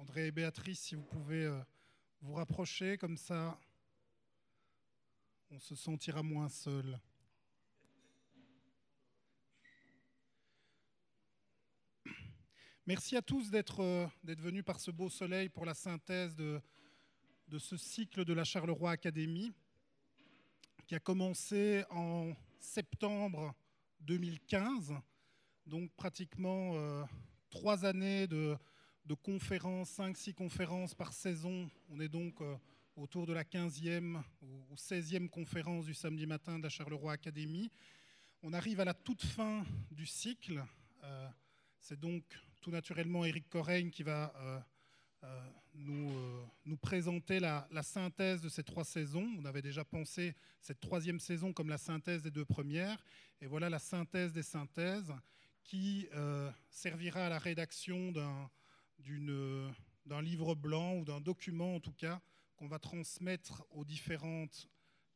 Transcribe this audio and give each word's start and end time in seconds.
André 0.00 0.28
et 0.28 0.32
Béatrice, 0.32 0.80
si 0.80 0.94
vous 0.94 1.02
pouvez 1.02 1.44
euh, 1.44 1.60
vous 2.22 2.32
rapprocher, 2.32 2.96
comme 2.96 3.18
ça, 3.18 3.60
on 5.50 5.58
se 5.58 5.74
sentira 5.74 6.22
moins 6.22 6.48
seul. 6.48 6.98
Merci 12.86 13.14
à 13.14 13.20
tous 13.20 13.50
d'être 13.50 13.80
euh, 13.80 14.06
d'être 14.24 14.40
venus 14.40 14.64
par 14.64 14.80
ce 14.80 14.90
beau 14.90 15.10
soleil 15.10 15.50
pour 15.50 15.66
la 15.66 15.74
synthèse 15.74 16.34
de, 16.34 16.62
de 17.48 17.58
ce 17.58 17.76
cycle 17.76 18.24
de 18.24 18.32
la 18.32 18.44
Charleroi 18.44 18.92
Académie 18.92 19.52
qui 20.86 20.94
a 20.94 21.00
commencé 21.00 21.84
en 21.90 22.32
septembre 22.58 23.54
2015, 24.00 24.94
donc 25.66 25.92
pratiquement 25.92 26.72
euh, 26.76 27.04
trois 27.50 27.84
années 27.84 28.26
de, 28.26 28.56
de 29.04 29.14
conférences, 29.14 29.90
cinq, 29.90 30.16
six 30.16 30.34
conférences 30.34 30.94
par 30.94 31.12
saison. 31.12 31.68
On 31.88 32.00
est 32.00 32.08
donc 32.08 32.40
euh, 32.40 32.56
autour 32.96 33.26
de 33.26 33.32
la 33.32 33.44
15e 33.44 34.22
ou 34.42 34.74
16e 34.74 35.28
conférence 35.28 35.86
du 35.86 35.94
samedi 35.94 36.26
matin 36.26 36.58
de 36.58 36.64
la 36.64 36.68
Charleroi 36.68 37.12
Académie. 37.12 37.70
On 38.42 38.52
arrive 38.52 38.80
à 38.80 38.84
la 38.84 38.94
toute 38.94 39.24
fin 39.24 39.64
du 39.90 40.06
cycle. 40.06 40.64
Euh, 41.02 41.28
C'est 41.78 41.98
donc 41.98 42.24
tout 42.60 42.70
naturellement 42.70 43.24
Éric 43.24 43.48
Correigne 43.48 43.90
qui 43.90 44.02
va 44.02 44.32
euh, 44.36 44.60
nous, 45.74 46.76
présenter 46.76 47.40
la, 47.40 47.66
synthèse 47.82 48.42
de 48.42 48.48
ces 48.48 48.62
trois 48.62 48.84
saisons. 48.84 49.28
On 49.38 49.44
avait 49.44 49.62
déjà 49.62 49.84
pensé 49.84 50.34
cette 50.60 50.80
troisième 50.80 51.20
saison 51.20 51.52
comme 51.52 51.68
la 51.68 51.78
synthèse 51.78 52.22
des 52.22 52.30
deux 52.30 52.44
premières. 52.44 53.02
Et 53.40 53.46
voilà 53.46 53.70
la 53.70 53.78
synthèse 53.78 54.32
des 54.32 54.42
synthèses 54.42 55.12
qui 55.62 56.08
servira 56.70 57.26
à 57.26 57.28
la 57.28 57.38
rédaction 57.38 58.12
d'un 58.12 58.50
livre 60.20 60.54
blanc 60.54 60.96
ou 60.96 61.04
d'un 61.04 61.20
document 61.20 61.74
en 61.76 61.80
tout 61.80 61.92
cas 61.92 62.20
qu'on 62.56 62.68
va 62.68 62.78
transmettre 62.78 63.64
aux 63.70 63.84
différentes 63.84 64.68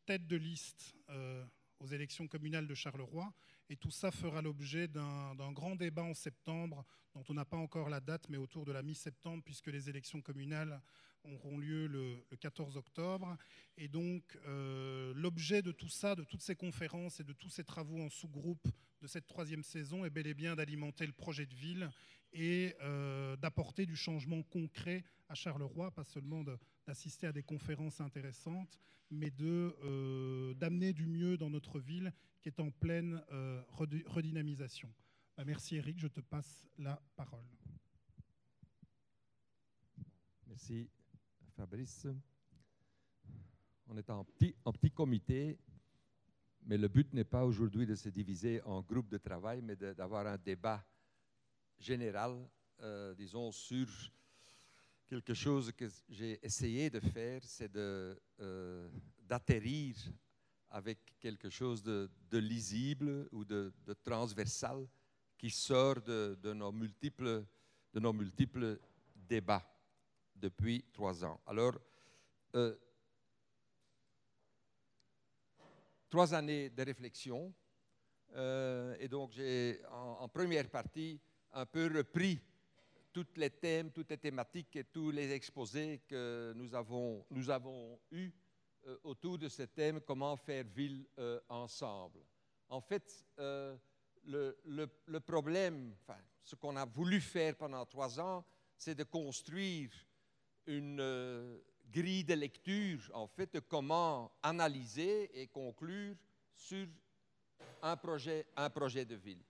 têtes 0.06 0.27
de 0.27 0.36
liste 0.36 0.94
euh, 1.10 1.44
aux 1.80 1.86
élections 1.86 2.27
communales 2.27 2.66
de 2.66 2.74
Charleroi. 2.74 3.32
Et 3.68 3.77
tout 3.77 3.90
ça 3.90 4.10
fera 4.10 4.42
l'objet 4.42 4.88
d'un 4.88 5.52
grand 5.52 5.77
débat 5.77 6.02
en 6.02 6.14
septembre, 6.14 6.84
dont 7.14 7.24
on 7.28 7.34
n'a 7.34 7.44
pas 7.44 7.56
encore 7.56 7.88
la 7.88 8.00
date, 8.00 8.28
mais 8.28 8.36
autour 8.36 8.64
de 8.64 8.72
la 8.72 8.82
mi-septembre, 8.82 9.42
puisque 9.44 9.68
les 9.68 9.88
élections 9.88 10.20
communales 10.20 10.80
auront 11.24 11.58
lieu 11.58 11.86
le, 11.86 12.24
le 12.30 12.36
14 12.36 12.77
octobre. 12.77 13.36
Et 13.78 13.88
donc, 13.88 14.38
euh, 14.46 15.14
l'objet 15.16 15.62
de 15.62 15.72
tout 15.72 15.88
ça, 15.88 16.14
de 16.14 16.24
toutes 16.24 16.42
ces 16.42 16.56
conférences 16.56 17.20
et 17.20 17.24
de 17.24 17.32
tous 17.32 17.48
ces 17.48 17.64
travaux 17.64 18.00
en 18.02 18.10
sous-groupe 18.10 18.68
de 19.00 19.06
cette 19.06 19.27
troisième 19.27 19.62
saison 19.62 20.05
est 20.05 20.10
bel 20.10 20.27
et 20.27 20.34
bien 20.34 20.56
d'alimenter 20.56 21.06
le 21.06 21.12
projet 21.12 21.46
de 21.46 21.55
ville 21.55 21.90
et 22.34 22.74
euh, 22.82 23.36
d'apporter 23.36 23.86
du 23.86 23.96
changement 23.96 24.42
concret 24.42 25.04
à 25.28 25.34
Charleroi, 25.34 25.92
pas 25.92 26.04
seulement 26.04 26.44
d'assister 26.86 27.28
à 27.28 27.32
des 27.32 27.42
conférences 27.42 28.00
intéressantes, 28.00 28.78
mais 29.10 29.30
d'amener 29.30 30.88
euh, 30.88 30.92
du 30.92 31.06
mieux 31.06 31.38
dans 31.38 31.48
notre 31.48 31.78
ville 31.78 32.12
qui 32.42 32.48
est 32.48 32.60
en 32.60 32.70
pleine 32.70 33.22
euh, 33.30 33.62
redynamisation. 34.06 34.92
Bah, 35.36 35.44
merci 35.44 35.77
Eric, 35.77 35.98
je 35.98 36.08
te 36.08 36.20
passe 36.20 36.66
la 36.77 37.00
parole. 37.16 37.46
Merci 40.46 40.90
Fabrice. 41.56 42.06
On 43.86 43.96
est 43.96 44.10
en 44.10 44.24
petit, 44.24 44.55
en 44.64 44.72
petit 44.72 44.90
comité, 44.90 45.58
mais 46.62 46.78
le 46.78 46.88
but 46.88 47.12
n'est 47.12 47.24
pas 47.24 47.44
aujourd'hui 47.44 47.86
de 47.86 47.94
se 47.94 48.08
diviser 48.08 48.60
en 48.62 48.82
groupes 48.82 49.08
de 49.08 49.18
travail, 49.18 49.62
mais 49.62 49.77
d'avoir 49.77 50.27
un 50.27 50.38
débat 50.38 50.84
général, 51.78 52.48
euh, 52.80 53.14
disons, 53.14 53.53
sur 53.53 53.86
quelque 55.06 55.34
chose 55.34 55.72
que 55.72 55.89
j'ai 56.08 56.44
essayé 56.44 56.91
de 56.91 57.00
faire, 57.00 57.41
c'est 57.44 57.70
d'atterrir 59.20 59.96
euh, 60.07 60.11
avec 60.70 60.98
quelque 61.20 61.48
chose 61.51 61.83
de, 61.83 62.11
lisible 62.33 63.29
ou 63.30 63.45
de, 63.45 63.73
transversal 64.02 64.86
qui 65.39 65.51
sort 65.51 66.01
de, 66.02 66.36
de, 66.42 66.52
nos 66.52 66.73
multiples, 66.73 67.46
de 67.92 68.01
nos 68.01 68.13
multiples 68.13 68.80
débats 69.14 69.64
depuis 70.34 70.84
trois 70.92 71.24
ans. 71.24 71.40
Alors, 71.46 71.79
euh, 72.57 72.74
trois 76.11 76.34
années 76.34 76.70
de 76.70 76.83
réflexion, 76.83 77.55
euh, 78.34 78.96
et 78.98 79.07
donc 79.07 79.30
j'ai 79.33 79.80
en 79.90 80.29
première 80.29 80.68
partie 80.68 81.20
un 81.54 81.66
peu 81.66 81.90
repris 81.96 82.40
toutes 83.12 83.38
les 83.38 83.50
thèmes, 83.50 83.92
toutes 83.92 84.10
les 84.10 84.18
thématiques 84.18 84.74
et 84.76 84.84
tous 84.84 85.10
les 85.10 85.30
exposés 85.30 86.02
que 86.08 86.52
nous 86.56 86.74
avons, 86.74 87.24
nous 87.30 87.48
eus 88.10 88.32
euh, 88.86 88.98
autour 89.04 89.38
de 89.38 89.48
ce 89.48 89.62
thème 89.62 90.00
comment 90.00 90.36
faire 90.36 90.64
ville 90.64 91.06
euh, 91.18 91.40
ensemble. 91.48 92.20
En 92.68 92.80
fait, 92.80 93.24
euh, 93.38 93.76
le, 94.24 94.58
le, 94.66 95.20
problème, 95.20 95.94
enfin, 96.02 96.18
ce 96.42 96.56
qu'on 96.56 96.76
a 96.76 96.84
voulu 96.84 97.20
faire 97.20 97.56
pendant 97.56 97.86
trois 97.86 98.18
ans, 98.18 98.44
c'est 98.76 98.96
de 98.96 99.04
construire 99.04 99.90
une 100.66 101.60
grille 101.90 102.24
de 102.24 102.34
lecture, 102.34 103.10
en 103.12 103.28
fait, 103.28 103.52
de 103.54 103.60
comment 103.60 104.32
analyser 104.42 105.30
et 105.40 105.46
conclure 105.46 106.16
sur 106.54 106.88
un 107.82 107.96
projet, 107.96 108.46
un 108.56 108.70
projet 108.70 109.04
de 109.04 109.14
ville. 109.14 109.44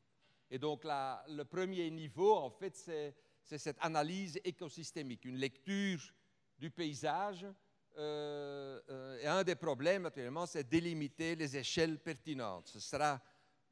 Et 0.55 0.59
donc, 0.59 0.85
le 0.85 1.43
premier 1.43 1.91
niveau, 1.91 2.37
en 2.37 2.49
fait, 2.49 2.77
c'est 2.77 3.59
cette 3.59 3.77
analyse 3.81 4.39
écosystémique, 4.45 5.25
une 5.25 5.39
lecture 5.39 5.99
du 6.57 6.71
paysage. 6.71 7.45
Euh, 7.99 8.81
euh, 8.89 9.19
et 9.21 9.27
un 9.27 9.43
des 9.43 9.57
problèmes, 9.57 10.03
naturellement, 10.03 10.47
c'est 10.47 10.63
délimiter 10.63 11.35
les 11.35 11.57
échelles 11.57 11.99
pertinentes. 11.99 12.69
Ce 12.69 12.79
sera, 12.79 13.21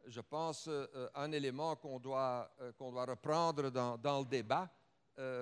je 0.08 0.20
pense, 0.20 0.66
euh, 0.66 1.08
un 1.14 1.30
élément 1.30 1.76
qu'on 1.76 2.00
doit, 2.00 2.52
reprendre 2.80 3.70
dans, 3.70 3.96
dans 3.96 4.18
le 4.18 4.26
débat, 4.26 4.68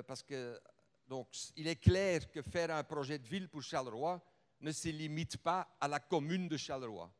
parce 0.06 0.22
que 0.22 0.60
donc, 1.08 1.28
il 1.56 1.68
est 1.68 1.80
clair 1.82 2.30
que 2.30 2.42
faire 2.42 2.70
un 2.70 2.84
projet 2.84 3.18
de 3.18 3.26
ville 3.26 3.48
pour 3.48 3.62
Charleroi 3.62 4.20
ne 4.60 4.72
se 4.72 4.90
limite 4.90 5.38
pas 5.38 5.74
à 5.80 5.88
la 5.88 6.00
commune 6.00 6.48
de 6.48 6.58
Charleroi. 6.58 7.10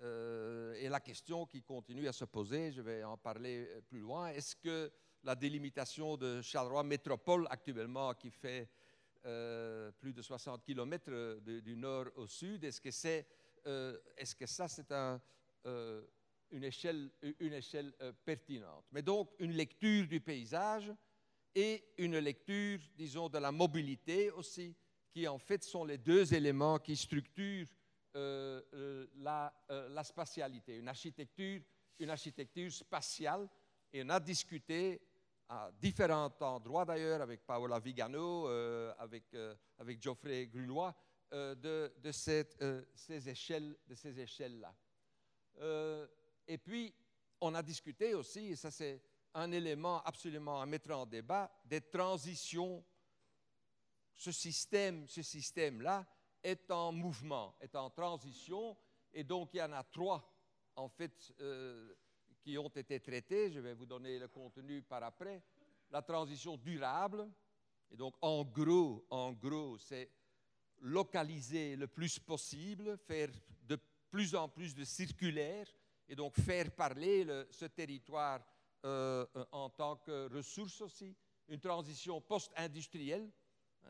Euh, 0.00 0.74
et 0.74 0.88
la 0.88 1.00
question 1.00 1.46
qui 1.46 1.62
continue 1.62 2.06
à 2.06 2.12
se 2.12 2.24
poser, 2.24 2.70
je 2.70 2.80
vais 2.80 3.02
en 3.02 3.16
parler 3.16 3.68
plus 3.88 3.98
loin, 3.98 4.28
est-ce 4.28 4.54
que 4.54 4.92
la 5.24 5.34
délimitation 5.34 6.16
de 6.16 6.40
Charleroi 6.40 6.84
métropole 6.84 7.46
actuellement, 7.50 8.14
qui 8.14 8.30
fait 8.30 8.68
euh, 9.26 9.90
plus 9.92 10.12
de 10.12 10.22
60 10.22 10.64
km 10.64 11.40
du 11.60 11.76
nord 11.76 12.06
au 12.16 12.26
sud, 12.26 12.64
est-ce 12.64 12.80
que, 12.80 12.90
c'est, 12.90 13.26
euh, 13.66 13.98
est-ce 14.16 14.36
que 14.36 14.46
ça 14.46 14.68
c'est 14.68 14.92
un, 14.92 15.20
euh, 15.66 16.04
une 16.50 16.64
échelle, 16.64 17.10
euh, 17.24 18.12
pertinente? 18.24 18.84
Mais 18.92 19.02
donc 19.02 19.30
une 19.40 19.52
lecture 19.52 20.06
du 20.06 20.20
paysage 20.20 20.92
et 21.54 21.84
une 21.98 22.18
lecture, 22.18 22.78
disons, 22.96 23.28
de 23.28 23.38
la 23.38 23.50
mobilité 23.50 24.30
aussi, 24.30 24.76
qui 25.10 25.26
en 25.26 25.38
fait 25.38 25.64
sont 25.64 25.84
les 25.84 25.98
deux 25.98 26.32
éléments 26.32 26.78
qui 26.78 26.96
structurent 26.96 27.66
euh, 28.16 28.62
euh, 28.72 29.06
la, 29.16 29.52
euh, 29.70 29.88
la, 29.90 30.02
spatialité, 30.02 30.78
une 30.78 30.88
architecture, 30.88 31.60
une 31.98 32.10
architecture 32.10 32.72
spatiale. 32.72 33.48
Et 33.92 34.02
on 34.02 34.08
a 34.08 34.18
discuté 34.18 35.00
à 35.48 35.70
différents 35.80 36.32
endroits 36.40 36.84
d'ailleurs 36.84 37.20
avec 37.20 37.44
Paola 37.46 37.78
Vigano, 37.78 38.46
avec, 38.98 39.34
avec 39.78 40.02
Geoffrey 40.02 40.46
Grulois, 40.46 40.94
de, 41.30 41.92
de 41.98 42.12
ces 42.12 43.28
échelles-là. 43.28 44.74
et 46.46 46.58
puis, 46.58 46.94
on 47.40 47.54
a 47.54 47.62
discuté 47.62 48.14
aussi, 48.14 48.48
et 48.48 48.56
ça 48.56 48.70
c'est 48.70 49.02
un 49.34 49.50
élément 49.52 50.02
absolument 50.02 50.60
à 50.60 50.66
mettre 50.66 50.90
en 50.90 51.06
débat, 51.06 51.50
des 51.64 51.80
transitions. 51.80 52.84
Ce 54.14 54.32
système, 54.32 55.06
ce 55.06 55.22
système-là, 55.22 56.06
est 56.42 56.70
en 56.70 56.92
mouvement, 56.92 57.54
est 57.60 57.74
en 57.74 57.90
transition, 57.90 58.76
et 59.12 59.24
donc 59.24 59.50
il 59.54 59.58
y 59.58 59.62
en 59.62 59.72
a 59.72 59.82
trois, 59.84 60.32
en 60.76 60.88
fait, 60.88 61.32
euh, 61.40 61.94
qui 62.40 62.56
ont 62.58 62.68
été 62.68 63.00
traités. 63.00 63.50
Je 63.50 63.60
vais 63.60 63.74
vous 63.74 63.86
donner 63.86 64.18
le 64.18 64.28
contenu 64.28 64.82
par 64.82 65.02
après. 65.02 65.42
La 65.90 66.02
transition 66.02 66.56
durable, 66.56 67.28
et 67.90 67.96
donc 67.96 68.14
en 68.20 68.44
gros, 68.44 69.06
en 69.10 69.32
gros, 69.32 69.78
c'est 69.78 70.10
localiser 70.80 71.76
le 71.76 71.86
plus 71.88 72.18
possible, 72.18 72.96
faire 72.98 73.30
de 73.62 73.78
plus 74.10 74.34
en 74.34 74.48
plus 74.48 74.74
de 74.74 74.84
circulaire, 74.84 75.66
et 76.08 76.14
donc 76.14 76.38
faire 76.38 76.70
parler 76.70 77.24
le, 77.24 77.48
ce 77.50 77.66
territoire 77.66 78.40
euh, 78.84 79.26
en 79.50 79.68
tant 79.70 79.96
que 79.96 80.32
ressource 80.32 80.80
aussi. 80.80 81.14
Une 81.48 81.60
transition 81.60 82.20
post-industrielle, 82.20 83.30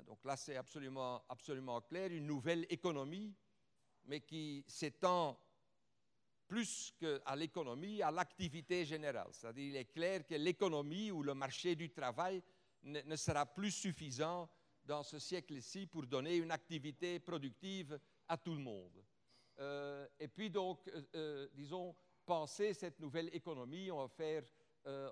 donc 0.07 0.25
là, 0.25 0.37
c'est 0.37 0.57
absolument, 0.57 1.23
absolument 1.29 1.81
clair, 1.81 2.11
une 2.11 2.27
nouvelle 2.27 2.67
économie, 2.69 3.35
mais 4.05 4.21
qui 4.21 4.65
s'étend 4.67 5.39
plus 6.49 6.95
qu'à 6.99 7.37
l'économie, 7.37 8.03
à 8.03 8.11
l'activité 8.11 8.85
générale. 8.85 9.29
C'est-à-dire, 9.33 9.69
il 9.69 9.77
est 9.77 9.93
clair 9.93 10.27
que 10.27 10.35
l'économie 10.35 11.11
ou 11.11 11.23
le 11.23 11.35
marché 11.35 11.77
du 11.77 11.91
travail 11.91 12.43
ne, 12.83 13.17
sera 13.17 13.45
plus 13.45 13.71
suffisant 13.71 14.49
dans 14.83 15.03
ce 15.03 15.19
siècle-ci 15.19 15.87
pour 15.87 16.07
donner 16.07 16.37
une 16.37 16.51
activité 16.51 17.21
productive 17.21 18.01
à 18.27 18.39
tout 18.39 18.55
le 18.55 18.61
monde. 18.61 19.05
Euh, 19.59 20.07
et 20.19 20.29
puis 20.29 20.49
donc, 20.49 20.89
euh, 20.89 21.03
euh, 21.15 21.49
disons, 21.53 21.95
penser 22.25 22.73
cette 22.73 22.99
nouvelle 22.99 23.29
économie, 23.35 23.91
on 23.91 23.99
va 23.99 24.09
faire, 24.09 24.45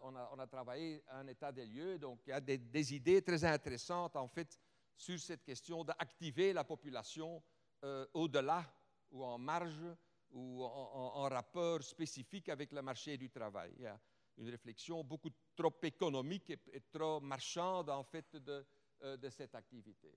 on, 0.03 0.17
a, 0.17 0.31
on, 0.33 0.39
a, 0.39 0.47
travaillé 0.47 1.03
un 1.09 1.27
état 1.27 1.53
des 1.53 1.67
lieux, 1.67 1.99
donc 1.99 2.21
il 2.27 2.31
y 2.31 2.33
a 2.33 2.41
des 2.41 2.95
idées 2.95 3.21
très 3.21 3.45
intéressantes 3.45 4.17
en 4.17 4.27
fait 4.27 4.59
sur 4.97 5.19
cette 5.21 5.45
question 5.45 5.85
d'activer 5.85 6.53
la 6.53 6.65
population 6.65 7.43
euh, 7.85 8.07
au-delà 8.15 8.65
ou 9.11 9.23
en 9.25 9.39
marge 9.39 9.85
ou 10.31 10.65
en, 10.65 11.29
rapport 11.29 11.83
spécifique 11.83 12.49
avec 12.49 12.73
le 12.73 12.83
marché 12.83 13.17
du 13.17 13.31
travail. 13.31 13.73
Il 13.77 13.83
y 13.83 13.87
a 13.87 13.99
une 14.39 14.51
réflexion 14.51 15.05
beaucoup 15.05 15.31
trop 15.55 15.75
économique 15.83 16.51
et, 16.51 16.81
trop 16.91 17.21
marchande 17.21 17.91
en 17.91 18.03
fait 18.03 18.37
de, 18.37 18.67
euh, 19.03 19.31
cette 19.31 19.55
activité. 19.55 20.13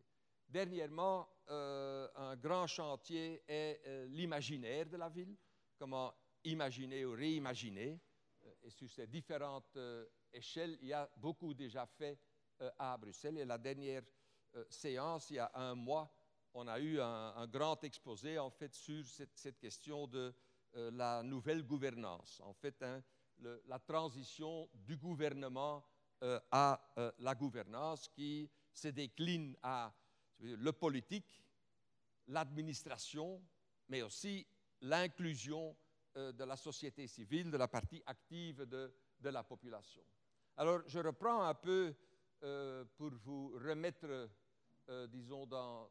Dernièrement, 0.48 1.30
euh, 1.50 2.08
un 2.16 2.36
grand 2.36 2.66
chantier 2.66 3.44
est 3.48 4.08
l'imaginaire 4.08 4.90
de 4.90 4.98
la 4.98 5.10
ville, 5.10 5.38
comment 5.78 6.12
imaginer 6.44 7.06
ou 7.06 7.12
réimaginer. 7.12 8.00
Et 8.64 8.70
sur 8.72 8.90
ces 8.90 9.06
différentes 9.06 9.78
échelles, 10.34 10.78
il 10.82 10.88
y 10.88 10.94
a 10.94 11.08
beaucoup 11.18 11.54
déjà 11.54 11.86
fait 11.86 12.18
à 12.80 12.98
Bruxelles. 12.98 13.38
Et 13.38 13.46
la 13.46 13.60
dernière 13.60 14.02
séance, 14.70 15.30
il 15.30 15.36
y 15.36 15.40
a 15.40 15.52
un 15.56 15.76
mois, 15.76 16.14
on 16.54 16.68
a 16.68 16.80
eu 16.80 17.00
un, 17.00 17.48
grand 17.48 17.84
exposé 17.84 18.40
en 18.40 18.50
fait 18.50 18.74
sur 18.74 19.06
cette, 19.06 19.60
question 19.60 20.08
de 20.08 20.34
la 20.74 21.24
nouvelle 21.24 21.64
gouvernance. 21.64 22.42
En 22.44 22.54
fait, 22.54 22.82
hein, 22.84 23.04
la 23.68 23.80
transition 23.80 24.70
du 24.74 24.98
gouvernement 24.98 25.86
à 26.52 26.82
la 27.20 27.36
gouvernance 27.36 28.08
qui 28.10 28.50
se 28.74 28.90
décline 28.90 29.56
à 29.62 29.94
le 30.40 30.72
politique, 30.72 31.44
l'administration, 32.28 33.42
mais 33.88 34.02
aussi 34.02 34.46
l'inclusion 34.82 35.76
euh, 36.18 36.32
de 36.32 36.44
la 36.44 36.56
société 36.56 37.08
civile, 37.08 37.52
de 37.52 37.58
la 37.58 37.68
partie 37.68 38.02
active 38.06 38.64
de, 38.64 38.92
la 39.22 39.44
population. 39.44 40.04
Alors, 40.56 40.82
je 40.88 41.00
reprends 41.00 41.44
un 41.44 41.54
peu 41.54 41.94
euh, 42.44 42.86
pour 42.96 43.12
vous 43.12 43.58
remettre, 43.58 44.30
euh, 44.90 45.08
disons, 45.08 45.46
dans, 45.46 45.90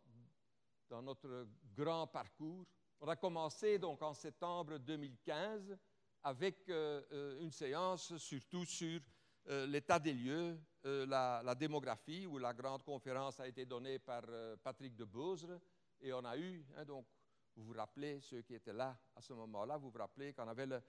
dans, 0.88 1.02
notre 1.02 1.46
grand 1.74 2.06
parcours. 2.06 2.66
On 3.00 3.08
a 3.08 3.16
commencé 3.16 3.78
donc 3.78 4.02
en 4.02 4.14
septembre 4.14 4.78
2015 4.78 5.76
avec 6.24 6.68
euh, 6.68 7.40
une 7.40 7.52
séance 7.52 8.16
surtout 8.18 8.64
sur 8.64 9.00
euh, 9.48 9.66
l'état 9.66 9.98
des 9.98 10.12
lieux, 10.12 10.60
euh, 10.84 11.06
la, 11.06 11.54
démographie, 11.54 12.26
où 12.26 12.38
la 12.38 12.52
grande 12.52 12.82
conférence 12.82 13.40
a 13.40 13.48
été 13.48 13.64
donnée 13.64 13.98
par 13.98 14.22
euh, 14.28 14.56
Patrick 14.62 14.94
de 14.94 15.04
Beauzre, 15.04 15.58
et 16.00 16.12
on 16.12 16.24
a 16.24 16.36
eu, 16.36 16.66
hein, 16.76 16.84
donc, 16.84 17.06
vous 17.56 17.64
vous 17.64 17.72
rappelez, 17.72 18.20
ceux 18.20 18.42
qui 18.42 18.54
étaient 18.54 18.74
là 18.74 18.98
à 19.16 19.22
ce 19.22 19.32
moment-là, 19.32 19.78
vous 19.78 19.90
vous 19.90 19.98
rappelez 19.98 20.34
qu'on 20.34 20.46
avait 20.48 20.66
le, 20.66 20.82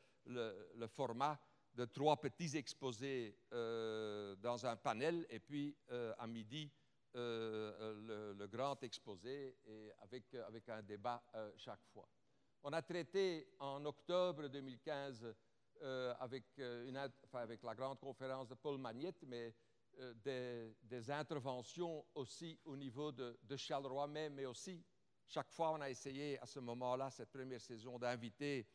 le, 0.75 0.87
format 0.87 1.39
de 1.73 1.85
trois 1.85 2.19
petits 2.19 2.57
exposés 2.57 3.39
euh, 3.53 4.35
dans 4.35 4.65
un 4.65 4.75
panel, 4.75 5.25
et 5.29 5.39
puis 5.39 5.75
euh, 5.91 6.13
à 6.19 6.27
midi, 6.27 6.69
le, 7.13 8.35
le, 8.37 8.47
grand 8.47 8.81
exposé, 8.83 9.57
et 9.65 9.91
avec, 9.99 10.33
avec 10.35 10.69
un 10.69 10.81
débat 10.81 11.23
chaque 11.57 11.83
fois. 11.85 12.07
On 12.63 12.73
a 12.73 12.81
traité 12.81 13.47
en 13.59 13.83
octobre 13.85 14.47
2015 14.47 15.33
euh, 15.81 16.13
avec, 16.19 16.43
euh, 16.59 16.87
une, 16.87 16.97
avec, 17.33 17.63
la 17.63 17.73
grande 17.73 17.99
conférence 17.99 18.49
de 18.49 18.55
Paul 18.55 18.77
Magnette, 18.77 19.23
mais 19.25 19.55
euh, 19.99 20.73
des, 20.83 21.09
interventions 21.09 22.05
aussi 22.15 22.59
au 22.65 22.75
niveau 22.75 23.13
de, 23.13 23.39
de 23.43 23.55
Charleroi 23.55 24.07
même, 24.07 24.33
mais 24.33 24.45
aussi, 24.45 24.83
chaque 25.25 25.49
fois, 25.51 25.71
on 25.71 25.79
a 25.79 25.89
essayé 25.89 26.37
à 26.39 26.45
ce 26.45 26.59
moment-là, 26.59 27.09
cette 27.11 27.31
première 27.31 27.61
saison, 27.61 27.97
d'inviter 27.97 28.67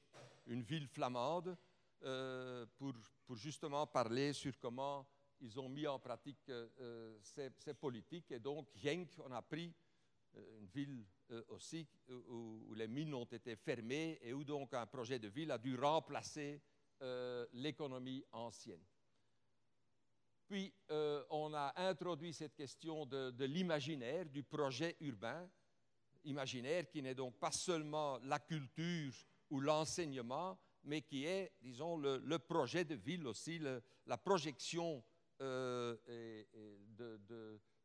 une 0.46 0.62
ville 0.62 0.88
flamande 0.88 1.56
euh, 2.04 2.64
pour, 2.76 2.94
pour, 3.26 3.36
justement 3.36 3.86
parler 3.86 4.32
sur 4.32 4.58
comment 4.58 5.06
ils 5.44 5.60
ont 5.60 5.68
mis 5.68 5.86
en 5.86 5.98
pratique 5.98 6.48
euh, 6.48 7.18
ces, 7.22 7.50
ces, 7.58 7.74
politiques. 7.74 8.30
Et 8.32 8.40
donc, 8.40 8.68
Genk, 8.74 9.10
on 9.18 9.30
a 9.30 9.42
pris 9.42 9.72
une 10.58 10.66
ville 10.66 11.04
aussi 11.48 11.86
où, 12.08 12.74
les 12.74 12.88
mines 12.88 13.14
ont 13.14 13.24
été 13.24 13.54
fermées 13.54 14.18
et 14.22 14.32
où 14.32 14.42
donc 14.42 14.74
un 14.74 14.86
projet 14.86 15.18
de 15.18 15.28
ville 15.28 15.50
a 15.52 15.58
dû 15.58 15.76
remplacer 15.76 16.60
euh, 17.02 17.46
l'économie 17.52 18.24
ancienne. 18.32 18.82
Puis, 20.46 20.72
euh, 20.90 21.24
on 21.30 21.52
a 21.54 21.72
introduit 21.76 22.32
cette 22.32 22.54
question 22.54 23.06
de, 23.06 23.44
l'imaginaire, 23.44 24.26
du 24.26 24.42
projet 24.42 24.96
urbain, 25.00 25.48
imaginaire 26.24 26.88
qui 26.88 27.02
n'est 27.02 27.14
donc 27.14 27.38
pas 27.38 27.50
seulement 27.50 28.18
la 28.22 28.38
culture 28.38 29.12
ou 29.50 29.60
l'enseignement, 29.60 30.58
mais 30.84 31.02
qui 31.02 31.24
est, 31.24 31.52
disons, 31.60 31.96
le, 31.96 32.38
projet 32.38 32.84
de 32.84 32.94
ville 32.94 33.26
aussi, 33.26 33.60
la 34.06 34.18
projection 34.18 35.02
euh, 35.40 35.96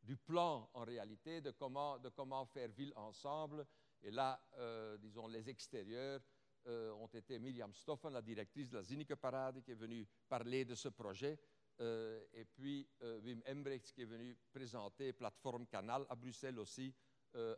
du 0.01 0.18
plan 0.18 0.69
en 0.74 0.84
réalité, 0.84 1.42
de 1.42 1.51
comment, 1.51 2.46
faire 2.46 2.69
ville 2.69 2.94
ensemble. 2.96 3.66
Et 4.01 4.12
là, 4.12 4.42
euh, 4.57 4.98
disons, 4.98 5.28
les 5.28 5.50
extérieurs 5.50 6.22
euh, 6.68 6.92
ont 6.94 7.07
été 7.07 7.40
Myriam 7.40 7.74
Stoffen, 7.74 8.13
la 8.13 8.22
directrice 8.22 8.69
de 8.69 8.78
la 8.78 8.84
Zinneke 8.84 9.16
Parade, 9.16 9.62
qui 9.62 9.72
est 9.72 9.75
venue 9.75 10.07
parler 10.28 10.66
de 10.66 10.75
ce 10.75 10.90
projet, 10.90 11.40
et 12.34 12.44
puis 12.44 12.86
Wim 13.01 13.42
Embrechts, 13.48 13.94
qui 13.94 14.02
est 14.02 14.06
venu 14.06 14.38
présenter 14.52 15.13
Plateforme 15.13 15.66
Canal 15.66 16.06
à 16.10 16.16
Bruxelles 16.16 16.60
aussi, 16.60 16.94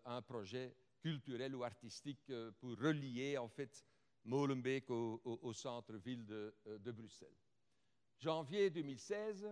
un 0.05 0.21
projet 0.21 0.75
culturel 0.99 1.55
ou 1.55 1.63
artistique 1.63 2.31
pour 2.59 2.77
relier 2.77 3.39
en 3.39 3.47
fait 3.47 3.83
Molenbeek 4.25 4.89
au, 4.89 5.53
centre-ville 5.53 6.25
de, 6.25 6.91
Bruxelles. 6.91 7.35
Janvier 8.17 8.69
2016, 8.69 9.49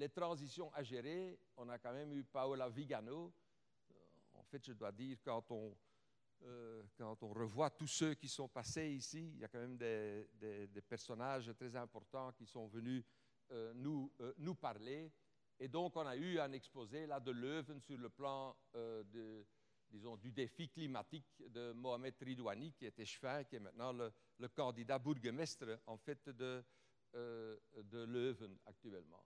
les 0.00 0.08
transitions 0.08 0.72
à 0.72 0.82
gérer, 0.82 1.38
on 1.56 1.68
a 1.68 1.78
quand 1.78 1.92
même 1.92 2.12
eu 2.14 2.24
Paola 2.24 2.70
Vigano. 2.70 3.32
En 4.34 4.42
fait, 4.44 4.64
je 4.64 4.72
dois 4.72 4.90
dire, 4.90 5.18
quand 5.22 5.44
on 5.50 5.76
euh, 6.42 6.82
quand 6.96 7.22
on 7.22 7.34
revoit 7.34 7.68
tous 7.68 7.86
ceux 7.86 8.14
qui 8.14 8.26
sont 8.26 8.48
passés 8.48 8.88
ici, 8.88 9.30
il 9.34 9.40
y 9.40 9.44
a 9.44 9.48
quand 9.48 9.58
même 9.58 9.76
des, 9.76 10.26
des, 10.40 10.80
personnages 10.80 11.52
très 11.54 11.76
importants 11.76 12.32
qui 12.32 12.46
sont 12.46 12.66
venus 12.66 13.04
euh, 13.50 13.74
nous, 13.74 14.10
euh, 14.20 14.32
nous, 14.38 14.54
parler. 14.54 15.12
Et 15.58 15.68
donc, 15.68 15.94
on 15.96 16.06
a 16.06 16.16
eu 16.16 16.38
un 16.38 16.50
exposé 16.52 17.06
là 17.06 17.20
de 17.20 17.30
Leuven 17.30 17.78
sur 17.82 17.98
le 17.98 18.08
plan 18.08 18.56
euh, 18.74 19.04
de, 19.04 19.44
disons, 19.90 20.16
du 20.16 20.32
défi 20.32 20.70
climatique 20.70 21.26
de 21.50 21.72
Mohamed 21.72 22.14
Ridouani, 22.18 22.72
qui 22.72 22.86
était 22.86 23.04
chevin, 23.04 23.44
qui 23.44 23.56
est 23.56 23.60
maintenant 23.60 23.92
le, 23.92 24.10
le 24.38 24.48
candidat 24.48 24.98
bourgmestre 24.98 25.78
en 25.86 25.98
fait 25.98 26.30
de, 26.30 26.64
euh, 27.14 27.58
de 27.74 28.04
Leuven 28.04 28.56
actuellement. 28.66 29.24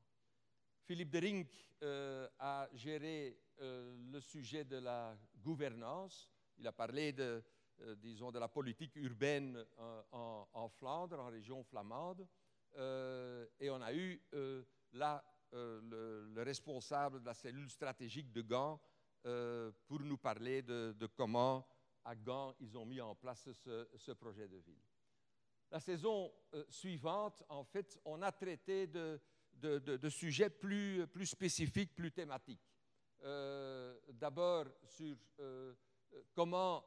Philippe 0.84 1.10
de 1.10 1.18
Rink 1.18 1.48
euh, 1.82 2.28
a 2.38 2.68
géré 2.74 3.38
le 3.58 4.20
sujet 4.20 4.64
de 4.64 4.76
la 4.76 5.16
gouvernance 5.42 6.28
il 6.58 6.66
a 6.66 6.72
parlé 6.72 7.12
de, 7.12 7.42
euh, 7.80 7.94
disons, 7.96 8.30
de 8.30 8.38
la 8.38 8.48
politique 8.48 8.96
urbaine 8.96 9.64
euh, 9.78 10.02
en, 10.12 10.68
Flandre, 10.68 11.18
en 11.18 11.28
région 11.28 11.62
flamande. 11.64 12.26
Euh, 12.76 13.46
et 13.60 13.70
on 13.70 13.80
a 13.80 13.92
eu 13.92 14.20
euh, 14.34 14.64
là 14.92 15.24
euh, 15.52 15.80
le, 15.82 16.26
le, 16.34 16.42
responsable 16.42 17.20
de 17.20 17.26
la 17.26 17.34
cellule 17.34 17.70
stratégique 17.70 18.32
de 18.32 18.42
Gand 18.42 18.80
pour 19.86 20.00
nous 20.00 20.18
parler 20.18 20.60
de, 20.60 21.06
comment 21.16 21.66
à 22.04 22.14
Gand 22.14 22.54
ils 22.60 22.76
ont 22.76 22.84
mis 22.84 23.00
en 23.00 23.14
place 23.14 23.48
ce, 23.52 23.88
ce 23.96 24.12
projet 24.12 24.46
de 24.46 24.58
ville. 24.58 24.82
La 25.70 25.80
saison 25.80 26.30
suivante, 26.68 27.42
en 27.48 27.64
fait, 27.64 27.98
on 28.04 28.20
a 28.20 28.30
traité 28.30 28.86
de, 28.86 29.18
de, 29.54 30.08
sujets 30.08 30.50
plus, 30.50 31.06
spécifiques, 31.24 31.94
plus 31.94 32.12
thématiques. 32.12 32.62
D'abord 34.12 34.66
sur 34.84 35.16
comment 36.34 36.84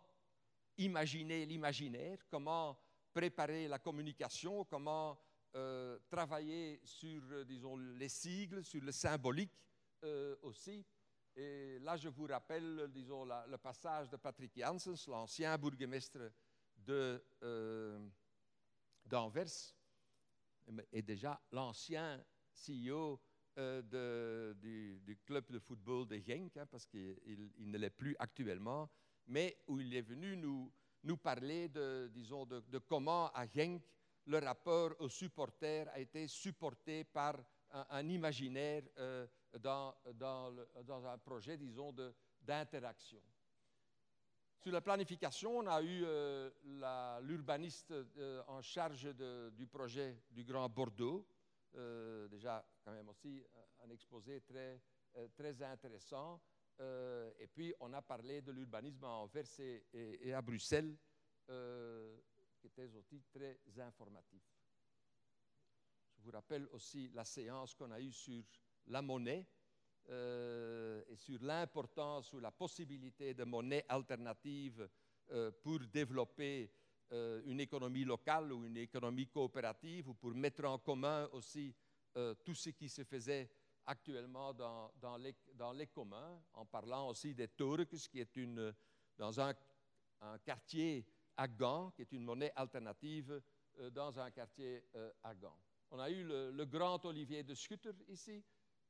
imaginer 0.78 1.46
l'imaginaire, 1.46 2.20
comment 2.30 2.78
préparer 3.14 3.68
la 3.68 3.80
communication, 3.80 4.64
comment 4.66 5.20
euh, 5.56 5.98
travailler 6.10 6.80
sur, 6.84 7.24
euh, 7.32 7.44
disons, 7.44 7.78
les 7.78 8.10
sigles, 8.10 8.64
sur 8.64 8.82
le 8.84 8.92
symbolique 8.92 9.58
euh, 10.04 10.36
aussi. 10.44 10.86
Et 11.36 11.80
là, 11.80 11.98
je 11.98 12.10
vous 12.10 12.28
rappelle, 12.28 12.88
disons, 12.92 13.26
le 13.26 13.58
passage 13.58 14.10
de 14.10 14.18
Patrick 14.18 14.52
Janssens, 14.56 15.08
l'ancien 15.08 15.58
bourgmestre 15.58 16.32
euh, 16.90 18.08
d'Anvers, 19.06 19.74
et 20.92 21.02
déjà 21.02 21.42
l'ancien 21.52 22.24
CEO 22.58 23.20
euh, 23.58 24.54
du, 24.54 25.18
club 25.26 25.50
de 25.50 25.60
football 25.60 26.08
de 26.08 26.18
Genk, 26.18 26.58
hein, 26.58 26.66
parce 26.68 26.86
qu'il 26.86 27.52
ne 27.58 27.78
l'est 27.78 27.90
plus 27.90 28.16
actuellement, 28.20 28.90
mais 29.26 29.58
où 29.68 29.80
il 29.80 29.96
est 29.96 30.02
venu 30.02 30.38
nous, 30.38 31.18
parler 31.18 31.68
de, 31.70 32.08
disons, 32.14 32.46
de, 32.46 32.78
comment 32.80 33.32
à 33.34 33.48
Genk 33.48 33.82
le 34.26 34.40
rapport 34.40 34.92
aux 35.00 35.10
supporters 35.10 35.88
a 35.90 36.00
été 36.00 36.28
supporté 36.28 37.04
par 37.06 37.36
un, 37.72 38.08
imaginaire 38.08 38.84
dans, 39.58 39.96
dans, 40.14 41.08
un 41.08 41.18
projet, 41.18 41.58
disons, 41.58 41.96
d'interaction. 42.42 43.22
Sur 44.60 44.74
la 44.74 44.82
planification, 44.82 45.60
on 45.60 45.68
a 45.68 45.82
eu 45.82 46.06
l'urbaniste 47.22 47.94
en 48.48 48.62
charge 48.62 49.08
du 49.54 49.66
projet 49.66 50.22
du 50.30 50.44
Grand 50.44 50.68
Bordeaux, 50.68 51.26
déjà 51.74 52.66
quand 52.84 52.92
même 52.92 53.10
aussi 53.10 53.44
un 53.84 53.90
exposé 53.90 54.42
très, 54.42 54.82
très 55.36 55.62
intéressant. 55.62 56.42
et 56.80 57.48
puis, 57.48 57.74
on 57.80 57.92
a 57.94 58.02
parlé 58.02 58.42
de 58.42 58.52
l'urbanisme 58.52 59.04
à 59.04 59.10
Anvers 59.10 59.60
et, 59.94 60.34
à 60.34 60.42
Bruxelles, 60.42 60.98
qui 61.46 62.68
était 62.68 62.94
aussi 62.96 63.22
très 63.32 63.60
informatif. 63.80 64.44
Je 66.18 66.24
vous 66.24 66.32
rappelle 66.32 66.68
aussi 66.72 67.10
la 67.14 67.24
séance 67.24 67.76
qu'on 67.76 67.92
a 67.92 68.00
eue 68.00 68.12
sur 68.12 68.44
la 68.88 69.02
monnaie 69.02 69.46
euh, 70.10 71.04
et 71.10 71.16
sur 71.16 71.42
l'importance 71.44 72.34
ou 72.34 72.40
la 72.40 72.52
possibilité 72.52 73.34
de 73.34 73.44
monnaie 73.44 73.86
alternative 73.90 74.90
euh, 75.32 75.52
pour 75.62 75.80
développer 75.82 76.72
euh, 77.12 77.42
une 77.46 77.60
économie 77.60 78.04
locale 78.04 78.52
ou 78.52 78.66
une 78.66 78.78
économie 78.78 79.28
coopérative 79.28 80.10
ou 80.10 80.14
pour 80.14 80.34
mettre 80.34 80.66
en 80.66 80.78
commun 80.78 81.28
aussi 81.34 81.74
tout 82.44 82.56
ce 82.56 82.72
qui 82.72 82.90
se 82.90 83.04
faisait 83.04 83.48
actuellement 83.86 84.52
dans, 84.52 85.18
les, 85.20 85.86
communs, 85.86 86.42
en 86.54 86.66
parlant 86.66 87.10
aussi 87.10 87.36
des 87.36 87.48
Turks, 87.50 88.10
qui 88.10 88.20
est 88.20 88.36
une, 88.38 88.74
dans 89.16 89.40
un, 89.40 89.54
quartier 90.44 91.06
à 91.36 91.48
Gand, 91.48 91.92
qui 91.92 92.02
est 92.02 92.12
une 92.14 92.24
monnaie 92.24 92.52
alternative 92.56 93.40
dans 93.92 94.20
un 94.20 94.32
quartier 94.32 94.84
à 95.22 95.36
Gand. 95.36 95.60
On 95.92 96.00
a 96.00 96.10
eu 96.10 96.24
le, 96.24 96.66
grand 96.66 97.04
Olivier 97.06 97.44
de 97.44 97.54
Schutter 97.54 97.92
ici, 98.10 98.44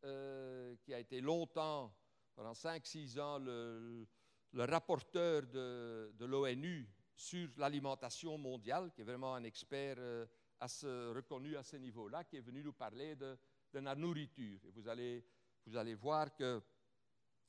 euh, 0.04 0.76
qui 0.82 0.94
a 0.94 1.00
été 1.00 1.22
longtemps, 1.22 1.94
pendant 2.36 2.54
5-6 2.54 3.20
ans, 3.20 3.38
le, 3.38 4.08
rapporteur 4.54 5.44
de, 5.44 6.26
l'ONU 6.26 6.90
sur 7.18 7.50
l'alimentation 7.58 8.38
mondiale, 8.38 8.92
qui 8.94 9.02
est 9.02 9.04
vraiment 9.04 9.36
un 9.36 9.44
expert 9.44 9.98
euh, 9.98 11.14
reconnu 11.16 11.58
à 11.58 11.64
ce 11.64 11.76
niveau-là, 11.76 12.24
qui 12.24 12.38
est 12.38 12.42
venu 12.42 12.64
nous 12.64 12.74
parler 12.74 13.16
de, 13.16 13.38
la 13.74 13.96
nourriture. 13.96 14.60
Et 14.64 14.72
vous 14.72 14.88
allez, 14.88 15.26
vous 15.66 15.76
allez 15.76 15.96
voir 15.96 16.34
que 16.34 16.62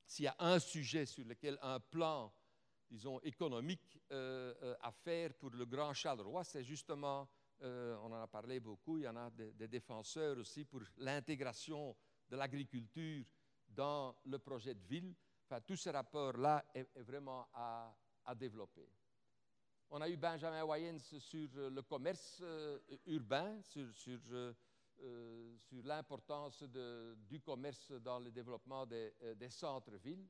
s'il 0.06 0.24
y 0.24 0.28
a 0.28 0.36
un 0.40 0.58
sujet 0.58 1.06
sur 1.06 1.24
lequel 1.24 1.58
un 1.62 1.78
plan, 1.78 2.32
disons, 2.90 3.20
économique 3.20 4.00
euh, 4.10 4.74
à 4.80 4.90
faire 4.90 5.34
pour 5.34 5.50
le 5.50 5.64
grand 5.64 5.94
Charleroi, 5.94 6.44
c'est 6.44 6.64
justement 6.64 7.28
euh, 7.62 7.96
on 8.02 8.12
en 8.12 8.22
a 8.22 8.26
parlé 8.28 8.60
beaucoup, 8.60 8.98
il 8.98 9.04
y 9.04 9.08
en 9.08 9.16
a 9.16 9.30
des, 9.30 9.68
défenseurs 9.68 10.38
aussi 10.38 10.64
pour 10.64 10.80
l'intégration 10.98 11.96
de 12.28 12.36
l'agriculture 12.36 13.24
dans 13.68 14.16
le 14.24 14.38
projet 14.38 14.74
de 14.74 14.84
ville. 14.84 15.14
Enfin, 15.44 15.60
tout 15.62 15.76
ce 15.76 15.90
rapport-là 15.90 16.64
est, 16.74 16.88
vraiment 17.00 17.48
à, 17.52 17.94
développer. 18.36 18.88
On 19.90 20.00
a 20.00 20.08
eu 20.08 20.16
Benjamin 20.16 20.64
Wayens 20.64 20.98
sur 21.18 21.48
le 21.54 21.82
commerce 21.82 22.40
euh, 22.42 22.78
urbain, 23.06 23.60
sur, 23.62 23.86
euh, 24.32 24.52
l'importance 25.84 26.62
du 27.28 27.40
commerce 27.40 27.92
dans 27.92 28.18
le 28.18 28.30
développement 28.30 28.84
des, 28.84 29.14
des 29.36 29.48
centres-villes. 29.48 30.26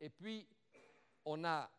et 0.00 0.10
puis, 0.10 0.48
on 1.24 1.44
a 1.44 1.70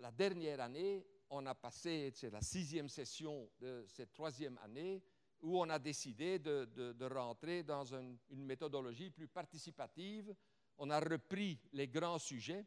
la 0.00 0.10
dernière 0.10 0.60
année 0.60 1.06
on 1.30 1.46
a 1.46 1.54
passé, 1.54 2.12
c'est 2.14 2.30
la 2.30 2.40
sixième 2.40 2.88
session 2.88 3.50
de 3.58 3.84
cette 3.88 4.12
troisième 4.12 4.58
année, 4.58 5.02
où 5.40 5.60
on 5.60 5.68
a 5.68 5.78
décidé 5.78 6.38
de, 6.38 7.04
rentrer 7.12 7.62
dans 7.62 7.84
une, 7.94 8.18
méthodologie 8.30 9.10
plus 9.10 9.28
participative. 9.28 10.34
On 10.78 10.90
a 10.90 11.00
repris 11.00 11.58
les 11.72 11.88
grands 11.88 12.18
sujets 12.18 12.64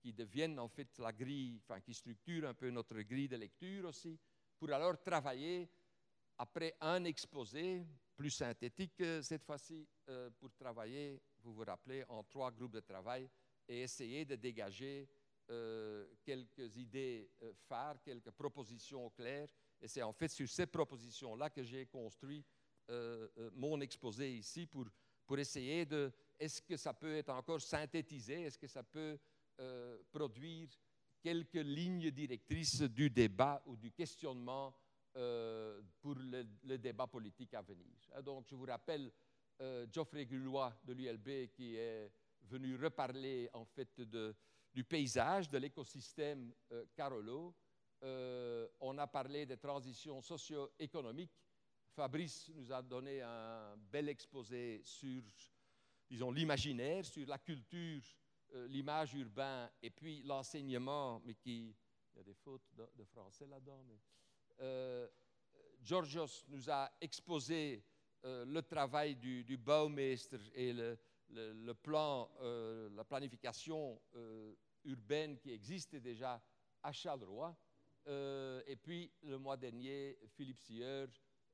qui 0.00 0.12
deviennent 0.12 0.58
en 0.58 0.68
fait 0.68 0.98
la 0.98 1.12
grille, 1.12 1.60
enfin 1.62 1.80
qui 1.80 1.94
structurent 1.94 2.48
un 2.48 2.54
peu 2.54 2.70
notre 2.70 3.00
grille 3.00 3.28
de 3.28 3.36
lecture 3.36 3.86
aussi, 3.86 4.18
pour 4.58 4.72
alors 4.72 5.00
travailler 5.02 5.68
après 6.38 6.76
un 6.80 7.04
exposé 7.04 7.86
plus 8.16 8.30
synthétique 8.30 9.00
euh, 9.00 9.22
cette 9.22 9.44
fois-ci, 9.44 9.86
euh, 10.08 10.30
pour 10.38 10.52
travailler, 10.54 11.20
vous 11.42 11.52
vous 11.52 11.64
rappelez, 11.64 12.04
en 12.08 12.24
trois 12.24 12.50
groupes 12.50 12.72
de 12.72 12.80
travail 12.80 13.28
et 13.68 13.82
essayer 13.82 14.24
de 14.24 14.36
dégager 14.36 15.08
euh, 15.50 16.06
quelques 16.24 16.76
idées 16.76 17.30
phares, 17.68 18.02
quelques 18.02 18.30
propositions 18.30 19.10
claires. 19.10 19.48
Et 19.80 19.88
c'est 19.88 20.02
en 20.02 20.12
fait 20.12 20.28
sur 20.28 20.48
ces 20.48 20.66
propositions-là 20.66 21.50
que 21.50 21.62
j'ai 21.62 21.86
construit 21.86 22.44
mon 23.54 23.80
exposé 23.80 24.36
ici 24.36 24.64
pour, 24.64 24.86
pour 25.26 25.36
essayer 25.40 25.84
de, 25.84 26.12
est-ce 26.38 26.62
que 26.62 26.76
ça 26.76 26.94
peut 26.94 27.16
être 27.16 27.30
encore 27.30 27.60
synthétisé, 27.60 28.42
est-ce 28.42 28.56
que 28.56 28.68
ça 28.68 28.84
peut 28.84 29.18
produire 30.10 30.68
quelques 31.22 31.54
lignes 31.54 32.10
directrices 32.10 32.82
du 32.82 33.10
débat 33.10 33.62
ou 33.66 33.76
du 33.76 33.90
questionnement 33.92 34.74
pour 35.12 36.14
le, 36.14 36.76
débat 36.76 37.06
politique 37.06 37.54
à 37.54 37.62
venir. 37.62 37.96
Donc, 38.22 38.46
je 38.48 38.54
vous 38.54 38.66
rappelle 38.66 39.10
Geoffrey 39.90 40.26
Gullois 40.26 40.78
de 40.84 40.92
l'ULB 40.92 41.48
qui 41.54 41.76
est 41.76 42.10
venu 42.42 42.76
reparler 42.76 43.48
en 43.52 43.64
fait 43.64 44.00
de, 44.00 44.34
du 44.72 44.84
paysage, 44.84 45.48
de 45.48 45.58
l'écosystème 45.58 46.52
euh, 46.72 46.84
Carolo. 46.94 47.54
Euh, 48.02 48.68
on 48.80 48.98
a 48.98 49.06
parlé 49.06 49.46
des 49.46 49.56
transitions 49.56 50.20
socio-économiques. 50.20 51.32
Fabrice 51.94 52.50
nous 52.54 52.70
a 52.70 52.82
donné 52.82 53.22
un 53.22 53.74
bel 53.78 54.10
exposé 54.10 54.82
sur, 54.84 55.22
disons, 56.10 56.30
l'imaginaire, 56.30 57.06
sur 57.06 57.26
la 57.26 57.38
culture, 57.38 58.02
euh, 58.54 58.66
l'image 58.68 59.14
urbaine 59.14 59.70
et 59.82 59.90
puis 59.90 60.22
l'enseignement, 60.22 61.20
mais 61.24 61.34
qui... 61.34 61.74
Il 62.14 62.18
y 62.18 62.20
a 62.20 62.24
des 62.24 62.34
fautes 62.34 62.64
de, 62.74 63.04
français 63.04 63.46
là-dedans. 63.46 63.84
Mais, 63.86 65.10
Georgios 65.82 66.46
nous 66.48 66.70
a 66.70 66.90
exposé 66.98 67.84
le 68.24 68.60
travail 68.62 69.16
du, 69.16 69.44
du 69.44 69.58
Baumeister 69.58 70.38
et 70.54 70.72
le, 70.72 71.74
plan, 71.74 72.30
la 72.40 73.04
planification 73.04 74.00
urbaine 74.86 75.36
qui 75.36 75.50
existait 75.50 76.00
déjà 76.00 76.42
à 76.82 76.92
Charleroi. 76.92 77.54
Euh, 78.06 78.62
et 78.66 78.76
puis, 78.76 79.12
le 79.22 79.38
mois 79.38 79.56
dernier, 79.56 80.18
Philippe 80.28 80.60
Sieur, 80.60 81.08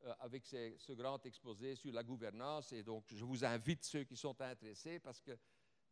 euh, 0.04 0.14
avec 0.20 0.44
ce 0.44 0.92
grand 0.92 1.24
exposé 1.24 1.74
sur 1.74 1.92
la 1.92 2.02
gouvernance. 2.02 2.72
Et 2.72 2.82
donc, 2.82 3.04
je 3.12 3.24
vous 3.24 3.44
invite, 3.44 3.84
ceux 3.84 4.04
qui 4.04 4.16
sont 4.16 4.38
intéressés, 4.40 4.98
parce 4.98 5.20
que 5.20 5.32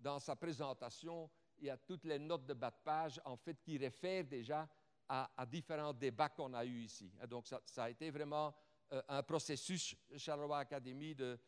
dans 0.01 0.19
sa 0.19 0.35
présentation, 0.35 1.31
il 1.59 1.67
y 1.67 1.71
a 1.71 1.77
toutes 1.77 2.05
les 2.05 2.19
notes 2.19 2.47
de 2.47 2.55
bas 2.55 2.71
de 2.71 2.83
page, 2.83 3.21
en 3.25 3.37
fait, 3.37 3.61
qui 3.63 3.79
réfèrent 3.79 4.25
déjà 4.25 4.69
à, 5.09 5.47
différents 5.47 5.93
débats 5.93 6.29
qu'on 6.29 6.55
a 6.55 6.65
eus 6.65 6.83
ici. 6.83 7.13
Donc, 7.29 7.47
ça, 7.47 7.85
a 7.85 7.91
été 7.91 8.11
vraiment 8.11 8.55
euh, 8.93 9.03
un 9.09 9.23
processus, 9.23 9.97
Charleroi 10.17 10.59
Académie, 10.59 11.15
de, 11.15 11.39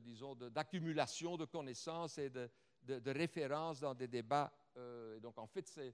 disons, 0.00 0.34
d'accumulation 0.34 1.36
de, 1.36 1.44
connaissances 1.44 2.18
et 2.18 2.30
de, 2.30 2.50
références 3.10 3.80
dans 3.80 3.94
des 3.94 4.08
débats 4.08 4.52
euh, 4.78 5.18
donc, 5.20 5.38
en 5.38 5.46
fait, 5.46 5.66
euh, 5.78 5.92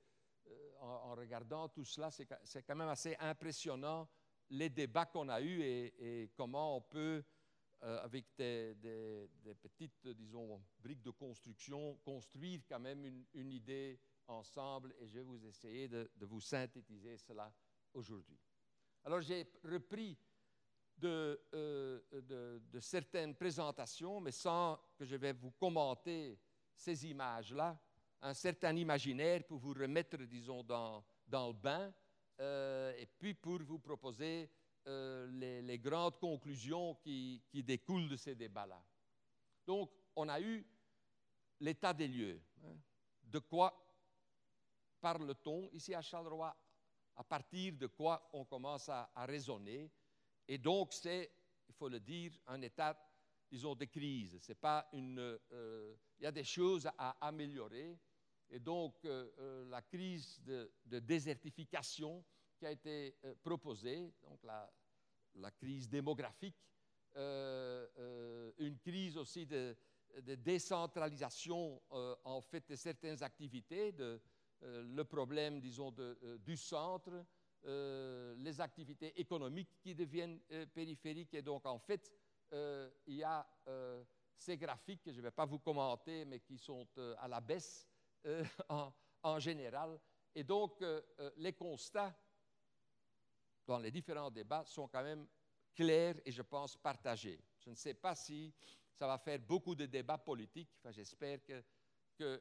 en, 0.80 1.14
regardant 1.14 1.68
tout 1.68 1.84
cela, 1.84 2.10
c'est 2.10 2.62
quand 2.62 2.76
même 2.76 2.88
assez 2.88 3.16
impressionnant 3.18 4.08
les 4.50 4.68
débats 4.68 5.06
qu'on 5.06 5.28
a 5.28 5.40
eus 5.40 5.62
et, 5.62 6.30
comment 6.36 6.76
on 6.76 6.80
peut, 6.82 7.24
euh, 7.84 8.02
avec 8.02 8.26
des, 8.36 8.74
petites, 9.60 10.08
disons, 10.08 10.62
briques 10.78 11.02
de 11.02 11.10
construction, 11.10 11.96
construire 12.04 12.62
quand 12.68 12.80
même 12.80 13.04
une, 13.34 13.52
idée 13.52 14.00
ensemble. 14.26 14.94
Et 14.98 15.06
je 15.06 15.14
vais 15.14 15.22
vous 15.22 15.44
essayer 15.46 15.88
de, 15.88 16.10
vous 16.20 16.40
synthétiser 16.40 17.16
cela 17.18 17.52
aujourd'hui. 17.92 18.38
Alors, 19.04 19.20
j'ai 19.20 19.46
repris 19.62 20.18
de, 20.96 21.38
de, 21.52 22.80
certaines 22.80 23.34
présentations, 23.34 24.20
mais 24.20 24.32
sans 24.32 24.80
que 24.96 25.04
je 25.04 25.16
vais 25.16 25.32
vous 25.32 25.50
commenter 25.50 26.38
ces 26.74 27.06
images-là 27.06 27.78
un 28.22 28.32
certain 28.32 28.74
imaginaire 28.74 29.44
pour 29.44 29.58
vous 29.58 29.74
remettre, 29.74 30.16
disons, 30.16 30.62
dans, 30.62 31.04
dans 31.26 31.48
le 31.48 31.52
bain, 31.52 31.92
euh, 32.40 32.94
et 32.96 33.06
puis 33.06 33.34
pour 33.34 33.62
vous 33.62 33.78
proposer 33.78 34.50
euh, 34.86 35.62
les, 35.62 35.78
grandes 35.78 36.18
conclusions 36.18 36.94
qui, 36.96 37.42
découlent 37.52 38.08
de 38.08 38.16
ces 38.16 38.34
débats-là. 38.34 38.82
Donc, 39.66 39.90
on 40.16 40.28
a 40.28 40.40
eu 40.40 40.66
l'état 41.60 41.94
des 41.94 42.08
lieux. 42.08 42.40
Hein. 42.64 42.76
De 43.22 43.38
quoi 43.38 43.80
parle-t-on 45.00 45.68
ici 45.72 45.94
à 45.94 46.02
Charleroi? 46.02 46.54
À 47.16 47.24
partir 47.24 47.74
de 47.74 47.86
quoi 47.86 48.28
on 48.32 48.44
commence 48.44 48.88
à, 48.88 49.10
raisonner? 49.16 49.90
Et 50.48 50.58
donc, 50.58 50.92
c'est, 50.92 51.30
il 51.68 51.74
faut 51.74 51.88
le 51.88 52.00
dire, 52.00 52.32
un 52.46 52.60
état, 52.60 52.98
disons, 53.50 53.74
de 53.74 53.84
crise. 53.84 54.36
C'est 54.40 54.60
pas 54.60 54.88
une, 54.92 55.38
euh, 55.52 55.94
il 56.18 56.24
y 56.24 56.26
a 56.26 56.32
des 56.32 56.44
choses 56.44 56.88
à 56.98 57.16
améliorer, 57.26 57.98
et 58.50 58.60
donc, 58.60 59.04
euh, 59.04 59.64
la 59.68 59.82
crise 59.82 60.40
de, 60.44 60.70
désertification 61.00 62.24
qui 62.56 62.66
a 62.66 62.70
été 62.70 63.16
euh, 63.24 63.34
proposée, 63.42 64.12
donc 64.22 64.42
la, 64.44 64.70
crise 65.58 65.88
démographique 65.88 66.56
crise 68.82 69.16
aussi 69.16 69.46
de, 69.46 69.76
décentralisation 70.36 71.82
en 71.90 72.40
fait 72.40 72.68
de 72.68 72.76
certaines 72.76 73.22
activités, 73.22 73.92
le 74.60 75.02
problème, 75.02 75.60
disons, 75.60 75.92
du 76.38 76.56
centre, 76.56 77.24
les 77.64 78.60
activités 78.60 79.18
économiques 79.20 79.76
qui 79.80 79.94
deviennent 79.94 80.38
périphériques. 80.72 81.34
Et 81.34 81.42
donc, 81.42 81.66
en 81.66 81.78
fait, 81.78 82.12
il 82.52 83.16
y 83.16 83.24
a 83.24 83.46
ces 84.36 84.56
graphiques 84.56 85.02
que 85.02 85.12
je 85.12 85.18
ne 85.18 85.22
vais 85.22 85.30
pas 85.30 85.46
vous 85.46 85.58
commenter, 85.58 86.24
mais 86.24 86.40
qui 86.40 86.58
sont 86.58 86.86
à 87.18 87.26
la 87.26 87.40
baisse 87.40 87.88
en, 89.22 89.38
général. 89.38 89.98
Et 90.34 90.44
donc, 90.44 90.84
les 91.36 91.52
constats 91.54 92.14
dans 93.66 93.78
les 93.78 93.90
différents 93.90 94.30
débats 94.30 94.64
sont 94.66 94.88
quand 94.88 95.02
même 95.02 95.26
clairs 95.74 96.16
et 96.24 96.30
je 96.30 96.42
pense 96.42 96.76
partagés. 96.76 97.40
Je 97.58 97.70
ne 97.70 97.74
sais 97.74 97.94
pas 97.94 98.14
si 98.14 98.52
ça 98.92 99.06
va 99.06 99.18
faire 99.18 99.38
beaucoup 99.40 99.74
de 99.74 99.86
débats 99.86 100.18
politiques. 100.18 100.70
Enfin, 100.78 100.92
J'espère 100.92 101.40
que, 101.44 101.62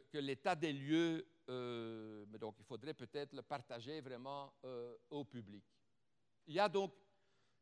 que, 0.09 0.17
l'état 0.17 0.55
des 0.55 0.71
lieux, 0.71 1.27
euh, 1.49 2.25
mais 2.29 2.37
donc 2.37 2.55
il 2.59 2.65
faudrait 2.65 2.93
peut-être 2.93 3.33
le 3.33 3.41
partager 3.41 4.01
vraiment 4.01 4.53
euh, 4.63 4.95
au 5.09 5.25
public. 5.25 5.63
Il 6.45 6.53
y 6.53 6.59
a 6.59 6.69
donc 6.69 6.93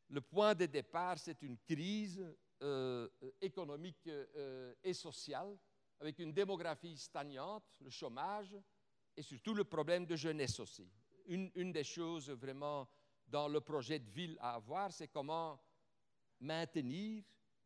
le 0.09 0.21
point 0.21 0.53
de 0.53 0.65
départ, 0.65 1.17
c'est 1.17 1.41
une 1.41 1.57
crise 1.57 2.21
euh, 2.61 3.07
économique 3.39 4.09
et 4.83 4.93
sociale 4.93 5.57
avec 5.99 6.19
une 6.19 6.33
démographie 6.33 6.97
stagnante, 6.97 7.63
le 7.79 7.89
chômage 7.89 8.57
et 9.15 9.21
surtout 9.21 9.53
le 9.53 9.63
problème 9.63 10.05
de 10.05 10.15
jeunesse 10.15 10.59
aussi. 10.59 10.89
Une 11.27 11.71
des 11.71 11.83
choses 11.83 12.29
vraiment 12.31 12.89
dans 13.31 13.47
le 13.47 13.61
projet 13.61 13.97
de 13.97 14.09
ville 14.09 14.37
à 14.41 14.55
avoir, 14.55 14.91
c'est 14.91 15.07
comment 15.07 15.57
maintenir, 16.41 17.23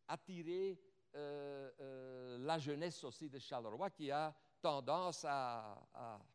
attirer 0.08 0.80
euh, 1.16 1.72
euh, 1.80 2.38
la 2.38 2.60
jeunesse 2.60 3.04
aussi 3.04 3.30
de 3.30 3.40
Charleroi 3.40 3.90
qui 3.90 4.12
a 4.12 4.34
tendance 4.62 5.26
à, 5.28 5.84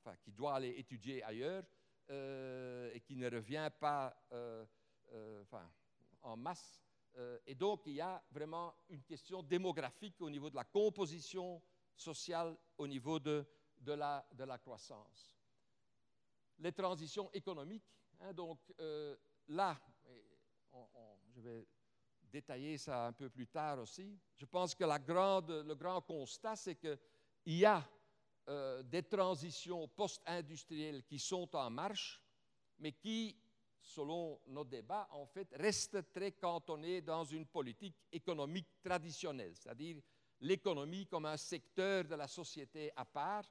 enfin, 0.01 0.17
qui 0.17 0.33
doit 0.33 0.55
aller 0.57 0.71
étudier 0.71 1.23
ailleurs 1.23 1.63
euh, 2.11 2.91
et 2.93 3.01
qui 3.01 3.15
ne 3.15 3.31
revient 3.31 3.71
pas 3.79 4.17
en 6.23 6.37
masse. 6.37 6.83
et 7.47 7.55
donc, 7.55 7.83
il 7.87 7.95
y 7.95 8.01
a 8.01 8.23
vraiment 8.31 8.75
une 8.89 9.03
question 9.03 9.43
démographique 9.43 10.21
au 10.21 10.31
niveau 10.31 10.51
de 10.51 10.57
la 10.57 10.65
composition 10.65 11.63
sociale, 11.95 12.57
au 12.79 12.87
niveau 12.87 13.19
de, 13.19 13.47
de, 13.79 13.93
la, 13.93 14.27
de 14.33 14.45
la 14.45 14.59
croissance. 14.59 15.37
Les 16.59 16.73
transitions 16.73 17.31
économiques, 17.33 18.00
Hein, 18.21 18.33
donc 18.35 18.59
euh, 18.79 19.17
là, 19.49 19.81
je 21.35 21.41
vais 21.41 21.67
détailler 22.31 22.79
ça 22.79 23.07
un 23.07 23.13
peu 23.13 23.29
plus 23.29 23.47
tard 23.47 23.79
aussi, 23.79 24.19
je 24.37 24.45
pense 24.45 24.75
que 24.75 24.85
le 24.85 25.75
grand 25.75 26.01
constat, 26.03 26.57
c'est 26.57 26.77
qu'il 26.77 26.99
y 27.47 27.65
a 27.65 27.87
euh, 28.49 28.83
des 28.83 29.03
transitions 29.03 29.89
post-industrielles 29.89 31.03
qui 31.05 31.19
sont 31.19 31.55
en 31.57 31.71
marche, 31.71 32.23
mais 32.79 32.93
qui, 32.93 33.37
selon 33.81 34.41
nos 34.47 34.65
débats, 34.65 35.09
en 35.13 35.27
fait, 35.27 35.49
restent 35.55 36.13
très 36.13 36.33
cantonnées 36.33 37.01
dans 37.01 37.25
une 37.25 37.47
politique 37.47 37.97
économique 38.13 38.81
traditionnelle, 38.83 39.55
c'est-à-dire 39.57 40.01
l'économie 40.41 41.07
comme 41.07 41.27
un 41.27 41.37
secteur 41.37 42.05
de 42.05 42.15
la 42.15 42.29
société 42.29 42.91
à 42.97 43.05
part, 43.05 43.45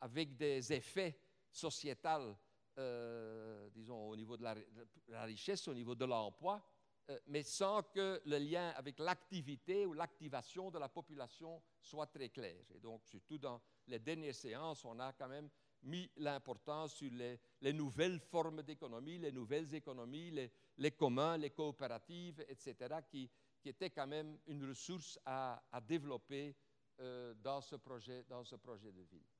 avec 0.00 0.36
des 0.36 0.72
effets 0.72 1.18
sociétals 1.50 2.36
euh, 2.78 3.68
disons, 3.70 4.08
au 4.08 4.16
niveau 4.16 4.36
de 4.36 4.42
la, 4.42 5.24
richesse, 5.24 5.68
au 5.68 5.74
niveau 5.74 5.94
de 5.94 6.04
l'emploi, 6.04 6.62
euh, 7.10 7.18
mais 7.26 7.42
sans 7.42 7.82
que 7.82 8.20
le 8.24 8.38
lien 8.38 8.70
avec 8.76 8.98
l'activité 8.98 9.84
ou 9.86 9.92
l'activation 9.92 10.70
de 10.70 10.78
la 10.78 10.88
population 10.88 11.62
soit 11.80 12.06
très 12.06 12.28
clair. 12.28 12.64
Et 12.74 12.78
donc, 12.80 13.04
surtout 13.04 13.38
dans 13.38 13.60
les 13.88 13.98
dernières 13.98 14.34
séances, 14.34 14.84
on 14.84 14.98
a 15.00 15.12
quand 15.12 15.28
même 15.28 15.50
mis 15.82 16.10
l'importance 16.16 16.94
sur 16.94 17.10
les, 17.12 17.72
nouvelles 17.72 18.20
formes 18.20 18.62
d'économie, 18.62 19.18
les 19.18 19.32
nouvelles 19.32 19.74
économies, 19.74 20.30
les, 20.78 20.90
communs, 20.92 21.36
les 21.36 21.50
coopératives, 21.50 22.44
etc., 22.48 22.96
qui, 23.08 23.30
étaient 23.64 23.90
quand 23.90 24.06
même 24.08 24.38
une 24.46 24.68
ressource 24.68 25.18
à, 25.24 25.62
développer 25.86 26.56
euh, 27.00 27.34
dans, 27.34 27.60
ce 27.60 27.76
projet, 27.76 28.24
dans 28.24 28.44
ce 28.44 28.56
projet 28.56 28.90
de 28.90 29.02
ville. 29.02 29.31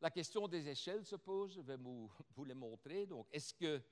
La 0.00 0.10
question 0.10 0.46
des 0.46 0.68
échelles 0.68 1.04
se 1.04 1.16
pose, 1.16 1.54
je 1.54 1.60
vais 1.60 1.76
vous, 2.36 2.44
les 2.44 2.54
montrer. 2.54 3.06
Donc, 3.06 3.26
est-ce 3.32 3.52
que, 3.52 3.82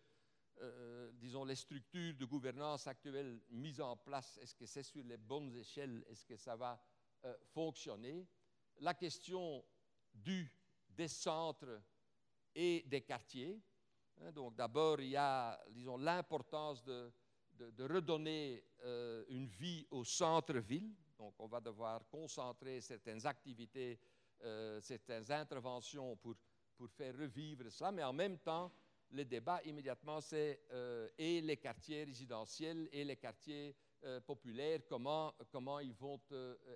euh, 0.60 1.10
disons, 1.14 1.44
les 1.44 1.56
structures 1.56 2.14
de 2.14 2.24
gouvernance 2.24 2.86
actuelles 2.86 3.40
mises 3.50 3.80
en 3.80 3.96
place, 3.96 4.38
est-ce 4.40 4.54
que 4.54 4.66
c'est 4.66 4.84
sur 4.84 5.02
les 5.04 5.16
bonnes 5.16 5.54
échelles? 5.56 6.04
Est-ce 6.08 6.24
que 6.24 6.36
ça 6.36 6.54
va 6.54 6.80
euh, 7.24 7.36
fonctionner? 7.52 8.26
La 8.78 8.94
question 8.94 9.64
des 10.14 11.08
centres 11.08 11.82
et 12.54 12.84
des 12.86 13.02
quartiers. 13.02 13.60
Hein, 14.20 14.32
donc, 14.32 14.54
d'abord, 14.54 15.00
il 15.00 15.10
y 15.10 15.16
a, 15.16 15.60
disons, 15.70 15.96
l'importance 15.96 16.82
de, 16.84 17.12
de, 17.52 17.84
redonner 17.84 18.64
euh, 18.84 19.24
une 19.28 19.46
vie 19.46 19.86
au 19.90 20.04
centre-ville. 20.04 20.94
Donc, 21.18 21.34
on 21.38 21.46
va 21.46 21.60
devoir 21.60 22.06
concentrer 22.08 22.80
certaines 22.80 23.26
activités 23.26 23.98
euh, 24.42 24.80
certaines 24.80 25.30
interventions 25.32 26.16
pour, 26.16 26.34
pour 26.76 26.90
faire 26.90 27.16
revivre 27.16 27.70
cela, 27.70 27.92
mais 27.92 28.02
en 28.02 28.12
même 28.12 28.38
temps, 28.38 28.72
le 29.10 29.24
débat 29.24 29.62
immédiatement, 29.64 30.20
c'est 30.20 30.62
euh, 30.72 31.08
et 31.16 31.40
les 31.40 31.56
quartiers 31.56 32.04
résidentiels 32.04 32.88
et 32.92 33.04
les 33.04 33.16
quartiers 33.16 33.74
euh, 34.04 34.20
populaires, 34.20 34.80
comment, 34.88 35.34
comment 35.50 35.78
ils 35.80 35.94
vont 35.94 36.20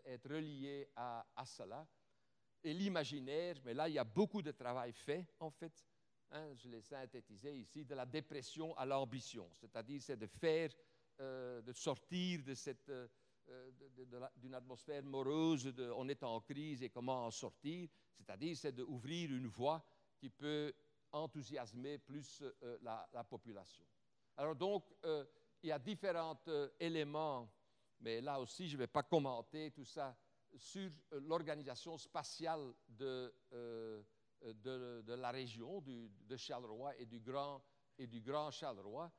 être 0.05 0.29
reliés 0.33 0.89
à, 0.97 1.25
cela. 1.45 1.87
Et 2.63 2.73
l'imaginaire, 2.73 3.57
mais 3.65 3.75
là, 3.75 3.89
il 3.89 3.95
y 3.95 3.99
a 3.99 4.05
beaucoup 4.05 4.43
de 4.43 4.53
travail 4.53 4.93
fait, 4.93 5.27
en 5.41 5.51
fait. 5.51 5.87
Hein, 6.31 6.55
je 6.57 6.69
l'ai 6.69 6.83
synthétisé 6.83 7.57
ici, 7.57 7.85
de 7.85 7.95
la 7.95 8.07
dépression 8.07 8.77
à 8.77 8.87
l'ambition. 8.87 9.51
C'est-à-dire, 9.55 10.01
c'est 10.01 10.17
de 10.17 10.27
faire, 10.27 10.71
de 11.19 11.73
sortir 11.73 12.43
de 12.45 12.55
cette 12.55 12.91
euh, 13.51 13.71
d'une 14.37 14.55
atmosphère 14.55 15.03
morose, 15.03 15.73
on 15.97 16.09
est 16.09 16.23
en 16.23 16.41
crise 16.41 16.83
et 16.83 16.91
comment 16.91 17.27
en 17.27 17.31
sortir, 17.31 17.89
c'est-à-dire 18.17 18.57
c'est 18.57 18.73
d'ouvrir 18.73 19.31
une 19.31 19.49
voie 19.49 19.85
qui 20.19 20.31
peut 20.31 20.73
enthousiasmer 21.11 21.99
plus 21.99 22.43
euh, 22.63 22.79
la, 22.83 23.25
population. 23.25 23.85
Alors 24.37 24.55
donc, 24.55 24.85
euh, 25.05 25.25
il 25.63 25.69
y 25.69 25.73
a 25.73 25.79
différents 25.79 26.41
éléments, 26.79 27.51
mais 28.01 28.21
là 28.21 28.41
aussi 28.41 28.69
je 28.69 28.75
ne 28.75 28.79
vais 28.79 28.87
pas 28.87 29.03
commenter 29.03 29.71
tout 29.73 29.85
ça, 29.85 30.17
sur 30.57 30.91
l'organisation 31.13 31.97
spatiale 31.99 32.73
de, 32.89 33.35
de, 33.53 35.03
de, 35.03 35.13
la 35.15 35.31
région 35.31 35.81
du, 35.81 36.09
de 36.09 36.37
Charleroi 36.37 36.97
et 36.99 37.07
du 37.07 37.21
Grand, 37.21 37.63
et 37.99 38.07
du 38.07 38.21
Grand 38.21 38.51
Charleroi. 38.51 39.11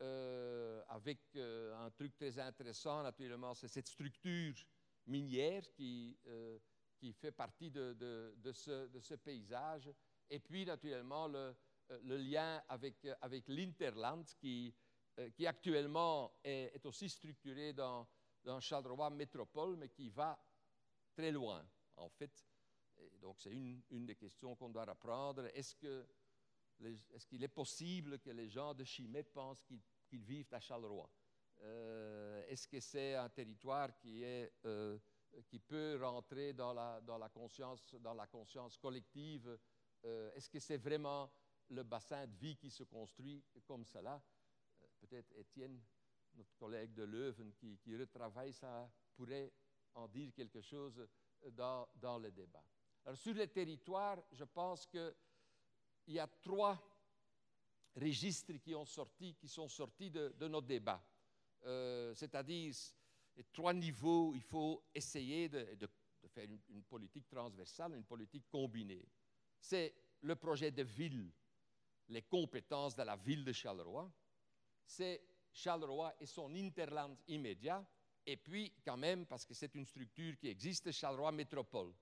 Euh, 0.00 0.80
avec 0.90 1.18
euh, 1.34 1.74
un 1.84 1.90
truc 1.90 2.14
très 2.14 2.38
intéressant, 2.38 3.02
naturellement, 3.02 3.52
c'est 3.54 3.66
cette 3.66 3.88
structure 3.88 4.54
minière 5.06 5.68
qui, 5.72 6.16
euh, 6.28 6.56
qui 6.96 7.12
fait 7.12 7.32
partie 7.32 7.68
de, 7.68 7.94
de, 8.36 8.52
ce, 8.52 8.86
de, 8.86 9.00
ce, 9.00 9.14
paysage. 9.14 9.90
Et 10.30 10.38
puis, 10.38 10.64
naturellement, 10.64 11.26
le, 11.26 11.52
le 12.04 12.16
lien 12.16 12.62
avec, 12.68 13.04
avec 13.20 13.48
l'Interland, 13.48 14.24
qui, 14.38 14.72
qui 15.34 15.48
actuellement 15.48 16.32
est, 16.44 16.84
aussi 16.86 17.08
structuré 17.08 17.72
dans, 17.72 18.06
dans 18.44 18.60
Charleroi 18.60 19.10
Métropole, 19.10 19.76
mais 19.76 19.88
qui 19.88 20.10
va 20.10 20.38
très 21.12 21.32
loin, 21.32 21.68
en 21.96 22.08
fait. 22.08 22.46
Donc, 23.20 23.40
c'est 23.40 23.50
une, 23.50 23.82
une 23.90 24.06
des 24.06 24.14
questions 24.14 24.54
qu'on 24.54 24.70
doit 24.70 24.88
apprendre. 24.88 25.46
Est-ce 25.54 25.74
que 25.74 26.06
est-ce 26.84 27.26
qu'il 27.26 27.42
est 27.42 27.48
possible 27.48 28.18
que 28.18 28.30
les 28.30 28.48
gens 28.48 28.74
de 28.74 28.84
Chimay 28.84 29.24
pensent 29.24 29.64
qu'ils 29.64 30.22
vivent 30.22 30.52
à 30.52 30.60
Charleroi? 30.60 31.10
Euh, 31.62 32.44
Est-ce 32.48 32.68
que 32.68 32.80
c'est 32.80 33.14
un 33.14 33.28
territoire 33.28 33.96
qui, 33.96 34.22
euh, 34.64 34.98
peut 35.66 35.98
rentrer 36.00 36.52
dans 36.52 36.72
la, 36.72 37.28
conscience, 37.30 38.78
collective? 38.80 39.58
Euh, 40.04 40.30
Est-ce 40.34 40.48
que 40.48 40.60
c'est 40.60 40.76
vraiment 40.76 41.30
le 41.70 41.82
bassin 41.82 42.26
de 42.26 42.36
vie 42.36 42.56
qui 42.56 42.70
se 42.70 42.84
construit 42.84 43.44
comme 43.66 43.84
cela? 43.84 44.22
Peut-être 45.00 45.32
Étienne, 45.36 45.80
notre 46.34 46.54
collègue 46.56 46.94
de 46.94 47.02
Leuven, 47.02 47.52
qui, 47.54 47.78
qui, 47.78 47.96
retravaille 47.96 48.52
ça, 48.52 48.90
pourrait 49.16 49.52
en 49.94 50.06
dire 50.06 50.32
quelque 50.32 50.60
chose 50.60 51.06
dans, 51.52 51.88
dans 51.96 52.18
le 52.18 52.30
débat. 52.30 52.64
Alors 53.04 53.18
sur 53.18 53.34
les 53.34 53.48
territoires, 53.48 54.22
je 54.32 54.44
pense 54.44 54.86
que 54.86 55.14
il 56.08 56.14
y 56.14 56.18
a 56.18 56.26
trois 56.26 56.82
registres 57.94 58.54
qui, 58.54 58.72
sont 59.48 59.68
sortis 59.68 60.10
de, 60.10 60.48
nos 60.48 60.62
débats. 60.62 61.02
Euh, 61.64 62.14
c'est-à-dire, 62.14 62.74
trois 63.52 63.74
niveaux, 63.74 64.32
il 64.34 64.40
faut 64.42 64.82
essayer 64.94 65.48
de, 65.48 65.88
faire 66.28 66.48
une, 66.70 66.82
politique 66.84 67.28
transversale, 67.28 67.94
une 67.94 68.04
politique 68.04 68.48
combinée. 68.48 69.06
C'est 69.60 69.94
le 70.22 70.34
projet 70.34 70.70
de 70.70 70.82
ville, 70.82 71.30
les 72.08 72.22
compétences 72.22 72.96
de 72.96 73.02
la 73.02 73.16
ville 73.16 73.44
de 73.44 73.52
Charleroi. 73.52 74.10
C'est 74.86 75.22
Charleroi 75.52 76.14
et 76.20 76.26
son 76.26 76.54
interland 76.54 77.16
immédiat. 77.28 77.86
et 78.24 78.36
puis 78.36 78.72
quand 78.82 78.96
même, 78.96 79.26
parce 79.26 79.44
que 79.44 79.52
c'est 79.52 79.74
une 79.74 79.84
structure 79.84 80.38
qui 80.38 80.48
existe, 80.48 80.90
Charleroi 80.90 81.32
Métropole. 81.32 81.92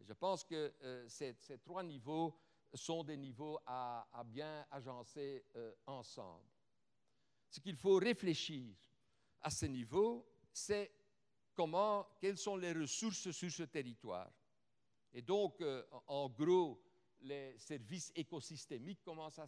Je 0.00 0.12
pense 0.12 0.44
que 0.44 0.74
euh, 0.82 1.08
ces, 1.08 1.34
trois 1.64 1.82
niveaux 1.82 2.38
sont 2.76 3.04
des 3.04 3.16
niveaux 3.16 3.58
à, 3.66 4.06
bien 4.26 4.66
agencer 4.70 5.44
euh, 5.56 5.72
ensemble. 5.86 6.44
Ce 7.48 7.60
qu'il 7.60 7.76
faut 7.76 7.96
réfléchir 7.96 8.74
à 9.40 9.50
ce 9.50 9.66
niveau, 9.66 10.26
c'est 10.52 10.92
comment, 11.54 12.06
quelles 12.20 12.38
sont 12.38 12.56
les 12.56 12.72
ressources 12.72 13.30
sur 13.30 13.50
ce 13.50 13.62
territoire. 13.64 14.30
Et 15.12 15.22
donc, 15.22 15.60
euh, 15.60 15.84
en 16.06 16.28
gros, 16.28 16.82
les 17.20 17.58
services 17.58 18.12
écosystémiques, 18.14 19.00
comment 19.04 19.30
ça, 19.30 19.46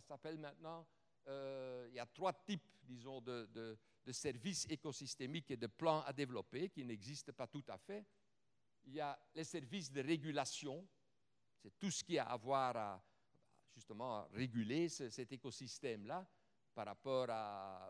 s'appelle 0.00 0.38
maintenant 0.38 0.86
Il 1.26 1.94
y 1.94 1.98
a 1.98 2.06
trois 2.06 2.32
types, 2.32 2.62
disons, 2.82 3.20
de 3.20 3.76
services 4.12 4.66
écosystémiques 4.70 5.50
et 5.50 5.56
de 5.56 5.66
plans 5.66 6.02
à 6.02 6.12
développer 6.12 6.70
qui 6.70 6.84
n'existent 6.84 7.32
pas 7.32 7.46
tout 7.46 7.64
à 7.68 7.76
fait. 7.76 8.06
Il 8.84 8.94
y 8.94 9.00
a 9.00 9.18
les 9.34 9.44
services 9.44 9.92
de 9.92 10.00
régulation, 10.00 10.86
c'est 11.58 11.76
tout 11.78 11.90
ce 11.90 12.04
qui 12.04 12.18
a 12.18 12.24
à 12.24 12.36
voir 12.36 12.76
à 12.76 13.02
réguler 14.32 14.88
cet 14.88 15.32
écosystème-là 15.32 16.26
par 16.74 16.86
rapport 16.86 17.28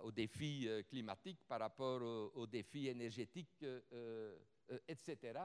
aux 0.03 0.13
défis 0.13 0.67
euh, 0.67 0.83
climatiques, 0.83 1.41
par 1.47 1.61
rapport 1.61 2.01
aux, 2.35 2.47
défis 2.47 2.89
énergétiques, 2.89 3.63
euh, 3.63 3.81
euh, 4.71 4.79
etc. 4.89 5.41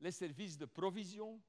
Les 0.00 0.12
services 0.12 0.58
de 0.58 0.66
provision, 0.66 1.40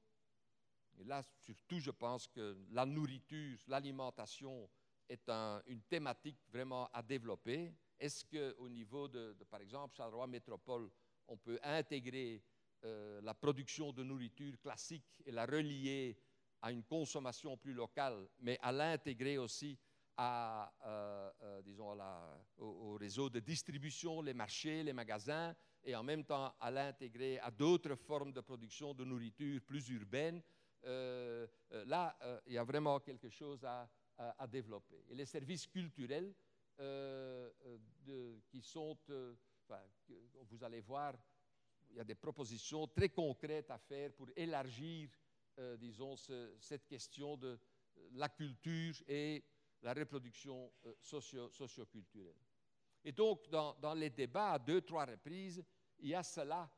et 0.98 1.04
là 1.04 1.22
surtout 1.40 1.80
je 1.80 1.90
pense 1.90 2.26
que 2.26 2.56
la 2.70 2.86
nourriture, 2.86 3.58
l'alimentation 3.66 4.70
est 5.08 5.28
une 5.66 5.82
thématique 5.82 6.38
vraiment 6.48 6.88
à 6.92 7.02
développer. 7.02 7.72
Est-ce 7.98 8.24
qu'au 8.24 8.68
niveau 8.68 9.06
de, 9.06 9.36
par 9.50 9.60
exemple, 9.60 9.94
Charleroi 9.94 10.26
Métropole, 10.26 10.90
on 11.28 11.36
peut 11.36 11.58
intégrer 11.62 12.42
euh, 12.84 13.20
la 13.22 13.34
production 13.34 13.92
de 13.92 14.02
nourriture 14.02 14.58
classique 14.60 15.06
et 15.24 15.32
la 15.32 15.46
relier 15.46 16.16
à 16.60 16.70
une 16.70 16.84
consommation 16.84 17.56
plus 17.56 17.72
locale, 17.72 18.28
mais 18.40 18.58
à 18.60 18.70
l'intégrer 18.70 19.38
aussi 19.38 19.78
à, 20.16 20.72
euh, 20.84 21.30
euh, 21.42 21.62
disons 21.62 21.96
au, 22.58 22.94
réseau 22.94 23.28
de 23.28 23.40
distribution, 23.40 24.22
les 24.22 24.34
marchés, 24.34 24.82
les 24.82 24.92
magasins, 24.92 25.54
et 25.84 25.94
en 25.94 26.02
même 26.02 26.24
temps 26.24 26.54
à 26.60 26.70
l'intégrer 26.70 27.38
à 27.40 27.50
d'autres 27.50 27.94
formes 27.94 28.32
de 28.32 28.40
production 28.40 28.94
de 28.94 29.04
nourriture 29.04 29.60
plus 29.62 29.88
urbaine. 29.88 30.42
là, 30.84 32.16
il 32.46 32.52
y 32.54 32.58
a 32.58 32.64
vraiment 32.64 33.00
quelque 33.00 33.28
chose 33.28 33.64
à, 33.64 33.88
développer. 34.46 35.04
Et 35.10 35.14
les 35.14 35.26
services 35.26 35.66
culturels, 35.66 36.34
qui 38.48 38.62
sont, 38.62 38.96
enfin, 39.68 39.82
vous 40.48 40.64
allez 40.64 40.80
voir, 40.80 41.14
il 41.90 41.96
y 41.96 42.00
a 42.00 42.04
des 42.04 42.14
propositions 42.14 42.86
très 42.86 43.08
concrètes 43.08 43.70
à 43.70 43.78
faire 43.78 44.12
pour 44.12 44.28
élargir, 44.36 45.08
disons, 45.78 46.16
cette 46.16 46.86
question 46.86 47.36
de 47.36 47.58
la 48.12 48.28
culture 48.28 48.94
et 49.08 49.42
la 49.82 49.94
reproduction 49.94 50.72
socio 51.00 51.50
socioculturelle. 51.50 52.36
Et 53.04 53.12
donc, 53.12 53.48
dans, 53.48 53.94
les 53.94 54.10
débats, 54.10 54.52
à 54.52 54.58
deux, 54.58 54.80
trois 54.82 55.06
reprises, 55.06 55.64
il 55.98 56.08
y 56.08 56.14
a 56.14 56.22
cela 56.22 56.68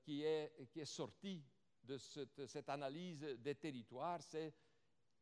qui, 0.00 0.22
est, 0.22 0.84
sorti 0.84 1.44
de 1.82 1.98
cette, 1.98 2.68
analyse 2.68 3.20
des 3.20 3.54
territoires, 3.54 4.22
c'est 4.22 4.54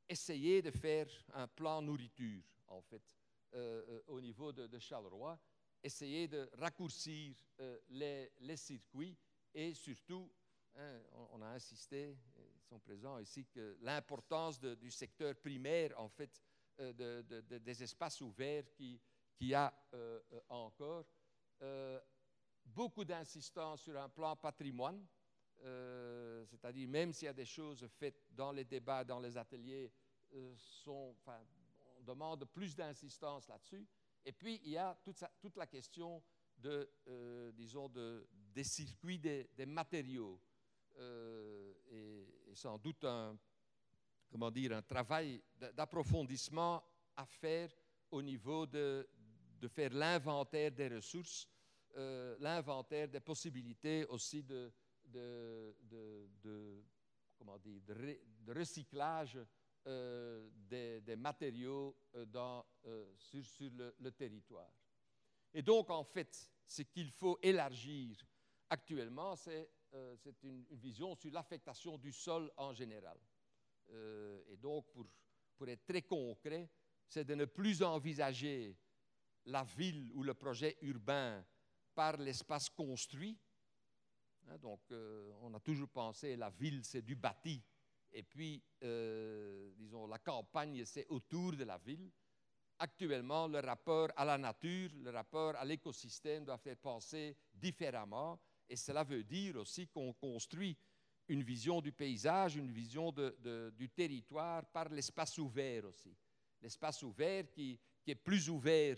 essayer 0.09 0.63
de 0.63 0.71
faire 0.71 1.09
un 1.33 1.49
plan 1.49 1.83
nourriture, 1.83 2.43
en 2.69 2.81
fait. 2.83 3.03
Euh, 3.55 3.83
euh, 3.89 4.03
au 4.09 4.21
niveau 4.21 4.53
de, 4.53 4.79
Charleroi, 4.79 5.39
essayer 5.87 6.29
de 6.29 6.51
raccourcir 6.59 7.35
euh, 7.61 7.79
les, 7.89 8.57
circuits 8.57 9.17
et 9.55 9.73
surtout, 9.73 10.31
hein, 10.75 11.01
on, 11.33 11.41
a 11.41 11.47
insisté, 11.47 12.19
ils 12.37 12.63
sont 12.69 12.79
présents 12.81 13.19
ici, 13.19 13.47
que 13.47 13.77
l'importance 13.81 14.61
du 14.61 14.91
secteur 14.91 15.35
primaire, 15.37 15.99
en 15.99 16.09
fait, 16.09 16.43
des 16.79 17.83
espaces 17.83 18.21
ouverts 18.21 18.71
qui, 18.75 19.01
qui 19.35 19.55
a 19.55 19.73
encore. 20.51 21.07
beaucoup 22.67 23.05
d'insistance 23.05 23.81
sur 23.83 23.99
un 23.99 24.11
plan 24.11 24.37
patrimoine, 24.37 25.07
c'est-à-dire 26.51 26.89
même 26.89 27.15
s'il 27.15 27.27
y 27.27 27.29
a 27.29 27.33
des 27.33 27.47
choses 27.47 27.87
faites 27.99 28.27
dans 28.31 28.53
les 28.53 28.65
débats, 28.65 29.05
dans 29.05 29.21
les 29.21 29.39
ateliers, 29.39 29.91
enfin, 30.85 31.41
demande 32.01 32.45
plus 32.45 32.75
d'insistance 32.75 33.49
là-dessus. 33.49 33.87
Et 34.27 34.33
puis, 34.33 34.61
il 34.65 34.73
y 34.73 34.77
a 34.77 34.99
toute, 35.05 35.57
la 35.57 35.69
question 35.69 36.21
de, 36.59 36.91
euh, 37.07 37.53
disons, 37.53 37.89
de, 37.89 38.29
des 38.53 38.65
circuits 38.65 39.21
des, 39.21 39.67
matériaux. 39.67 40.41
Euh, 40.99 41.73
et, 41.89 42.55
sans 42.55 42.77
doute 42.77 43.05
un, 43.05 43.39
comment 44.29 44.51
dire, 44.51 44.73
un 44.73 44.83
travail 44.83 45.41
d'approfondissement 45.55 46.83
à 47.15 47.25
faire 47.25 47.71
au 48.11 48.21
niveau 48.21 48.67
de, 48.67 49.09
faire 49.69 49.93
l'inventaire 49.93 50.73
des 50.73 50.89
ressources, 50.89 51.49
euh, 51.97 52.37
l'inventaire 52.41 53.09
des 53.09 53.21
possibilités 53.21 54.05
aussi 54.07 54.43
de, 54.43 54.73
recyclage 58.49 59.39
euh, 59.89 60.49
des, 60.69 61.15
matériaux 61.15 61.97
euh, 62.17 62.27
euh, 62.87 63.15
sur, 63.17 63.71
le, 63.71 64.11
territoire. 64.11 64.73
Et 65.55 65.63
donc, 65.63 65.91
en 65.91 66.03
fait, 66.03 66.51
ce 66.67 66.83
qu'il 66.83 67.09
faut 67.13 67.39
élargir 67.41 68.17
actuellement, 68.69 69.37
c'est 69.37 69.71
une, 70.43 70.65
vision 70.73 71.15
sur 71.15 71.31
l'affectation 71.31 71.99
du 71.99 72.11
sol 72.11 72.51
en 72.57 72.73
général. 72.73 73.17
et 73.89 74.57
donc, 74.57 74.91
pour, 74.91 75.07
pour 75.57 75.69
être 75.69 75.87
très 75.87 76.03
concret, 76.03 76.69
c'est 77.07 77.25
de 77.25 77.37
ne 77.37 77.45
plus 77.45 77.81
envisager 77.81 78.77
la 79.45 79.63
ville 79.63 80.11
ou 80.15 80.25
le 80.25 80.35
projet 80.35 80.79
urbain 80.81 81.47
par 81.95 82.17
l'espace 82.17 82.69
construit. 82.71 83.39
Hein, 84.49 84.59
donc, 84.59 84.81
on 85.43 85.55
a 85.55 85.61
toujours 85.61 85.91
pensé 85.91 86.35
la 86.35 86.51
ville, 86.51 86.85
c'est 86.85 87.03
du 87.03 87.15
bâti, 87.15 87.63
et 88.19 88.23
puis, 88.23 88.65
euh, 88.83 89.71
disons, 89.77 90.07
la 90.07 90.19
campagne, 90.19 90.87
c'est 90.87 91.07
autour 91.11 91.53
de 91.53 91.65
la 91.65 91.77
ville. 91.77 92.11
Actuellement, 92.79 93.47
le 93.47 93.59
rapport 93.61 94.09
à 94.17 94.25
la 94.25 94.39
nature, 94.39 94.89
le 95.03 95.11
rapport 95.11 95.55
à 95.55 95.67
l'écosystème 95.67 96.43
doivent 96.43 96.67
être 96.67 96.81
pensés 96.81 97.37
différemment. 97.53 98.41
Et 98.71 98.77
cela 98.77 99.05
veut 99.05 99.23
dire 99.23 99.57
aussi 99.57 99.87
qu'on 99.89 100.15
construit 100.15 100.79
une 101.29 101.43
vision 101.43 101.83
du 101.83 101.93
paysage, 101.93 102.57
une 102.57 102.73
vision 102.73 103.13
du 103.13 103.91
territoire 103.91 104.65
par 104.65 104.89
l'espace 104.89 105.37
ouvert 105.37 105.85
aussi. 105.85 106.17
L'espace 106.63 107.03
ouvert 107.03 107.51
qui, 107.51 107.79
est 108.07 108.15
plus 108.15 108.49
ouvert, 108.49 108.97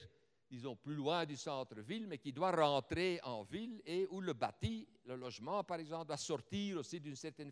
disons, 0.49 0.77
plus 0.77 0.95
loin 0.95 1.27
du 1.27 1.37
centre-ville, 1.37 2.07
mais 2.07 2.19
qui 2.19 2.33
doit 2.33 2.53
rentrer 2.53 3.19
en 3.25 3.43
ville 3.43 3.83
et 3.85 4.07
où 4.11 4.21
le 4.21 4.33
bâti, 4.33 4.89
le 5.07 5.17
logement 5.17 5.65
par 5.65 5.81
exemple, 5.81 6.07
doit 6.07 6.17
sortir 6.17 6.79
aussi 6.79 7.01
d'une 7.01 7.17
certaine 7.17 7.51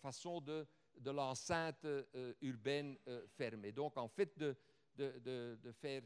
façon 0.00 0.40
de, 0.40 0.66
de 1.00 1.10
l'enceinte 1.10 1.84
euh, 1.84 2.34
urbaine 2.42 2.96
euh, 3.08 3.26
fermée. 3.28 3.72
Donc, 3.72 3.96
en 3.96 4.08
fait, 4.08 4.36
de, 4.38 4.56
faire 5.72 6.02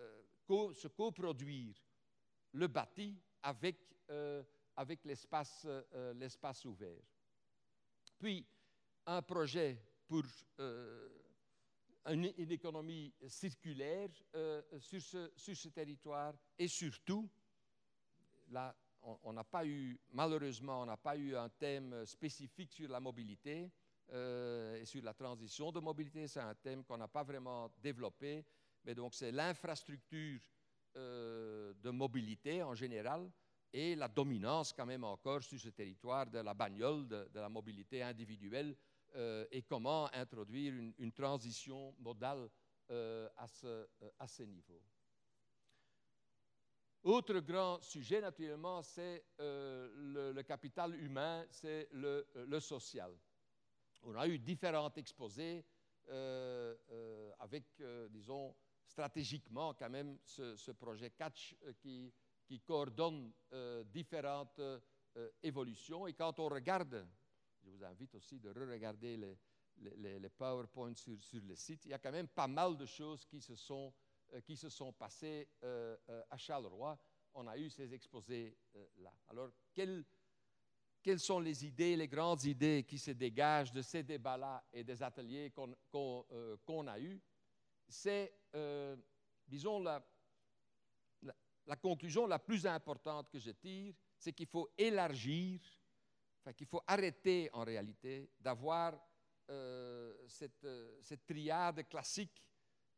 euh, 0.00 0.72
se 0.74 0.88
coproduire 0.88 1.74
le 2.52 2.66
bâti 2.66 3.20
avec, 3.42 3.78
avec 4.76 5.04
l'espace, 5.04 5.66
l'espace 6.14 6.64
ouvert. 6.64 7.02
Puis, 8.18 8.46
un 9.06 9.22
projet 9.22 9.82
pour 10.06 10.22
une, 12.06 12.32
une, 12.36 12.52
économie 12.52 13.12
circulaire 13.26 14.08
sur, 14.78 15.00
ce, 15.00 15.32
sur 15.36 15.56
ce 15.56 15.68
territoire 15.68 16.34
et 16.58 16.68
surtout, 16.68 17.28
là, 18.48 18.74
on 19.22 19.32
n'a 19.32 19.44
pas 19.44 19.66
eu, 19.66 19.98
malheureusement, 20.12 20.82
on 20.82 20.86
n'a 20.86 20.96
pas 20.96 21.16
eu 21.16 21.36
un 21.36 21.48
thème 21.48 22.04
spécifique 22.06 22.72
sur 22.72 22.88
la 22.88 23.00
mobilité, 23.00 23.70
euh, 24.12 24.80
et 24.80 24.84
sur 24.84 25.02
la 25.02 25.14
transition 25.14 25.72
de 25.72 25.80
mobilité. 25.80 26.28
C'est 26.28 26.40
un 26.40 26.54
thème 26.54 26.84
qu'on 26.84 26.98
n'a 26.98 27.08
pas 27.08 27.22
vraiment 27.22 27.70
développé, 27.82 28.44
mais 28.84 28.94
donc 28.94 29.14
c'est 29.14 29.32
l'infrastructure 29.32 30.40
euh, 30.96 31.72
de 31.74 31.90
mobilité 31.90 32.62
en 32.62 32.74
général 32.74 33.30
et 33.72 33.96
la 33.96 34.06
dominance 34.06 34.72
quand 34.72 34.86
même 34.86 35.04
encore 35.04 35.42
sur 35.42 35.58
ce 35.58 35.70
territoire 35.70 36.26
de 36.26 36.38
la 36.38 36.54
bagnole, 36.54 37.08
de, 37.08 37.28
la 37.34 37.48
mobilité 37.48 38.02
individuelle 38.02 38.76
euh, 39.16 39.46
et 39.50 39.62
comment 39.62 40.08
introduire 40.12 40.74
une, 40.98 41.12
transition 41.12 41.94
modale 41.98 42.48
à, 42.90 43.48
ce, 43.48 43.88
à 44.18 44.44
niveau. 44.44 44.80
Autre 47.02 47.40
grand 47.40 47.80
sujet, 47.80 48.20
naturellement, 48.20 48.82
c'est 48.82 49.24
le, 49.38 50.42
capital 50.42 50.94
humain, 50.94 51.44
c'est 51.50 51.88
le, 51.92 52.60
social. 52.60 53.10
On 54.06 54.14
a 54.16 54.28
eu 54.28 54.38
différents 54.38 54.92
exposés 54.96 55.64
euh, 56.08 56.74
euh, 56.90 57.32
avec, 57.38 57.64
euh, 57.80 58.06
disons, 58.10 58.54
stratégiquement 58.86 59.72
quand 59.72 59.88
même 59.88 60.18
ce, 60.26 60.70
projet 60.72 61.10
Catch 61.10 61.56
qui, 61.80 62.12
coordonne 62.66 63.32
différentes 63.86 64.60
évolutions. 65.42 66.06
Et 66.06 66.12
quand 66.12 66.38
on 66.38 66.48
regarde, 66.48 67.06
je 67.62 67.70
vous 67.70 67.82
invite 67.82 68.14
aussi 68.14 68.38
de 68.38 68.50
re-regarder 68.50 69.16
les, 69.76 70.28
PowerPoints 70.28 70.94
sur, 70.94 71.40
le 71.42 71.56
site, 71.56 71.84
il 71.86 71.90
y 71.90 71.94
a 71.94 71.98
quand 71.98 72.12
même 72.12 72.28
pas 72.28 72.46
mal 72.46 72.76
de 72.76 72.86
choses 72.86 73.24
qui 73.24 73.40
se 73.40 73.56
sont, 73.56 73.92
qui 74.44 74.56
se 74.56 74.68
sont 74.68 74.92
passées 74.92 75.48
à 76.30 76.36
Charleroi. 76.36 76.96
On 77.32 77.48
a 77.48 77.56
eu 77.58 77.70
ces 77.70 77.92
exposés-là. 77.92 79.12
Alors, 79.28 79.50
quel 79.72 80.04
quelles 81.04 81.20
sont 81.20 81.38
les 81.38 81.66
idées, 81.66 81.96
les 81.96 82.08
grandes 82.08 82.42
idées 82.44 82.82
qui 82.88 82.98
se 82.98 83.10
dégagent 83.10 83.70
de 83.70 83.82
ces 83.82 84.02
débats-là 84.02 84.64
et 84.72 84.82
des 84.82 85.02
ateliers 85.02 85.52
qu'on 85.52 86.24
euh, 86.32 86.86
a 86.86 86.98
eus, 86.98 87.20
c'est, 87.86 88.32
euh, 88.54 88.96
disons, 89.46 89.80
la, 89.80 90.02
conclusion 91.76 92.26
la 92.26 92.38
plus 92.38 92.66
importante 92.66 93.28
que 93.28 93.38
je 93.38 93.50
tire, 93.50 93.94
c'est 94.16 94.32
qu'il 94.32 94.46
faut 94.46 94.70
élargir, 94.78 95.60
enfin, 96.40 96.54
qu'il 96.54 96.66
faut 96.66 96.82
arrêter 96.86 97.50
en 97.52 97.64
réalité 97.64 98.30
d'avoir 98.40 98.98
euh, 99.50 100.14
cette, 100.26 101.26
triade 101.26 101.86
classique 101.86 102.42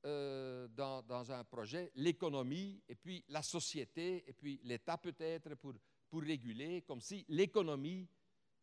dans, 0.04 1.32
un 1.32 1.42
projet, 1.42 1.90
l'économie 1.96 2.80
et 2.88 2.94
puis 2.94 3.24
la 3.26 3.42
société 3.42 4.22
et 4.28 4.32
puis 4.32 4.60
l'État 4.62 4.96
peut-être 4.96 5.56
pour 5.56 5.74
pour 6.08 6.22
réguler, 6.22 6.82
comme 6.82 7.00
si 7.00 7.24
l'économie 7.28 8.08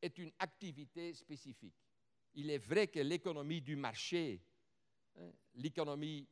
est 0.02 0.18
une 0.18 0.32
activité 0.40 1.14
spécifique. 1.14 1.76
Il 2.36 2.50
est 2.50 2.58
vrai 2.58 2.88
que 2.88 3.00
l'économie 3.00 3.62
du 3.62 3.76
marché, 3.76 4.42
hein, 5.16 5.32
l'économie, 5.56 6.28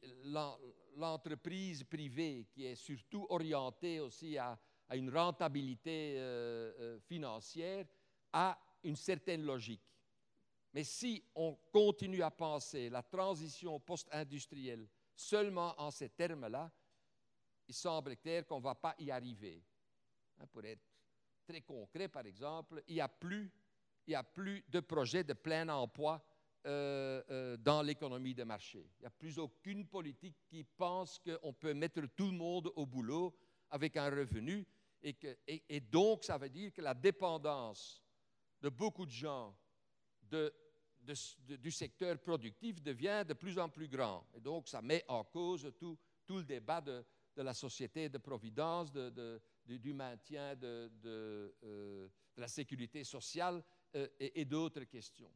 l'entreprise 0.95 1.83
privée 1.83 2.47
qui 2.51 2.65
est 2.65 2.75
surtout 2.75 3.25
orientée 3.29 3.99
aussi 3.99 4.37
à, 4.37 4.59
une 4.93 5.09
rentabilité 5.09 6.15
euh, 6.17 6.73
euh, 6.79 6.99
financière, 6.99 7.85
a 8.33 8.59
une 8.83 8.97
certaine 8.97 9.43
logique. 9.43 9.83
Mais 10.73 10.83
si 10.83 11.23
on 11.33 11.55
continue 11.71 12.21
à 12.23 12.31
penser 12.31 12.89
la 12.89 13.01
transition 13.01 13.79
post-industrielle 13.79 14.87
seulement 15.15 15.73
en 15.79 15.91
ces 15.91 16.09
termes-là, 16.09 16.69
il 17.67 17.73
semble 17.73 18.17
clair 18.17 18.45
qu'on 18.45 18.57
ne 18.57 18.63
va 18.63 18.75
pas 18.75 18.95
y 18.99 19.11
arriver. 19.11 19.63
Hein, 20.37 20.45
pour 20.51 20.65
être 20.65 20.90
très 21.51 21.61
concret, 21.61 22.07
par 22.07 22.25
exemple, 22.25 22.81
il 22.87 22.95
n'y 22.95 23.01
a, 23.01 23.09
plus, 23.09 23.51
il 24.07 24.15
a 24.15 24.23
plus 24.23 24.63
de 24.69 24.79
projets 24.79 25.23
de 25.23 25.33
plein 25.33 25.67
emploi 25.67 26.23
euh, 26.65 27.21
euh, 27.29 27.57
dans 27.57 27.81
l'économie 27.81 28.33
de 28.33 28.43
marché. 28.43 28.89
Il 28.99 29.01
n'y 29.01 29.07
a 29.07 29.11
plus 29.11 29.37
aucune 29.37 29.85
politique 29.85 30.37
qui 30.47 30.63
pense 30.63 31.19
qu'on 31.19 31.53
peut 31.53 31.73
mettre 31.73 32.01
tout 32.15 32.27
le 32.27 32.37
monde 32.37 32.71
au 32.75 32.85
boulot 32.85 33.35
avec 33.69 33.97
un 33.97 34.09
revenu. 34.09 34.65
Et, 35.03 35.13
que, 35.13 35.35
et, 35.47 35.79
donc, 35.79 36.23
ça 36.23 36.37
veut 36.37 36.49
dire 36.49 36.71
que 36.71 36.81
la 36.81 36.93
dépendance 36.93 38.01
de 38.61 38.69
beaucoup 38.69 39.05
de 39.05 39.11
gens 39.11 39.53
de, 40.21 40.53
du 41.57 41.71
secteur 41.71 42.17
productif 42.19 42.81
devient 42.81 43.25
de 43.27 43.33
plus 43.33 43.57
en 43.57 43.67
plus 43.67 43.87
grand. 43.89 44.25
Et 44.35 44.39
donc, 44.39 44.69
ça 44.69 44.81
met 44.81 45.03
en 45.07 45.23
cause 45.23 45.73
tout, 45.77 45.97
tout 46.25 46.37
le 46.37 46.43
débat 46.43 46.79
de, 46.79 47.03
de 47.35 47.41
la 47.41 47.53
société 47.53 48.07
de 48.07 48.19
providence, 48.19 48.91
de, 48.91 49.41
du, 49.77 49.93
maintien 49.93 50.55
de, 50.55 50.91
euh, 51.63 52.09
la 52.37 52.47
sécurité 52.47 53.03
sociale 53.03 53.63
euh, 53.95 54.07
et, 54.19 54.45
d'autres 54.45 54.83
questions. 54.85 55.31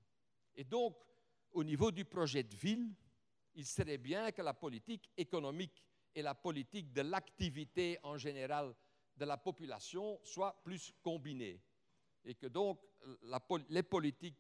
Et 0.56 0.64
donc, 0.64 0.98
au 1.52 1.64
niveau 1.64 1.92
du 1.92 2.06
projet 2.06 2.44
de 2.44 2.56
ville, 2.56 2.94
il 3.56 3.66
serait 3.66 3.98
bien 3.98 4.32
que 4.32 4.42
la 4.42 4.54
politique 4.54 5.10
économique 5.16 5.84
et 6.14 6.22
la 6.22 6.36
politique 6.36 6.92
de 6.92 7.02
l'activité 7.02 7.98
en 8.04 8.18
général 8.18 8.74
de 9.16 9.26
la 9.26 9.38
population 9.38 10.20
soient 10.24 10.62
plus 10.64 10.94
combinées. 11.02 11.62
Et 12.24 12.36
que 12.36 12.48
donc 12.48 12.82
les 13.70 13.84
politiques 13.84 14.40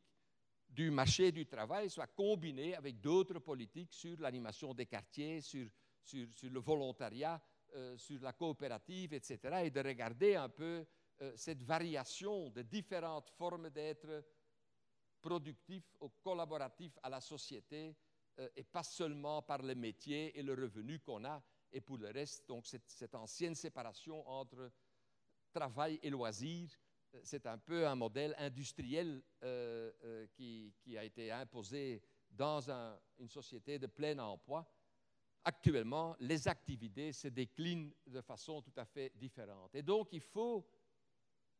du 0.67 0.91
marché 0.91 1.31
du 1.31 1.45
travail 1.45 1.89
soient 1.89 2.07
combinées 2.07 2.75
avec 2.75 2.99
d'autres 2.99 3.39
politiques 3.39 3.93
sur 3.93 4.19
l'animation 4.19 4.73
des 4.73 4.85
quartiers, 4.85 5.41
sur 5.41 5.69
le 6.43 6.59
volontariat, 6.59 7.41
euh, 7.75 7.97
sur 7.97 8.21
la 8.21 8.31
coopérative, 8.31 9.13
etc., 9.13 9.37
et 9.65 9.69
de 9.69 9.81
regarder 9.81 10.35
un 10.35 10.47
peu 10.47 10.85
euh, 11.21 11.33
cette 11.35 11.61
variation 11.61 12.49
de 12.49 12.61
différentes 12.61 13.29
formes 13.31 13.69
d'être 13.69 14.23
productif 15.19 15.83
ou 15.99 16.07
collaboratif 16.23 16.97
à 17.03 17.09
la 17.09 17.19
société, 17.19 17.93
euh, 18.39 18.47
et 18.55 18.63
pas 18.63 18.83
seulement 18.83 19.41
par 19.41 19.61
le 19.61 19.75
métier 19.75 20.39
et 20.39 20.41
le 20.41 20.53
revenu 20.53 20.99
qu'on 20.99 21.25
a, 21.25 21.43
et 21.69 21.81
pour 21.81 21.97
le 21.97 22.11
reste, 22.11 22.47
donc 22.47 22.65
cette, 22.65 23.13
ancienne 23.13 23.55
séparation 23.55 24.25
entre 24.25 24.71
travail 25.51 25.99
et 26.01 26.09
loisir, 26.09 26.69
c'est 27.23 27.45
un 27.45 27.57
peu 27.57 27.85
un 27.85 27.95
modèle 27.95 28.35
industriel 28.37 29.21
qui, 30.33 30.73
a 30.97 31.03
été 31.03 31.29
imposé 31.31 32.01
dans 32.29 32.71
un, 32.71 32.97
une 33.17 33.29
société 33.29 33.79
de 33.79 33.87
plein 33.87 34.17
emploi 34.19 34.65
actuellement, 35.45 36.15
les 36.19 36.47
activités 36.47 37.13
se 37.13 37.27
déclinent 37.27 37.93
de 38.07 38.21
façon 38.21 38.61
tout 38.61 38.73
à 38.75 38.85
fait 38.85 39.11
différente. 39.15 39.73
Et 39.75 39.83
donc, 39.83 40.09
il 40.11 40.21
faut 40.21 40.67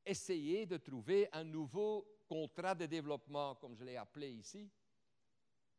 essayer 0.04 0.66
de 0.66 0.78
trouver 0.78 1.30
un 1.32 1.44
nouveau 1.44 2.20
contrat 2.28 2.76
de 2.76 2.88
développement, 2.88 3.56
comme 3.56 3.76
je 3.76 3.84
l'ai 3.84 3.96
appelé 3.96 4.32
ici, 4.32 4.70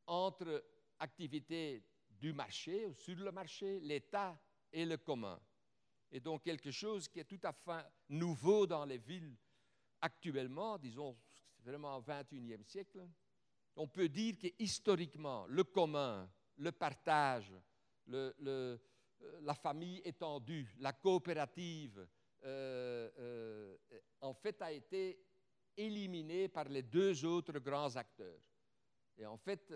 entre 0.06 0.64
activités 0.98 1.84
du 2.08 2.32
marché 2.32 2.86
ou 2.86 2.94
sur 2.94 3.16
le 3.16 3.32
marché, 3.32 3.80
l'État 3.80 4.40
et 4.72 4.84
le 4.84 4.96
commun. 4.96 5.40
Et 6.10 6.20
donc 6.20 6.44
quelque 6.44 6.70
chose 6.70 7.08
qui 7.08 7.18
est 7.20 7.24
tout 7.24 7.40
à 7.42 7.52
fait 7.52 7.84
nouveau 8.08 8.66
dans 8.66 8.84
les 8.84 8.98
villes 8.98 9.36
actuellement, 10.00 10.78
disons 10.78 11.16
vraiment 11.58 11.96
au 11.96 12.02
XXIe 12.02 12.64
siècle. 12.64 13.06
On 13.74 13.88
peut 13.88 14.08
dire 14.08 14.38
que 14.38 14.46
historiquement, 14.58 15.46
le 15.48 15.64
commun, 15.64 16.30
le 16.56 16.72
partage, 16.72 17.52
euh, 18.12 18.78
la 19.42 19.54
famille 19.54 20.00
étendue, 20.04 20.74
la 20.78 20.92
coopérative, 20.92 22.06
euh, 22.44 23.10
euh, 23.18 23.76
en 24.20 24.34
fait, 24.34 24.60
a 24.62 24.72
été 24.72 25.18
éliminée 25.76 26.48
par 26.48 26.68
les 26.68 26.82
deux 26.82 27.24
autres 27.24 27.58
grands 27.58 27.94
acteurs. 27.96 28.40
Et 29.16 29.26
en 29.26 29.36
fait, 29.36 29.72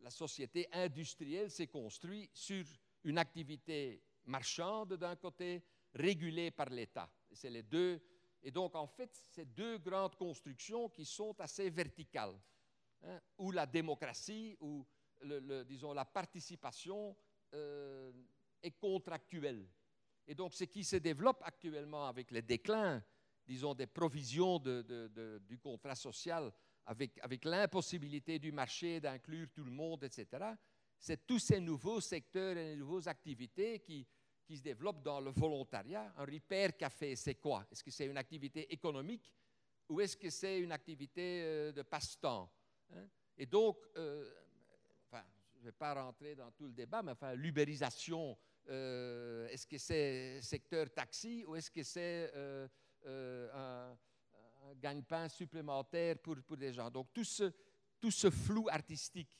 la 0.00 0.10
société 0.10 0.68
industrielle 0.72 1.50
s'est 1.50 1.66
construite 1.66 2.30
sur 2.34 2.64
une 3.04 3.18
activité 3.18 4.02
marchande 4.24 4.94
d'un 4.94 5.16
côté, 5.16 5.62
régulée 5.94 6.50
par 6.50 6.68
l'État. 6.68 7.10
C'est 7.32 7.50
les 7.50 7.62
deux. 7.62 8.00
Et 8.42 8.50
donc, 8.50 8.74
en 8.74 8.86
fait, 8.86 9.14
ces 9.14 9.44
deux 9.44 9.78
grandes 9.78 10.16
constructions 10.16 10.88
qui 10.88 11.04
sont 11.04 11.38
assez 11.40 11.70
verticales, 11.70 12.38
hein, 13.02 13.20
où 13.38 13.50
la 13.50 13.66
démocratie, 13.66 14.56
ou 14.60 14.86
le, 15.20 15.64
disons 15.64 15.92
la 15.92 16.04
participation 16.04 17.16
euh, 17.54 18.12
est 18.62 18.72
contractuel. 18.72 19.66
Et 20.26 20.34
donc, 20.34 20.54
ce 20.54 20.64
qui 20.64 20.84
se 20.84 20.96
développe 20.96 21.42
actuellement 21.44 22.06
avec 22.06 22.30
le 22.30 22.42
déclin, 22.42 23.02
disons, 23.46 23.74
des 23.74 23.86
provisions 23.86 24.58
du 24.58 25.58
contrat 25.58 25.94
social, 25.94 26.52
avec, 26.84 27.18
avec 27.22 27.44
l'impossibilité 27.44 28.38
du 28.38 28.52
marché 28.52 29.00
d'inclure 29.00 29.48
tout 29.54 29.64
le 29.64 29.70
monde, 29.70 30.04
etc., 30.04 30.52
c'est 30.98 31.26
tous 31.26 31.38
ces 31.38 31.60
nouveaux 31.60 32.00
secteurs 32.00 32.56
et 32.56 32.70
les 32.70 32.76
nouvelles 32.76 33.08
activités 33.08 33.78
qui, 33.78 34.06
qui 34.44 34.56
se 34.56 34.62
développent 34.62 35.02
dans 35.02 35.20
le 35.20 35.30
volontariat. 35.30 36.12
Un 36.16 36.24
repair 36.24 36.76
café, 36.76 37.14
c'est 37.14 37.36
quoi? 37.36 37.66
Est-ce 37.70 37.84
que 37.84 37.90
c'est 37.90 38.06
une 38.06 38.16
activité 38.16 38.72
économique 38.72 39.32
ou 39.88 40.00
est-ce 40.00 40.16
que 40.16 40.28
c'est 40.28 40.58
une 40.58 40.72
activité 40.72 41.42
euh, 41.42 41.72
de 41.72 41.82
passe-temps 41.82 42.50
hein? 42.90 43.06
Et 43.36 43.46
donc, 43.46 43.78
euh, 43.96 44.28
je 45.58 45.64
ne 45.64 45.70
vais 45.70 45.76
pas 45.76 45.94
rentrer 45.94 46.36
dans 46.36 46.50
tout 46.52 46.66
le 46.66 46.72
débat, 46.72 47.02
mais 47.02 47.12
enfin, 47.12 47.34
l'ubérisation, 47.34 48.38
euh, 48.68 49.48
est-ce 49.48 49.66
que 49.66 49.76
c'est 49.76 50.40
secteur 50.40 50.92
taxi 50.94 51.44
ou 51.46 51.56
est-ce 51.56 51.70
que 51.70 51.82
c'est 51.82 52.30
euh, 52.34 52.68
euh, 53.06 53.90
un, 53.90 54.74
gagne-pain 54.76 55.28
supplémentaire 55.28 56.18
pour, 56.18 56.36
pour 56.46 56.56
les 56.56 56.72
gens? 56.72 56.90
Donc 56.90 57.12
tout 57.12 57.24
ce, 57.24 57.52
tout 58.00 58.12
ce 58.12 58.30
flou 58.30 58.68
artistique 58.70 59.36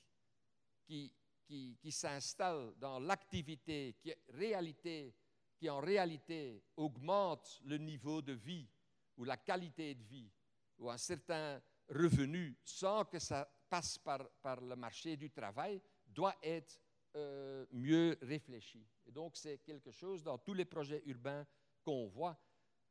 qui, 0.84 1.14
qui, 1.46 1.92
s'installe 1.92 2.74
dans 2.78 2.98
l'activité, 2.98 3.96
qui, 4.00 4.12
réalité, 4.30 5.14
qui 5.56 5.70
en 5.70 5.80
réalité 5.80 6.64
augmente 6.76 7.60
le 7.64 7.78
niveau 7.78 8.22
de 8.22 8.32
vie 8.32 8.68
ou 9.16 9.24
la 9.24 9.36
qualité 9.36 9.94
de 9.94 10.02
vie 10.02 10.30
ou 10.78 10.90
un 10.90 10.98
certain 10.98 11.60
revenu 11.88 12.56
sans 12.64 13.04
que 13.04 13.18
ça 13.18 13.48
passe 13.68 13.98
par, 13.98 14.28
par 14.42 14.60
le 14.60 14.74
marché 14.74 15.16
du 15.16 15.30
travail, 15.30 15.80
doit 16.18 16.36
être 16.42 16.80
euh, 17.14 17.64
mieux 17.70 18.18
réfléchi. 18.22 18.84
Et 19.06 19.12
donc, 19.12 19.36
c'est 19.36 19.58
quelque 19.58 19.92
chose 19.92 20.24
dans 20.24 20.36
tous 20.36 20.52
les 20.52 20.64
projets 20.64 21.00
urbains 21.06 21.46
qu'on 21.84 22.08
voit, 22.08 22.36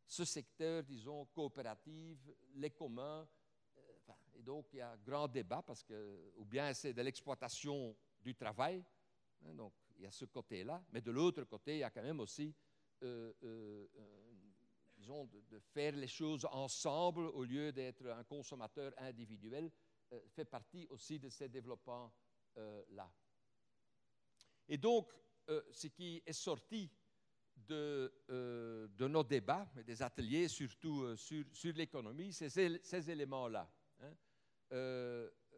ce 0.07 0.23
secteur, 0.23 0.81
disons, 0.83 1.25
coopératif, 1.25 2.17
les 2.55 2.69
communs. 2.69 3.27
Euh, 3.77 4.13
et 4.33 4.41
donc, 4.41 4.67
il 4.71 4.77
y 4.77 4.81
a 4.81 4.91
un 4.91 4.97
grand 4.97 5.27
débat 5.27 5.61
parce 5.61 5.83
que, 5.83 6.31
ou 6.37 6.45
bien 6.45 6.73
c'est 6.73 6.93
de 6.93 7.01
l'exploitation 7.01 7.97
du 8.21 8.33
travail, 8.33 8.81
hein, 9.43 9.53
donc 9.53 9.73
il 9.97 10.03
y 10.03 10.07
a 10.07 10.11
ce 10.11 10.23
côté-là, 10.23 10.81
mais 10.93 11.01
de 11.01 11.11
l'autre 11.11 11.43
côté, 11.43 11.75
il 11.75 11.79
y 11.79 11.83
a 11.83 11.89
quand 11.89 12.03
même 12.03 12.21
aussi 12.21 12.55
euh, 13.03 13.87
disons, 14.95 15.25
de, 15.25 15.59
faire 15.59 15.97
les 15.97 16.07
choses 16.07 16.47
ensemble 16.49 17.25
au 17.25 17.43
lieu 17.43 17.73
d'être 17.73 18.07
un 18.07 18.23
consommateur 18.23 18.93
individuel, 18.99 19.69
fait 20.29 20.45
partie 20.45 20.87
aussi 20.87 21.19
de 21.19 21.27
ces 21.27 21.49
développements-là. 22.57 23.11
Et 24.69 24.77
donc, 24.77 25.11
ce 25.47 25.87
qui 25.87 26.21
est 26.25 26.33
sorti 26.33 26.91
de, 27.55 28.13
de, 28.27 29.07
nos 29.07 29.23
débats, 29.23 29.67
des 29.85 30.01
ateliers 30.01 30.47
surtout 30.47 31.15
sur, 31.15 31.73
l'économie, 31.73 32.33
c'est 32.33 32.49
ces, 32.49 33.11
éléments-là. 33.11 33.71
Hein 34.01 34.13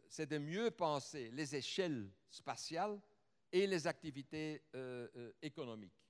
c'est 0.09 0.25
de 0.25 0.39
mieux 0.39 0.71
penser 0.71 1.29
les 1.31 1.55
échelles 1.55 2.12
spatiales 2.29 2.99
et 3.51 3.67
les 3.67 3.88
activités 3.88 4.63
euh, 4.75 5.07
euh, 5.15 5.31
économiques. 5.41 6.03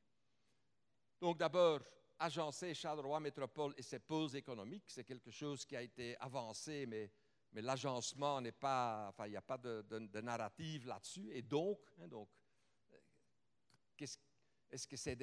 Donc 1.20 1.38
d'abord, 1.38 1.82
agencer 2.18 2.74
Charleroi 2.74 3.20
Métropole 3.20 3.74
et 3.78 3.82
ses 3.82 4.00
pôles 4.00 4.36
économiques, 4.36 4.86
c'est 4.88 5.04
quelque 5.04 5.32
chose 5.32 5.66
qui 5.66 5.76
a 5.76 5.82
été 5.82 6.18
avancé, 6.20 6.86
mais, 6.86 7.12
mais 7.52 7.62
l'agencement 7.62 8.42
n'est 8.42 8.52
pas, 8.52 9.08
enfin, 9.10 9.26
il 9.28 9.32
n'y 9.32 9.38
a 9.38 9.42
pas 9.42 9.58
de, 9.58 10.22
narrative 10.22 10.88
là-dessus. 10.88 11.30
Et 11.32 11.42
donc, 11.42 11.80
hein, 12.00 12.08
donc 12.08 12.30
est-ce 14.00 14.88
que 14.88 14.96
c'est 14.98 15.16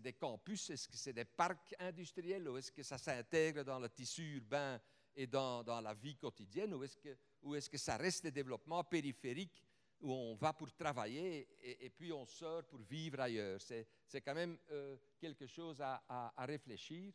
des, 0.00 0.12
campus, 0.14 0.70
est-ce 0.70 0.88
que 0.88 0.96
c'est 0.96 1.12
des 1.12 1.24
parcs 1.24 1.74
industriels, 1.78 2.48
ou 2.48 2.56
est-ce 2.56 2.70
que 2.70 2.82
ça 2.82 2.96
s'intègre 2.96 3.64
dans 3.64 3.78
le 3.78 3.88
tissu 3.88 4.36
urbain 4.36 4.80
et 5.16 5.26
dans, 5.26 5.80
la 5.82 5.94
vie 5.94 6.16
quotidienne, 6.16 6.74
ou 6.74 6.84
est-ce 6.84 6.96
que 6.96 7.16
ou 7.42 7.54
est-ce 7.54 7.70
que 7.70 7.78
ça 7.78 7.96
reste 7.96 8.24
des 8.24 8.30
développements 8.30 8.84
périphériques 8.84 9.64
où 10.00 10.12
on 10.12 10.34
va 10.36 10.52
pour 10.52 10.72
travailler 10.72 11.48
et, 11.60 11.90
puis 11.90 12.12
on 12.12 12.24
sort 12.24 12.64
pour 12.64 12.80
vivre 12.80 13.20
ailleurs? 13.20 13.60
C'est 13.60 14.20
quand 14.20 14.34
même 14.34 14.58
euh, 14.70 14.96
quelque 15.18 15.46
chose 15.46 15.80
à, 15.80 16.32
réfléchir. 16.38 17.12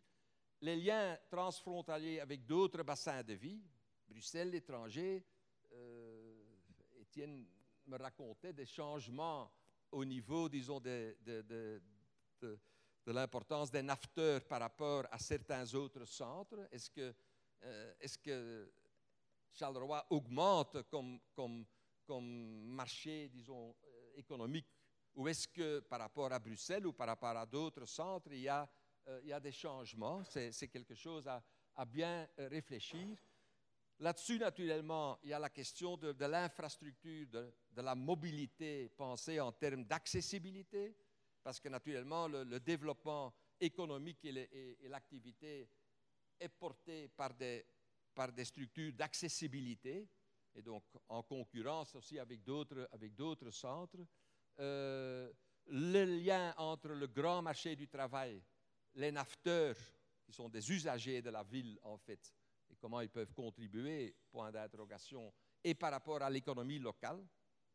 Les 0.62 0.77
liens 0.77 1.17
transfrontaliers 1.29 2.19
avec 2.19 2.45
d'autres 2.45 2.84
bassins 2.84 3.23
de 3.23 3.34
vie, 3.34 3.62
Bruxelles, 4.13 4.52
l'étranger, 4.52 5.26
euh, 5.71 6.43
Étienne 6.99 7.47
me 7.88 7.97
racontait 7.97 8.54
des 8.54 8.67
changements 8.67 9.52
au 9.91 10.06
niveau, 10.06 10.47
disons, 10.47 10.80
de, 10.80 11.17
de, 11.21 11.82
de, 12.39 12.60
l'importance 13.08 13.71
des 13.71 13.82
nafteurs 13.82 14.45
par 14.45 14.60
rapport 14.60 15.06
à 15.12 15.17
certains 15.17 15.73
autres 15.73 16.06
centres. 16.06 16.67
Est-ce 16.71 16.91
que, 16.91 17.13
euh, 17.63 17.93
est-ce 17.99 18.19
que 18.19 18.71
Charleroi 19.52 20.06
augmente 20.12 20.84
comme, 20.84 21.19
comme, 21.34 21.65
comme 22.06 22.65
marché, 22.65 23.30
disons, 23.30 23.76
euh, 23.84 24.12
économique? 24.15 24.67
Ou 25.15 25.28
est-ce 25.28 25.47
que 25.47 25.80
par 25.80 25.99
rapport 25.99 26.32
à 26.32 26.39
Bruxelles 26.39 26.86
ou 26.86 26.93
par 26.93 27.08
rapport 27.08 27.36
à 27.36 27.45
d'autres 27.47 27.88
centres, 27.88 28.32
il 28.32 28.41
y 28.41 28.47
a, 28.47 28.69
euh, 29.08 29.19
il 29.23 29.30
y 29.30 29.34
a 29.34 29.39
des 29.39 29.52
changements? 29.52 30.23
C'est 30.23 30.67
quelque 30.67 30.93
chose 30.93 31.28
à, 31.28 31.43
à 31.76 31.86
bien 31.86 32.28
réfléchir. 32.38 33.17
Là-dessus, 34.04 34.38
naturellement, 34.38 35.18
il 35.24 35.30
y 35.30 35.34
a 35.34 35.39
la 35.39 35.50
question 35.50 35.96
de, 35.96 36.26
l'infrastructure, 36.26 37.26
de, 37.30 37.82
la 37.82 37.96
mobilité 37.96 38.89
pensée 38.89 39.39
en 39.39 39.54
termes 39.54 39.86
d'accessibilité, 39.86 40.94
parce 41.42 41.58
que 41.58 41.70
naturellement, 41.70 42.28
le, 42.28 42.60
développement 42.60 43.34
économique 43.62 44.26
et 44.26 44.89
l'activité 44.89 45.70
est 46.38 46.50
porté 46.50 47.08
par 47.16 47.34
des 47.34 48.44
structures 48.44 48.92
d'accessibilité, 48.92 50.10
et 50.54 50.62
donc 50.62 50.84
en 51.08 51.24
concurrence 51.24 51.96
aussi 51.96 52.20
avec 52.20 52.44
d'autres, 52.44 52.89
avec 52.92 53.16
d'autres 53.16 53.52
centres. 53.52 54.06
Euh, 54.60 55.32
le 55.68 56.04
lien 56.04 56.54
entre 56.58 56.89
le 56.89 57.08
grand 57.08 57.42
marché 57.42 57.74
du 57.78 57.88
travail, 57.88 58.44
les 58.96 59.13
nafteurs, 59.13 59.78
qui 60.26 60.34
sont 60.34 60.50
des 60.50 60.70
usagers 60.70 61.22
de 61.22 61.30
la 61.30 61.44
ville 61.44 61.80
en 61.84 61.98
fait, 61.98 62.34
et 62.74 62.78
comment 62.80 63.02
ils 63.02 63.10
peuvent 63.10 63.34
contribuer, 63.34 64.16
point 64.32 64.52
d'interrogation, 64.52 65.32
et 65.64 65.76
par 65.76 65.92
rapport 65.92 66.22
à 66.22 66.30
l'économie 66.30 66.80
locale. 66.80 67.24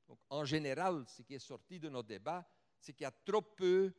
Donc, 0.08 0.18
en 0.28 0.44
général, 0.44 1.04
ce 1.06 1.22
qui 1.22 1.34
est 1.34 1.38
sorti 1.38 1.78
de 1.78 1.88
nos 1.88 2.02
débats, 2.02 2.46
c'est 2.80 2.92
qu'il 2.92 3.04
y 3.04 3.06
a 3.06 3.10
trop 3.10 3.42
peu 3.42 3.94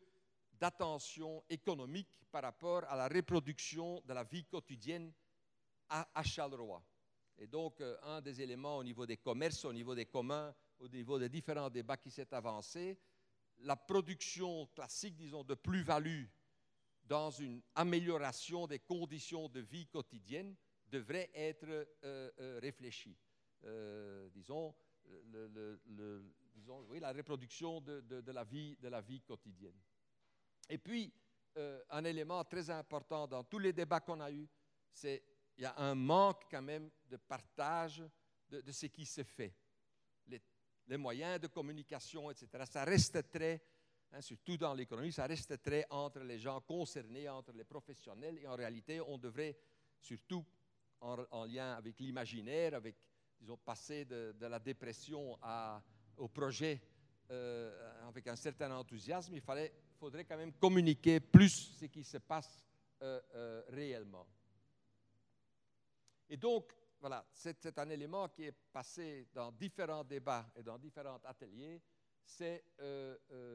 d'attention 0.52 1.44
économique 1.50 2.22
par 2.32 2.44
rapport 2.44 2.84
à 2.86 2.96
la 2.96 3.08
reproduction 3.08 4.02
de 4.06 4.14
la 4.14 4.24
vie 4.24 4.44
quotidienne 4.44 5.14
à, 5.88 6.24
Charleroi. 6.24 6.84
Et 7.38 7.48
donc, 7.48 7.80
euh, 7.82 7.98
un 8.04 8.22
des 8.22 8.42
éléments 8.42 8.78
au 8.78 8.84
niveau 8.84 9.06
des 9.06 9.18
commerces, 9.18 9.64
au 9.66 9.74
niveau 9.74 9.96
des 9.96 10.06
communs, 10.06 10.54
au 10.80 10.88
niveau 10.88 11.18
des 11.18 11.30
différents 11.30 11.70
débats 11.70 11.98
qui 11.98 12.12
s'est 12.12 12.32
avancé, 12.34 13.00
la 13.60 13.76
production 13.76 14.68
classique, 14.68 15.16
disons, 15.16 15.44
de 15.44 15.56
plus-value 15.56 16.26
dans 17.04 17.32
une 17.32 17.62
amélioration 17.74 18.68
des 18.68 18.80
conditions 18.80 19.50
de 19.50 19.62
vie 19.62 19.88
quotidienne 19.88 20.56
devrait 20.90 21.30
être 21.34 21.68
euh, 22.04 22.32
euh, 22.40 22.60
réfléchie. 22.62 23.18
disons, 24.32 24.74
disons 26.56 26.92
la 26.94 27.12
reproduction 27.12 27.82
de, 27.82 28.32
la 28.32 28.44
vie, 29.02 29.22
quotidienne. 29.22 29.80
Et 30.70 30.78
puis, 30.78 31.14
un 31.90 32.06
élément 32.06 32.44
très 32.46 32.70
important 32.70 33.28
dans 33.28 33.44
tous 33.44 33.60
les 33.60 33.74
débats 33.74 34.00
qu'on 34.00 34.22
a 34.22 34.32
eus, 34.32 34.48
c'est 34.92 35.24
il 35.60 35.64
y 35.64 35.66
a 35.66 35.78
un 35.78 35.94
manque 35.94 36.46
quand 36.50 36.62
même 36.62 36.90
de 37.10 37.18
partage 37.18 38.02
de, 38.50 38.72
ce 38.72 38.86
qui 38.86 39.06
se 39.06 39.24
fait. 39.24 39.54
Les, 40.88 40.98
moyens 40.98 41.40
de 41.40 41.48
communication, 41.48 42.32
etc. 42.32 42.64
Ça 42.66 42.84
reste 42.84 43.30
très, 43.30 43.62
hein, 44.12 44.22
surtout 44.22 44.58
dans 44.58 44.74
l'économie, 44.74 45.12
ça 45.12 45.28
reste 45.28 45.62
très 45.62 45.86
entre 45.90 46.22
les 46.22 46.40
gens 46.40 46.62
concernés, 46.62 47.28
entre 47.28 47.52
les 47.52 47.66
professionnels. 47.66 48.40
Et 48.40 48.48
en 48.48 48.56
réalité, 48.56 49.02
on 49.02 49.18
devrait, 49.18 49.56
surtout 50.00 50.46
en, 51.02 51.46
lien 51.46 51.74
avec 51.74 52.00
l'imaginaire, 52.00 52.74
avec, 52.76 52.96
disons, 53.40 53.58
passer 53.58 54.06
de, 54.06 54.34
la 54.40 54.60
dépression 54.60 55.38
au 56.18 56.28
projet 56.28 56.82
euh, 57.32 58.08
avec 58.08 58.28
un 58.28 58.36
certain 58.36 58.72
enthousiasme, 58.72 59.36
il 59.36 59.42
fallait, 59.42 59.72
faudrait 60.00 60.26
quand 60.26 60.38
même 60.38 60.54
communiquer 60.54 61.20
plus 61.20 61.78
ce 61.80 61.86
qui 61.86 62.04
se 62.04 62.18
passe 62.18 62.60
euh, 63.04 63.22
euh, 63.36 63.62
réellement. 63.70 64.26
Et 66.28 66.38
donc, 66.38 66.74
voilà, 67.00 67.24
c'est 67.32 67.78
un 67.78 67.90
élément 67.90 68.28
qui 68.30 68.46
est 68.46 68.56
passé 68.74 69.28
dans 69.32 69.52
différents 69.52 70.04
débats 70.04 70.52
et 70.56 70.64
dans 70.64 70.80
différents 70.80 71.22
ateliers, 71.24 71.82
c'est, 72.26 72.64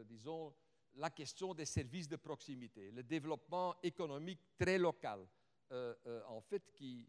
disons, 0.06 0.54
la 0.94 1.10
question 1.10 1.52
des 1.52 1.66
services 1.66 2.08
de 2.08 2.16
proximité, 2.16 2.90
le 2.90 3.02
développement 3.02 3.76
économique 3.82 4.40
très 4.56 4.78
local, 4.78 5.26
en 5.70 6.40
fait, 6.40 6.72
qui, 6.72 7.06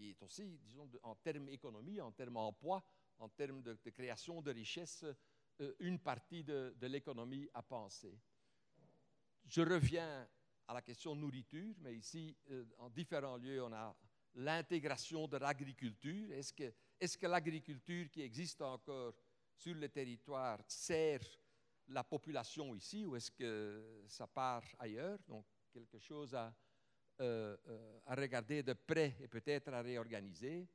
qui, 0.00 0.10
est 0.10 0.22
aussi, 0.22 0.58
disons, 0.58 0.90
en 1.02 1.14
termes 1.14 1.48
économie, 1.50 2.00
en 2.00 2.10
termes 2.12 2.38
emploi, 2.38 2.82
en 3.18 3.28
termes 3.28 3.62
de, 3.62 3.74
création 3.90 4.40
de 4.40 4.50
richesse, 4.50 5.04
une 5.78 5.98
partie 5.98 6.42
de, 6.42 6.74
l'économie 6.86 7.48
à 7.52 7.62
penser. 7.62 8.18
Je 9.44 9.60
reviens 9.60 10.26
à 10.66 10.74
la 10.74 10.80
question 10.80 11.14
nourriture, 11.14 11.74
mais 11.80 11.96
ici, 11.96 12.34
en 12.78 12.88
différents 12.88 13.36
lieux, 13.36 13.62
on 13.62 13.72
a 13.72 13.94
l'intégration 14.34 15.28
de 15.28 15.36
l'agriculture. 15.36 16.32
Est-ce 16.32 16.54
que, 16.54 16.72
que 17.18 17.26
l'agriculture 17.26 18.08
qui 18.10 18.22
existe 18.22 18.62
encore 18.62 19.14
sur 19.54 19.74
le 19.74 19.88
territoire 19.90 20.60
sert 20.66 21.20
la 21.88 22.04
population 22.04 22.74
ici 22.74 23.04
ou 23.04 23.16
est-ce 23.16 23.32
que 23.32 24.04
ça 24.06 24.26
part 24.26 24.64
ailleurs? 24.78 25.18
Donc, 25.26 25.44
quelque 25.72 25.98
chose 25.98 26.34
à, 26.34 26.54
euh, 27.20 27.54
euh, 27.68 27.98
à 28.06 28.14
regarder 28.14 28.62
de 28.62 28.72
près 28.72 29.14
et 29.20 29.28
peut-être 29.28 29.68
à 29.74 29.82
réorganiser. 29.82 30.66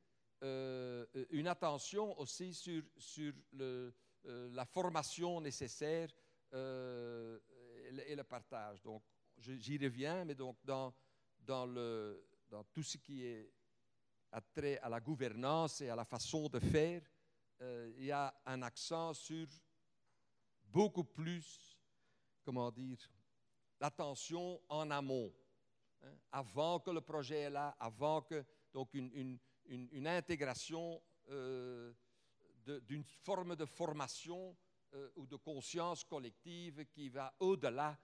Euh, 0.44 1.04
une 1.30 1.48
attention 1.48 2.16
aussi 2.20 2.54
sur, 2.54 2.84
sur 2.96 3.32
la 3.52 4.64
formation 4.64 5.40
nécessaire 5.40 6.08
et 6.52 8.14
le, 8.14 8.22
partage. 8.22 8.80
Donc, 8.80 9.02
j'y 9.36 9.76
reviens, 9.76 10.24
mais 10.24 10.36
donc 10.36 10.58
dans, 10.64 10.94
dans 11.40 11.66
le, 11.66 12.24
dans 12.48 12.62
tout 12.62 12.84
ce 12.84 12.98
qui 12.98 13.24
est 13.24 13.52
trait 14.54 14.78
à 14.78 14.88
la 14.88 15.00
gouvernance 15.00 15.80
et 15.80 15.88
à 15.88 15.96
la 15.96 16.04
façon 16.04 16.48
de 16.48 16.60
faire, 16.60 17.02
il 17.60 18.04
y 18.04 18.12
a 18.12 18.32
un 18.44 18.62
accent 18.62 19.14
sur 19.14 19.48
beaucoup 20.62 21.04
plus, 21.04 21.76
comment 22.44 22.70
dire, 22.70 22.98
l'attention 23.80 24.60
en 24.68 24.92
amont, 24.92 25.32
hein, 26.06 26.18
avant 26.32 26.80
que 26.80 26.90
le 26.90 27.00
projet 27.00 27.40
est 27.40 27.50
là, 27.50 27.76
avant 27.78 28.22
que, 28.22 28.44
donc 28.72 28.94
une, 28.94 29.38
intégration 30.06 31.02
euh, 31.28 31.92
d'une 32.64 33.04
forme 33.04 33.56
de 33.56 33.64
formation 33.64 34.56
euh, 34.94 35.10
ou 35.16 35.26
de 35.26 35.36
conscience 35.36 36.04
collective 36.04 36.86
qui 36.86 37.08
va 37.08 37.34
au-delà 37.40 37.98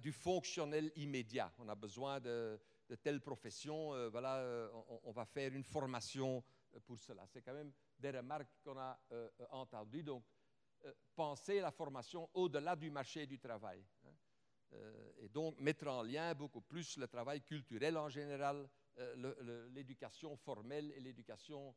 du 0.00 0.12
fonctionnel 0.12 0.92
immédiat. 0.96 1.52
On 1.58 1.68
a 1.68 1.74
besoin 1.74 2.20
de, 2.20 2.60
de 2.88 2.94
telle 2.96 3.20
profession, 3.20 3.94
euh, 3.94 4.08
voilà, 4.08 4.38
euh, 4.38 4.68
on, 5.04 5.12
va 5.12 5.24
faire 5.24 5.52
une 5.54 5.64
formation 5.64 6.42
pour 6.84 6.98
cela. 6.98 7.26
C'est 7.26 7.42
quand 7.42 7.54
même 7.54 7.72
des 7.98 8.10
remarques 8.10 8.48
qu'on 8.64 8.78
a 8.78 8.98
entendues. 9.50 10.02
Donc, 10.02 10.24
penser 11.14 11.60
la 11.60 11.70
formation 11.70 12.28
au-delà 12.34 12.74
du 12.74 12.90
marché 12.90 13.26
du 13.26 13.38
travail. 13.38 13.84
Hein. 14.04 14.14
Et 15.18 15.28
donc 15.28 15.58
mettre 15.60 15.86
en 15.88 16.02
lien 16.02 16.34
beaucoup 16.34 16.60
plus 16.60 16.96
le 16.96 17.06
travail 17.06 17.42
culturel 17.42 17.96
en 17.96 18.08
général, 18.08 18.68
l'éducation 19.70 20.36
formelle 20.36 20.92
et 20.96 21.00
l'éducation 21.00 21.74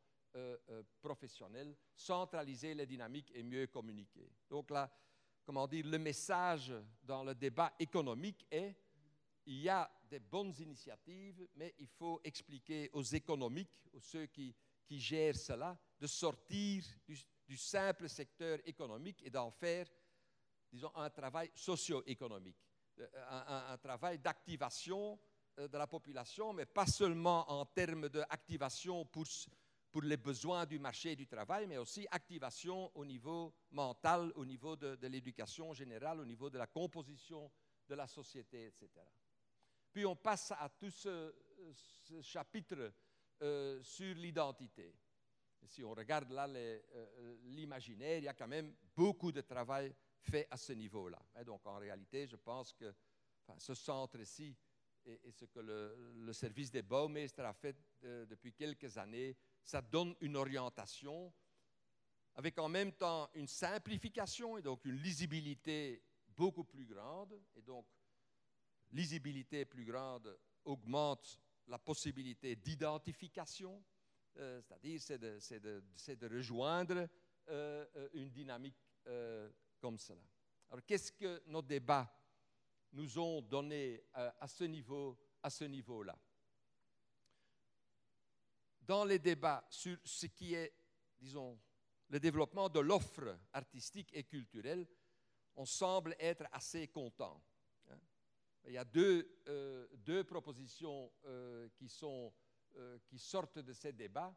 professionnelle, 1.02 1.76
centraliser 1.96 2.74
les 2.74 2.86
dynamiques 2.86 3.32
et 3.34 3.43
mieux 3.43 3.68
communiquer. 3.68 4.30
Donc 4.50 4.70
là, 4.72 4.91
comment 5.46 5.68
dire, 5.68 5.86
le 5.86 5.98
message 5.98 6.74
dans 7.04 7.24
le 7.24 7.36
débat 7.36 7.74
économique 7.80 8.46
est 8.52 8.76
il 9.46 9.62
y 9.62 9.70
a 9.70 9.89
des 10.10 10.20
bonnes 10.20 10.54
initiatives, 10.60 11.48
mais 11.56 11.76
il 11.78 11.88
faut 11.88 12.20
expliquer 12.24 12.89
aux 12.93 13.04
économiques, 13.04 13.80
aux 13.93 14.00
ceux 14.00 14.26
qui, 14.26 14.56
gèrent 14.89 15.36
cela, 15.36 15.78
de 16.00 16.08
sortir 16.08 16.84
du, 17.08 17.58
simple 17.58 18.10
secteur 18.10 18.60
économique 18.66 19.22
et 19.24 19.30
d'en 19.30 19.52
faire, 19.52 19.88
disons, 20.72 20.91
un 20.96 21.10
travail 21.10 21.52
socio-économique, 21.54 22.58
euh, 23.00 23.72
un, 23.74 23.78
travail 23.78 24.20
d'activation 24.20 25.20
euh, 25.60 25.68
de 25.68 25.78
la 25.78 25.88
population, 25.88 26.54
mais 26.54 26.66
pas 26.66 26.86
seulement 26.86 27.50
en 27.52 27.66
termes 27.66 28.08
d'activation 28.10 29.06
pour, 29.06 29.26
pour 29.91 30.02
les 30.02 30.18
besoins 30.18 30.66
du 30.66 30.80
marché 30.80 31.16
du 31.16 31.28
travail, 31.28 31.68
mais 31.68 31.78
aussi 31.78 32.08
activation 32.10 32.91
au 32.96 33.06
niveau 33.06 33.54
mental, 33.72 34.32
au 34.36 34.46
niveau 34.46 34.76
de, 34.76 34.96
de 34.96 35.08
l'éducation 35.08 35.74
générale, 35.74 36.20
au 36.20 36.26
niveau 36.26 36.50
de 36.50 36.58
la 36.58 36.68
composition 36.68 37.52
de 37.88 37.96
la 37.96 38.08
société, 38.08 38.68
etc. 38.68 38.89
Puis 39.91 40.06
on 40.06 40.16
passe 40.16 40.52
à 40.52 40.70
tout 40.70 40.91
ce, 40.91 41.34
chapitre 42.22 42.91
euh, 43.41 43.82
sur 43.82 44.14
l'identité. 44.16 44.93
Si 45.68 45.84
on 45.84 45.93
regarde 45.93 46.32
là 46.32 46.48
l'imaginaire, 47.46 48.18
il 48.18 48.26
y 48.26 48.28
a 48.28 48.34
quand 48.34 48.48
même 48.48 48.76
beaucoup 48.96 49.32
de 49.32 49.41
travail 49.41 49.96
fait 50.26 50.48
à 50.50 50.58
ce 50.58 50.74
niveau-là. 50.74 51.22
donc 51.46 51.66
en 51.66 51.78
réalité, 51.78 52.28
je 52.28 52.36
pense 52.36 52.74
que 52.74 52.94
ce 53.58 53.74
centre-ci 53.74 54.56
et, 55.06 55.32
ce 55.32 55.46
que 55.46 55.60
le, 55.60 56.34
service 56.34 56.72
des 56.72 56.82
Baumeister 56.82 57.44
a 57.44 57.54
fait 57.54 57.76
euh, 58.04 58.26
depuis 58.26 58.54
quelques 58.54 58.98
années, 58.98 59.38
ça 59.64 59.82
donne 59.82 60.16
une 60.22 60.36
orientation 60.36 61.32
avec 62.36 62.60
en 62.60 62.68
même 62.68 62.92
temps 62.92 63.30
une 63.34 63.48
simplification 63.48 64.58
et 64.58 64.62
donc 64.62 64.84
une 64.86 64.98
lisibilité 64.98 66.04
beaucoup 66.36 66.64
plus 66.64 66.86
grande. 66.86 67.40
Et 67.56 67.62
donc, 67.62 67.86
lisibilité 68.92 69.66
plus 69.66 69.86
grande 69.86 70.38
augmente 70.66 71.40
la 71.68 71.80
possibilité 71.80 72.56
d'identification, 72.56 73.84
euh, 74.38 74.62
c'est-à-dire 74.62 75.02
c'est 75.02 75.60
de, 75.60 75.82
de, 76.16 76.36
rejoindre 76.36 77.08
euh, 77.50 77.86
euh, 77.96 78.10
une 78.14 78.30
dynamique 78.30 78.78
Alors 80.70 80.86
qu'est-ce 80.86 81.12
que 81.12 81.44
nos 81.48 81.62
débats 81.62 82.12
nous 82.92 83.20
ont 83.20 83.42
donné 83.42 84.04
à 84.14 84.48
ce 84.48 84.64
niveau, 84.64 85.18
à 85.44 85.50
ce 85.50 85.66
niveau-là? 85.66 86.18
Dans 88.82 89.06
les 89.06 89.20
débats 89.20 89.66
sur 89.70 89.98
ce 90.04 90.28
qui 90.28 90.54
est, 90.54 90.74
disons, 91.18 91.60
le 92.10 92.20
développement 92.20 92.70
de 92.70 92.80
l'offre 92.80 93.38
artistique 93.52 94.10
et 94.14 94.24
culturelle, 94.24 94.88
on 95.56 95.66
semble 95.66 96.16
être 96.20 96.46
assez 96.52 96.88
content. 96.88 97.42
Il 98.68 98.74
y 98.74 98.78
a 98.78 98.86
deux, 98.86 99.40
euh, 99.48 99.88
deux 99.94 100.24
propositions 100.24 101.12
euh, 101.26 101.70
qui, 101.76 101.88
sont, 101.88 102.34
euh, 102.76 102.98
qui 103.06 103.20
sortent 103.20 103.60
de 103.60 103.74
ces 103.74 103.94
débats. 103.94 104.36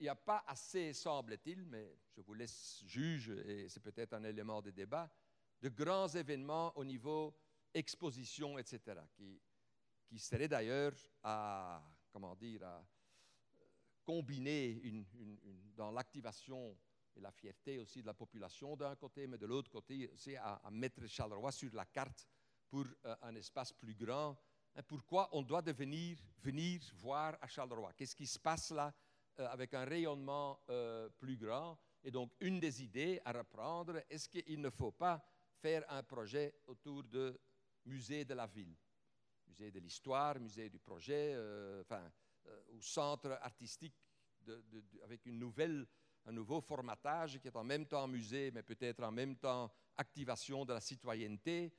Il 0.00 0.04
n'y 0.04 0.08
a 0.08 0.16
pas 0.16 0.44
assez, 0.46 0.92
semble-t-il, 0.92 1.64
mais 1.66 1.96
je 2.10 2.20
vous 2.20 2.34
laisse 2.34 2.82
juge, 2.84 3.30
et 3.30 3.68
c'est 3.68 3.80
peut-être 3.80 4.14
un 4.14 4.24
élément 4.24 4.60
de 4.60 4.70
débat, 4.70 5.08
de 5.60 5.68
grands 5.68 6.08
événements 6.08 6.76
au 6.76 6.84
niveau 6.84 7.34
exposition, 7.72 8.58
etc., 8.58 8.80
qui, 9.14 9.40
qui 10.06 10.18
seraient 10.18 10.48
d'ailleurs 10.48 10.94
à, 11.22 11.82
comment 12.12 12.34
dire, 12.34 12.64
à 12.64 12.84
combiner 14.04 14.80
une, 14.82 15.04
dans 15.74 15.90
l'activation 15.90 16.76
et 17.16 17.20
la 17.20 17.30
fierté 17.30 17.78
aussi 17.78 18.02
de 18.02 18.06
la 18.06 18.14
population 18.14 18.76
d'un 18.76 18.96
côté, 18.96 19.26
mais 19.26 19.38
de 19.38 19.46
l'autre 19.46 19.70
côté 19.70 20.08
aussi 20.08 20.36
à, 20.36 20.54
à 20.56 20.70
mettre 20.70 21.06
Charleroi 21.06 21.52
sur 21.52 21.72
la 21.72 21.86
carte 21.86 22.28
pour 22.68 22.84
euh, 23.04 23.16
un 23.22 23.34
espace 23.36 23.72
plus 23.72 23.94
grand. 23.94 24.36
Hein, 24.74 24.82
pourquoi 24.82 25.28
on 25.32 25.42
doit 25.42 25.62
devenir, 25.62 26.18
venir 26.42 26.80
voir 26.94 27.38
à 27.40 27.46
Charleroi? 27.46 27.92
Qu'est-ce 27.92 28.16
qui 28.16 28.26
se 28.26 28.38
passe 28.38 28.72
là? 28.72 28.92
Euh, 29.38 29.46
avec 29.48 29.74
un 29.74 29.84
rayonnement 29.84 30.60
euh, 30.70 31.08
plus 31.10 31.36
grand. 31.36 31.78
Et 32.02 32.10
donc, 32.10 32.32
une 32.40 32.60
des 32.60 32.82
idées 32.82 33.20
à 33.24 33.32
reprendre, 33.32 34.02
est-ce 34.10 34.28
qu'il 34.28 34.60
ne 34.60 34.70
faut 34.70 34.92
pas 34.92 35.24
faire 35.60 35.84
un 35.88 36.02
projet 36.02 36.54
autour 36.66 37.04
de 37.04 37.40
musée 37.86 38.24
de 38.24 38.34
la 38.34 38.46
ville? 38.46 38.76
Musée 39.46 39.70
de 39.70 39.80
l'histoire, 39.80 40.38
musée 40.38 40.68
du 40.68 40.78
projet, 40.78 41.34
enfin, 41.80 42.10
ou 42.72 42.80
centre 42.82 43.38
artistique 43.40 43.94
avec 45.02 45.24
une 45.26 45.38
nouvelle, 45.38 45.86
un 46.26 46.32
nouveau 46.32 46.60
formatage 46.60 47.38
qui 47.38 47.48
est 47.48 47.56
en 47.56 47.64
même 47.64 47.86
temps 47.86 48.06
musée, 48.06 48.50
mais 48.50 48.62
peut-être 48.62 49.02
en 49.02 49.12
même 49.12 49.36
temps 49.36 49.70
activation 49.96 50.64
de 50.64 50.72
la 50.72 50.80
citoyenneté. 50.80 51.72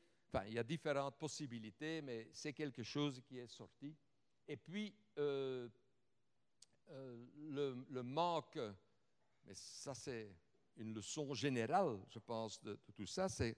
Il 0.47 0.53
y 0.53 0.59
a 0.59 0.63
différentes 0.63 1.17
possibilités, 1.17 2.01
mais 2.01 2.29
c'est 2.33 2.53
quelque 2.53 2.83
chose 2.83 3.21
qui 3.21 3.37
est 3.39 3.47
sorti. 3.47 3.95
Et 4.47 4.57
puis, 4.57 4.93
euh, 5.17 5.69
euh, 6.89 7.25
le, 7.89 8.03
manque, 8.03 8.59
mais 9.43 9.53
ça 9.53 9.93
c'est 9.93 10.35
une 10.77 10.93
leçon 10.93 11.33
générale, 11.33 11.99
je 12.09 12.19
pense, 12.19 12.61
de, 12.61 12.79
tout 12.95 13.05
ça, 13.05 13.29
c'est 13.29 13.57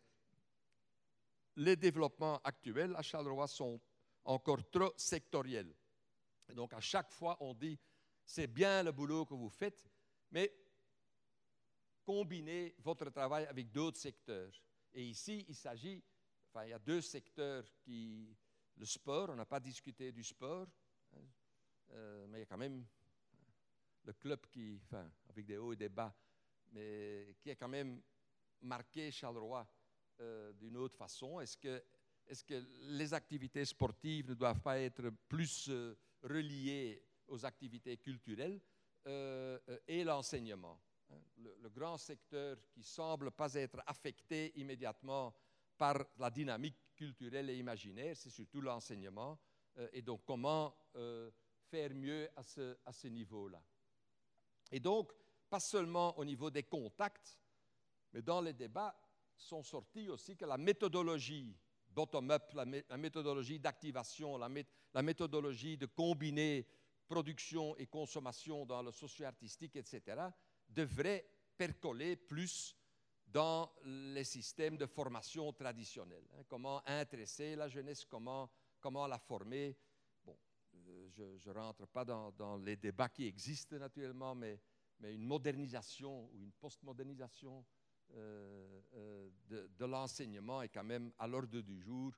les 1.56 1.76
développements 1.76 2.40
actuels 2.44 2.96
à 2.96 3.02
Charleroi 3.02 3.48
sont 3.48 3.80
encore 4.24 4.70
trop 4.70 4.94
sectoriels. 4.96 5.74
donc, 6.54 6.74
à 6.74 6.80
chaque 6.80 7.12
fois, 7.12 7.36
on 7.40 7.54
dit, 7.54 7.80
c'est 8.24 8.48
bien 8.48 8.84
le 8.84 8.92
boulot 8.92 9.26
que 9.26 9.34
vous 9.34 9.50
faites, 9.50 9.90
mais 10.30 10.54
combinez 12.04 12.76
votre 12.80 13.10
travail 13.10 13.46
avec 13.48 13.72
d'autres 13.72 13.98
secteurs. 13.98 14.54
Et 14.94 15.04
ici, 15.08 15.46
il 15.48 15.56
s'agit 15.56 16.04
il 16.64 16.70
y 16.70 16.74
a 16.74 16.80
deux 16.80 17.02
secteurs 17.02 17.66
qui... 17.82 18.36
Le 18.80 18.86
sport, 18.86 19.32
on 19.32 19.36
n'a 19.36 19.46
pas 19.46 19.60
discuté 19.60 20.12
du 20.12 20.24
sport, 20.24 20.68
hein, 21.16 21.26
euh, 21.90 22.28
mais 22.28 22.38
il 22.38 22.42
y 22.42 22.44
a 22.44 22.46
quand 22.46 22.60
même 22.60 22.86
le 24.08 24.14
club 24.14 24.40
qui, 24.50 24.80
enfin, 24.86 25.10
avec 25.30 25.46
des 25.46 25.58
hauts 25.58 25.74
et 25.74 25.76
des 25.76 25.90
bas, 25.90 26.16
mais 26.72 27.36
qui 27.40 27.52
a 27.52 27.56
quand 27.56 27.68
même 27.68 28.02
marqué 28.62 29.12
Charleroi 29.12 29.68
euh, 30.20 30.52
d'une 30.54 30.78
autre 30.78 30.98
façon. 30.98 31.40
Est-ce 31.40 31.58
que, 31.58 31.84
les 32.82 33.14
activités 33.14 33.64
sportives 33.64 34.30
ne 34.30 34.34
doivent 34.34 34.62
pas 34.62 34.80
être 34.80 35.10
plus 35.30 35.70
euh, 35.70 35.98
reliées 36.24 37.04
aux 37.28 37.46
activités 37.46 37.98
culturelles 37.98 38.60
et 39.88 40.04
l'enseignement 40.04 40.82
hein? 41.10 41.22
le, 41.38 41.70
grand 41.70 41.98
secteur 41.98 42.58
qui 42.70 42.84
semble 42.84 43.32
pas 43.32 43.54
être 43.54 43.82
affecté 43.86 44.52
immédiatement 44.60 45.34
par 45.78 46.04
la 46.18 46.30
dynamique 46.30 46.78
culturelle 46.96 47.50
et 47.50 47.58
imaginaire, 47.58 48.18
c'est 48.18 48.30
surtout 48.30 48.62
l'enseignement. 48.62 49.40
Euh, 49.78 49.88
et 49.94 50.02
donc, 50.02 50.22
comment 50.26 50.76
euh, 50.96 51.32
faire 51.70 51.94
mieux 51.94 52.28
à 52.36 52.44
ce 52.44 53.08
niveau-là. 53.08 53.62
Et 54.72 54.80
donc, 54.80 55.12
pas 55.50 55.60
seulement 55.60 56.18
au 56.18 56.26
niveau 56.26 56.50
des 56.50 56.64
contacts, 56.64 57.40
mais 58.14 58.22
dans 58.22 58.42
les 58.42 58.54
débats 58.54 58.96
sont 59.36 59.64
sortis 59.64 60.10
aussi 60.10 60.36
que 60.36 60.46
la 60.46 60.58
méthodologie 60.58 61.56
bottom-up, 61.90 62.54
la, 62.54 62.98
méthodologie 62.98 63.60
d'activation, 63.60 64.38
la, 64.38 65.02
méthodologie 65.02 65.78
de 65.78 65.88
combiner 65.88 66.68
production 67.08 67.76
et 67.78 67.88
consommation 67.88 68.66
dans 68.66 68.84
le 68.84 68.92
socio-artistique, 68.92 69.76
etc., 69.78 70.22
devrait 70.70 71.26
percoler 71.58 72.16
plus 72.16 72.76
dans 73.26 73.72
les 73.84 74.24
systèmes 74.24 74.78
de 74.78 74.86
formation 74.86 75.52
traditionnels. 75.54 76.26
Hein. 76.34 76.44
comment 76.48 76.82
intéresser 76.88 77.56
la 77.56 77.68
jeunesse, 77.68 78.06
comment, 78.06 78.50
comment 78.80 79.08
la 79.08 79.18
former. 79.18 79.76
Euh, 81.20 81.38
je 81.40 81.50
ne 81.50 81.56
rentre 81.56 81.88
pas 81.88 82.06
dans, 82.06 82.58
les 82.58 82.76
débats 82.76 83.10
qui 83.10 83.26
existent 83.26 83.78
naturellement, 83.78 84.36
mais, 84.36 84.60
une 85.02 85.26
modernisation 85.26 86.28
ou 86.34 86.42
une 86.42 86.52
postmodernisation 86.54 87.64
euh, 88.16 88.82
euh, 88.96 89.30
de, 89.48 89.86
l'enseignement 89.86 90.64
est 90.64 90.70
quand 90.70 90.84
même 90.84 91.12
à 91.20 91.28
l'ordre 91.28 91.62
du 91.62 91.80
jour. 91.80 92.14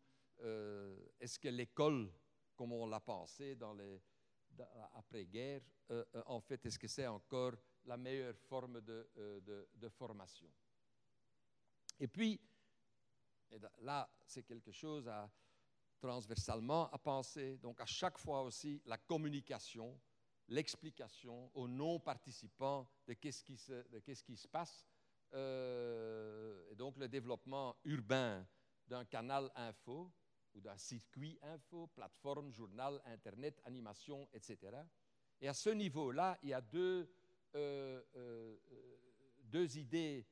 Est-ce 1.20 1.38
que 1.38 1.50
l'école, 1.50 2.10
comme 2.56 2.72
on 2.72 2.86
l'a 2.86 3.02
pensé 3.02 3.56
dans 3.56 3.74
les 3.74 4.02
après-guerre, 4.96 5.62
en 6.26 6.40
fait, 6.40 6.66
est-ce 6.66 6.80
que 6.80 6.88
c'est 6.88 7.08
encore 7.08 7.54
la 7.84 7.98
meilleure 7.98 8.38
forme 8.38 8.80
de 8.80 9.90
formation? 9.90 10.50
Et 12.00 12.08
puis, 12.08 12.40
là, 13.82 14.10
c'est 14.26 14.44
quelque 14.44 14.72
chose 14.72 15.06
à, 15.10 15.30
transversalement 16.00 16.90
à 16.92 16.98
penser. 16.98 17.58
Donc, 17.58 17.80
à 17.82 17.86
chaque 17.86 18.18
fois 18.18 18.42
aussi, 18.44 18.82
la 18.86 18.98
communication, 18.98 20.00
l'explication 20.48 21.52
aux 21.54 21.68
non-participants 21.68 22.90
de 23.08 23.14
qu'est-ce 23.14 23.44
qui, 23.44 23.58
se, 23.58 23.84
qui 24.26 24.36
se 24.36 24.48
passe. 24.48 24.86
Euh, 25.34 26.72
et 26.72 26.76
donc, 26.76 26.98
le 26.98 27.08
développement 27.08 27.76
urbain 27.86 28.46
d'un 28.88 29.06
canal 29.06 29.52
info 29.56 30.12
ou 30.54 30.62
d'un 30.62 30.78
circuit 30.78 31.38
info, 31.44 31.88
plateforme, 31.88 32.52
journal, 32.52 33.00
Internet, 33.06 33.62
animation, 33.66 34.28
etc. 34.34 34.78
Et 35.40 35.48
à 35.48 35.54
ce 35.54 35.70
niveau-là, 35.70 36.40
il 36.42 36.50
y 36.50 36.54
a 36.54 36.62
deux, 36.62 37.08
euh, 37.56 38.02
euh, 38.16 38.58
deux 39.44 39.78
idées 39.78 40.26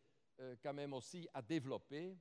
quand 0.61 0.73
même 0.73 0.93
aussi 0.93 1.27
à 1.33 1.41
développer. 1.41 2.15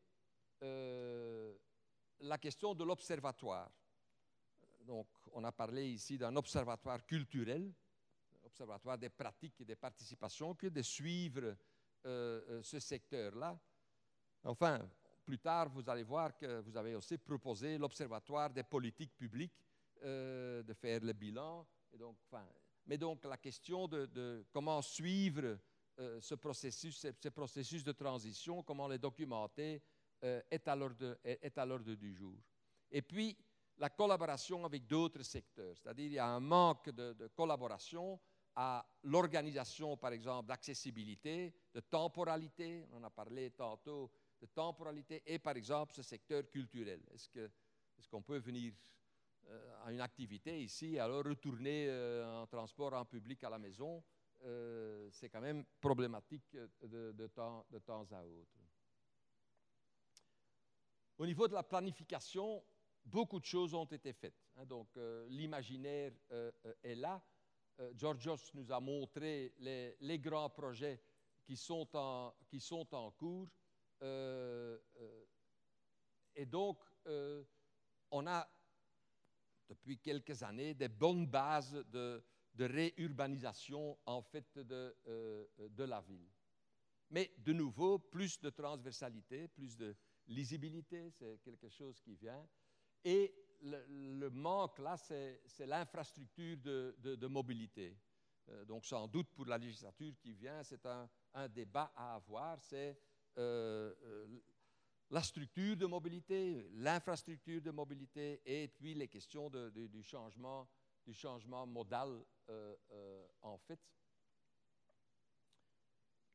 La 2.20 2.38
question 2.38 2.74
de 2.74 2.84
l'observatoire. 2.84 3.70
Donc, 4.80 5.08
on 5.32 5.42
a 5.44 5.52
parlé 5.52 5.88
ici 5.90 6.16
d'un 6.16 6.34
observatoire 6.36 7.04
culturel, 7.04 7.72
observatoire 8.44 8.98
des 8.98 9.10
pratiques 9.10 9.60
et 9.60 9.64
des 9.64 9.76
participations, 9.76 10.54
que 10.54 10.68
de 10.68 10.82
suivre 10.82 11.56
ce 12.04 12.78
secteur-là. 12.78 13.58
Enfin, 14.44 14.88
plus 15.26 15.40
tard, 15.40 15.68
vous 15.68 15.90
allez 15.90 16.04
voir 16.04 16.36
que 16.38 16.60
vous 16.60 16.76
avez 16.76 16.94
aussi 16.94 17.18
proposé 17.18 17.76
l'Observatoire 17.78 18.48
des 18.50 18.62
politiques 18.62 19.16
publiques 19.16 19.60
euh, 20.04 20.62
de 20.62 20.72
faire 20.72 21.00
le 21.02 21.12
bilan. 21.12 21.66
Et 21.92 21.98
donc, 21.98 22.16
mais 22.86 22.96
donc 22.96 23.24
la 23.24 23.36
question 23.36 23.88
de, 23.88 24.46
comment 24.52 24.80
suivre 24.80 25.58
euh, 25.98 26.20
ce, 26.20 26.36
processus, 26.36 26.98
ce, 26.98 27.28
processus 27.28 27.82
de 27.82 27.90
transition, 27.90 28.62
comment 28.62 28.86
le 28.86 28.98
documenter, 28.98 29.82
euh, 30.26 30.42
est 30.50 30.68
à 30.68 31.64
l'ordre 31.66 31.94
du 31.94 32.14
jour. 32.14 32.36
Et 32.90 33.02
puis, 33.02 33.36
la 33.78 33.90
collaboration 33.90 34.64
avec 34.64 34.86
d'autres 34.86 35.22
secteurs, 35.22 35.76
c'est-à-dire 35.76 36.06
il 36.06 36.12
y 36.14 36.18
a 36.18 36.26
un 36.26 36.40
manque 36.40 36.90
de, 36.90 37.28
collaboration 37.34 38.18
à 38.54 38.86
l'organisation, 39.04 39.96
par 39.96 40.12
exemple, 40.12 40.48
d'accessibilité, 40.48 41.54
de 41.74 41.80
temporalité, 41.80 42.86
on 42.92 43.02
a 43.04 43.10
parlé 43.10 43.50
tantôt 43.50 44.10
de 44.40 44.46
temporalité 44.46 45.22
et 45.26 45.38
par 45.38 45.56
exemple 45.56 45.94
ce 45.94 46.02
secteur 46.02 46.48
culturel. 46.50 47.00
Est-ce 47.12 47.28
qu'on 47.28 47.40
est 47.40 48.08
qu'on 48.10 48.22
peut 48.22 48.38
venir 48.38 48.72
euh, 49.48 49.84
à 49.84 49.92
une 49.92 50.00
activité 50.00 50.62
ici, 50.62 50.98
alors 50.98 51.24
retourner 51.24 51.86
euh, 51.88 52.42
en 52.42 52.46
transport 52.46 52.94
en 52.94 53.04
public 53.04 53.44
à 53.44 53.50
la 53.50 53.58
maison? 53.58 54.02
Euh, 54.44 55.08
C'est 55.12 55.28
quand 55.28 55.40
même 55.40 55.64
problématique 55.80 56.56
de, 56.82 57.26
temps, 57.28 57.66
de 57.70 57.78
temps 57.78 58.06
à 58.12 58.24
autre. 58.24 58.65
Au 61.18 61.26
niveau 61.26 61.48
de 61.48 61.54
la 61.54 61.62
planification, 61.62 62.62
beaucoup 63.04 63.40
de 63.40 63.44
choses 63.44 63.74
ont 63.74 63.84
été 63.86 64.12
faites. 64.12 64.46
Hein. 64.56 64.66
donc 64.66 64.88
l'imaginaire 65.28 66.12
est 66.82 66.94
là. 66.94 67.22
Georgios 67.94 68.50
nous 68.54 68.72
a 68.72 68.80
montré 68.80 69.54
les, 69.58 70.18
grands 70.18 70.50
projets 70.50 71.00
qui 71.44 71.56
sont 71.56 71.88
en, 71.94 73.10
cours. 73.12 73.48
Euh, 74.02 74.78
euh, 75.00 75.24
et 76.34 76.46
donc, 76.46 76.78
euh, 77.06 77.44
on 78.10 78.26
a 78.26 78.46
depuis 79.68 79.98
quelques 79.98 80.42
années 80.42 80.74
des 80.74 80.88
bonnes 80.88 81.26
bases 81.26 81.72
de, 81.88 82.22
de 82.54 82.64
réurbanisation 82.64 83.98
en 84.06 84.22
fait 84.22 84.58
de, 84.58 84.96
de 85.58 85.84
la 85.84 86.00
ville. 86.00 86.28
Mais 87.10 87.32
de 87.38 87.52
nouveau, 87.52 87.98
plus 87.98 88.40
de 88.40 88.50
transversalité, 88.50 89.48
plus 89.48 89.76
de 89.76 89.96
lisibilité, 90.28 91.10
c'est 91.10 91.38
quelque 91.42 91.68
chose 91.68 92.00
qui 92.00 92.14
vient. 92.14 92.46
Et 93.04 93.34
le, 93.62 94.28
manque 94.30 94.78
là, 94.78 94.96
c'est 94.96 95.66
l'infrastructure 95.66 96.56
de, 96.58 97.26
mobilité. 97.26 97.96
donc 98.66 98.84
sans 98.84 99.06
doute 99.06 99.28
pour 99.34 99.46
la 99.46 99.58
législature 99.58 100.12
qui 100.18 100.32
vient, 100.32 100.62
c'est 100.62 100.84
un, 100.86 101.08
débat 101.48 101.92
à 101.94 102.14
avoir, 102.14 102.60
c'est 102.62 102.98
euh, 103.38 103.94
euh, 104.02 104.40
la 105.10 105.22
structure 105.22 105.76
de 105.76 105.86
mobilité, 105.86 106.68
l'infrastructure 106.72 107.60
de 107.62 107.70
mobilité 107.70 108.40
et 108.44 108.66
puis 108.68 108.94
les 108.94 109.06
questions 109.06 109.48
du, 109.50 110.02
changement, 110.02 110.66
modal 111.66 112.24
euh, 112.48 113.26
en 113.42 113.56
fait. 113.58 113.78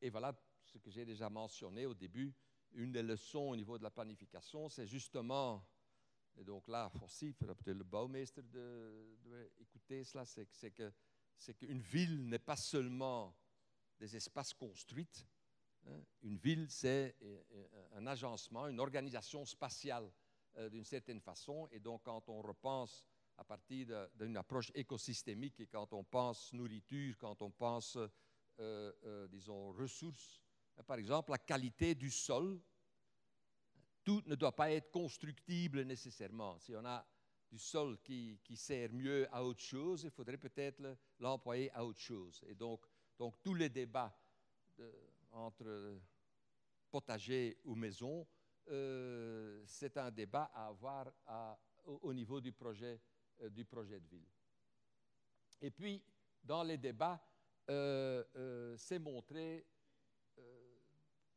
Et 0.00 0.08
voilà 0.08 0.34
ce 0.64 0.78
que 0.78 0.90
j'ai 0.90 1.04
déjà 1.04 1.28
mentionné 1.28 1.84
au 1.84 1.94
début. 1.94 2.34
Une 2.74 2.92
des 2.92 3.02
leçons 3.02 3.50
au 3.50 3.56
niveau 3.56 3.78
de 3.78 3.82
la 3.82 3.90
planification, 3.90 4.68
c'est 4.68 4.86
justement, 4.86 5.64
et 6.36 6.44
donc 6.44 6.68
là 6.68 6.90
aussi, 7.02 7.32
peut-être 7.32 7.66
le 7.66 7.84
bouwmeester 7.84 8.42
de, 8.42 9.18
écouter 9.58 10.04
cela, 10.04 10.24
c'est 10.24 10.70
que 10.70 10.92
c'est 11.36 11.54
qu'une 11.54 11.80
ville 11.80 12.28
n'est 12.28 12.38
pas 12.38 12.56
seulement 12.56 13.34
des 13.98 14.16
espaces 14.16 14.54
construits, 14.54 15.26
Hein? 15.86 16.00
Une 16.22 16.36
ville, 16.36 16.66
c'est 16.68 17.16
euh, 17.22 17.42
euh, 17.52 17.88
un 17.94 18.06
agencement, 18.06 18.68
une 18.68 18.80
organisation 18.80 19.44
spatiale 19.44 20.10
euh, 20.56 20.68
d'une 20.68 20.84
certaine 20.84 21.20
façon. 21.20 21.68
Et 21.70 21.80
donc, 21.80 22.02
quand 22.04 22.28
on 22.28 22.40
repense 22.42 23.06
à 23.36 23.44
partir 23.44 24.08
d'une 24.14 24.36
approche 24.36 24.70
écosystémique 24.74 25.58
et 25.60 25.66
quand 25.66 25.92
on 25.92 26.04
pense 26.04 26.52
nourriture, 26.52 27.16
quand 27.18 27.40
on 27.40 27.50
pense, 27.50 27.98
disons, 29.30 29.72
ressources, 29.72 30.42
par 30.86 30.98
exemple, 30.98 31.30
la 31.30 31.38
qualité 31.38 31.94
du 31.94 32.10
sol, 32.10 32.60
tout 34.04 34.22
ne 34.26 34.34
doit 34.34 34.54
pas 34.54 34.70
être 34.70 34.90
constructible 34.90 35.82
nécessairement. 35.82 36.58
Si 36.58 36.74
on 36.74 36.84
a 36.84 37.06
du 37.50 37.58
sol 37.58 37.98
qui, 38.02 38.38
sert 38.56 38.92
mieux 38.92 39.28
à 39.34 39.44
autre 39.44 39.60
chose, 39.60 40.04
il 40.04 40.10
faudrait 40.10 40.38
peut-être 40.38 40.82
l'employer 41.18 41.70
à 41.72 41.84
autre 41.84 42.00
chose. 42.00 42.42
Et 42.48 42.54
donc, 42.54 42.84
donc 43.18 43.42
tous 43.42 43.54
les 43.54 43.68
débats 43.68 44.16
de, 44.76 44.90
entre 45.32 46.00
potager 46.90 47.58
ou 47.64 47.74
maison, 47.74 48.26
euh, 48.68 49.62
c'est 49.66 49.96
un 49.96 50.10
débat 50.10 50.50
à 50.54 50.68
avoir 50.68 51.12
au, 51.84 52.14
niveau 52.14 52.40
du 52.40 52.52
projet, 52.52 53.00
euh, 53.40 53.50
du 53.50 53.64
projet 53.64 54.00
de 54.00 54.06
ville. 54.06 54.28
Et 55.60 55.70
puis, 55.70 56.02
dans 56.42 56.62
les 56.62 56.78
débats, 56.78 57.20
euh, 57.70 58.76
c'est 58.78 58.98
montré, 58.98 59.66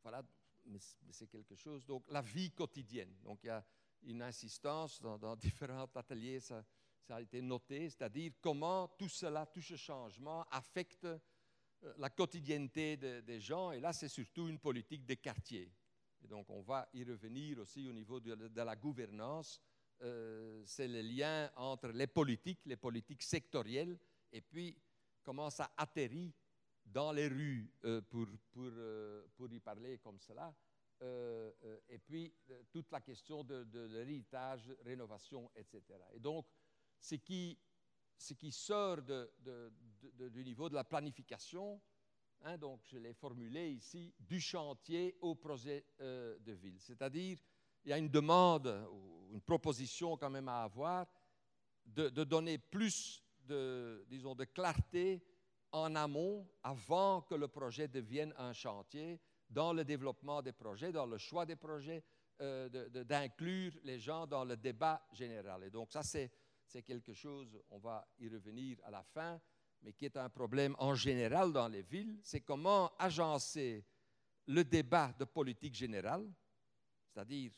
voilà, 0.02 0.22
mais 0.66 0.78
c'est 1.10 1.26
quelque 1.26 1.54
chose, 1.54 1.84
donc 1.84 2.04
la 2.10 2.22
vie 2.22 2.50
quotidienne. 2.52 3.14
Donc 3.22 3.40
il 3.42 3.46
y 3.46 3.50
a 3.50 3.64
une 4.02 4.22
insistance 4.22 5.00
dans, 5.00 5.36
différents 5.36 5.88
ateliers, 5.94 6.40
ça, 6.40 6.64
ça 7.02 7.16
a 7.16 7.20
été 7.20 7.40
noté, 7.42 7.88
c'est-à-dire 7.90 8.32
comment 8.40 8.88
tout 8.98 9.08
cela, 9.08 9.46
tout 9.46 9.62
ce 9.62 9.76
changement 9.76 10.44
affecte 10.50 11.04
euh, 11.04 11.18
la 11.98 12.10
quotidienneté 12.10 12.96
des 12.96 13.40
gens, 13.40 13.72
et 13.72 13.80
là 13.80 13.92
c'est 13.92 14.08
surtout 14.08 14.48
une 14.48 14.58
politique 14.58 15.04
des 15.04 15.16
quartiers. 15.16 15.72
Et 16.22 16.28
donc 16.28 16.48
on 16.50 16.62
va 16.62 16.88
y 16.94 17.04
revenir 17.04 17.58
aussi 17.58 17.88
au 17.88 17.92
niveau 17.92 18.20
de, 18.20 18.60
la 18.60 18.76
gouvernance, 18.76 19.60
euh, 20.02 20.62
c'est 20.66 20.88
le 20.88 21.00
lien 21.00 21.50
entre 21.56 21.88
les 21.88 22.06
politiques, 22.06 22.60
les 22.66 22.76
politiques 22.76 23.22
sectorielles, 23.22 23.98
et 24.32 24.40
puis 24.40 24.76
comment 25.22 25.50
ça 25.50 25.72
atterrit 25.76 26.32
dans 26.86 27.12
les 27.12 27.28
rues, 27.28 27.70
euh, 27.84 28.00
pour, 28.00 28.26
pour, 28.52 28.70
pour, 29.36 29.52
y 29.52 29.60
parler 29.60 29.98
comme 29.98 30.18
cela, 30.20 30.54
et 31.88 31.98
puis 31.98 32.32
toute 32.70 32.90
la 32.90 33.02
question 33.02 33.44
de, 33.44 33.86
l'héritage, 33.86 34.72
rénovation, 34.82 35.50
etc. 35.54 35.82
Et 36.14 36.20
donc, 36.20 36.46
ce 36.98 37.16
qui 37.16 37.58
ce 38.18 38.34
qui 38.34 38.50
sort 38.50 38.98
du 39.02 40.44
niveau 40.44 40.68
de 40.68 40.74
la 40.74 40.84
planification, 40.84 41.80
hein, 42.42 42.56
donc 42.56 42.80
je 42.84 42.98
l'ai 42.98 43.12
formulé 43.12 43.72
ici, 43.72 44.14
du 44.18 44.40
chantier 44.40 45.16
au 45.20 45.34
projet 45.34 45.86
euh, 46.00 46.38
de 46.38 46.52
ville. 46.52 46.80
C'est-à-dire, 46.80 47.38
il 47.84 47.90
y 47.90 47.92
a 47.92 47.98
une 47.98 48.08
demande 48.08 48.66
une 49.30 49.40
proposition 49.40 50.16
quand 50.16 50.30
même 50.30 50.48
à 50.48 50.62
avoir 50.62 51.06
de, 51.84 52.08
donner 52.24 52.58
plus 52.58 53.22
de, 53.44 54.04
disons, 54.08 54.34
de 54.34 54.44
clarté 54.44 55.22
en 55.72 55.94
amont 55.94 56.48
avant 56.62 57.22
que 57.22 57.34
le 57.34 57.48
projet 57.48 57.88
devienne 57.88 58.32
un 58.38 58.52
chantier, 58.52 59.20
dans 59.48 59.72
le 59.72 59.84
développement 59.84 60.42
des 60.42 60.52
projets, 60.52 60.92
dans 60.92 61.06
le 61.06 61.18
choix 61.18 61.46
des 61.46 61.56
projets, 61.56 62.02
euh, 62.40 62.68
d'inclure 63.04 63.72
les 63.84 63.98
gens 63.98 64.26
dans 64.26 64.44
le 64.44 64.56
débat 64.56 65.06
général. 65.12 65.64
Et 65.64 65.70
donc 65.70 65.92
ça, 65.92 66.02
c'est 66.02 66.30
quelque 66.82 67.14
chose, 67.14 67.58
on 67.70 67.78
va 67.78 68.06
y 68.18 68.28
revenir 68.28 68.78
à 68.84 68.90
la 68.90 69.02
fin, 69.02 69.40
mais 69.82 69.92
qui 69.92 70.04
est 70.04 70.16
un 70.16 70.28
problème 70.28 70.74
en 70.78 70.94
général 70.94 71.52
dans 71.52 71.68
les 71.68 71.82
villes, 71.82 72.18
c'est 72.22 72.40
comment 72.40 72.94
agencer 72.98 73.84
le 74.46 74.64
débat 74.64 75.14
de 75.18 75.24
politique 75.24 75.74
générale, 75.74 76.30
c'est-à-dire 77.08 77.52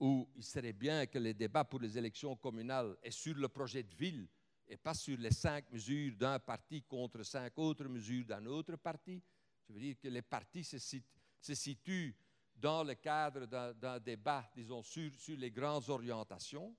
où 0.00 0.28
il 0.34 0.42
serait 0.44 0.72
bien 0.72 1.06
que 1.06 1.18
les 1.18 1.34
débats 1.34 1.64
pour 1.64 1.80
les 1.80 1.96
élections 1.96 2.36
communales 2.36 2.96
est 3.02 3.12
sur 3.12 3.36
le 3.36 3.48
projet 3.48 3.82
de 3.82 3.94
ville 3.94 4.28
et 4.68 4.76
pas 4.76 4.94
sur 4.94 5.18
les 5.18 5.32
cinq 5.32 5.70
mesures 5.70 6.16
d'un 6.16 6.38
parti 6.38 6.82
contre 6.82 7.22
cinq 7.22 7.58
autres 7.58 7.88
mesures 7.88 8.24
d'un 8.24 8.44
autre 8.46 8.76
parti. 8.76 9.22
Je 9.68 9.72
veux 9.72 9.80
dire 9.80 9.96
que 9.98 10.08
les 10.08 10.22
partis 10.22 10.64
se, 10.64 11.54
situent 11.54 12.16
dans 12.54 12.84
le 12.84 12.94
cadre 12.94 13.46
d'un 13.46 13.98
débat, 13.98 14.50
disons, 14.54 14.82
sur 14.82 15.10
les 15.36 15.50
grandes 15.50 15.88
orientations 15.88 16.74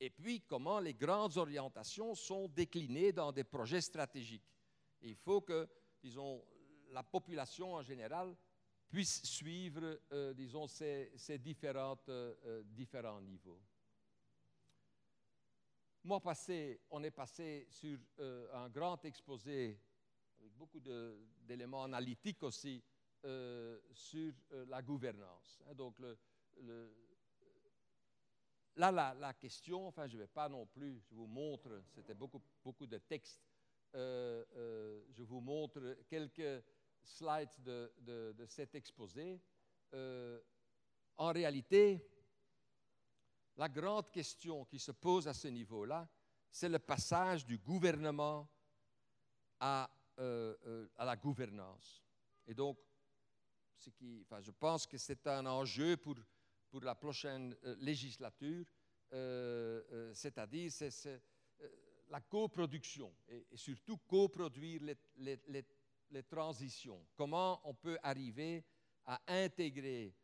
et 0.00 0.08
puis 0.08 0.40
comment 0.40 0.80
les 0.80 0.94
grandes 0.94 1.36
orientations 1.36 2.14
sont 2.14 2.48
déclinées 2.48 3.12
dans 3.12 3.30
des 3.30 3.44
projets 3.44 3.82
stratégiques. 3.82 4.48
il 5.02 5.14
faut 5.14 5.42
que, 5.42 5.68
disons, 6.02 6.42
la 6.90 7.02
population 7.02 7.74
en 7.74 7.82
général 7.82 8.34
puisse 8.88 9.22
suivre, 9.22 10.00
euh, 10.12 10.32
disons, 10.32 10.66
ces, 10.66 11.38
différentes, 11.38 12.08
euh, 12.08 12.62
différents 12.64 13.20
niveaux. 13.20 13.60
Mois 16.02 16.20
passé, 16.20 16.80
on 16.90 17.02
est 17.02 17.10
passé 17.10 17.66
sur 17.68 17.98
un 18.52 18.68
grand 18.70 19.04
exposé 19.04 19.78
avec 20.38 20.52
beaucoup 20.54 20.80
d'éléments 20.80 21.84
analytiques 21.84 22.42
aussi 22.42 22.82
sur 23.92 24.32
la 24.50 24.80
gouvernance. 24.82 25.60
Hein. 25.66 25.74
donc, 25.74 25.98
là, 28.76 28.90
la, 29.12 29.34
question, 29.34 29.86
enfin, 29.86 30.06
je 30.06 30.16
ne 30.16 30.22
vais 30.22 30.28
pas 30.28 30.48
non 30.48 30.64
plus, 30.66 31.00
je 31.00 31.14
vous 31.14 31.26
montre, 31.26 31.82
c'était 31.94 32.14
beaucoup, 32.14 32.40
beaucoup 32.64 32.86
de 32.86 32.96
textes, 32.98 33.42
je 33.92 35.22
vous 35.22 35.40
montre 35.40 35.98
quelques 36.08 36.64
slides 37.02 37.50
de, 37.58 37.92
de, 38.32 38.46
cet 38.46 38.74
exposé, 38.74 39.40
euh, 39.94 40.40
en 41.16 41.32
réalité, 41.32 42.06
la 43.60 43.68
grande 43.68 44.10
question 44.10 44.64
qui 44.64 44.78
se 44.78 44.90
pose 44.90 45.28
à 45.28 45.34
ce 45.34 45.48
niveau-là, 45.48 46.08
c'est 46.50 46.68
le 46.68 46.78
passage 46.78 47.44
du 47.44 47.58
gouvernement 47.58 48.48
à, 49.60 49.90
euh, 50.18 50.56
euh, 50.66 50.88
la 50.98 51.14
gouvernance. 51.16 52.02
Et 52.46 52.54
donc, 52.54 52.78
je 53.78 54.50
pense 54.50 54.86
que 54.86 54.96
c'est 54.96 55.26
un 55.26 55.44
enjeu 55.44 55.96
pour, 55.98 56.16
pour 56.70 56.80
la 56.80 56.94
prochaine 56.94 57.54
législature, 57.78 58.64
c'est-à-dire 59.10 60.70
c'est, 60.72 61.22
la 62.08 62.20
coproduction 62.20 63.14
et, 63.28 63.46
surtout 63.56 63.98
coproduire 63.98 64.82
les 65.16 65.64
les 66.10 66.22
transitions, 66.22 67.06
comment 67.16 67.60
on 67.64 67.74
peut 67.74 67.98
arriver 68.02 68.64
à 69.04 69.20
intégrer 69.28 70.14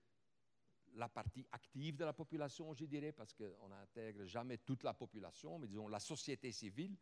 la 0.97 1.09
partie 1.09 1.47
active 1.53 1.97
de 1.97 2.05
la 2.05 2.13
population, 2.13 2.73
je 2.75 2.85
dirais, 2.85 3.13
parce 3.13 3.35
qu'on 3.35 3.69
n'intègre 3.69 4.25
jamais 4.25 4.59
toute 4.59 4.83
la 4.83 4.95
population, 4.95 5.59
mais 5.59 5.69
disons 5.69 5.89
la 5.89 6.01
société 6.01 6.51
civile, 6.53 6.97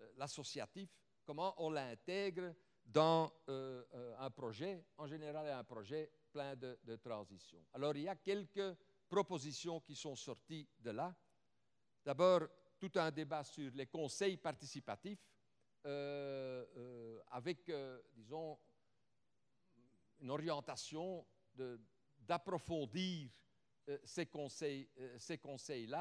euh, 0.00 0.12
l'associatif, 0.16 0.90
comment 1.24 1.54
on 1.62 1.70
l'intègre 1.70 2.54
dans 2.84 3.32
euh, 3.48 3.84
euh, 3.94 4.16
un 4.18 4.30
projet, 4.30 4.84
en 4.98 5.06
général 5.06 5.48
un 5.48 5.64
projet 5.64 6.10
plein 6.32 6.54
de, 6.54 6.78
de 6.82 6.96
transitions. 6.96 7.64
Alors 7.72 7.96
il 7.96 8.02
y 8.02 8.08
a 8.08 8.16
quelques 8.16 8.76
propositions 9.08 9.80
qui 9.80 9.96
sont 9.96 10.16
sorties 10.16 10.68
de 10.78 10.90
là. 10.90 11.14
D'abord, 12.04 12.42
tout 12.78 12.92
un 12.94 13.10
débat 13.10 13.44
sur 13.44 13.70
les 13.74 13.86
conseils 13.86 14.36
participatifs, 14.36 15.26
avec, 17.30 17.70
disons, 18.12 18.58
une 20.20 20.30
orientation 20.30 21.26
d'approfondir 22.20 23.30
ces 24.04 24.26
conseils-là 24.26 25.18
ces 25.18 25.38
conseils 25.38 25.92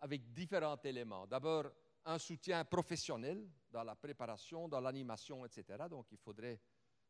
avec 0.00 0.32
différents 0.32 0.80
éléments. 0.84 1.26
D'abord, 1.26 1.70
un 2.04 2.18
soutien 2.18 2.64
professionnel 2.64 3.48
dans 3.70 3.82
la 3.82 3.96
préparation, 3.96 4.68
dans 4.68 4.80
l'animation, 4.80 5.44
etc. 5.44 5.84
Donc, 5.88 6.06
il 6.12 6.18
faudrait, 6.18 6.60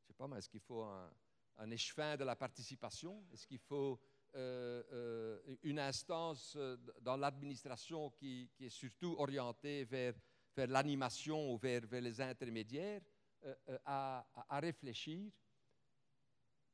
je 0.00 0.04
ne 0.04 0.06
sais 0.06 0.14
pas, 0.14 0.28
mais 0.28 0.38
est-ce 0.38 0.48
qu'il 0.48 0.60
faut 0.60 0.82
un, 0.82 1.70
échevin 1.70 2.16
de 2.16 2.24
la 2.24 2.36
participation? 2.36 3.26
Est-ce 3.32 3.46
qu'il 3.46 3.58
faut 3.58 4.00
euh, 4.36 4.82
euh, 4.92 5.56
une 5.64 5.80
instance 5.80 6.56
dans 7.00 7.16
l'administration 7.16 8.10
qui, 8.10 8.50
est 8.60 8.68
surtout 8.68 9.16
orientée 9.18 9.84
vers 9.84 10.14
vers 10.56 10.68
l'animation 10.68 11.52
ou 11.52 11.58
vers, 11.58 11.82
les 11.90 12.20
intermédiaires, 12.20 13.02
euh, 13.44 13.54
euh, 13.68 13.78
à, 13.84 14.24
réfléchir, 14.58 15.30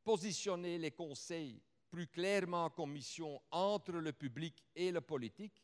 positionner 0.04 0.78
les 0.78 0.92
conseils 0.92 1.60
plus 1.92 2.06
clairement 2.06 2.70
comme 2.70 2.92
mission 2.92 3.38
entre 3.50 3.92
le 3.92 4.14
public 4.14 4.64
et 4.74 4.90
le 4.90 5.02
politique, 5.02 5.62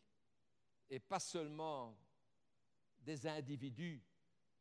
et 0.90 1.00
pas 1.00 1.20
seulement 1.20 1.96
des 2.98 3.26
individus 3.26 4.04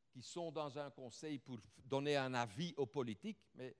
qui 0.09 0.22
sont 0.22 0.49
dans 0.49 0.80
un 0.80 0.89
conseil 0.91 1.39
pour 1.39 1.59
donner 1.78 2.15
un 2.15 2.34
avis 2.34 2.74
aux 2.78 2.86
politiques, 2.86 3.43
mais, 3.53 3.76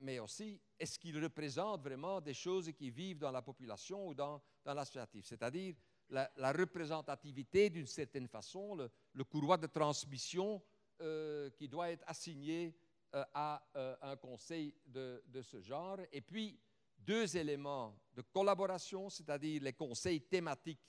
mais 0.00 0.18
aussi 0.18 0.60
est-ce 0.78 0.98
qu'ils 0.98 1.18
représentent 1.22 1.82
vraiment 1.82 2.20
des 2.20 2.34
choses 2.34 2.70
qui 2.72 2.90
vivent 2.90 3.18
dans 3.18 3.30
la 3.30 3.40
population 3.40 4.08
ou 4.08 4.14
dans, 4.14 4.42
dans 4.62 4.74
l'associatif? 4.74 5.24
C'est-à-dire, 5.24 5.74
la, 6.10 6.52
représentativité 6.52 7.70
d'une 7.70 7.86
certaine 7.86 8.28
façon, 8.28 8.76
le, 9.14 9.24
courroie 9.24 9.56
de 9.56 9.66
transmission 9.66 10.62
euh, 11.00 11.48
qui 11.52 11.68
doit 11.68 11.90
être 11.90 12.04
assigné 12.06 12.76
euh, 13.14 13.24
à 13.32 13.66
euh, 13.76 13.96
un 14.02 14.16
conseil 14.16 14.74
de, 14.84 15.22
ce 15.42 15.62
genre. 15.62 15.98
Et 16.12 16.20
puis, 16.20 16.60
deux 17.00 17.36
éléments 17.36 17.96
de 18.14 18.22
collaboration, 18.22 19.08
c'est-à-dire 19.08 19.62
les 19.62 19.72
conseils 19.72 20.20
thématiques 20.20 20.80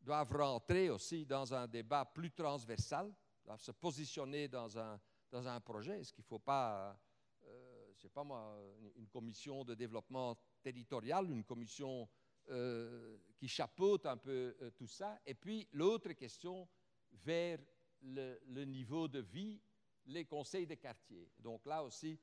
doivent 0.00 0.32
rentrer 0.32 0.90
aussi 0.90 1.24
dans 1.24 1.52
un 1.52 1.66
débat 1.66 2.04
plus 2.04 2.30
transversal, 2.30 3.12
doivent 3.44 3.60
se 3.60 3.72
positionner 3.72 4.48
dans 4.48 4.78
un, 4.78 5.00
dans 5.30 5.46
un 5.48 5.60
projet. 5.60 6.00
Est-ce 6.00 6.12
qu'il 6.12 6.22
ne 6.22 6.28
faut 6.28 6.38
pas, 6.38 6.96
je 7.42 7.48
ne 7.48 8.00
sais 8.00 8.08
pas 8.08 8.24
moi, 8.24 8.56
une 8.96 9.08
commission 9.08 9.64
de 9.64 9.74
développement 9.74 10.36
territorial, 10.62 11.30
une 11.30 11.44
commission 11.44 12.08
euh, 12.50 13.18
qui 13.36 13.48
chapeaute 13.48 14.06
un 14.06 14.16
peu 14.16 14.54
euh, 14.60 14.70
tout 14.70 14.86
ça? 14.86 15.18
Et 15.26 15.34
puis 15.34 15.66
l'autre 15.72 16.12
question 16.12 16.68
vers 17.12 17.58
le, 18.02 18.64
niveau 18.64 19.08
de 19.08 19.20
vie, 19.20 19.60
les 20.06 20.26
conseils 20.26 20.66
de 20.66 20.74
quartier. 20.74 21.30
Donc 21.38 21.64
là 21.66 21.82
aussi, 21.82 22.18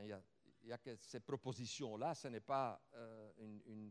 il 0.00 0.08
y 0.08 0.12
a, 0.12 0.22
que 0.82 0.96
ces 0.96 1.20
propositions-là, 1.20 2.14
ce 2.14 2.28
n'est 2.28 2.40
pas 2.40 2.80
euh, 2.94 3.90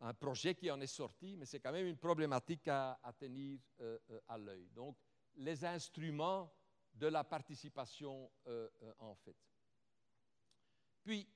un 0.00 0.14
projet 0.14 0.54
qui 0.54 0.70
en 0.70 0.80
est 0.80 0.86
sorti, 0.86 1.36
mais 1.36 1.46
c'est 1.46 1.60
quand 1.60 1.72
même 1.72 1.86
une 1.86 1.96
problématique 1.98 2.68
à, 2.68 2.98
tenir 3.18 3.60
à 4.28 4.38
l'œil. 4.38 4.68
Donc 4.70 4.96
les 5.36 5.64
instruments 5.64 6.52
de 6.92 7.06
la 7.06 7.24
participation 7.24 8.30
en 8.98 9.14
fait. 9.14 9.36
Puis, 11.02 11.28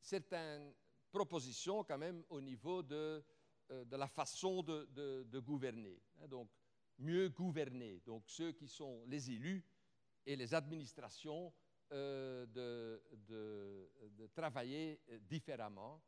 certains 0.00 0.72
proposition 1.10 1.84
quand 1.84 1.98
même 1.98 2.22
au 2.28 2.40
niveau 2.40 2.82
de, 2.82 3.24
euh, 3.70 3.84
de 3.84 3.96
la 3.96 4.06
façon 4.06 4.62
de, 4.62 4.88
de, 5.24 5.38
gouverner. 5.40 6.00
Hein. 6.20 6.28
donc, 6.28 6.50
mieux 6.98 7.28
gouverner. 7.28 8.00
Donc, 8.04 8.24
ceux 8.26 8.52
qui 8.52 8.68
sont 8.68 9.04
les 9.06 9.30
élus 9.30 9.64
et 10.26 10.36
les 10.36 10.54
administrations 10.54 11.52
euh, 11.92 12.46
de, 12.46 14.26
travailler 14.34 15.00
euh, 15.10 15.18
différemment. 15.20 16.02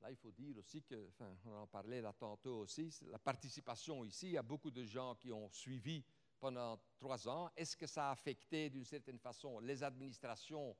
Là, 0.00 0.10
il 0.10 0.16
faut 0.16 0.30
dire 0.30 0.58
aussi 0.58 0.82
que, 0.82 1.10
on 1.46 1.54
en 1.54 1.66
parlait 1.66 2.00
là 2.00 2.12
tantôt 2.12 2.58
aussi, 2.58 2.94
la 3.10 3.18
participation 3.18 4.04
ici, 4.04 4.28
il 4.28 4.32
y 4.32 4.38
a 4.38 4.42
beaucoup 4.42 4.70
de 4.70 4.84
gens 4.84 5.14
qui 5.14 5.32
ont 5.32 5.48
suivi 5.50 6.04
pendant 6.38 6.78
trois 6.98 7.26
ans. 7.26 7.50
Est-ce 7.56 7.76
que 7.76 7.86
ça 7.86 8.08
a 8.08 8.12
affecté 8.12 8.68
d'une 8.68 8.84
certaine 8.84 9.18
façon 9.18 9.60
les 9.60 9.82
administrations? 9.82 10.76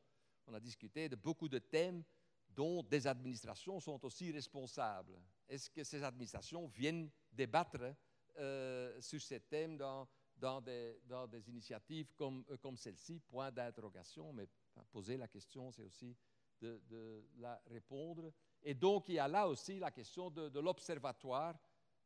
On 0.47 0.53
a 0.53 0.61
discuté 0.61 1.09
de 1.09 1.17
beaucoup 1.17 1.49
de 1.49 1.59
thèmes 1.59 2.05
dont 2.51 2.83
des 2.83 3.07
administrations 3.07 3.81
sont 3.81 4.05
aussi 4.05 4.31
responsables. 4.31 5.19
Est-ce 5.49 5.71
que 5.71 5.83
ces 5.85 6.03
administrations 6.03 6.67
viennent 6.67 7.11
débattre 7.33 7.95
euh, 8.37 9.01
sur 9.01 9.21
ces 9.21 9.41
thèmes 9.41 9.77
dans, 9.77 10.07
dans, 10.45 10.61
des, 10.61 11.01
dans 11.07 11.27
des, 11.27 11.49
initiatives 11.49 12.13
comme, 12.15 12.45
euh, 12.51 12.59
comme 12.59 12.77
celle-ci 12.77 13.19
Point 13.21 13.51
d'interrogation, 13.51 14.31
mais 14.35 14.47
poser 14.93 15.17
la 15.17 15.27
question, 15.27 15.73
c'est 15.73 15.83
aussi 15.83 16.15
de, 16.61 16.83
de, 16.87 17.25
la 17.39 17.59
répondre. 17.67 18.31
Et 18.63 18.75
donc, 18.75 19.09
il 19.09 19.15
y 19.15 19.19
a 19.19 19.27
là 19.27 19.49
aussi 19.49 19.79
la 19.79 19.91
question 19.91 20.31
de, 20.31 20.51
de 20.51 20.61
l'observatoire. 20.61 21.59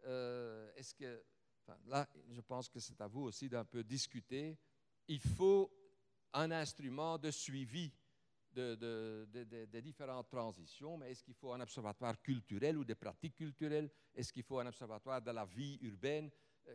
Euh, 0.04 0.70
est-ce 0.76 0.94
que, 0.94 1.20
là, 1.86 2.08
je 2.30 2.40
pense 2.40 2.68
que 2.68 2.78
c'est 2.78 3.00
à 3.00 3.08
vous 3.08 3.22
aussi 3.22 3.48
d'un 3.48 3.64
peu 3.64 3.82
discuter. 3.82 4.56
Il 5.08 5.20
faut 5.20 5.72
un 6.32 6.52
instrument 6.52 7.18
de 7.18 7.32
suivi 7.32 7.92
de, 8.52 9.26
des 9.66 9.82
différentes 9.82 10.28
transitions, 10.28 10.96
mais 10.96 11.10
est-ce 11.10 11.24
qu'il 11.24 11.34
faut 11.34 11.52
un 11.52 11.60
observatoire 11.60 12.20
culturel 12.22 12.78
ou 12.78 12.84
des 12.84 12.94
pratiques 12.94 13.34
culturelles? 13.34 13.90
Est-ce 14.14 14.32
qu'il 14.32 14.44
faut 14.44 14.60
un 14.60 14.66
observatoire 14.66 15.20
de 15.20 15.30
la 15.32 15.44
vie 15.44 15.78
urbaine? 15.82 16.30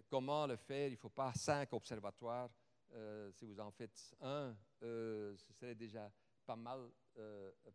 Comment 0.10 0.48
le 0.48 0.56
faire? 0.56 0.88
Il 0.88 0.94
ne 0.94 0.98
faut 0.98 1.10
pas 1.10 1.34
cinq 1.34 1.72
observatoires. 1.74 2.50
Euh, 2.92 3.32
si 3.32 3.46
vous 3.46 3.60
en 3.60 3.72
faites 3.72 4.16
un, 4.22 4.56
euh, 4.84 5.36
ce 5.38 5.54
serait 5.54 5.76
déjà 5.76 6.12
pas 6.46 6.56
mal, 6.56 6.90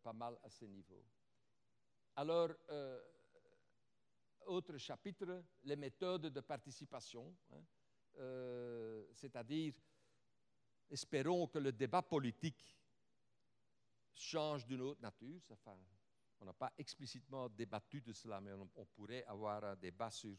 pas 0.02 0.12
mal 0.12 0.38
à 0.42 0.50
ce 0.50 0.64
niveau. 0.64 1.04
Alors, 2.16 2.50
autre 4.46 4.76
chapitre, 4.76 5.42
les 5.62 5.76
méthodes 5.76 6.26
de 6.26 6.40
participation, 6.40 7.34
hein. 7.50 7.62
c'est-à-dire, 9.14 9.74
espérons 10.90 11.46
que 11.46 11.58
le 11.58 11.72
débat 11.72 12.02
politique 12.02 12.78
change 14.18 14.66
d'une 14.66 14.82
autre 14.82 15.00
nature. 15.00 15.40
On 16.40 16.44
n'a 16.44 16.52
pas 16.52 16.72
explicitement 16.78 17.48
débattu 17.48 18.00
de 18.00 18.12
cela, 18.12 18.40
mais 18.40 18.52
on, 18.52 18.84
pourrait 18.86 19.24
avoir 19.24 19.64
un 19.64 19.76
débat 19.76 20.10
sur, 20.10 20.36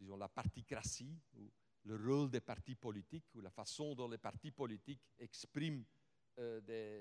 disons, 0.00 0.16
la 0.16 0.28
particratie, 0.28 1.20
ou 1.34 1.50
le 1.84 1.96
rôle 1.96 2.30
des 2.30 2.40
partis 2.40 2.74
politiques, 2.74 3.26
ou 3.34 3.40
la 3.40 3.50
façon 3.50 3.94
dont 3.94 4.08
les 4.08 4.18
partis 4.18 4.50
politiques 4.50 5.02
expriment 5.18 5.84
euh, 6.38 6.60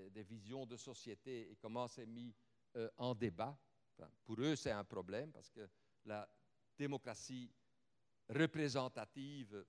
des, 0.09 0.23
visions 0.23 0.65
de 0.65 0.75
société 0.75 1.51
et 1.51 1.55
comment 1.55 1.87
c'est 1.87 2.05
mis 2.05 2.35
euh, 2.75 2.89
en 2.97 3.15
débat. 3.15 3.57
pour 4.25 4.39
eux, 4.39 4.55
c'est 4.55 4.71
un 4.71 4.83
problème 4.83 5.31
parce 5.31 5.49
que 5.49 5.67
la 6.05 6.29
démocratie 6.77 7.51
représentative 8.29 9.65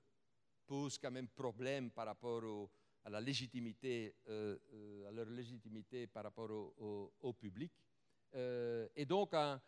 pose 0.66 0.98
quand 0.98 1.10
même 1.10 1.28
problème 1.28 1.90
par 1.90 2.06
rapport 2.06 2.70
à 3.04 3.10
la 3.10 3.20
légitimité, 3.20 4.16
euh, 4.28 5.08
à 5.08 5.12
leur 5.12 5.26
légitimité 5.26 6.06
par 6.06 6.24
rapport 6.24 6.50
au, 6.50 7.32
public. 7.32 7.72
et 8.32 9.06
donc, 9.06 9.34
un, 9.34 9.60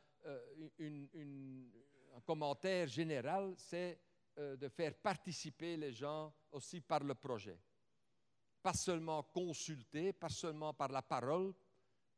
un 2.15 2.21
commentaire 2.21 2.87
général, 2.87 3.55
c'est 3.57 4.01
de 4.37 4.69
faire 4.69 4.95
participer 4.95 5.77
les 5.77 5.93
gens 5.93 6.33
aussi 6.51 6.81
par 6.81 7.01
le 7.01 7.15
projet. 7.15 7.59
Pas 8.63 8.73
seulement 8.73 9.23
consulter, 9.25 10.13
pas 10.13 10.29
seulement 10.31 10.73
par 10.73 10.89
la 10.89 11.03
parole, 11.03 11.53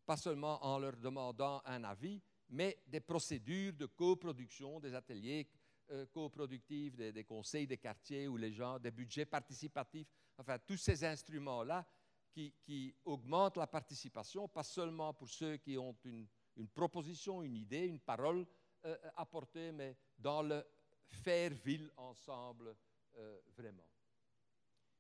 pas 0.05 0.17
seulement 0.17 0.65
en 0.65 0.79
leur 0.79 0.97
demandant 0.97 1.63
un 1.65 1.83
avis, 1.85 2.21
mais 2.51 2.83
des 2.87 3.01
procédures 3.01 3.73
de 3.73 3.87
coproduction, 3.87 4.79
des 4.79 4.95
ateliers 4.95 5.49
euh, 5.91 6.07
coproductifs, 6.07 6.95
des, 6.97 7.25
conseils 7.25 7.67
des 7.67 7.77
quartiers 7.79 8.29
où 8.29 8.37
les 8.37 8.53
gens, 8.53 8.79
des 8.79 8.91
budgets 8.91 9.27
participatifs, 9.27 10.09
enfin 10.39 10.59
tous 10.59 10.77
ces 10.77 11.05
instruments-là 11.05 11.87
qui, 12.33 12.95
augmentent 13.05 13.59
la 13.59 13.67
participation, 13.67 14.49
pas 14.49 14.65
seulement 14.65 15.15
pour 15.15 15.29
ceux 15.29 15.57
qui 15.59 15.79
ont 15.79 15.97
une, 16.05 16.69
proposition, 16.69 17.43
une 17.43 17.55
idée, 17.55 17.87
une 17.87 18.01
parole 18.01 18.47
euh, 18.85 19.25
porter, 19.31 19.73
mais 19.73 19.97
dans 20.19 20.43
le 20.43 20.65
faire 21.09 21.51
ville 21.55 21.91
ensemble 21.97 22.77
euh, 23.17 23.41
vraiment. 23.57 23.89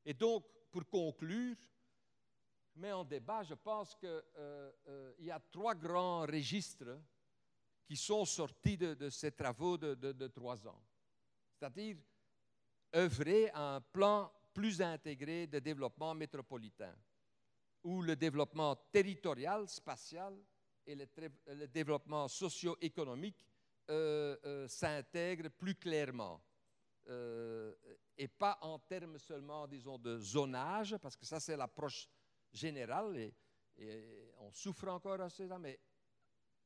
Et 0.04 0.14
donc, 0.14 0.44
pour 0.70 0.88
conclure, 0.88 1.56
mais 2.76 2.92
en 2.92 3.04
débat, 3.04 3.42
je 3.42 3.54
pense 3.54 3.94
qu'il 3.94 4.08
euh, 4.08 4.72
euh, 4.88 5.14
y 5.20 5.30
a 5.30 5.40
trois 5.50 5.74
grands 5.74 6.22
registres 6.22 7.00
qui 7.86 7.96
sont 7.96 8.24
sortis 8.24 8.76
de, 8.76 9.08
ces 9.10 9.32
travaux 9.32 9.76
de, 9.76 10.26
trois 10.28 10.66
ans. 10.66 10.82
C'est-à-dire 11.52 11.96
œuvrer 12.94 13.50
à 13.50 13.76
un 13.76 13.80
plan 13.80 14.32
plus 14.52 14.80
intégré 14.80 15.46
de 15.46 15.58
développement 15.58 16.14
métropolitain, 16.14 16.94
où 17.82 18.02
le 18.02 18.16
développement 18.16 18.74
territorial, 18.90 19.68
spatial 19.68 20.36
et 20.86 20.94
le, 20.94 21.66
développement 21.66 22.26
socio-économique 22.28 23.44
euh, 23.90 24.68
s'intègrent 24.68 25.50
plus 25.50 25.74
clairement 25.74 26.42
et 28.16 28.28
pas 28.28 28.58
en 28.62 28.78
termes 28.78 29.18
seulement, 29.18 29.66
disons, 29.66 29.98
de 29.98 30.18
zonage, 30.18 30.96
parce 30.98 31.16
que 31.16 31.26
ça, 31.26 31.40
c'est 31.40 31.56
l'approche 31.56 32.08
générale, 32.52 33.16
et, 33.16 33.34
on 34.38 34.52
souffre 34.52 34.88
encore 34.88 35.20
à 35.20 35.28
cela, 35.28 35.58
mais 35.58 35.80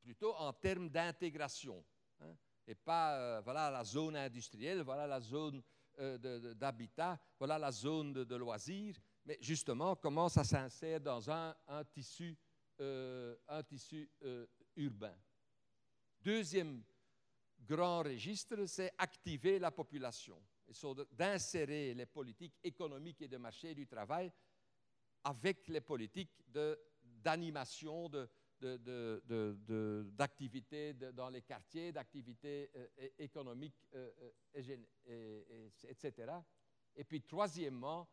plutôt 0.03 0.35
en 0.35 0.53
termes 0.53 0.91
d'intégration. 0.91 1.83
Hein, 2.21 2.37
et 2.67 2.75
pas, 2.75 3.17
euh, 3.17 3.41
voilà 3.41 3.71
la 3.71 3.83
zone 3.83 4.17
industrielle, 4.17 4.83
voilà 4.83 5.07
la 5.07 5.21
zone 5.21 5.63
euh, 6.01 6.55
d'habitat, 6.55 7.19
voilà 7.39 7.59
la 7.59 7.73
zone 7.73 8.13
de, 8.13 8.37
loisirs, 8.37 8.97
mais 9.25 9.39
justement, 9.41 9.97
comment 9.97 10.29
ça 10.29 10.45
s'insère 10.45 11.01
dans 11.01 11.31
un, 11.31 11.55
tissu, 11.91 12.37
euh, 12.81 13.35
un 13.49 13.63
tissu 13.63 14.11
urbain. 14.77 15.17
Deuxième 16.21 16.83
grand 17.61 18.03
registre, 18.03 18.67
c'est 18.67 18.93
activer 18.99 19.59
la 19.59 19.71
population 19.71 20.41
d'insérer 21.13 21.95
les 21.95 22.07
politiques 22.07 22.59
économiques 22.63 23.23
et 23.23 23.29
de 23.29 23.39
marché 23.39 23.75
du 23.75 23.87
travail 23.87 24.31
avec 25.25 25.67
les 25.69 25.81
politiques 25.81 26.43
d'animation, 27.03 28.11
d'activités 28.61 30.95
dans 30.95 31.31
les 31.31 31.43
quartiers, 31.43 31.93
d'activités 31.93 32.71
euh, 32.77 32.87
économiques, 33.19 33.87
euh, 33.95 34.11
euh, 34.57 35.69
etc. 35.89 36.33
Et 36.95 37.05
puis, 37.05 37.23
troisièmement, 37.23 38.09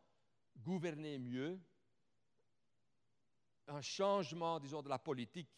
gouverner 0.56 1.18
mieux, 1.18 1.60
un 3.68 3.80
changement, 3.80 4.60
disons, 4.60 4.82
de 4.82 4.88
la 4.88 4.98
politique 4.98 5.50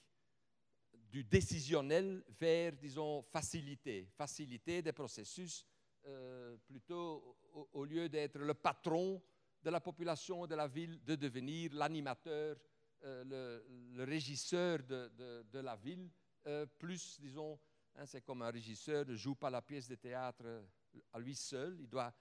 du 1.10 1.24
décisionnel 1.24 2.22
vers, 2.38 2.72
disons, 2.76 3.22
faciliter, 3.22 4.06
faciliter 4.16 4.82
des 4.82 4.92
processus 4.92 5.64
euh, 6.06 6.56
plutôt 6.66 7.36
au, 7.72 7.84
lieu 7.84 8.08
d'être 8.08 8.38
le 8.38 8.54
patron 8.54 9.22
de 9.62 9.70
la 9.70 9.80
population 9.80 10.46
de 10.46 10.54
la 10.54 10.68
ville, 10.68 11.02
de 11.04 11.16
devenir 11.16 11.72
l'animateur, 11.74 12.56
euh, 13.04 13.62
le, 13.94 14.04
régisseur 14.04 14.78
de, 14.82 15.58
la 15.58 15.76
ville, 15.76 16.10
euh, 16.46 16.66
plus, 16.66 17.20
disons, 17.20 17.58
hein, 17.96 18.06
c'est 18.06 18.22
comme 18.22 18.42
un 18.42 18.50
régisseur 18.50 19.06
ne 19.06 19.14
joue 19.14 19.34
pas 19.34 19.50
la 19.50 19.62
pièce 19.62 19.88
de 19.88 19.96
théâtre 19.96 20.64
à 21.12 21.18
lui 21.18 21.34
seul, 21.34 21.78
il 21.80 21.88
doit, 21.88 22.14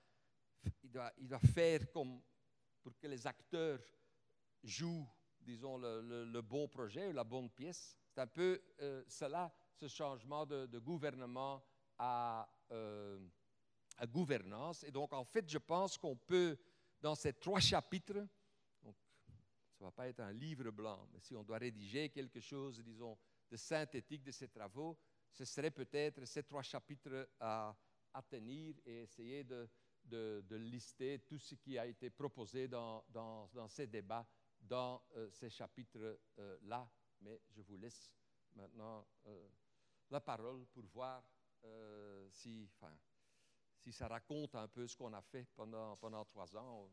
il 0.84 0.92
doit, 0.92 1.12
il 1.18 1.28
doit 1.28 1.40
faire 1.40 1.92
comme 1.92 2.22
pour 2.82 2.98
que 2.98 3.08
les 3.08 3.28
acteurs 3.28 3.80
jouent, 4.64 5.08
disons, 5.40 5.78
le, 5.78 6.42
bon 6.42 6.68
projet 6.68 7.12
la 7.14 7.24
bonne 7.24 7.50
pièce. 7.50 8.00
C'est 8.18 8.22
un 8.22 8.28
peu 8.28 8.60
cela, 9.08 9.54
ce 9.76 9.88
changement 9.88 10.44
de, 10.44 10.80
gouvernement 10.80 11.64
à 12.00 12.50
à 13.98 14.06
gouvernance. 14.06 14.84
Et 14.84 14.92
donc, 14.92 15.12
en 15.14 15.24
fait, 15.24 15.50
je 15.50 15.58
pense 15.58 15.98
qu'on 15.98 16.16
peut, 16.16 16.58
dans 17.02 17.16
ces 17.16 17.34
trois 17.34 17.60
chapitres, 17.60 18.28
donc, 18.84 18.96
ça 19.78 19.84
ne 19.84 19.86
va 19.86 19.92
pas 19.92 20.08
être 20.08 20.20
un 20.20 20.32
livre 20.32 20.72
blanc, 20.72 21.08
mais 21.12 21.20
si 21.20 21.36
on 21.36 21.44
doit 21.44 21.58
rédiger 21.58 22.10
quelque 22.10 22.40
chose, 22.40 22.82
disons, 22.84 23.18
de 23.50 23.58
synthétique 23.58 24.24
de 24.24 24.32
ces 24.32 24.48
travaux, 24.48 24.98
ce 25.32 25.46
serait 25.46 25.72
peut-être 25.72 26.26
ces 26.26 26.44
trois 26.44 26.64
chapitres 26.64 27.30
à, 27.40 27.76
tenir 28.30 28.76
et 28.84 29.04
essayer 29.04 29.44
de, 29.44 29.70
lister 30.56 31.20
tout 31.20 31.38
ce 31.38 31.54
qui 31.54 31.78
a 31.78 31.86
été 31.86 32.10
proposé 32.10 32.68
dans, 32.68 33.04
ces 33.68 33.86
débats, 33.86 34.28
dans 34.60 35.04
euh, 35.16 35.30
ces 35.30 35.50
chapitres-là. 35.50 36.82
Euh, 36.82 37.07
mais 37.22 37.42
je 37.50 37.62
vous 37.62 37.78
laisse 37.78 38.14
maintenant 38.56 39.08
euh, 39.28 39.50
la 40.10 40.20
parole 40.22 40.66
pour 40.68 40.86
voir 40.86 41.24
si, 42.32 42.70
enfin, 42.76 42.98
si 43.78 43.92
ça 43.92 44.08
raconte 44.08 44.56
un 44.56 44.70
peu 44.70 44.88
ce 44.88 44.96
qu'on 44.96 45.12
a 45.12 45.22
fait 45.22 45.46
pendant, 45.54 45.98
pendant 45.98 46.24
trois 46.24 46.56
ans, 46.56 46.90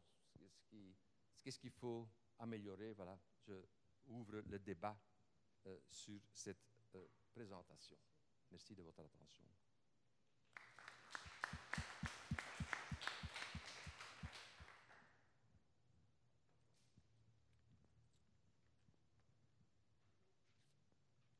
qu'est-ce 1.43 1.61
qu'il 1.61 1.71
faut 1.71 2.09
améliorer. 2.39 2.93
Voilà, 2.93 3.17
je 3.47 3.55
ouvre 4.07 4.43
le 4.47 4.59
débat 4.59 4.97
euh, 5.67 5.79
sur 5.89 6.21
cette 6.33 6.59
euh, 6.95 7.07
présentation. 7.33 7.97
Merci 8.51 8.75
de 8.75 8.83
votre 8.83 9.01
attention. 9.01 9.45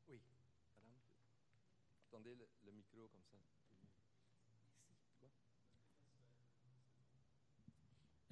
Oui, 0.07 0.19
madame, 0.25 0.49
attendez 2.07 2.35
le 2.35 2.71
micro 2.71 3.07
comme 3.07 3.23
ça. 3.23 3.37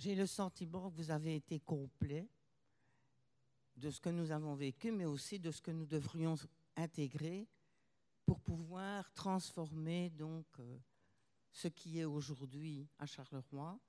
J'ai 0.04 0.16
le 0.16 0.28
sentiment 0.28 0.92
que 0.92 0.98
vous 0.98 1.12
avez 1.12 1.34
été 1.34 1.62
complet 1.62 2.28
de 3.78 3.90
ce 3.90 4.02
que 4.02 4.10
nous 4.10 4.32
avons 4.32 4.54
vécu, 4.54 4.92
mais 4.92 5.06
aussi 5.06 5.40
de 5.40 5.50
ce 5.50 5.62
que 5.62 5.72
nous 5.72 5.86
devrions 5.86 6.36
intégrer 6.76 7.48
pour 8.26 8.42
pouvoir 8.42 9.10
transformer 9.14 10.10
donc 10.10 10.46
euh, 10.60 10.78
ce 11.54 11.70
qui 11.70 12.00
est 12.00 12.04
aujourd'hui 12.04 12.86
à 13.00 13.06
Charleroi 13.06 13.80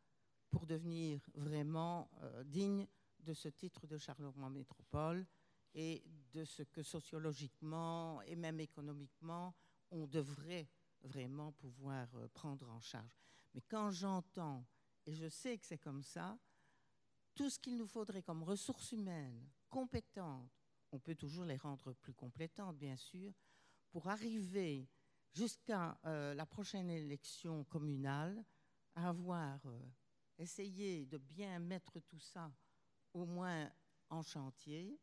pour 0.52 0.66
devenir 0.66 1.20
vraiment 1.34 2.08
euh, 2.22 2.44
digne 2.44 2.86
de 3.18 3.34
ce 3.34 3.48
titre 3.48 3.88
de 3.88 3.98
Charleroi 3.98 4.50
Métropole 4.50 5.26
et 5.74 6.04
de 6.32 6.44
ce 6.44 6.62
que 6.62 6.84
sociologiquement 6.84 8.22
et 8.22 8.36
même 8.36 8.60
économiquement 8.60 9.52
on 9.90 10.06
devrait 10.06 10.68
vraiment 11.02 11.50
pouvoir 11.50 12.06
euh, 12.14 12.28
prendre 12.28 12.70
en 12.70 12.80
charge. 12.80 13.18
Mais 13.52 13.62
quand 13.62 13.90
j'entends 13.90 14.64
et 15.06 15.14
je 15.14 15.28
sais 15.28 15.58
que 15.58 15.66
c'est 15.66 15.78
comme 15.78 16.02
ça, 16.02 16.38
tout 17.34 17.50
ce 17.50 17.58
qu'il 17.58 17.76
nous 17.76 17.86
faudrait 17.86 18.22
comme 18.22 18.42
ressources 18.42 18.92
humaines 18.92 19.48
compétentes, 19.68 20.50
on 20.92 20.98
peut 20.98 21.14
toujours 21.14 21.44
les 21.44 21.56
rendre 21.56 21.92
plus 21.94 22.14
compétentes, 22.14 22.78
bien 22.78 22.96
sûr, 22.96 23.32
pour 23.90 24.08
arriver 24.08 24.88
jusqu'à 25.32 25.98
euh, 26.04 26.34
la 26.34 26.46
prochaine 26.46 26.90
élection 26.90 27.64
communale 27.64 28.44
à 28.94 29.08
avoir 29.08 29.58
euh, 29.66 29.80
essayé 30.38 31.06
de 31.06 31.18
bien 31.18 31.58
mettre 31.58 31.98
tout 32.00 32.20
ça 32.20 32.52
au 33.12 33.26
moins 33.26 33.70
en 34.10 34.22
chantier. 34.22 35.00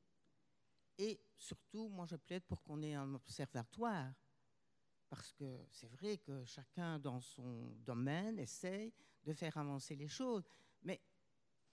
Et 0.97 1.20
surtout, 1.36 1.89
moi, 1.89 2.06
je 2.06 2.16
plaide 2.16 2.43
pour 2.43 2.62
qu'on 2.64 2.82
ait 2.82 2.93
un 2.93 3.14
observatoire, 3.14 4.14
parce 5.12 5.34
que 5.34 5.66
c'est 5.70 5.89
vrai 5.89 6.20
que 6.20 6.45
chacun 6.45 6.97
dans 6.97 7.20
son 7.20 7.76
domaine 7.86 8.39
essaye 8.39 8.93
de 9.26 9.34
faire 9.34 9.57
avancer 9.57 9.93
les 9.93 10.07
choses. 10.07 10.47
Mais 10.84 11.01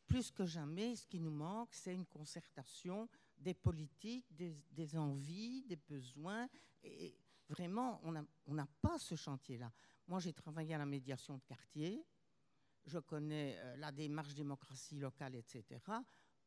plus 0.09 0.32
que 0.32 0.45
jamais, 0.45 0.97
ce 0.97 1.07
qui 1.07 1.20
nous 1.20 1.30
manque, 1.30 1.72
c'est 1.72 1.95
une 1.95 2.05
concertation 2.05 3.09
des 3.36 3.55
politiques, 3.55 4.26
des, 4.34 4.99
envies, 4.99 5.62
des 5.62 5.76
besoins. 5.76 6.49
Et 6.82 7.16
vraiment, 7.49 8.01
on 8.03 8.55
n'a 8.55 8.66
pas 8.82 8.99
ce 8.99 9.14
chantier-là. 9.14 9.72
Moi, 10.09 10.18
j'ai 10.18 10.32
travaillé 10.32 10.74
à 10.74 10.78
la 10.78 10.86
médiation 10.86 11.36
de 11.36 11.43
quartier. 11.45 12.05
Je 12.86 12.99
connais 12.99 13.57
euh, 13.59 13.76
la 13.76 13.93
démarche 13.93 14.34
démocratie 14.34 14.99
locale, 14.99 15.36
etc. 15.36 15.64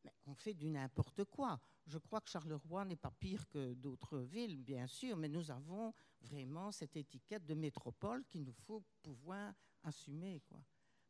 Mais 0.04 0.12
on 0.26 0.36
fait 0.36 0.56
du 0.56 0.68
n'importe 0.68 1.24
quoi. 1.24 1.58
Je 1.88 2.00
crois 2.00 2.20
que 2.20 2.30
Charleroi 2.30 2.84
n'est 2.84 2.98
pas 2.98 3.12
pire 3.12 3.48
que 3.48 3.76
d'autres 3.76 4.20
villes, 4.20 4.58
bien 4.58 4.88
sûr, 4.88 5.16
mais 5.16 5.30
nous 5.30 5.52
avons 5.52 5.94
vraiment 6.22 6.72
cette 6.72 6.96
étiquette 6.96 7.46
de 7.46 7.54
métropole 7.54 8.26
qu'il 8.26 8.44
nous 8.44 8.54
faut 8.54 8.84
pouvoir 9.02 9.54
assumer. 9.84 10.42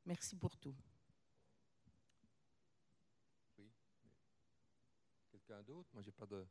Merci 0.06 0.36
pour 0.36 0.58
tout. 0.58 0.76
Quelqu'un 5.32 5.62
d'autre? 5.64 5.90
Moi, 5.94 6.02
j'ai 6.02 6.12
pas 6.12 6.26
de. 6.26 6.46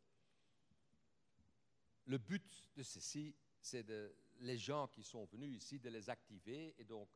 Le 2.06 2.18
but 2.18 2.68
de 2.74 2.82
ceci, 2.82 3.36
c'est 3.60 3.84
de 3.84 4.14
les 4.40 4.58
gens 4.58 4.88
qui 4.88 5.02
sont 5.02 5.24
venus 5.26 5.54
ici 5.56 5.78
de 5.78 5.90
les 5.90 6.08
activer, 6.08 6.74
et 6.78 6.84
donc 6.84 7.08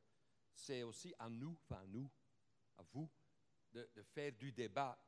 c'est 0.55 0.83
aussi 0.83 1.15
à 1.19 1.29
nous, 1.29 1.57
enfin 1.63 1.83
à 1.83 1.87
nous, 1.87 2.11
à 2.77 2.83
vous, 2.83 3.11
de, 3.73 3.89
faire 4.03 4.33
du 4.33 4.53
débat 4.53 4.99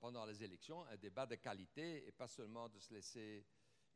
pendant 0.00 0.24
les 0.26 0.42
élections, 0.42 0.84
un 0.86 0.96
débat 0.96 1.26
de 1.26 1.36
qualité 1.36 2.06
et 2.06 2.12
pas 2.12 2.26
seulement 2.26 2.68
de 2.68 2.78
se 2.78 2.92
laisser. 2.92 3.46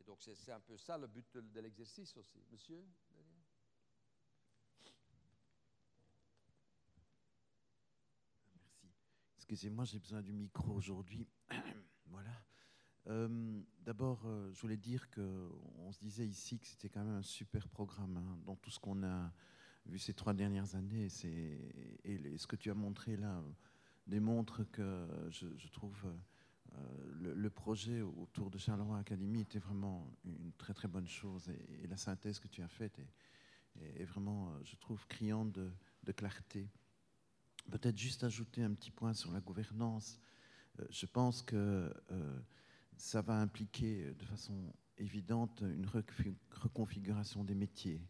Et 0.00 0.04
donc 0.04 0.20
c'est 0.20 0.52
un 0.52 0.60
peu 0.60 0.76
ça 0.76 0.98
le 0.98 1.06
but 1.06 1.36
de, 1.36 1.60
l'exercice 1.60 2.16
aussi. 2.16 2.42
Monsieur 2.50 2.84
Merci. 8.54 8.88
Excusez-moi, 9.36 9.84
j'ai 9.84 9.98
besoin 9.98 10.22
du 10.22 10.32
micro 10.32 10.72
aujourd'hui. 10.72 11.28
voilà. 12.06 12.44
Euh, 13.08 13.62
D'abord, 13.80 14.22
euh, 14.24 14.50
je 14.52 14.60
voulais 14.62 14.78
dire 14.78 15.10
qu'on 15.10 15.92
se 15.92 15.98
disait 15.98 16.26
ici 16.26 16.58
que 16.58 16.66
c'était 16.66 16.88
quand 16.88 17.04
même 17.04 17.16
un 17.16 17.22
super 17.22 17.68
programme 17.68 18.16
hein, 18.16 18.38
dans 18.46 18.56
tout 18.56 18.70
ce 18.70 18.80
qu'on 18.80 19.02
a 19.02 19.30
vu 19.86 19.98
ces 19.98 20.14
trois 20.14 20.32
dernières 20.32 20.74
années. 20.74 21.08
Et 22.04 22.38
ce 22.38 22.46
que 22.46 22.56
tu 22.56 22.70
as 22.70 22.74
montré 22.74 23.16
là 23.16 23.42
démontre 24.06 24.64
que 24.64 25.06
je, 25.30 25.68
trouve 25.68 26.06
euh, 26.76 27.34
le, 27.36 27.50
projet 27.50 28.02
autour 28.02 28.50
de 28.50 28.58
Charleroi 28.58 28.98
Academy 28.98 29.40
était 29.40 29.58
vraiment 29.58 30.12
une 30.24 30.52
très 30.58 30.74
très 30.74 30.88
bonne 30.88 31.06
chose. 31.06 31.48
Et, 31.48 31.86
la 31.86 31.96
synthèse 31.96 32.38
que 32.38 32.48
tu 32.48 32.62
as 32.62 32.68
faite 32.68 32.98
est, 33.80 34.04
vraiment, 34.04 34.50
euh, 34.50 34.60
je 34.64 34.76
trouve, 34.76 35.06
criante 35.06 35.52
de, 35.52 36.12
clarté. 36.12 36.68
Peut-être 37.70 37.96
juste 37.96 38.24
ajouter 38.24 38.62
un 38.62 38.74
petit 38.74 38.90
point 38.90 39.14
sur 39.14 39.32
la 39.32 39.40
gouvernance. 39.40 40.20
Euh, 40.80 40.86
je 40.90 41.06
pense 41.06 41.42
que 41.42 41.92
ça 42.96 43.22
va 43.22 43.40
impliquer 43.40 44.12
de 44.14 44.24
façon 44.24 44.72
évidente 44.98 45.62
une 45.62 45.86
reconfiguration 46.50 47.44
des 47.44 47.54
métiers. 47.54 48.02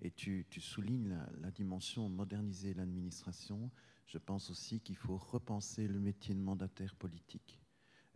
Et 0.00 0.10
tu, 0.10 0.46
soulignes 0.58 1.08
la, 1.08 1.28
la, 1.40 1.50
dimension 1.50 2.08
moderniser 2.08 2.74
l'administration. 2.74 3.70
Je 4.06 4.18
pense 4.18 4.50
aussi 4.50 4.80
qu'il 4.80 4.96
faut 4.96 5.16
repenser 5.16 5.88
le 5.88 5.98
métier 5.98 6.34
de 6.34 6.40
mandataire 6.40 6.94
politique. 6.94 7.63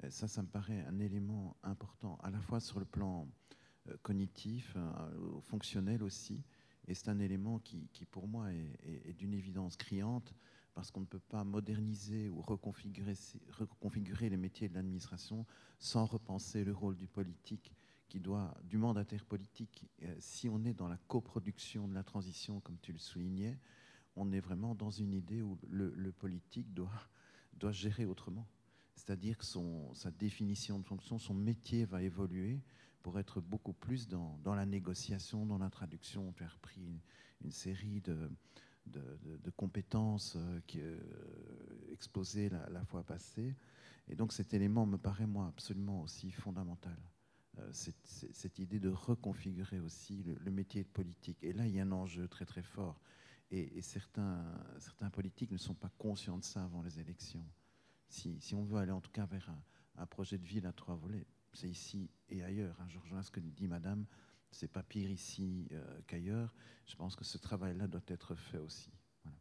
Euh, 0.04 0.10
ça, 0.10 0.28
ça 0.28 0.42
me 0.42 0.48
paraît 0.48 0.84
un 0.86 0.98
élément 1.00 1.56
important, 1.62 2.18
à 2.22 2.30
la 2.30 2.40
fois 2.40 2.60
sur 2.60 2.78
le 2.78 2.84
plan 2.84 3.28
euh, 3.88 3.96
cognitif, 4.02 4.74
euh, 4.76 5.40
fonctionnel 5.42 6.02
aussi, 6.02 6.42
et 6.86 6.94
c'est 6.94 7.08
un 7.08 7.18
élément 7.18 7.58
qui, 7.58 7.88
pour 8.10 8.26
moi, 8.26 8.50
est, 8.52 9.12
d'une 9.12 9.34
évidence 9.34 9.76
criante, 9.76 10.32
parce 10.74 10.90
qu'on 10.90 11.00
ne 11.00 11.06
peut 11.06 11.18
pas 11.18 11.44
moderniser 11.44 12.30
ou 12.30 12.40
reconfigurer, 12.40 14.30
les 14.30 14.36
métiers 14.38 14.68
de 14.68 14.74
l'administration 14.74 15.44
sans 15.78 16.06
repenser 16.06 16.64
le 16.64 16.72
rôle 16.72 16.96
du 16.96 17.06
politique, 17.06 17.72
qui 18.08 18.20
doit, 18.20 18.54
du 18.64 18.78
mandataire 18.78 19.26
politique, 19.26 19.84
si 20.18 20.48
on 20.48 20.64
est 20.64 20.72
dans 20.72 20.88
la 20.88 20.96
coproduction 21.08 21.88
de 21.88 21.94
la 21.94 22.02
transition, 22.02 22.60
comme 22.60 22.78
tu 22.78 22.92
le 22.92 22.98
soulignais, 22.98 23.58
on 24.16 24.32
est 24.32 24.40
vraiment 24.40 24.74
dans 24.74 24.90
une 24.90 25.12
idée 25.12 25.42
où 25.42 25.58
le, 25.68 26.10
politique 26.12 26.72
doit, 26.72 27.02
doit 27.52 27.72
gérer 27.72 28.06
autrement. 28.06 28.46
C'est-à-dire 28.98 29.38
que 29.38 29.44
sa 29.94 30.10
définition 30.10 30.80
de 30.80 30.84
fonction, 30.84 31.18
son 31.18 31.32
métier 31.32 31.84
va 31.84 32.02
évoluer 32.02 32.60
pour 33.00 33.20
être 33.20 33.40
beaucoup 33.40 33.72
plus 33.72 34.08
dans, 34.08 34.40
la 34.44 34.66
négociation, 34.66 35.46
dans 35.46 35.58
la 35.58 35.70
traduction. 35.70 36.32
Tu 36.32 36.42
as 36.42 36.48
repris 36.48 37.00
une, 37.40 37.52
série 37.52 38.00
de, 38.00 38.28
compétences 39.56 40.34
euh, 40.36 40.60
qui, 40.66 40.80
euh, 40.80 40.98
exposées 41.92 42.48
la, 42.48 42.84
fois 42.86 43.04
passée. 43.04 43.54
Et 44.08 44.16
donc 44.16 44.32
cet 44.32 44.52
élément 44.52 44.84
me 44.84 44.98
paraît, 44.98 45.28
moi, 45.28 45.46
absolument 45.46 46.02
aussi 46.02 46.32
fondamental. 46.32 46.98
Euh, 47.60 47.70
cette, 47.72 48.58
idée 48.58 48.80
de 48.80 48.90
reconfigurer 48.90 49.78
aussi 49.78 50.24
le, 50.24 50.50
métier 50.50 50.82
de 50.82 50.88
politique. 50.88 51.38
Et 51.44 51.52
là, 51.52 51.68
il 51.68 51.74
y 51.74 51.78
a 51.78 51.84
un 51.84 51.92
enjeu 51.92 52.26
très 52.26 52.44
très 52.44 52.62
fort. 52.64 53.00
Et, 53.52 53.80
certains 53.80 54.42
politiques 55.12 55.52
ne 55.52 55.56
sont 55.56 55.74
pas 55.74 55.90
conscients 55.98 56.38
de 56.38 56.44
ça 56.44 56.64
avant 56.64 56.82
les 56.82 56.98
élections. 56.98 57.44
Si, 58.08 58.40
si 58.40 58.54
on 58.54 58.64
veut 58.64 58.78
aller 58.78 58.92
en 58.92 59.00
tout 59.00 59.10
cas 59.10 59.26
vers 59.26 59.50
un, 59.96 60.06
projet 60.06 60.38
de 60.38 60.44
ville 60.44 60.66
à 60.66 60.72
trois 60.72 60.94
volets, 60.94 61.26
c'est 61.52 61.68
ici 61.68 62.10
et 62.28 62.42
ailleurs. 62.42 62.80
Hein. 62.80 62.88
Je 62.88 62.98
rejoins 62.98 63.22
ce 63.22 63.30
que 63.30 63.40
dit 63.40 63.68
Madame, 63.68 64.06
c'est 64.50 64.68
pas 64.68 64.82
pire 64.82 65.10
ici 65.10 65.68
euh, 65.72 66.00
qu'ailleurs. 66.06 66.54
Je 66.86 66.96
pense 66.96 67.16
que 67.16 67.24
ce 67.24 67.36
travail-là 67.38 67.86
doit 67.88 68.00
être 68.06 68.34
fait 68.34 68.58
aussi. 68.58 68.90
Voilà. 69.24 69.38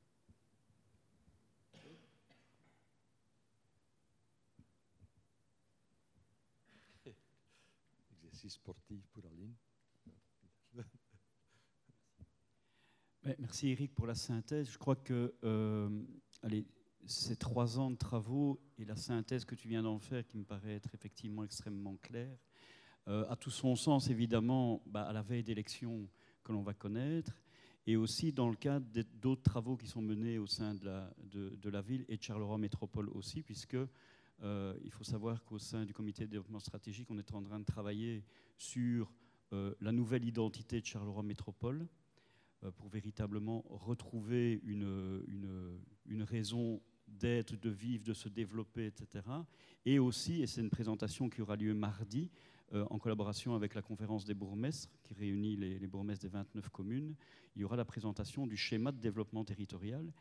Exercice 8.11 8.53
sportif 8.53 9.07
pour 9.07 9.25
Aline. 9.27 9.55
Merci 13.39 13.69
Eric 13.69 13.93
pour 13.93 14.07
la 14.07 14.15
synthèse. 14.15 14.69
Je 14.69 14.77
crois 14.77 14.95
que 14.95 15.35
euh, 15.43 15.89
allez, 16.43 16.65
ces 17.07 17.35
trois 17.35 17.79
ans 17.79 17.89
de 17.89 17.95
travaux 17.95 18.59
et 18.77 18.85
la 18.85 18.95
synthèse 18.95 19.45
que 19.45 19.55
tu 19.55 19.67
viens 19.67 19.83
d'en 19.83 19.99
faire, 19.99 20.25
qui 20.27 20.37
me 20.37 20.43
paraît 20.43 20.75
être 20.75 20.93
effectivement 20.93 21.43
extrêmement 21.43 21.95
claire, 21.97 22.37
euh, 23.07 23.25
a 23.29 23.35
tout 23.35 23.49
son 23.49 23.75
sens 23.75 24.09
évidemment 24.09 24.81
bah, 24.85 25.03
à 25.03 25.13
la 25.13 25.21
veille 25.21 25.43
d'élections 25.43 26.07
que 26.43 26.51
l'on 26.51 26.61
va 26.61 26.73
connaître, 26.73 27.41
et 27.85 27.95
aussi 27.95 28.33
dans 28.33 28.49
le 28.49 28.55
cadre 28.55 28.85
d'autres 29.21 29.43
travaux 29.43 29.77
qui 29.77 29.87
sont 29.87 30.01
menés 30.01 30.37
au 30.37 30.47
sein 30.47 30.75
de 30.75 30.85
la, 31.69 31.81
ville 31.81 32.05
et 32.09 32.17
de 32.17 32.23
Charleroi 32.23 32.57
Métropole 32.57 33.09
aussi, 33.09 33.41
puisque 33.41 33.77
euh, 34.43 34.77
il 34.83 34.91
faut 34.91 35.05
savoir 35.05 35.43
qu'au 35.45 35.57
sein 35.57 35.85
du 35.85 35.93
comité 35.93 36.25
de 36.25 36.31
développement 36.31 36.59
stratégique, 36.59 37.09
on 37.09 37.17
est 37.17 37.33
en 37.33 37.41
train 37.41 37.59
de 37.59 37.65
travailler 37.65 38.23
sur 38.57 39.13
la 39.79 39.93
nouvelle 39.93 40.25
identité 40.25 40.81
de 40.81 40.85
Charleroi 40.85 41.23
Métropole, 41.23 41.87
euh, 42.63 42.71
pour 42.71 42.89
véritablement 42.89 43.63
retrouver 43.69 44.59
une 44.65 46.23
raison 46.23 46.81
d'être, 47.07 47.55
de 47.59 47.69
vivre, 47.69 48.03
de 48.03 48.13
se 48.13 48.29
développer, 48.29 48.87
etc. 48.87 49.25
Et 49.85 49.99
aussi, 49.99 50.41
et 50.41 50.47
c'est 50.47 50.61
une 50.61 50.69
présentation 50.69 51.29
qui 51.29 51.41
aura 51.41 51.55
lieu 51.55 51.73
mardi, 51.73 52.29
euh, 52.73 52.85
en 52.89 52.99
collaboration 52.99 53.55
avec 53.55 53.75
la 53.75 53.81
conférence 53.81 54.25
des 54.25 54.33
bourgmestres, 54.33 54.89
qui 55.03 55.13
réunit 55.13 55.55
les, 55.55 55.87
bourgmestres 55.87 56.23
des 56.23 56.31
29 56.31 56.69
communes, 56.69 57.15
il 57.55 57.61
y 57.61 57.63
aura 57.63 57.77
la 57.77 57.85
présentation 57.85 58.45
du 58.45 58.57
schéma 58.57 58.91
de 58.91 58.99
développement 58.99 59.45
territorial. 59.45 60.11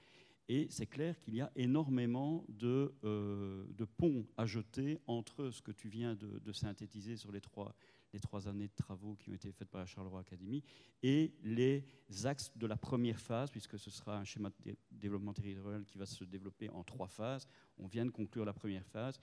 Et 0.48 0.68
c'est 0.70 0.86
clair 0.86 1.18
qu'il 1.18 1.34
y 1.34 1.40
a 1.40 1.50
énormément 1.56 2.44
de, 2.48 2.94
euh, 3.02 3.64
ponts 3.96 4.24
à 4.36 4.46
jeter 4.46 5.00
entre 5.08 5.50
ce 5.50 5.60
que 5.60 5.72
tu 5.72 5.88
viens 5.88 6.14
de 6.14 6.52
synthétiser 6.52 7.16
sur 7.16 7.32
les 7.32 7.40
trois, 7.40 7.74
trois 8.20 8.48
années 8.48 8.68
de 8.68 8.74
travaux 8.74 9.14
qui 9.16 9.30
ont 9.30 9.34
été 9.34 9.52
faites 9.52 9.68
par 9.68 9.80
la 9.80 9.86
Charleroi 9.86 10.20
Academy, 10.20 10.62
et 11.02 11.32
les 11.42 11.84
axes 12.24 12.52
de 12.56 12.66
la 12.66 12.76
première 12.76 13.20
phase, 13.20 13.50
puisque 13.50 13.78
ce 13.78 13.90
sera 13.90 14.18
un 14.18 14.24
schéma 14.24 14.50
de 14.64 14.76
développement 14.90 15.32
territorial 15.32 15.84
qui 15.84 15.98
va 15.98 16.06
se 16.06 16.24
développer 16.24 16.68
en 16.70 16.84
trois 16.84 17.08
phases. 17.08 17.46
On 17.78 17.86
vient 17.86 18.04
de 18.04 18.10
conclure 18.10 18.44
la 18.44 18.52
première 18.52 18.86
phase. 18.86 19.20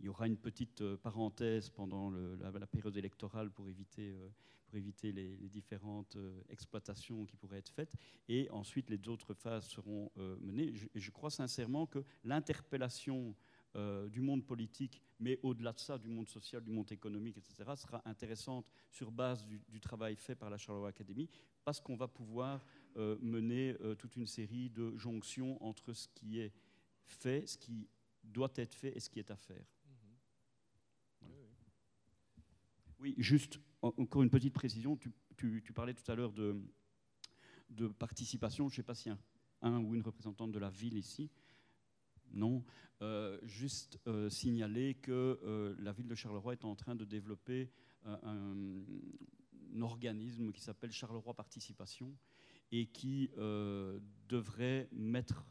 Il 0.00 0.06
y 0.06 0.08
aura 0.08 0.26
une 0.26 0.36
petite 0.36 0.82
euh, 0.82 0.96
parenthèse 0.96 1.70
pendant 1.70 2.10
la, 2.10 2.66
période 2.66 2.96
électorale 2.96 3.50
pour 3.50 3.68
éviter, 3.68 4.10
euh, 4.10 4.28
pour 4.66 4.76
éviter 4.76 5.10
les, 5.12 5.48
différentes 5.48 6.16
euh, 6.16 6.42
exploitations 6.50 7.24
qui 7.24 7.36
pourraient 7.36 7.58
être 7.58 7.70
faites. 7.70 7.92
Et 8.28 8.50
ensuite, 8.50 8.90
les 8.90 9.08
autres 9.08 9.32
phases 9.32 9.66
seront 9.66 10.10
menées. 10.40 10.74
Je 10.94 11.10
crois 11.10 11.30
sincèrement 11.30 11.86
que 11.86 12.04
l'interpellation 12.24 13.34
euh, 13.76 14.08
du 14.08 14.22
monde 14.22 14.42
politique, 14.46 15.02
mais 15.20 15.38
au-delà 15.42 15.72
de 15.74 15.78
ça, 15.78 15.98
du 15.98 16.08
monde 16.08 16.26
social, 16.28 16.64
du 16.64 16.70
monde 16.70 16.90
économique, 16.92 17.36
etc., 17.36 17.72
sera 17.76 18.00
intéressante 18.06 18.64
sur 18.90 19.10
base 19.10 19.44
du, 19.44 19.80
travail 19.80 20.16
fait 20.16 20.34
par 20.34 20.48
la 20.48 20.56
Charleroi 20.56 20.88
Academy, 20.88 21.28
parce 21.62 21.78
qu'on 21.78 21.94
va 21.94 22.08
pouvoir 22.08 22.64
euh, 22.96 23.18
mener 23.20 23.76
euh, 23.82 23.94
toute 23.94 24.16
une 24.16 24.26
série 24.26 24.70
de 24.70 24.96
jonctions 24.96 25.62
entre 25.62 25.92
ce 25.92 26.08
qui 26.08 26.40
est 26.40 26.54
fait, 27.04 27.46
ce 27.46 27.58
qui 27.58 27.86
doit 28.24 28.52
être 28.54 28.74
fait 28.74 28.96
et 28.96 29.00
ce 29.00 29.10
qui 29.10 29.18
est 29.18 29.30
à 29.30 29.36
faire. 29.36 29.66
Mm-hmm. 31.22 31.28
Oui, 33.00 33.14
juste 33.18 33.60
encore 33.82 34.22
une 34.22 34.30
petite 34.30 34.54
précision. 34.54 34.96
Tu, 34.96 35.12
parlais 35.74 35.92
tout 35.92 36.10
à 36.10 36.14
l'heure 36.14 36.32
de, 36.32 36.58
de, 37.68 37.88
participation. 37.88 38.70
Je 38.70 38.72
ne 38.72 38.76
sais 38.76 38.82
pas 38.82 38.94
s'il 38.94 39.12
y 39.12 39.14
a 39.14 39.18
un, 39.60 39.82
ou 39.82 39.94
une 39.94 40.02
représentante 40.02 40.52
de 40.52 40.58
la 40.58 40.70
ville 40.70 40.96
ici 40.96 41.30
Non. 42.32 42.64
Euh, 43.02 43.38
juste 43.42 44.00
euh, 44.06 44.30
signaler 44.30 44.94
que 44.94 45.38
euh, 45.44 45.74
la 45.78 45.92
ville 45.92 46.08
de 46.08 46.14
Charleroi 46.14 46.54
est 46.54 46.64
en 46.64 46.74
train 46.74 46.94
de 46.94 47.04
développer 47.04 47.70
un, 48.22 48.54
organisme 49.82 50.52
qui 50.52 50.62
s'appelle 50.62 50.92
Charleroi 50.92 51.34
Participation 51.34 52.16
et 52.72 52.86
qui 52.86 53.30
devrait 54.28 54.88
mettre, 54.92 55.44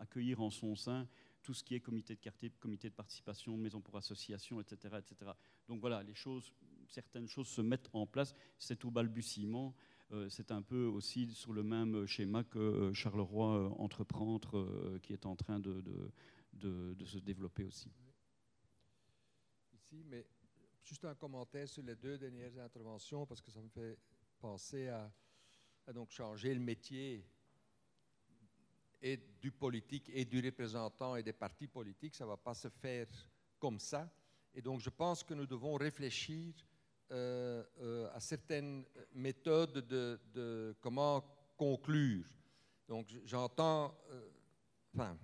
accueillir 0.00 0.40
en 0.42 0.50
son 0.50 0.74
sein 0.74 1.08
tout 1.42 1.54
ce 1.54 1.62
qui 1.62 1.74
est 1.74 1.80
comité 1.80 2.16
de 2.16 2.20
quartier, 2.20 2.50
comité 2.58 2.90
de 2.90 2.94
participation, 2.94 3.56
maison 3.56 3.80
pour 3.80 3.96
association, 3.96 4.60
etc., 4.60 4.96
etc. 4.98 5.30
Donc 5.68 5.80
voilà, 5.80 6.02
certaines 6.88 7.28
choses 7.28 7.46
se 7.46 7.60
mettent 7.62 7.88
en 7.92 8.04
place. 8.04 8.34
C'est 8.58 8.84
au 8.84 8.90
balbutiement. 8.90 9.74
C'est 10.28 10.50
un 10.52 10.62
peu 10.62 10.84
aussi 10.84 11.28
sur 11.34 11.52
le 11.52 11.62
même 11.62 12.06
schéma 12.06 12.44
que 12.44 12.92
Charleroi 12.92 13.72
Entreprendre, 13.78 14.98
qui 15.02 15.12
est 15.12 15.26
en 15.26 15.36
train 15.36 15.58
de, 15.58 15.82
de, 16.52 17.04
se 17.04 17.18
développer 17.18 17.64
aussi. 17.64 17.90
Ici, 19.72 20.04
mais 20.04 20.26
juste 20.82 21.04
un 21.04 21.14
commentaire 21.14 21.68
sur 21.68 21.82
les 21.82 21.96
deux 21.96 22.18
dernières 22.18 22.56
interventions, 22.58 23.26
parce 23.26 23.40
que 23.40 23.50
ça 23.50 23.60
me 23.60 23.68
fait 23.68 23.98
penser 24.38 24.88
à, 24.88 25.12
donc 25.92 26.10
changer 26.10 26.54
le 26.54 26.60
métier 26.60 27.24
et 29.02 29.16
du 29.40 29.52
politique 29.52 30.10
et 30.12 30.24
du 30.24 30.40
représentant 30.40 31.16
et 31.16 31.22
des 31.22 31.32
partis 31.32 31.68
politiques. 31.68 32.14
Ça 32.14 32.24
ne 32.24 32.30
va 32.30 32.36
pas 32.36 32.54
se 32.54 32.68
faire 32.68 33.08
comme 33.58 33.78
ça. 33.78 34.10
Et 34.54 34.62
donc 34.62 34.80
je 34.80 34.90
pense 34.90 35.22
que 35.22 35.34
nous 35.34 35.46
devons 35.46 35.74
réfléchir 35.74 36.54
euh, 37.12 37.62
euh, 37.82 38.08
à 38.14 38.18
certaines 38.18 38.84
méthodes 39.14 39.86
de, 39.86 40.74
comment 40.80 41.22
conclure. 41.56 42.26
Donc 42.88 43.06
j'entends, 43.24 43.96
euh, 44.10 45.14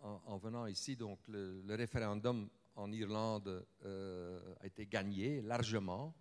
en, 0.00 0.38
venant 0.38 0.66
ici, 0.66 0.96
donc 0.96 1.18
le, 1.28 1.62
référendum 1.74 2.48
en 2.76 2.90
Irlande 2.92 3.66
a 3.84 4.66
été 4.66 4.86
gagné 4.86 5.42
largement 5.42 6.14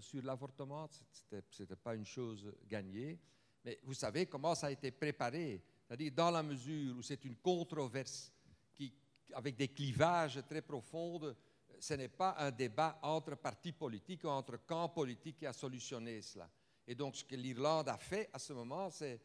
sur 0.00 0.22
l'avortement. 0.24 0.88
Ce 0.88 1.62
n'était 1.62 1.76
pas 1.76 1.94
une 1.94 2.06
chose 2.06 2.52
gagnée. 2.68 3.20
Mais 3.64 3.78
vous 3.84 3.94
savez 3.94 4.26
comment 4.26 4.56
ça 4.56 4.66
a 4.66 4.70
été 4.72 4.90
préparé. 4.90 5.62
C'est-à-dire 5.86 6.12
dans 6.12 6.30
la 6.32 6.42
mesure 6.42 6.96
où 6.96 7.02
c'est 7.02 7.24
une 7.24 7.36
controverse 7.36 8.32
qui, 8.74 8.92
avec 9.32 9.54
des 9.54 9.68
clivages 9.68 10.42
très 10.48 10.62
profonds, 10.62 11.34
ce 11.82 11.94
n'est 11.94 12.06
pas 12.08 12.36
un 12.38 12.52
débat 12.52 13.00
entre 13.02 13.34
partis 13.34 13.72
politiques 13.72 14.22
ou 14.22 14.28
entre 14.28 14.56
camps 14.64 14.88
politiques 14.88 15.38
qui 15.38 15.46
a 15.46 15.52
solutionné 15.52 16.22
cela. 16.22 16.48
Et 16.86 16.94
donc 16.94 17.16
ce 17.16 17.24
que 17.24 17.34
l'Irlande 17.34 17.88
a 17.88 17.98
fait 17.98 18.30
à 18.32 18.38
ce 18.38 18.52
moment, 18.52 18.88
c'est 18.88 19.20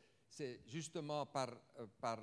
justement 0.65 1.27
par, 1.27 1.49
euh, 1.79 1.85
par 2.01 2.19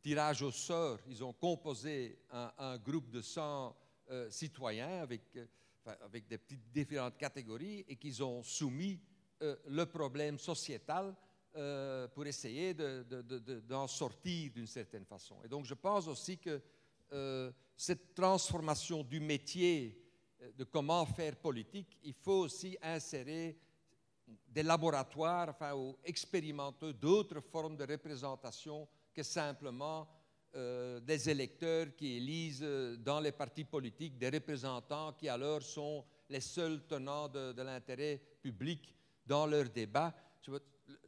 tirage 0.00 0.42
au 0.42 0.52
sort, 0.52 1.00
ils 1.08 1.24
ont 1.24 1.32
composé 1.32 2.20
un, 2.30 2.78
groupe 2.78 3.10
de 3.10 3.20
100 3.22 3.76
euh, 4.10 4.30
citoyens 4.30 5.02
avec, 5.02 5.22
euh, 5.34 5.46
avec 6.00 6.28
des 6.28 6.38
petites 6.38 6.70
différentes 6.70 7.18
catégories 7.18 7.84
et 7.88 7.96
qu'ils 7.96 8.22
ont 8.22 8.44
soumis 8.44 9.00
le 9.40 9.84
problème 9.86 10.38
sociétal 10.38 11.16
pour 12.14 12.26
essayer 12.26 12.74
d'en 12.74 13.88
sortir 13.88 14.52
d'une 14.52 14.66
certaine 14.66 15.06
façon. 15.06 15.42
Et 15.42 15.48
donc 15.48 15.64
je 15.64 15.72
pense 15.72 16.06
aussi 16.06 16.36
que 16.36 16.60
cette 17.76 18.14
transformation 18.14 19.02
du 19.02 19.20
métier 19.20 20.00
de 20.56 20.64
comment 20.64 21.04
faire 21.06 21.36
politique, 21.36 21.98
il 22.04 22.14
faut 22.14 22.40
aussi 22.44 22.76
insérer 22.82 23.58
des 24.48 24.62
laboratoires, 24.62 25.48
enfin, 25.50 25.74
ou 25.74 25.96
expérimenter 26.04 26.92
d'autres 26.92 27.40
formes 27.40 27.76
de 27.76 27.84
représentation 27.84 28.88
que 29.12 29.22
simplement 29.22 30.08
euh, 30.56 30.98
des 31.00 31.30
électeurs 31.30 31.94
qui 31.96 32.16
élisent 32.16 32.62
euh, 32.62 32.96
dans 32.96 33.20
les 33.20 33.32
partis 33.32 33.64
politiques 33.64 34.18
des 34.18 34.30
représentants 34.30 35.12
qui 35.12 35.28
alors 35.28 35.62
sont 35.62 36.04
les 36.28 36.40
seuls 36.40 36.84
tenants 36.88 37.28
de, 37.28 37.62
l'intérêt 37.62 38.20
public 38.42 38.92
dans 39.24 39.46
leurs 39.46 39.68
débats. 39.68 40.12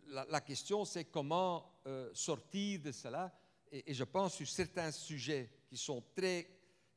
La, 0.07 0.41
question, 0.43 0.85
c'est 0.85 1.07
comment 1.07 1.81
euh, 1.87 2.11
sortir 2.13 2.81
de 2.81 2.93
cela. 2.93 3.33
Et, 3.71 3.93
je 3.93 4.05
pense 4.05 4.35
sur 4.35 4.47
certains 4.47 4.93
sujets 4.93 5.51
qui 5.73 5.79
sont 5.79 6.05
très 6.15 6.47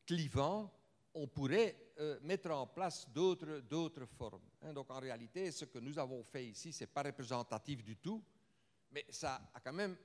clivants, 0.05 0.69
on 1.13 1.27
pourrait 1.27 1.93
mettre 2.23 2.51
en 2.51 2.67
place 2.67 3.07
d'autres 3.09 4.05
formes. 4.05 4.49
Hein. 4.61 4.73
donc 4.73 4.91
en 4.91 4.99
réalité, 4.99 5.49
ce 5.49 5.63
que 5.63 5.79
nous 5.79 5.97
avons 5.97 6.21
fait 6.25 6.45
ici, 6.45 6.73
ce 6.73 6.83
n'est 6.83 6.87
pas 6.87 7.03
représentatif 7.03 7.81
du 7.81 7.95
tout, 7.95 8.21
mais 8.91 9.05
ça 9.09 9.49
a 9.53 9.61
quand 9.61 9.71
même 9.71 9.95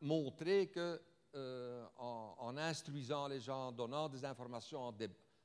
montrer 0.00 0.66
que 0.70 1.00
euh, 1.36 1.86
en, 1.98 2.56
instruisant 2.56 3.28
les 3.28 3.38
gens, 3.38 3.68
en 3.68 3.72
donnant 3.72 4.08
des 4.08 4.24
informations, 4.24 4.92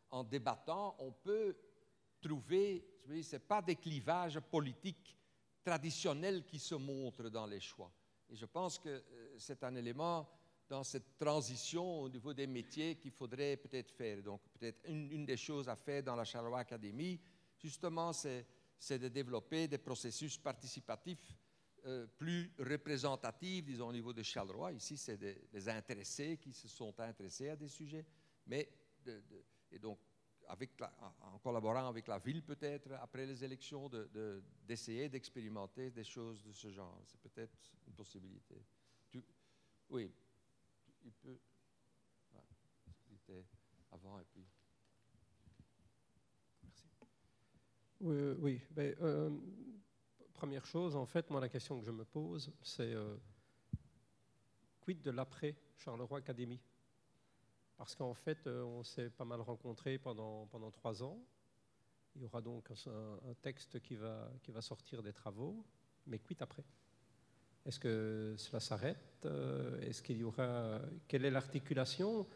en, 0.09 0.23
débattant, 0.23 0.95
on 0.97 1.11
peut 1.11 1.55
trouver, 2.19 2.83
ce 3.21 3.35
n'est 3.35 3.39
pas 3.41 3.61
des 3.61 3.75
clivages 3.75 4.39
politiques 4.39 5.15
traditionnels 5.63 6.43
qui 6.43 6.57
se 6.57 6.73
montrent 6.73 7.29
dans 7.29 7.45
les 7.45 7.59
choix. 7.59 7.91
Et 8.27 8.35
je 8.35 8.47
pense 8.47 8.79
que 8.79 8.89
euh, 8.89 9.35
c'est 9.37 9.63
un 9.63 9.75
élément 9.75 10.27
dans 10.67 10.83
cette 10.83 11.17
transition 11.17 12.01
au 12.01 12.09
niveau 12.09 12.33
des 12.33 12.47
métiers 12.47 12.95
qu'il 12.95 13.11
faudrait 13.11 13.57
peut-être 13.57 13.91
faire. 13.91 14.21
Donc 14.23 14.41
peut-être 14.53 14.89
une, 14.89 15.25
des 15.25 15.37
choses 15.37 15.69
à 15.69 15.75
faire 15.75 16.03
dans 16.03 16.15
la 16.15 16.23
Charleroi 16.23 16.59
Academy, 16.59 17.19
justement, 17.57 18.11
c'est 18.13 18.99
de 18.99 19.07
développer 19.07 19.67
des 19.67 19.77
processus 19.77 20.37
participatifs 20.37 21.37
euh, 21.85 22.07
plus 22.07 22.51
représentative, 22.57 23.65
disons, 23.65 23.89
au 23.89 23.93
niveau 23.93 24.11
de 24.11 24.23
Charleroi. 24.23 24.71
Ici, 24.71 24.97
c'est 24.97 25.17
des, 25.17 25.69
intéressés 25.69 26.37
qui 26.37 26.51
se 26.51 26.67
sont 26.67 26.99
intéressés 26.99 27.49
à 27.49 27.55
des 27.55 27.67
sujets, 27.67 28.05
mais 28.47 28.67
et 29.71 29.77
donc 29.77 29.99
en 30.47 31.39
collaborant 31.39 31.87
avec 31.87 32.07
la 32.07 32.19
ville 32.19 32.43
peut-être 32.43 32.91
après 33.01 33.25
les 33.25 33.43
élections, 33.43 33.89
d'essayer 34.63 35.09
d'expérimenter 35.09 35.91
des 35.91 36.03
choses 36.03 36.43
de 36.43 36.51
ce 36.51 36.69
genre. 36.69 37.01
C'est 37.05 37.19
peut-être 37.19 37.57
une 37.87 37.93
possibilité. 37.93 38.63
oui, 39.89 40.11
il 41.05 41.13
peut. 41.13 41.39
Avant 43.91 44.19
et 44.19 44.23
puis. 44.25 44.45
Oui, 48.01 48.15
oui 48.39 48.61
ben, 48.71 48.95
euh, 49.01 49.29
première 50.33 50.65
chose, 50.65 50.95
en 50.95 51.05
fait, 51.05 51.29
moi, 51.29 51.39
la 51.39 51.49
question 51.49 51.79
que 51.79 51.85
je 51.85 51.91
me 51.91 52.03
pose, 52.03 52.51
c'est 52.61 52.93
euh, 52.93 53.15
quid 54.81 55.01
de 55.01 55.11
l'après 55.11 55.55
Charleroi 55.77 56.19
Académie? 56.19 56.61
Parce 57.77 57.95
qu'en 57.95 58.13
fait, 58.13 58.45
euh, 58.47 58.63
on 58.63 58.83
s'est 58.83 59.09
pas 59.09 59.25
mal 59.25 59.41
rencontrés 59.41 59.97
pendant, 59.97 60.45
pendant 60.47 60.71
trois 60.71 61.01
ans. 61.03 61.19
Il 62.15 62.21
y 62.21 62.25
aura 62.25 62.41
donc 62.41 62.69
un, 62.71 63.33
texte 63.41 63.81
qui 63.81 63.95
va, 63.95 64.31
qui 64.41 64.51
va 64.51 64.61
sortir 64.61 65.03
des 65.03 65.11
travaux, 65.11 65.65
mais 66.05 66.19
quid 66.19 66.41
après? 66.41 66.63
Est-ce 67.65 67.79
que 67.79 68.35
cela 68.37 68.59
s'arrête 68.59 69.25
euh, 69.25 69.79
Est-ce 69.81 70.03
qu'il 70.03 70.17
y 70.17 70.23
aura 70.23 70.79
Quelle 71.07 71.25
est 71.25 71.31
l'articulation? 71.31 72.27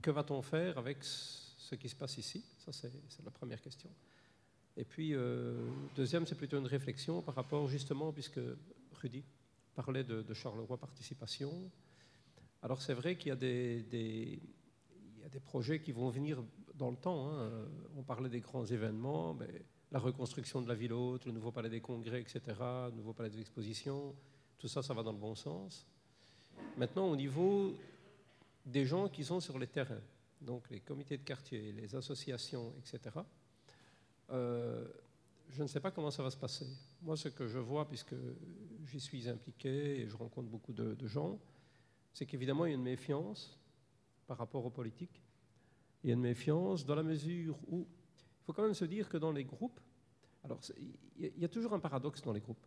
Que 0.00 0.10
va-t-on 0.10 0.40
faire 0.42 0.78
avec 0.78 0.98
ce 1.02 1.74
qui 1.74 1.88
se 1.88 1.96
passe 1.96 2.18
ici? 2.18 2.44
Ça, 2.58 2.70
c'est 2.72 3.24
la 3.24 3.30
première 3.30 3.60
question. 3.60 3.90
Et 4.76 4.84
puis, 4.84 5.14
euh, 5.14 5.68
deuxième, 5.96 6.26
c'est 6.26 6.36
plutôt 6.36 6.58
une 6.58 6.66
réflexion 6.66 7.20
par 7.20 7.34
rapport 7.34 7.66
justement, 7.66 8.12
puisque 8.12 8.40
Rudy 8.92 9.24
parlait 9.74 10.04
de, 10.04 10.34
Charleroi 10.34 10.76
Participation. 10.76 11.52
Alors 12.62 12.82
c'est 12.82 12.94
vrai 12.94 13.16
qu'il 13.16 13.28
y, 13.28 13.32
a 13.32 13.36
des, 13.36 14.40
projets 15.44 15.80
qui 15.80 15.92
vont 15.92 16.08
venir 16.10 16.42
dans 16.74 16.90
le 16.90 16.96
temps. 16.96 17.30
Hein. 17.30 17.50
On 17.96 18.02
parlait 18.02 18.28
des 18.28 18.40
grands 18.40 18.66
événements, 18.66 19.34
mais 19.34 19.62
la 19.90 19.98
reconstruction 19.98 20.62
de 20.62 20.68
la 20.68 20.74
ville 20.74 20.92
haute, 20.92 21.26
le 21.26 21.32
nouveau 21.32 21.50
palais 21.50 21.70
des 21.70 21.80
congrès, 21.80 22.20
etc., 22.20 22.40
le 22.58 22.96
nouveau 22.96 23.12
palais 23.12 23.30
des 23.30 23.40
expositions, 23.40 24.14
tout 24.58 24.68
ça, 24.68 24.82
ça 24.82 24.92
va 24.92 25.02
dans 25.02 25.12
le 25.12 25.18
bon 25.18 25.34
sens. 25.34 25.86
Maintenant, 26.76 27.08
au 27.08 27.16
niveau 27.16 27.74
des 28.66 28.84
gens 28.84 29.08
qui 29.08 29.24
sont 29.24 29.40
sur 29.40 29.58
les 29.58 29.66
terrains, 29.66 30.02
donc 30.40 30.68
les 30.70 30.80
comités 30.80 31.16
de 31.16 31.22
quartier, 31.22 31.72
les 31.72 31.94
associations, 31.94 32.72
etc., 32.78 33.16
euh, 34.30 34.86
je 35.48 35.62
ne 35.62 35.68
sais 35.68 35.80
pas 35.80 35.90
comment 35.90 36.10
ça 36.10 36.22
va 36.22 36.30
se 36.30 36.36
passer. 36.36 36.66
Moi, 37.02 37.16
ce 37.16 37.28
que 37.28 37.46
je 37.46 37.58
vois, 37.58 37.88
puisque 37.88 38.14
j'y 38.84 39.00
suis 39.00 39.28
impliqué 39.28 40.00
et 40.00 40.08
je 40.08 40.16
rencontre 40.16 40.48
beaucoup 40.48 40.72
de, 40.72 41.06
gens, 41.06 41.38
c'est 42.12 42.26
qu'évidemment, 42.26 42.66
il 42.66 42.70
y 42.70 42.72
a 42.72 42.76
une 42.76 42.82
méfiance 42.82 43.58
par 44.26 44.36
rapport 44.36 44.66
aux 44.66 44.70
politiques. 44.70 45.22
Il 46.04 46.08
y 46.08 46.10
a 46.10 46.14
une 46.14 46.20
méfiance 46.20 46.84
dans 46.84 46.94
la 46.94 47.02
mesure 47.02 47.56
où 47.68 47.86
il 47.88 48.44
faut 48.44 48.52
quand 48.52 48.62
même 48.62 48.74
se 48.74 48.84
dire 48.84 49.08
que 49.08 49.16
dans 49.16 49.32
les 49.32 49.44
groupes, 49.44 49.80
alors 50.44 50.60
il 51.18 51.38
y 51.38 51.44
a 51.44 51.48
toujours 51.48 51.72
un 51.72 51.80
paradoxe 51.80 52.20
dans 52.22 52.32
les 52.32 52.40
groupes. 52.40 52.66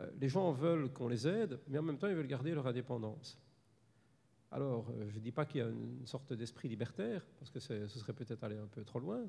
Euh, 0.00 0.10
les 0.20 0.28
gens 0.28 0.52
veulent 0.52 0.92
qu'on 0.92 1.08
les 1.08 1.26
aide, 1.26 1.60
mais 1.68 1.78
en 1.78 1.82
même 1.82 1.98
temps, 1.98 2.08
ils 2.08 2.14
veulent 2.14 2.26
garder 2.26 2.54
leur 2.54 2.66
indépendance. 2.66 3.38
Alors, 4.50 4.90
euh, 4.90 5.08
je 5.10 5.16
ne 5.16 5.22
dis 5.22 5.32
pas 5.32 5.44
qu'il 5.44 5.60
y 5.60 5.64
a 5.64 5.68
une 5.68 6.06
sorte 6.06 6.32
d'esprit 6.32 6.68
libertaire, 6.68 7.24
parce 7.38 7.50
que 7.50 7.60
ce 7.60 7.86
serait 7.88 8.12
peut-être 8.12 8.42
aller 8.44 8.58
un 8.58 8.66
peu 8.66 8.84
trop 8.84 8.98
loin, 8.98 9.20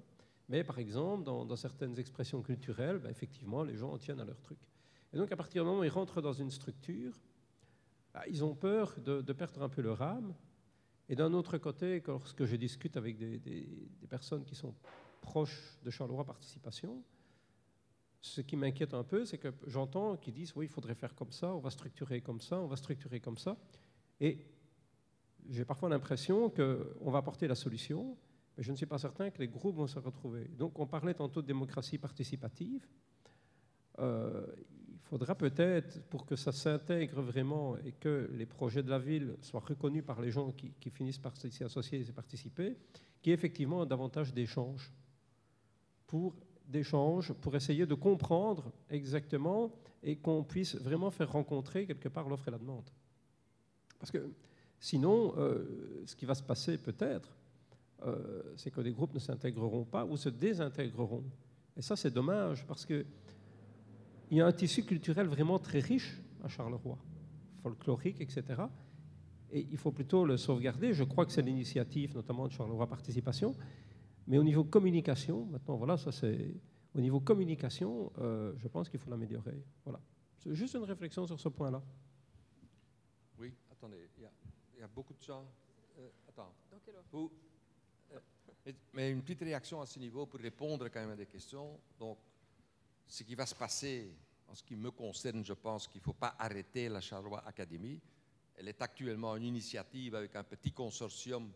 mais 0.50 0.64
par 0.64 0.80
exemple, 0.80 1.24
dans, 1.24 1.56
certaines 1.56 1.98
expressions 2.00 2.42
culturelles, 2.42 3.00
ben, 3.00 3.10
effectivement, 3.10 3.64
les 3.64 3.78
gens 3.78 3.92
en 3.92 3.98
tiennent 3.98 4.20
à 4.20 4.26
leur 4.26 4.40
truc. 4.42 4.58
Et 5.14 5.18
donc, 5.18 5.32
à 5.32 5.38
partir 5.38 5.64
du 5.64 5.70
moment 5.70 5.82
où 5.82 5.84
ils 5.84 5.90
rentrent 5.90 6.22
dans 6.22 6.34
une 6.34 6.52
structure, 6.52 7.14
bah, 8.14 8.24
ils 8.28 8.44
ont 8.44 8.56
peur 8.56 8.96
de, 9.00 9.34
perdre 9.34 9.62
un 9.62 9.70
peu 9.70 9.82
leur 9.82 10.02
âme. 10.02 10.34
Et 11.08 11.16
d'un 11.16 11.34
autre 11.34 11.58
côté, 11.58 12.02
lorsque 12.06 12.46
je 12.46 12.56
discute 12.56 12.98
avec 12.98 13.18
des, 13.18 13.38
des 13.40 14.08
personnes 14.10 14.44
qui 14.44 14.56
sont 14.56 14.74
proches 15.22 15.78
de 15.84 15.90
Charleroi 15.90 16.26
Participation, 16.26 17.04
ce 18.22 18.42
qui 18.42 18.56
m'inquiète 18.56 18.94
un 18.94 19.04
peu, 19.04 19.26
c'est 19.26 19.40
que 19.40 19.52
j'entends 19.68 20.16
qu'ils 20.16 20.34
disent 20.34 20.54
oui, 20.56 20.66
il 20.66 20.70
faudrait 20.70 20.96
faire 20.96 21.16
comme 21.16 21.32
ça, 21.32 21.54
on 21.54 21.60
va 21.60 21.72
structurer 21.72 22.22
comme 22.22 22.40
ça, 22.40 22.60
on 22.60 22.68
va 22.68 22.76
structurer 22.76 23.20
comme 23.20 23.38
ça. 23.38 23.58
Et 24.20 24.46
j'ai 25.50 25.66
parfois 25.66 25.90
l'impression 25.90 26.50
qu'on 26.50 27.12
va 27.12 27.18
apporter 27.18 27.48
la 27.48 27.56
solution, 27.56 28.16
mais 28.56 28.64
je 28.64 28.72
ne 28.72 28.78
suis 28.78 28.86
pas 28.86 29.00
certain 29.00 29.32
que 29.32 29.40
les 29.40 29.48
groupes 29.48 29.76
vont 29.76 29.88
se 29.88 29.98
retrouver. 29.98 30.46
Donc 30.58 30.78
on 30.78 30.86
parlait 30.86 31.16
tantôt 31.16 31.42
de 31.42 31.48
démocratie 31.48 31.98
participative. 31.98 32.88
Euh, 34.00 34.46
il 34.90 35.00
faudra 35.00 35.36
peut-être, 35.36 36.02
pour 36.04 36.26
que 36.26 36.36
ça 36.36 36.52
s'intègre 36.52 37.22
vraiment 37.22 37.76
et 37.80 37.92
que 37.92 38.30
les 38.34 38.46
projets 38.46 38.84
de 38.84 38.90
la 38.90 39.00
ville 39.00 39.36
soient 39.42 39.60
reconnus 39.60 40.06
par 40.06 40.22
les 40.22 40.32
gens 40.32 40.52
qui, 40.52 40.90
finissent 40.92 41.18
par 41.18 41.36
s'y 41.36 41.64
associer 41.64 42.00
et 42.00 42.12
participer, 42.14 42.78
qu'il 43.22 43.32
y 43.32 43.32
ait 43.32 43.34
effectivement 43.34 43.86
davantage 43.86 44.34
d'échanges 44.34 44.94
pour 46.08 46.36
d'échanges 46.72 47.34
pour 47.34 47.56
essayer 47.56 47.86
de 47.86 47.94
comprendre 47.94 48.72
exactement 48.90 49.72
et 50.04 50.16
qu'on 50.16 50.44
puisse 50.44 50.76
vraiment 50.76 51.12
faire 51.12 51.32
rencontrer 51.32 51.86
quelque 51.86 52.10
part 52.10 52.28
l'offre 52.28 52.48
et 52.48 52.52
la 52.52 52.58
demande. 52.58 52.90
Parce 54.00 54.12
que 54.12 54.32
sinon, 54.80 55.34
euh, 55.38 56.04
ce 56.06 56.16
qui 56.16 56.26
va 56.26 56.34
se 56.34 56.42
passer 56.42 56.78
peut-être, 56.78 57.30
euh, 58.04 58.42
c'est 58.58 58.72
que 58.72 58.82
les 58.82 58.92
groupes 58.92 59.14
ne 59.14 59.20
s'intégreront 59.20 59.84
pas 59.84 60.06
ou 60.06 60.18
se 60.18 60.30
désintégreront. 60.30 61.24
Et 61.78 61.82
ça, 61.82 61.96
c'est 61.96 62.12
dommage 62.12 62.66
parce 62.66 62.86
qu'il 62.86 63.06
y 64.32 64.42
a 64.42 64.48
un 64.48 64.52
tissu 64.52 64.84
culturel 64.84 65.28
vraiment 65.28 65.60
très 65.60 65.80
riche 65.80 66.20
à 66.44 66.48
Charleroi, 66.48 66.98
folklorique, 67.62 68.20
etc. 68.22 68.64
Et 69.52 69.68
il 69.70 69.78
faut 69.78 69.92
plutôt 69.92 70.26
le 70.26 70.38
sauvegarder. 70.38 70.94
Je 70.94 71.04
crois 71.04 71.26
que 71.26 71.32
c'est 71.32 71.44
l'initiative, 71.44 72.16
notamment 72.16 72.48
de 72.48 72.52
Charleroi 72.52 72.88
Participation. 72.88 73.54
Mais 74.28 74.38
au 74.38 74.44
niveau 74.44 74.64
communication, 74.64 75.46
maintenant, 75.46 75.76
voilà, 75.76 75.98
ça 75.98 76.12
c'est. 76.12 76.56
Au 76.94 77.00
niveau 77.00 77.22
communication, 77.22 78.12
euh, 78.18 78.54
je 78.58 78.68
pense 78.68 78.90
qu'il 78.90 79.00
faut 79.00 79.10
l'améliorer. 79.10 79.64
Voilà. 79.86 80.02
C'est 80.40 80.54
juste 80.54 80.76
une 80.76 80.84
réflexion 80.84 81.26
sur 81.26 81.40
ce 81.40 81.48
point-là. 81.48 81.82
Oui, 83.38 83.54
attendez, 83.72 84.10
il 84.18 84.80
y, 84.80 84.84
a 84.84 84.88
beaucoup 84.88 85.14
de 85.14 85.22
gens. 85.22 85.46
Euh, 85.98 86.10
attends. 86.28 86.54
Euh, 88.68 88.72
mais 88.94 89.12
une 89.12 89.22
petite 89.22 89.42
réaction 89.42 89.82
à 89.82 89.86
ce 89.86 90.00
niveau 90.00 90.26
pour 90.26 90.40
répondre 90.40 90.90
quand 90.90 91.00
même 91.00 91.12
à 91.12 91.16
des 91.16 91.26
questions. 91.26 91.80
Donc, 91.98 92.18
ce 93.08 93.24
qui 93.24 93.36
va 93.36 93.46
se 93.46 93.56
passer, 93.56 94.14
en 94.48 94.54
ce 94.54 94.64
qui 94.64 94.76
me 94.76 94.92
concerne, 94.92 95.44
je 95.46 95.54
pense 95.54 95.88
qu'il 95.88 96.00
ne 96.00 96.04
faut 96.04 96.14
pas 96.14 96.36
arrêter 96.38 96.90
la 96.90 97.02
Charleroi 97.02 97.42
Academy. 97.46 98.00
Elle 98.56 98.68
est 98.68 98.82
actuellement 98.82 99.36
une 99.38 99.44
initiative 99.44 100.16
avec 100.16 100.36
un 100.36 100.44
petit 100.44 100.72
consortium 100.72 101.52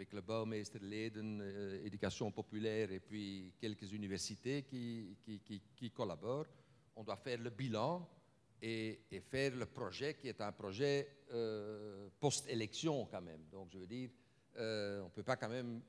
avec 0.00 0.14
le 0.14 0.22
Bouwmeester 0.22 0.78
Leden, 0.78 1.42
euh, 1.42 1.84
Éducation 1.84 2.30
populaire 2.30 2.90
et 2.90 3.00
puis 3.00 3.52
quelques 3.60 3.92
universités 3.92 4.62
qui, 4.62 5.90
collaborent. 5.94 6.46
On 6.96 7.04
doit 7.04 7.18
faire 7.18 7.38
le 7.38 7.50
bilan 7.50 8.08
et, 8.62 8.98
faire 9.30 9.54
le 9.54 9.66
projet 9.66 10.14
qui 10.14 10.28
est 10.28 10.40
un 10.40 10.52
projet 10.52 11.18
euh, 11.32 12.08
post-élection 12.18 13.08
quand 13.10 13.20
même. 13.20 13.42
Donc 13.52 13.68
je 13.70 13.78
veux 13.78 13.86
dire, 13.86 14.08
euh, 14.56 15.02
on 15.02 15.04
ne 15.04 15.10
peut 15.10 15.22
pas 15.22 15.36
quand 15.36 15.50
même, 15.50 15.82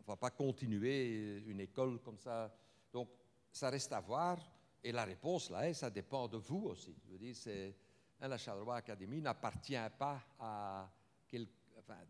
on 0.00 0.10
va 0.10 0.16
pas 0.16 0.30
continuer 0.30 1.38
une 1.46 1.60
école 1.60 2.00
comme 2.00 2.18
ça. 2.18 2.52
Donc 2.92 3.10
ça 3.52 3.70
reste 3.70 3.92
à 3.92 4.00
voir. 4.00 4.38
Et 4.82 4.90
la 4.90 5.04
réponse 5.04 5.50
là, 5.50 5.72
ça 5.72 5.88
dépend 5.88 6.26
de 6.26 6.36
vous 6.36 6.64
aussi. 6.64 6.96
Je 7.06 7.12
veux 7.12 7.18
dire, 7.18 7.36
c'est, 7.36 7.76
hein, 8.20 8.26
la 8.26 8.38
Charleroi 8.38 8.74
Academy 8.74 9.20
n'appartient 9.20 9.76
pas 9.96 10.20
à 10.36 10.90
quelqu'un 11.28 11.59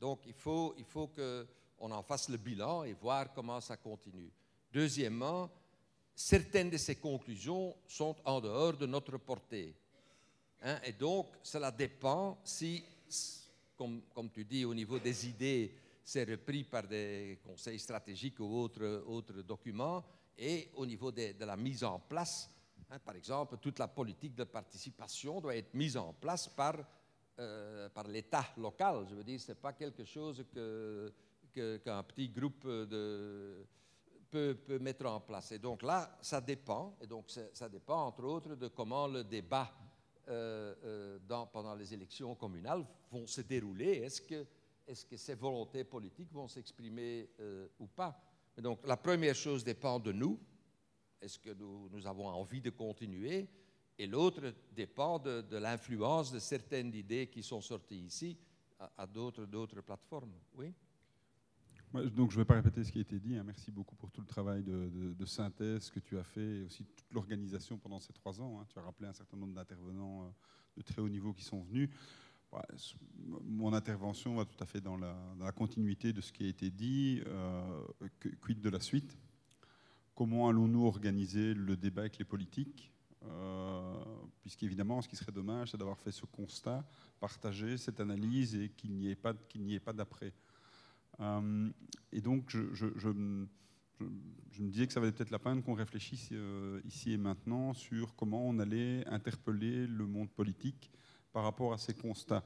donc, 0.00 0.20
il 0.26 0.34
faut, 0.34 0.74
qu'on 1.08 1.90
en 1.90 2.02
fasse 2.02 2.28
le 2.28 2.36
bilan 2.36 2.84
et 2.84 2.92
voir 2.92 3.32
comment 3.32 3.60
ça 3.60 3.76
continue. 3.76 4.30
Deuxièmement, 4.72 5.50
certaines 6.14 6.70
de 6.70 6.76
ces 6.76 6.96
conclusions 6.96 7.76
sont 7.86 8.16
en 8.24 8.40
dehors 8.40 8.76
de 8.76 8.86
notre 8.86 9.18
portée. 9.18 9.74
Hein, 10.62 10.78
et 10.84 10.92
donc, 10.92 11.28
cela 11.42 11.70
dépend 11.70 12.38
si, 12.44 12.84
comme, 13.76 14.30
tu 14.32 14.44
dis, 14.44 14.64
au 14.64 14.74
niveau 14.74 14.98
des 14.98 15.26
idées, 15.26 15.74
c'est 16.04 16.24
repris 16.24 16.64
par 16.64 16.86
des 16.86 17.38
conseils 17.44 17.78
stratégiques 17.78 18.40
ou 18.40 18.58
autres, 18.58 19.42
documents, 19.42 20.04
et 20.36 20.70
au 20.74 20.86
niveau 20.86 21.12
de, 21.12 21.32
de 21.32 21.44
la 21.44 21.56
mise 21.56 21.84
en 21.84 21.98
place, 21.98 22.50
hein, 22.90 22.98
par 22.98 23.16
exemple, 23.16 23.58
toute 23.58 23.78
la 23.78 23.88
politique 23.88 24.34
de 24.34 24.44
participation 24.44 25.40
doit 25.40 25.56
être 25.56 25.74
mise 25.74 25.96
en 25.96 26.12
place 26.14 26.48
par 26.48 26.76
euh, 27.40 27.88
par 27.88 28.06
l'État 28.06 28.44
local. 28.58 29.06
Je 29.08 29.14
veux 29.14 29.24
dire, 29.24 29.40
ce 29.40 29.52
n'est 29.52 29.58
pas 29.58 29.72
quelque 29.72 30.04
chose 30.04 30.44
que, 30.52 31.10
qu'un 31.82 32.02
petit 32.02 32.28
groupe 32.28 32.66
de, 32.66 33.64
peut, 34.30 34.54
peut, 34.54 34.78
mettre 34.78 35.06
en 35.06 35.20
place. 35.20 35.52
Et 35.52 35.58
donc 35.58 35.82
là, 35.82 36.18
ça 36.20 36.42
dépend. 36.42 36.98
Et 37.00 37.06
donc 37.06 37.30
ça 37.30 37.68
dépend, 37.70 38.08
entre 38.08 38.24
autres, 38.24 38.56
de 38.56 38.68
comment 38.68 39.06
le 39.06 39.24
débat 39.24 39.72
euh, 40.28 40.74
euh, 40.84 41.18
dans, 41.26 41.46
pendant 41.46 41.74
les 41.74 41.94
élections 41.94 42.34
communales 42.34 42.84
vont 43.10 43.26
se 43.26 43.40
dérouler. 43.40 44.02
Est-ce 44.02 44.20
que, 44.20 44.46
est-ce 44.86 45.06
que 45.06 45.16
ces 45.16 45.34
volontés 45.34 45.84
politiques 45.84 46.32
vont 46.32 46.46
s'exprimer 46.46 47.30
ou 47.78 47.86
pas? 47.86 48.22
Et 48.58 48.60
Donc 48.60 48.86
la 48.86 48.98
première 48.98 49.34
chose 49.34 49.64
dépend 49.64 49.98
de 49.98 50.12
nous. 50.12 50.38
Est-ce 51.22 51.38
que 51.38 51.54
nous, 51.54 51.88
nous 51.88 52.06
avons 52.06 52.26
envie 52.28 52.60
de 52.60 52.68
continuer? 52.68 53.48
Et 54.00 54.06
l'autre 54.06 54.54
dépend 54.74 55.18
de, 55.18 55.56
l'influence 55.58 56.32
de 56.32 56.38
certaines 56.38 56.94
idées 56.94 57.26
qui 57.26 57.42
sont 57.42 57.60
sorties 57.60 58.00
ici 58.00 58.38
à, 58.96 59.06
d'autres, 59.06 59.44
plateformes. 59.82 60.32
Oui 60.54 60.72
donc 61.92 62.30
je 62.30 62.36
ne 62.36 62.42
vais 62.42 62.44
pas 62.44 62.54
répéter 62.54 62.84
ce 62.84 62.92
qui 62.92 62.98
a 62.98 63.00
été 63.00 63.18
dit. 63.18 63.34
Hein. 63.36 63.42
Merci 63.44 63.72
beaucoup 63.72 63.96
pour 63.96 64.12
tout 64.12 64.20
le 64.20 64.26
travail 64.26 64.62
de, 64.62 65.24
synthèse 65.26 65.90
que 65.90 65.98
tu 65.98 66.16
as 66.16 66.22
fait 66.22 66.58
et 66.58 66.62
aussi 66.62 66.84
toute 66.84 67.12
l'organisation 67.12 67.78
pendant 67.78 67.98
ces 67.98 68.12
trois 68.12 68.40
ans. 68.40 68.60
Hein. 68.60 68.66
Tu 68.68 68.78
as 68.78 68.82
rappelé 68.82 69.08
un 69.08 69.12
certain 69.12 69.36
nombre 69.36 69.54
d'intervenants 69.54 70.22
euh, 70.22 70.28
de 70.76 70.82
très 70.82 71.02
haut 71.02 71.08
niveau 71.08 71.32
qui 71.32 71.42
sont 71.42 71.60
venus. 71.62 71.90
Mon 73.42 73.72
intervention 73.72 74.36
va 74.36 74.44
tout 74.44 74.62
à 74.62 74.66
fait 74.66 74.80
dans 74.80 74.96
la, 74.96 75.52
continuité 75.52 76.12
de 76.12 76.20
ce 76.20 76.32
qui 76.32 76.44
a 76.44 76.48
été 76.48 76.70
dit. 76.70 77.22
Euh, 77.26 77.82
quid 78.40 78.60
de 78.60 78.70
la 78.70 78.80
suite? 78.80 79.18
Comment 80.14 80.48
allons-nous 80.48 80.86
organiser 80.86 81.54
le 81.54 81.76
débat 81.76 82.02
avec 82.02 82.18
les 82.18 82.24
politiques? 82.24 82.92
Puisqu'évidemment, 84.40 85.02
ce 85.02 85.08
qui 85.08 85.16
serait 85.16 85.32
dommage, 85.32 85.70
c'est 85.70 85.76
d'avoir 85.76 85.98
fait 85.98 86.12
ce 86.12 86.24
constat, 86.26 86.84
partagé 87.20 87.76
cette 87.76 88.00
analyse 88.00 88.54
et 88.54 88.70
qu'il 88.70 88.92
n'y 88.92 89.10
ait 89.10 89.16
pas, 89.16 89.34
qu'il 89.34 89.62
n'y 89.62 89.74
ait 89.74 89.80
pas 89.80 89.92
d'après. 89.92 90.32
Euh, 91.20 91.70
et 92.12 92.20
donc, 92.20 92.50
je, 92.50 93.08
me 93.08 93.48
disais 94.58 94.86
que 94.86 94.92
ça 94.92 95.00
valait 95.00 95.12
peut-être 95.12 95.30
la 95.30 95.38
peine 95.38 95.62
qu'on 95.62 95.74
réfléchisse 95.74 96.28
euh, 96.32 96.80
ici 96.84 97.12
et 97.12 97.18
maintenant 97.18 97.74
sur 97.74 98.14
comment 98.14 98.46
on 98.48 98.58
allait 98.58 99.06
interpeller 99.06 99.86
le 99.86 100.06
monde 100.06 100.30
politique 100.30 100.90
par 101.32 101.44
rapport 101.44 101.72
à 101.72 101.78
ces 101.78 101.94
constats. 101.94 102.44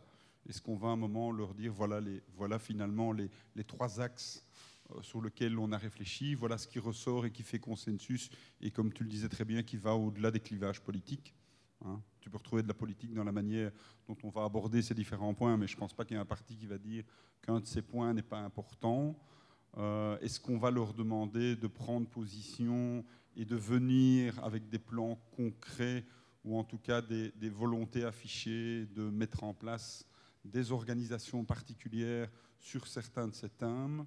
Est-ce 0.49 0.61
qu'on 0.61 0.77
va 0.77 0.89
à 0.89 0.91
un 0.91 0.97
moment 0.97 1.33
leur 1.33 1.55
dire, 1.55 1.73
voilà, 1.73 2.01
voilà 2.37 2.59
finalement 2.59 3.13
les, 3.13 3.31
trois 3.67 4.01
axes 4.01 4.47
euh, 4.47 4.74
sur 5.03 5.21
lequel 5.21 5.59
on 5.59 5.73
a 5.73 5.79
réfléchi. 5.79 6.35
Voilà 6.35 6.59
ce 6.59 6.69
qui 6.69 6.79
ressort 6.79 7.27
et 7.27 7.31
qui 7.31 7.43
fait 7.43 7.59
consensus, 7.59 8.31
et 8.61 8.71
comme 8.71 8.93
tu 8.93 9.05
le 9.05 9.11
disais 9.11 9.29
très 9.29 9.45
bien, 9.45 9.63
qui 9.63 9.77
va 9.77 9.95
au-delà 9.95 10.31
des 10.31 10.41
clivages 10.41 10.81
politiques. 10.81 11.35
Hein. 11.85 12.01
Tu 12.21 12.31
peux 12.31 12.39
retrouver 12.39 12.63
de 12.63 12.69
la 12.69 12.75
politique 12.75 13.13
dans 13.13 13.25
la 13.25 13.33
manière 13.33 13.71
dont 14.07 14.17
on 14.23 14.31
va 14.31 14.45
aborder 14.45 14.83
ces 14.83 14.95
différents 14.95 15.35
points, 15.35 15.57
mais 15.57 15.67
je 15.67 15.75
ne 15.75 15.81
pense 15.81 15.93
pas 15.93 16.05
qu'il 16.05 16.17
y 16.17 16.19
ait 16.19 16.23
un 16.23 16.27
parti 16.27 16.57
qui 16.57 16.67
va 16.67 16.79
dire 16.79 17.05
qu'un 17.43 17.61
de 17.61 17.67
ces 17.67 17.83
points 17.83 18.15
n'est 18.15 18.23
pas 18.23 18.39
important. 18.39 19.19
Euh, 19.77 20.19
est-ce 20.21 20.41
qu'on 20.41 20.59
va 20.59 20.71
leur 20.71 20.95
demander 20.95 21.57
de 21.57 21.67
prendre 21.67 22.09
position 22.09 23.05
et 23.37 23.45
de 23.45 23.57
venir 23.57 24.43
avec 24.45 24.69
des 24.69 24.79
plans 24.79 25.17
concrets 25.37 26.07
ou 26.45 26.57
en 26.57 26.65
tout 26.65 26.79
cas 26.79 27.03
des 27.03 27.51
volontés 27.51 28.05
affichées 28.05 28.87
de 28.87 29.03
mettre 29.03 29.43
en 29.45 29.55
place 29.55 30.07
des 30.45 30.73
organisations 30.73 31.45
particulières 31.45 32.31
sur 32.59 32.87
certains 32.87 33.29
de 33.29 33.35
ces 33.35 33.49
thèmes? 33.49 34.07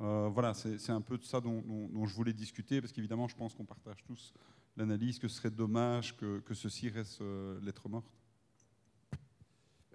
Euh, 0.00 0.28
voilà, 0.28 0.54
c'est 0.54 0.90
un 0.90 1.00
peu 1.00 1.18
de 1.18 1.24
ça 1.24 1.40
dont, 1.40 2.06
je 2.06 2.14
voulais 2.14 2.32
discuter, 2.32 2.80
parce 2.80 2.92
qu'évidemment, 2.92 3.26
je 3.26 3.36
pense 3.36 3.54
qu'on 3.54 3.64
partage 3.64 4.04
tous 4.04 4.32
l'analyse 4.76 5.18
que 5.18 5.26
ce 5.26 5.36
serait 5.36 5.50
dommage 5.50 6.16
que, 6.16 6.54
ceci 6.54 6.88
reste 6.88 7.20
euh, 7.20 7.60
lettre 7.62 7.88
morte. 7.88 8.06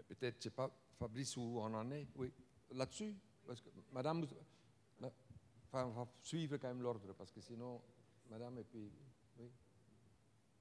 Peut-être, 0.08 0.36
je 0.36 0.40
ne 0.40 0.44
sais 0.44 0.50
pas, 0.50 0.70
Fabrice, 1.00 1.38
où 1.38 1.42
on 1.42 1.74
en 1.74 1.90
est, 1.92 2.08
oui, 2.18 2.32
là-dessus 2.72 3.16
parce 3.48 3.62
que 3.62 3.70
Madame, 3.92 4.26
enfin, 5.02 5.86
on 5.86 5.92
va 5.92 6.08
suivre 6.22 6.58
quand 6.58 6.68
même 6.68 6.82
l'ordre, 6.82 7.14
parce 7.18 7.32
que 7.32 7.42
sinon, 7.42 7.82
Madame, 8.30 8.58
et 8.58 8.64
puis, 8.64 8.92
oui, 9.40 9.50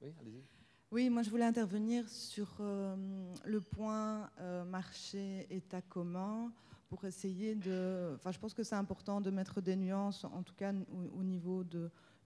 oui 0.01 0.15
allez-y. 0.21 0.45
Oui, 0.91 1.09
moi 1.09 1.23
je 1.23 1.31
voulais 1.31 1.47
intervenir 1.47 2.07
sur 2.09 2.49
euh, 2.61 2.97
le 3.45 3.61
point 3.61 4.31
marché 4.67 5.47
état 5.49 5.81
commun 5.81 6.53
pour 6.93 7.07
essayer 7.07 7.55
de... 7.55 8.19
Je 8.31 8.39
pense 8.39 8.53
que 8.53 8.63
c'est 8.63 8.75
important 8.75 9.23
de 9.23 9.31
mettre 9.31 9.63
des 9.63 9.77
nuances, 9.77 10.25
en 10.25 10.43
tout 10.43 10.53
cas 10.55 10.75
au, 11.17 11.23
niveau 11.23 11.65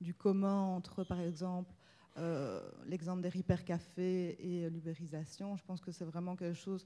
du 0.01 0.13
commun 0.13 0.61
entre, 0.61 1.05
par 1.05 1.21
exemple, 1.21 1.73
l'exemple 2.85 3.23
des 3.23 3.39
hypercafés 3.39 4.37
et 4.41 4.69
l'ubérisation, 4.69 5.55
je 5.57 5.63
pense 5.63 5.81
que 5.81 5.93
c'est 5.93 6.05
vraiment 6.05 6.35
quelque 6.35 6.59
chose 6.59 6.85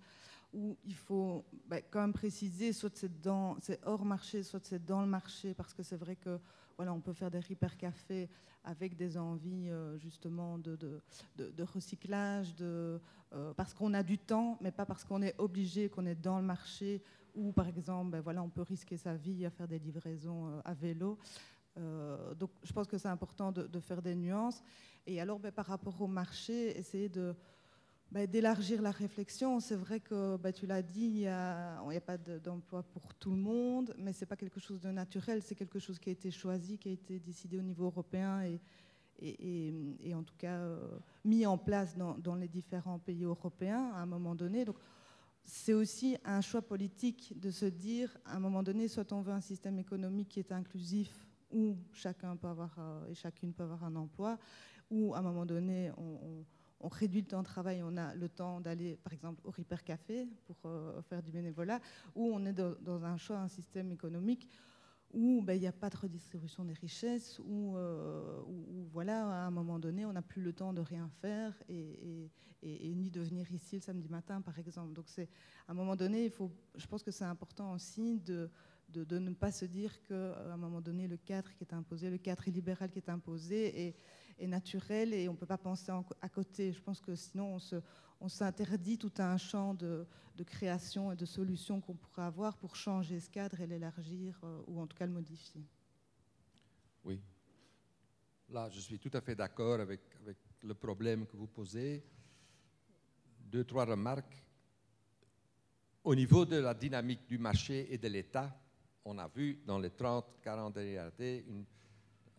où 0.53 0.77
il 0.85 0.95
faut 0.95 1.43
bah, 1.69 1.81
quand 1.81 2.03
même 2.03 2.13
préciser, 2.13 2.75
soit 2.75 2.95
c'est, 2.95 3.81
hors 3.87 4.05
marché, 4.05 4.43
soit 4.43 4.63
c'est 4.63 4.85
dans 4.85 5.01
le 5.01 5.07
marché, 5.07 5.55
parce 5.55 5.73
que 5.73 5.83
c'est 5.83 5.97
vrai 5.97 6.17
que 6.17 6.39
voilà, 6.77 6.93
on 6.93 7.01
peut 7.01 7.15
faire 7.15 7.31
des 7.31 7.51
hypercafés 7.51 8.29
avec 8.63 8.95
des 8.95 9.17
envies 9.17 9.71
justement 9.97 10.59
de, 10.59 11.01
recyclage, 11.63 12.55
parce 13.57 13.73
qu'on 13.73 13.95
a 13.95 14.03
du 14.03 14.19
temps, 14.19 14.59
mais 14.61 14.71
pas 14.71 14.85
parce 14.85 15.03
qu'on 15.03 15.23
est 15.23 15.35
obligé, 15.39 15.89
qu'on 15.89 16.05
est 16.05 16.15
dans 16.15 16.37
le 16.37 16.45
marché, 16.45 17.03
ou 17.35 17.53
par 17.53 17.69
exemple, 17.69 18.11
ben 18.11 18.21
voilà, 18.21 18.43
on 18.43 18.49
peut 18.49 18.63
risquer 18.63 18.97
sa 18.97 19.15
vie 19.15 19.45
à 19.47 19.51
faire 19.51 19.69
des 19.69 19.79
livraisons 19.79 20.61
à 20.65 20.75
vélo. 20.75 21.19
Euh, 21.79 22.35
donc 22.35 22.51
je 22.63 22.73
pense 22.73 22.87
que 22.87 22.99
c'est 22.99 23.09
important 23.09 23.53
de, 23.53 23.81
faire 23.81 24.03
des 24.03 24.15
nuances. 24.15 24.63
Et 25.07 25.21
alors 25.21 25.39
ben, 25.39 25.53
par 25.53 25.67
rapport 25.67 26.01
au 26.01 26.07
marché, 26.07 26.79
essayer 26.79 27.09
de, 27.09 27.35
ben, 28.11 28.27
d'élargir 28.27 28.83
la 28.83 28.91
réflexion. 28.91 29.61
C'est 29.61 29.77
vrai 29.77 30.01
que 30.01 30.37
ben, 30.37 30.53
tu 30.53 30.67
l'as 30.67 30.83
dit, 30.83 31.05
il 31.05 31.13
n'y 31.13 31.29
a, 31.29 31.81
a, 31.81 32.01
pas 32.01 32.19
d'emploi 32.19 32.83
pour 32.83 33.15
tout 33.15 33.31
le 33.31 33.41
monde, 33.41 33.95
mais 33.99 34.13
ce 34.13 34.21
n'est 34.21 34.27
pas 34.27 34.37
quelque 34.37 34.61
chose 34.61 34.81
de 34.81 34.91
naturel, 34.91 35.43
c'est 35.43 35.55
quelque 35.55 35.79
chose 35.79 35.99
qui 35.99 36.11
a 36.11 36.13
été 36.13 36.31
choisi, 36.31 36.79
qui 36.79 36.89
a 36.89 36.93
été 36.93 37.19
décidé 37.19 37.59
au 37.59 37.63
niveau 37.63 37.85
européen 37.85 38.43
et, 38.43 38.61
et, 39.23 39.75
et, 40.03 40.15
en 40.15 40.23
tout 40.23 40.35
cas 40.39 40.57
euh, 40.57 40.99
mis 41.25 41.45
en 41.45 41.59
place 41.59 41.95
dans, 41.97 42.17
dans, 42.17 42.35
les 42.35 42.49
différents 42.49 42.99
pays 42.99 43.25
européens 43.25 43.91
à 43.95 44.01
un 44.01 44.07
moment 44.07 44.35
donné. 44.35 44.65
Donc, 44.65 44.77
c'est 45.51 45.73
aussi 45.73 46.17
un 46.25 46.41
choix 46.41 46.63
politique 46.63 47.39
de 47.39 47.51
se 47.51 47.67
dire, 47.67 48.17
à 48.25 48.37
un 48.37 48.39
moment 48.39 48.63
donné, 48.63 48.87
soit 48.87 49.13
on 49.13 49.21
veut 49.21 49.33
un 49.33 49.41
système 49.41 49.81
économique 49.81 50.29
qui 50.29 50.39
est 50.39 50.53
inclusif, 50.53 51.27
où 51.51 51.77
chacun 51.93 52.37
peut 52.37 52.47
avoir 52.47 52.73
euh, 52.79 53.09
et 53.09 53.15
chacune 53.15 53.53
peut 53.53 53.65
avoir 53.65 53.83
un 53.83 53.97
emploi, 53.97 54.39
ou 54.91 55.13
à 55.13 55.19
un 55.19 55.23
moment 55.23 55.45
donné, 55.45 55.91
on, 55.99 56.45
réduit 56.89 57.23
le 57.23 57.27
temps 57.27 57.41
de 57.41 57.47
travail, 57.47 57.83
on 57.85 57.97
a 57.97 58.15
le 58.15 58.29
temps 58.29 58.61
d'aller, 58.61 58.97
par 59.03 59.13
exemple, 59.13 59.41
au 59.45 59.51
Repair 59.51 59.83
Café 59.83 60.29
pour 60.47 60.57
euh, 60.67 61.03
faire 61.03 61.23
du 61.23 61.33
bénévolat, 61.33 61.81
ou 62.15 62.31
on 62.33 62.45
est 62.47 62.53
dans, 62.53 63.05
un 63.05 63.17
choix, 63.17 63.39
un 63.39 63.49
système 63.49 63.91
économique 63.91 64.49
où 65.13 65.43
ben, 65.43 65.55
il 65.55 65.61
n'y 65.61 65.67
a 65.67 65.73
pas 65.73 65.91
de 65.91 65.97
redistribution 65.97 66.65
des 66.65 66.75
richesses, 66.75 67.41
où, 67.45 67.77
euh, 67.77 68.43
voilà, 68.93 69.27
à 69.27 69.47
un 69.47 69.51
moment 69.51 69.79
donné, 69.79 70.05
on 70.05 70.13
n'a 70.13 70.23
plus 70.23 70.43
le 70.43 70.53
temps 70.53 70.73
de 70.73 70.81
rien 70.81 71.09
faire 71.21 71.55
et, 71.69 72.31
ni 72.63 73.11
de 73.11 73.21
venir 73.21 73.51
ici 73.51 73.77
le 73.77 73.83
samedi 73.83 74.09
matin, 74.09 74.41
par 74.41 74.59
exemple. 74.59 74.93
Donc, 74.93 75.09
c'est 75.09 75.29
à 75.67 75.73
un 75.73 75.75
moment 75.75 75.97
donné, 75.97 76.27
il 76.27 76.31
faut, 76.31 76.51
je 76.77 76.87
pense 76.87 77.03
que 77.03 77.11
c'est 77.11 77.25
important 77.25 77.73
aussi 77.73 78.21
de, 78.21 78.51
de, 78.89 79.19
ne 79.19 79.33
pas 79.33 79.51
se 79.51 79.65
dire 79.65 80.03
qu'à 80.03 80.53
un 80.53 80.57
moment 80.57 80.81
donné, 80.81 81.09
le 81.09 81.17
cadre 81.17 81.53
qui 81.55 81.65
est 81.65 81.73
imposé, 81.73 82.11
le 82.11 82.19
cadre 82.19 82.43
libéral 82.47 82.91
qui 82.91 82.99
est 82.99 83.09
imposé 83.09 83.87
est, 83.87 83.97
est 84.41 84.47
naturel 84.47 85.15
et 85.15 85.29
on 85.29 85.33
ne 85.33 85.37
peut 85.37 85.47
pas 85.47 85.59
penser 85.59 85.93
à 86.21 86.29
côté. 86.29 86.73
Je 86.73 86.81
pense 86.81 87.01
que 87.01 87.15
sinon, 87.15 87.59
on 88.21 88.29
s'interdit 88.29 88.99
tout 88.99 89.13
un 89.19 89.37
champ 89.37 89.75
de, 89.75 90.07
de, 90.37 90.45
création 90.45 91.13
et 91.13 91.17
de 91.17 91.27
solutions 91.27 91.81
qu'on 91.81 91.95
pourrait 91.95 92.23
avoir 92.23 92.57
pour 92.57 92.75
changer 92.75 93.21
ce 93.21 93.31
cadre 93.31 93.61
et 93.61 93.67
l'élargir 93.67 94.39
euh, 94.43 94.63
ou 94.67 94.81
en 94.81 94.87
tout 94.87 94.97
cas 94.97 95.07
le 95.07 95.13
modifier. 95.13 95.63
Oui. 97.05 97.21
Là, 98.49 98.69
je 98.71 98.81
suis 98.81 98.99
tout 98.99 99.11
à 99.13 99.21
fait 99.21 99.35
d'accord 99.35 99.81
avec, 99.81 100.01
avec 100.23 100.39
le 100.63 100.75
problème 100.75 101.27
que 101.27 101.37
vous 101.37 101.47
posez. 101.47 102.05
Deux, 103.39 103.65
trois 103.65 103.85
remarques. 103.85 104.45
Au 106.03 106.15
niveau 106.15 106.47
de 106.47 106.57
la 106.57 106.75
dynamique 106.75 107.27
du 107.29 107.39
marché 107.39 107.93
et 107.93 107.99
de 107.99 108.09
l'État, 108.09 108.59
on 109.05 109.19
a 109.19 109.29
vu 109.29 109.61
dans 109.67 109.79
les 109.79 109.91
30, 109.91 110.41
40 110.43 110.75
dernières 110.75 111.13
années 111.19 111.45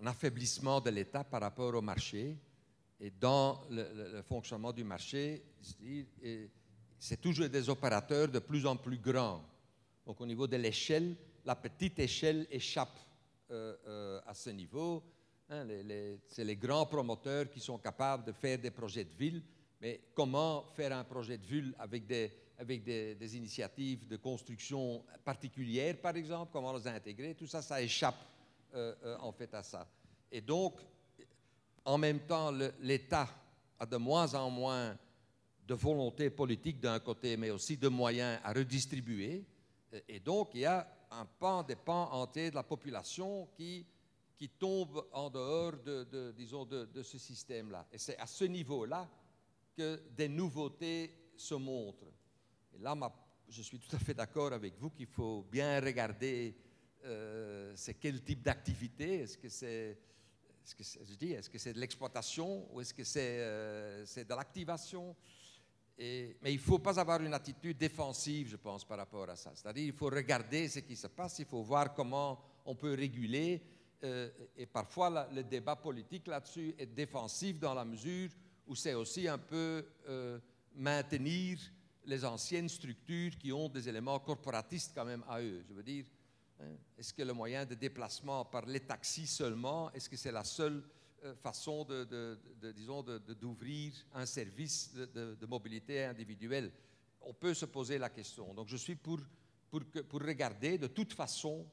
un 0.02 0.07
affaiblissement 0.07 0.82
de 0.82 0.90
l'État 0.90 1.23
par 1.23 1.41
rapport 1.41 1.73
au 1.76 1.82
marché. 1.82 2.38
Et 2.99 3.11
dans 3.11 3.61
le, 3.69 4.22
fonctionnement 4.28 4.72
du 4.72 4.84
marché, 4.84 5.44
c'est 6.99 7.22
toujours 7.22 7.49
des 7.49 7.69
opérateurs 7.69 8.28
de 8.28 8.40
plus 8.40 8.65
en 8.65 8.76
plus 8.76 8.98
grands. 8.98 9.44
Donc 10.06 10.19
au 10.22 10.26
niveau 10.26 10.48
de 10.48 10.57
l'échelle, 10.57 11.15
la 11.45 11.56
petite 11.56 11.99
échelle 11.99 12.48
échappe 12.52 12.99
euh, 13.49 13.76
euh, 13.88 14.22
à 14.26 14.34
ce 14.34 14.49
niveau. 14.49 15.03
Hein, 15.49 15.68
c'est 16.28 16.44
les 16.44 16.56
grands 16.56 16.86
promoteurs 16.86 17.49
qui 17.49 17.60
sont 17.60 17.78
capables 17.78 18.26
de 18.26 18.32
faire 18.32 18.57
des 18.57 18.72
projets 18.72 19.03
de 19.03 19.14
ville, 19.14 19.44
mais 19.82 20.02
comment 20.14 20.65
faire 20.76 20.95
un 20.95 21.03
projet 21.03 21.38
de 21.38 21.45
ville 21.45 21.76
avec 21.78 22.06
des, 22.06 22.32
des, 23.15 23.38
initiatives 23.38 24.07
de 24.07 24.18
construction 24.18 25.03
particulières, 25.26 25.98
par 25.98 26.15
exemple, 26.15 26.52
comment 26.53 26.78
les 26.78 26.88
intégrer, 26.88 27.36
tout 27.36 27.48
ça, 27.48 27.61
ça 27.61 27.82
échappe 27.82 28.31
en 29.19 29.31
fait 29.31 29.53
à 29.53 29.64
ça. 29.64 29.88
Et 30.31 30.41
donc, 30.41 30.80
en 31.84 31.98
même 31.98 32.22
temps, 32.22 32.52
l'État 32.80 33.27
a 33.80 33.85
de 33.85 33.98
moins 33.98 34.34
en 34.35 34.49
moins 34.49 34.98
de 35.68 35.73
volonté 35.73 36.30
politique 36.30 36.80
d'un 36.80 36.99
côté, 36.99 37.38
mais 37.38 37.49
aussi 37.49 37.77
de 37.77 37.88
moyens 37.88 38.39
à 38.43 38.53
redistribuer. 38.53 39.45
Et 40.07 40.19
donc, 40.19 40.52
il 40.53 40.61
y 40.61 40.65
a 40.65 40.88
un 41.11 41.26
pan, 41.26 41.64
des 41.64 41.76
pans 41.76 42.11
entiers 42.11 42.49
de 42.49 42.56
la 42.56 42.64
population 42.64 43.48
qui, 43.56 43.85
qui 44.38 44.49
tombe 44.49 45.06
en 45.11 45.30
dehors 45.30 45.77
de, 45.77 46.31
disons, 46.31 46.65
de, 46.65 46.85
de 46.85 47.03
ce 47.03 47.18
système-là. 47.18 47.88
Et 47.91 47.98
c'est 47.98 48.18
à 48.18 48.27
ce 48.27 48.45
niveau-là 48.45 49.10
que 49.76 50.02
des 50.15 50.30
nouveautés 50.30 51.31
se 51.35 51.56
montrent. 51.56 52.11
Et 52.73 52.80
là, 52.80 52.95
je 53.49 53.61
suis 53.61 53.80
tout 53.80 53.95
à 53.95 53.99
fait 53.99 54.14
d'accord 54.14 54.53
avec 54.53 54.77
vous 54.77 54.89
qu'il 54.91 55.07
faut 55.07 55.43
bien 55.52 55.80
regarder 55.81 56.56
euh, 57.06 57.73
c'est 57.76 57.95
quel 57.95 58.22
type 58.23 58.41
d'activité? 58.41 59.22
Est-ce 59.22 59.38
que 59.38 59.49
c'est, 59.49 59.98
je 60.78 61.15
dis, 61.15 61.32
est-ce 61.32 61.49
que 61.49 61.57
c'est 61.57 61.73
de 61.73 61.80
l'exploitation 61.80 62.68
ou 62.73 62.82
est-ce 62.82 62.94
que 62.94 63.03
c'est, 63.03 63.40
euh, 63.40 64.06
de 64.06 64.34
l'activation? 64.36 65.15
Mais 65.98 66.36
il 66.45 66.56
ne 66.56 66.60
faut 66.60 66.80
pas 66.80 66.99
avoir 66.99 67.22
une 67.22 67.34
attitude 67.34 67.78
défensive, 67.78 68.49
je 68.49 68.56
pense, 68.56 68.84
par 68.84 68.98
rapport 68.98 69.30
à 69.30 69.36
ça. 69.36 69.52
C'est-à-dire, 69.53 69.86
il 69.86 69.94
faut 69.94 70.10
regarder 70.10 70.68
ce 70.68 70.80
qui 70.80 70.95
se 70.95 71.07
passe, 71.07 71.38
il 71.40 71.45
faut 71.45 71.61
voir 71.61 71.94
comment 71.94 72.41
on 72.65 72.73
peut 72.76 72.95
réguler. 72.95 73.61
Euh, 74.03 74.30
et 74.57 74.65
parfois, 74.65 75.30
le 75.32 75.44
débat 75.44 75.76
politique 75.76 76.26
là-dessus 76.26 76.73
est 76.78 76.88
défensif 76.88 77.60
dans 77.60 77.76
la 77.76 77.86
mesure 77.86 78.32
où 78.65 78.76
c'est 78.76 78.95
aussi 78.95 79.28
un 79.28 79.38
peu 79.38 79.86
maintenir 80.76 81.60
les 82.06 82.26
anciennes 82.26 82.69
structures 82.69 83.38
qui 83.38 83.52
ont 83.52 83.69
des 83.69 83.88
éléments 83.88 84.19
corporatistes 84.19 84.91
quand 84.95 85.06
même 85.06 85.23
à 85.28 85.41
eux. 85.41 85.64
Je 85.68 85.73
veux 85.73 85.84
dire, 85.84 86.06
est-ce 86.98 87.14
que 87.14 87.24
le 87.24 87.34
moyen 87.34 87.66
de 87.66 87.76
déplacement 87.76 88.46
par 88.46 88.66
les 88.66 88.82
taxis 88.82 89.28
seulement, 89.28 89.92
est-ce 89.92 90.10
que 90.10 90.18
c'est 90.18 90.32
la 90.32 90.44
seule 90.44 90.84
euh, 91.24 91.36
façon 91.36 91.84
de, 91.84 92.38
disons, 92.76 93.04
d'ouvrir 93.04 93.94
un 94.14 94.26
service 94.26 94.94
de, 94.94 95.46
mobilité 95.46 96.06
individuelle? 96.06 96.72
On 97.22 97.34
peut 97.34 97.54
se 97.54 97.66
poser 97.66 97.98
la 97.98 98.10
question. 98.10 98.54
Donc 98.54 98.68
je 98.68 98.78
suis 98.78 98.96
pour, 98.96 99.20
pour, 99.70 100.22
regarder 100.22 100.78
de 100.78 100.88
toute 100.88 101.14
façon, 101.14 101.66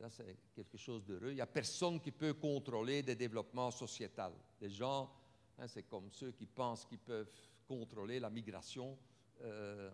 là 0.00 0.08
c'est 0.10 0.36
quelque 0.54 0.76
chose 0.76 1.04
d'heureux, 1.04 1.30
il 1.30 1.36
n'y 1.36 1.40
a 1.40 1.46
personne 1.46 2.00
qui 2.00 2.10
peut 2.10 2.34
contrôler 2.34 3.02
des 3.02 3.14
développements 3.14 3.70
sociétals. 3.70 4.34
Les 4.60 4.70
gens, 4.70 5.10
hein, 5.58 5.66
c'est 5.68 5.84
comme 5.84 6.10
ceux 6.10 6.32
qui 6.32 6.46
pensent 6.46 6.84
qu'ils 6.84 6.98
peuvent 6.98 7.30
contrôler 7.66 8.20
la 8.20 8.30
migration 8.30 8.98
euh, 9.42 9.90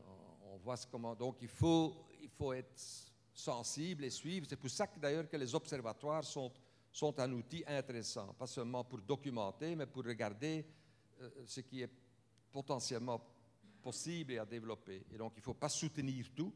on 0.53 0.57
voit 0.59 0.77
comment. 0.91 1.15
Donc 1.15 1.37
il 1.43 1.49
faut, 1.49 2.07
il 2.21 2.29
faut 2.29 2.53
être 2.53 3.10
sensible 3.33 4.05
et 4.05 4.11
suivre. 4.11 4.47
C'est 4.49 4.57
pour 4.57 4.71
ça 4.71 4.87
que 4.87 4.99
d'ailleurs 4.99 5.29
que 5.29 5.37
les 5.37 5.55
observatoires 5.55 6.25
sont, 6.25 6.53
sont 6.93 7.19
un 7.21 7.33
outil 7.33 7.63
intéressant, 7.67 8.35
pas 8.35 8.47
seulement 8.47 8.85
pour 8.85 9.01
documenter, 9.01 9.77
mais 9.77 9.87
pour 9.87 10.05
regarder 10.05 10.65
euh, 11.21 11.31
ce 11.47 11.61
qui 11.61 11.83
est 11.83 11.91
potentiellement 12.51 13.21
possible 13.83 14.33
et 14.33 14.39
à 14.39 14.47
développer. 14.47 15.05
Et 15.13 15.17
donc 15.17 15.33
il 15.37 15.41
ne 15.41 15.45
faut 15.45 15.55
pas 15.55 15.69
soutenir 15.69 16.27
tout, 16.35 16.53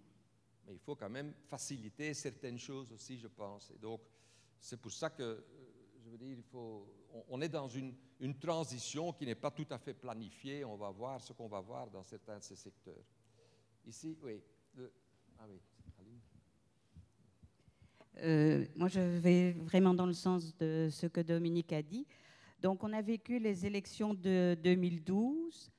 mais 0.67 0.75
il 0.75 0.81
faut 0.81 0.97
quand 0.97 1.11
même 1.11 1.35
faciliter 1.47 2.13
certaines 2.15 2.59
choses 2.59 2.93
aussi, 2.93 3.19
je 3.19 3.29
pense. 3.29 3.71
Et 3.71 3.79
donc 3.79 4.01
c'est 4.59 4.81
pour 4.81 4.93
ça 4.93 5.11
que, 5.11 5.23
euh, 5.23 5.41
je 6.03 6.11
veux 6.11 6.19
dire, 6.19 6.37
il 6.37 6.43
faut, 6.43 6.87
on, 7.29 7.41
est 7.41 7.49
dans 7.49 7.69
une, 7.69 7.95
transition 8.41 9.13
qui 9.13 9.27
n'est 9.27 9.35
pas 9.35 9.51
tout 9.51 9.67
à 9.71 9.79
fait 9.79 9.95
planifiée. 9.95 10.65
On 10.65 10.77
va 10.77 10.91
voir 10.91 11.21
ce 11.21 11.33
qu'on 11.33 11.49
va 11.49 11.61
voir 11.61 11.91
dans 11.91 12.03
certains 12.03 12.39
de 12.39 12.43
ces 12.43 12.57
secteurs. 12.57 13.05
Ici, 13.87 14.17
oui. 14.23 14.43
ah 15.39 15.45
oui. 15.49 15.61
Euh, 18.23 18.65
moi, 18.77 18.89
je 18.89 19.01
vais 19.01 19.53
vraiment 19.53 19.95
dans 19.95 20.07
le 20.07 20.13
sens 20.13 20.57
de 20.57 20.89
ce 20.91 21.07
que 21.07 21.21
Dominique 21.21 21.73
a 21.73 21.83
dit. 21.83 22.07
Donc, 22.61 22.85
on 22.85 22.93
a 22.93 23.03
vécu 23.03 23.39
les 23.39 23.67
élections 23.67 24.15
de 24.15 24.57
2012 24.63 25.71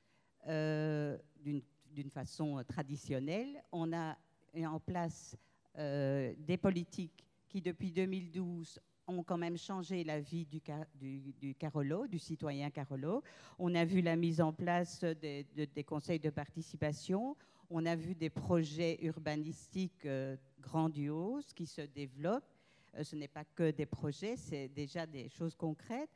euh, 0.48 1.16
d'une 1.42 2.10
façon 2.10 2.62
traditionnelle. 2.68 3.62
On 3.72 3.92
a 3.92 4.16
en 4.64 4.80
place 4.80 5.36
euh, 5.78 6.32
des 6.38 6.56
politiques 6.56 7.24
qui, 7.48 7.60
depuis 7.60 7.90
2012, 7.90 8.78
ont 9.08 9.22
quand 9.22 9.38
même 9.38 9.56
changé 9.56 10.02
la 10.04 10.20
vie 10.20 10.46
du, 10.46 11.54
Carolo, 11.54 12.06
du 12.06 12.18
citoyen 12.18 12.70
Carolo. 12.70 13.22
On 13.58 13.74
a 13.74 13.84
vu 13.84 14.00
la 14.00 14.16
mise 14.16 14.40
en 14.40 14.52
place 14.52 15.04
des, 15.04 15.84
conseils 15.86 16.18
de 16.18 16.30
participation. 16.30 17.36
On 17.68 17.84
a 17.84 17.96
vu 17.96 18.14
des 18.14 18.30
projets 18.30 18.98
urbanistiques 19.02 20.06
euh, 20.06 20.36
grandioses 20.60 21.52
qui 21.52 21.66
se 21.66 21.80
développent. 21.80 22.54
Euh, 22.94 23.02
ce 23.02 23.16
n'est 23.16 23.28
pas 23.28 23.44
que 23.44 23.72
des 23.72 23.86
projets, 23.86 24.36
c'est 24.36 24.68
déjà 24.68 25.04
des 25.04 25.28
choses 25.28 25.56
concrètes. 25.56 26.10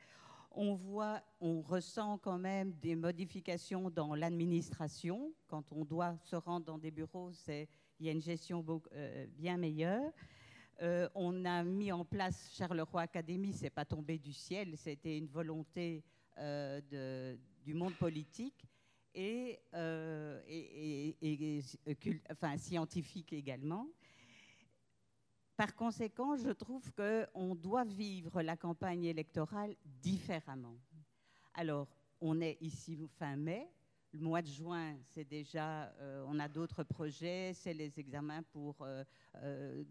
On 0.53 0.75
voit, 0.75 1.21
on 1.41 1.61
ressent 1.61 2.19
quand 2.19 2.39
même 2.39 2.73
des 2.75 2.95
modifications 2.95 3.91
dans 3.91 4.15
l'administration. 4.15 5.33
Quand 5.49 5.73
on 5.73 5.85
doit 5.85 6.17
se 6.23 6.37
rendre 6.37 6.67
dans 6.67 6.79
des 6.79 6.91
bureaux, 6.91 7.33
c'est, 7.33 7.69
il 7.99 8.07
y 8.07 8.09
a 8.09 8.13
une 8.13 8.23
gestion 8.23 8.65
euh, 8.95 9.27
bien 9.37 9.57
meilleure. 9.57 10.13
On 11.15 11.45
a 11.45 11.63
mis 11.63 11.93
en 11.93 12.07
place 12.07 12.51
Charleroi 12.55 13.03
Academy, 13.03 13.53
c'est 13.53 13.69
pas 13.69 13.85
tombé 13.85 14.17
du 14.17 14.33
ciel, 14.33 14.79
c'était 14.79 15.19
une 15.19 15.27
volonté 15.27 16.03
du 16.39 17.75
monde 17.75 17.93
politique 17.97 18.70
et, 19.15 19.59
enfin, 22.31 22.57
scientifique 22.57 23.33
également. 23.33 23.87
Par 25.57 25.75
conséquent, 25.75 26.37
je 26.37 26.51
trouve 26.51 26.91
qu'on 26.93 27.55
doit 27.55 27.85
vivre 27.85 28.41
la 28.41 28.57
campagne 28.57 29.05
électorale 29.05 29.77
différemment. 29.85 30.79
Alors, 31.53 31.87
on 32.21 32.41
est 32.41 32.57
ici 32.61 32.97
fin 33.19 33.37
mai. 33.37 33.69
Le 34.13 34.21
mois 34.21 34.43
de 34.43 34.49
juin, 34.49 34.97
c'est 35.05 35.25
déjà, 35.25 35.85
euh, 36.01 36.25
on 36.27 36.41
a 36.41 36.49
d'autres 36.49 36.83
projets, 36.83 37.53
c'est 37.55 37.75
les 37.75 38.01
examens 38.01 38.43
pour 38.43 38.75
euh, 38.81 39.05
euh, 39.37 39.85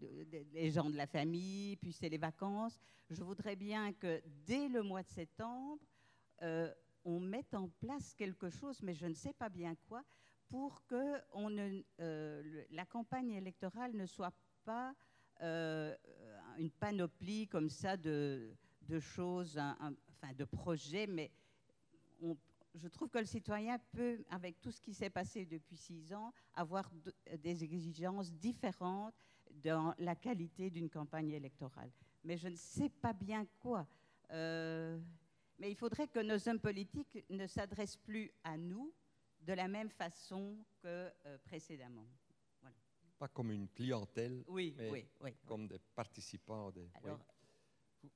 les 0.52 0.70
gens 0.70 0.90
de 0.90 0.96
la 0.96 1.06
famille, 1.06 1.76
puis 1.76 1.92
c'est 1.92 2.08
les 2.08 2.18
vacances. 2.18 2.78
Je 3.08 3.22
voudrais 3.22 3.56
bien 3.56 3.92
que 3.94 4.20
dès 4.44 4.68
le 4.68 4.82
mois 4.82 5.02
de 5.02 5.08
septembre, 5.08 5.80
on 7.04 7.20
mette 7.20 7.54
en 7.54 7.68
place 7.68 8.14
quelque 8.14 8.50
chose, 8.50 8.82
mais 8.82 8.94
je 8.94 9.06
ne 9.06 9.14
sais 9.14 9.32
pas 9.32 9.48
bien 9.48 9.74
quoi, 9.88 10.02
pour 10.48 10.84
que 10.86 11.20
ne, 11.48 11.82
la 12.74 12.84
campagne 12.84 13.30
électorale 13.30 13.94
ne 13.94 14.06
soit 14.06 14.34
pas 14.64 14.94
euh, 15.42 15.94
une 16.58 16.70
panoplie 16.70 17.46
comme 17.48 17.70
ça 17.70 17.96
de, 17.96 18.52
choses, 18.98 19.58
enfin 19.58 20.32
de 20.36 20.44
projets, 20.44 21.06
mais 21.06 21.30
je 22.74 22.88
trouve 22.88 23.08
que 23.08 23.18
le 23.18 23.24
citoyen 23.24 23.78
peut, 23.92 24.22
avec 24.30 24.60
tout 24.60 24.70
ce 24.70 24.80
qui 24.80 24.92
s'est 24.92 25.10
passé 25.10 25.44
depuis 25.44 25.76
six 25.76 26.12
ans, 26.12 26.32
avoir 26.54 26.90
des 27.38 27.64
exigences 27.64 28.32
différentes 28.32 29.14
dans 29.62 29.94
la 29.98 30.14
qualité 30.14 30.70
d'une 30.70 30.90
campagne 30.90 31.30
électorale. 31.30 31.90
Mais 32.24 32.36
je 32.36 32.48
ne 32.48 32.56
sais 32.56 32.88
pas 32.88 33.12
bien 33.12 33.46
quoi. 33.60 33.86
Euh, 34.30 34.98
mais 35.60 35.70
il 35.70 35.76
faudrait 35.76 36.08
que 36.08 36.20
nos 36.20 36.48
hommes 36.48 36.58
politiques 36.58 37.22
ne 37.28 37.46
s'adressent 37.46 37.98
plus 37.98 38.32
à 38.42 38.56
nous 38.56 38.92
de 39.42 39.52
la 39.52 39.68
même 39.68 39.90
façon 39.90 40.56
que 40.82 41.12
euh, 41.26 41.38
précédemment. 41.44 42.06
Pas 43.18 43.28
comme 43.28 43.52
une 43.52 43.68
clientèle, 43.68 44.42
oui, 44.48 44.74
mais 44.78 44.90
oui, 44.90 45.06
oui, 45.20 45.34
comme 45.46 45.68
des 45.68 45.78
participants. 45.78 46.70
Des, 46.70 46.88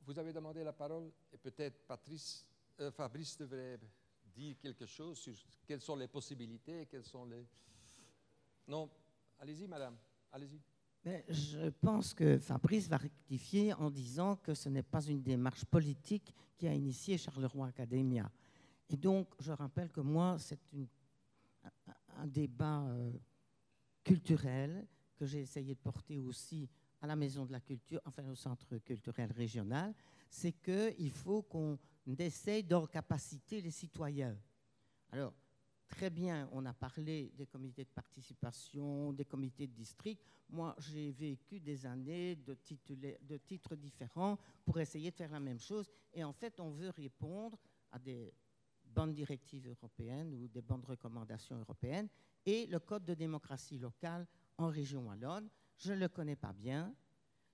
Vous 0.00 0.18
avez 0.18 0.32
demandé 0.32 0.64
la 0.64 0.72
parole 0.72 1.12
et 1.30 1.36
peut-être 1.36 1.86
Patrice, 1.86 2.46
euh, 2.80 2.90
Fabrice 2.90 3.36
devrait 3.36 3.78
dire 4.24 4.56
quelque 4.58 4.86
chose 4.86 5.18
sur 5.18 5.34
quelles 5.66 5.82
sont 5.82 5.96
les 5.96 6.08
possibilités, 6.08 6.86
quelles 6.86 7.04
sont 7.04 7.26
les... 7.26 7.46
Non, 8.66 8.90
allez-y 9.38 9.68
madame, 9.68 9.98
allez-y. 10.32 10.58
Je 11.28 11.68
pense 11.68 12.14
que 12.14 12.38
Fabrice 12.38 12.88
va 12.88 12.96
rectifier 12.96 13.74
en 13.74 13.90
disant 13.90 14.36
que 14.36 14.54
ce 14.54 14.68
n'est 14.68 14.82
pas 14.82 15.02
une 15.02 15.22
démarche 15.22 15.64
politique 15.66 16.34
qui 16.56 16.66
a 16.66 16.72
initié 16.72 17.18
Charleroi 17.18 17.66
Academia. 17.66 18.30
Et 18.88 18.96
donc, 18.96 19.28
je 19.38 19.52
rappelle 19.52 19.90
que 19.90 20.00
moi, 20.00 20.36
c'est 20.38 20.58
un 22.16 22.26
débat 22.26 22.82
euh, 22.82 23.12
culturel 24.02 24.86
que 25.16 25.26
j'ai 25.26 25.40
essayé 25.40 25.74
de 25.74 25.80
porter 25.80 26.18
aussi 26.18 26.68
à 27.00 27.06
la 27.06 27.16
Maison 27.16 27.44
de 27.44 27.52
la 27.52 27.60
Culture, 27.60 28.00
enfin 28.04 28.26
au 28.28 28.34
Centre 28.34 28.78
culturel 28.78 29.30
régional, 29.32 29.94
c'est 30.30 30.52
qu'il 30.52 31.10
faut 31.10 31.42
qu'on 31.42 31.78
essaye 32.18 32.64
d'encapaciter 32.64 33.60
les 33.60 33.70
citoyens. 33.70 34.36
Alors, 35.10 35.34
très 35.88 36.10
bien, 36.10 36.48
on 36.52 36.64
a 36.66 36.72
parlé 36.72 37.32
des 37.36 37.46
comités 37.46 37.84
de 37.84 37.90
participation, 37.90 39.12
des 39.12 39.24
comités 39.24 39.66
de 39.66 39.72
district. 39.72 40.22
Moi, 40.48 40.74
j'ai 40.78 41.12
vécu 41.12 41.60
des 41.60 41.86
années 41.86 42.36
de, 42.36 42.54
titres 43.36 43.76
différents 43.76 44.38
pour 44.64 44.78
essayer 44.80 45.10
de 45.10 45.16
faire 45.16 45.30
la 45.30 45.40
même 45.40 45.60
chose. 45.60 45.88
Et 46.12 46.24
en 46.24 46.32
fait, 46.32 46.60
on 46.60 46.70
veut 46.70 46.90
répondre 46.90 47.58
à 47.92 47.98
des 47.98 48.32
bonnes 48.84 49.12
directives 49.12 49.68
européennes 49.68 50.32
ou 50.34 50.48
des 50.48 50.62
bonnes 50.62 50.84
recommandations 50.84 51.58
européennes 51.58 52.08
et 52.46 52.66
le 52.66 52.78
Code 52.78 53.04
de 53.04 53.14
démocratie 53.14 53.78
locale 53.78 54.26
en 54.58 54.68
région 54.68 55.06
wallonne. 55.08 55.48
Je 55.76 55.92
ne 55.92 55.98
le 55.98 56.08
connais 56.08 56.36
pas 56.36 56.52
bien, 56.52 56.94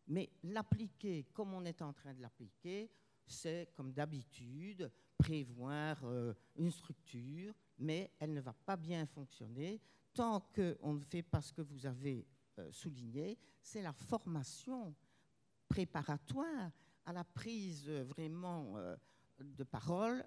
mais 0.06 0.30
l'appliquer 0.42 1.24
comme 1.32 1.54
on 1.54 1.64
est 1.64 1.82
en 1.82 1.92
train 1.92 2.12
de 2.12 2.20
l'appliquer, 2.20 2.90
c'est 3.26 3.72
comme 3.74 3.92
d'habitude 3.92 4.90
prévoir 5.16 6.00
euh, 6.04 6.34
une 6.56 6.70
structure, 6.70 7.54
mais 7.80 8.12
elle 8.18 8.32
ne 8.32 8.40
va 8.40 8.52
pas 8.52 8.76
bien 8.76 9.06
fonctionner 9.06 9.80
tant 10.14 10.40
qu'on 10.54 10.94
ne 10.94 11.00
fait 11.00 11.22
pas 11.22 11.40
ce 11.40 11.52
que 11.52 11.62
vous 11.62 11.86
avez 11.86 12.26
euh, 12.58 12.70
souligné, 12.72 13.38
c'est 13.62 13.82
la 13.82 13.92
formation 13.92 14.94
préparatoire 15.68 16.70
à 17.04 17.12
la 17.12 17.24
prise 17.24 17.88
euh, 17.88 18.04
vraiment 18.04 18.76
de 19.38 19.64
parole 19.64 20.24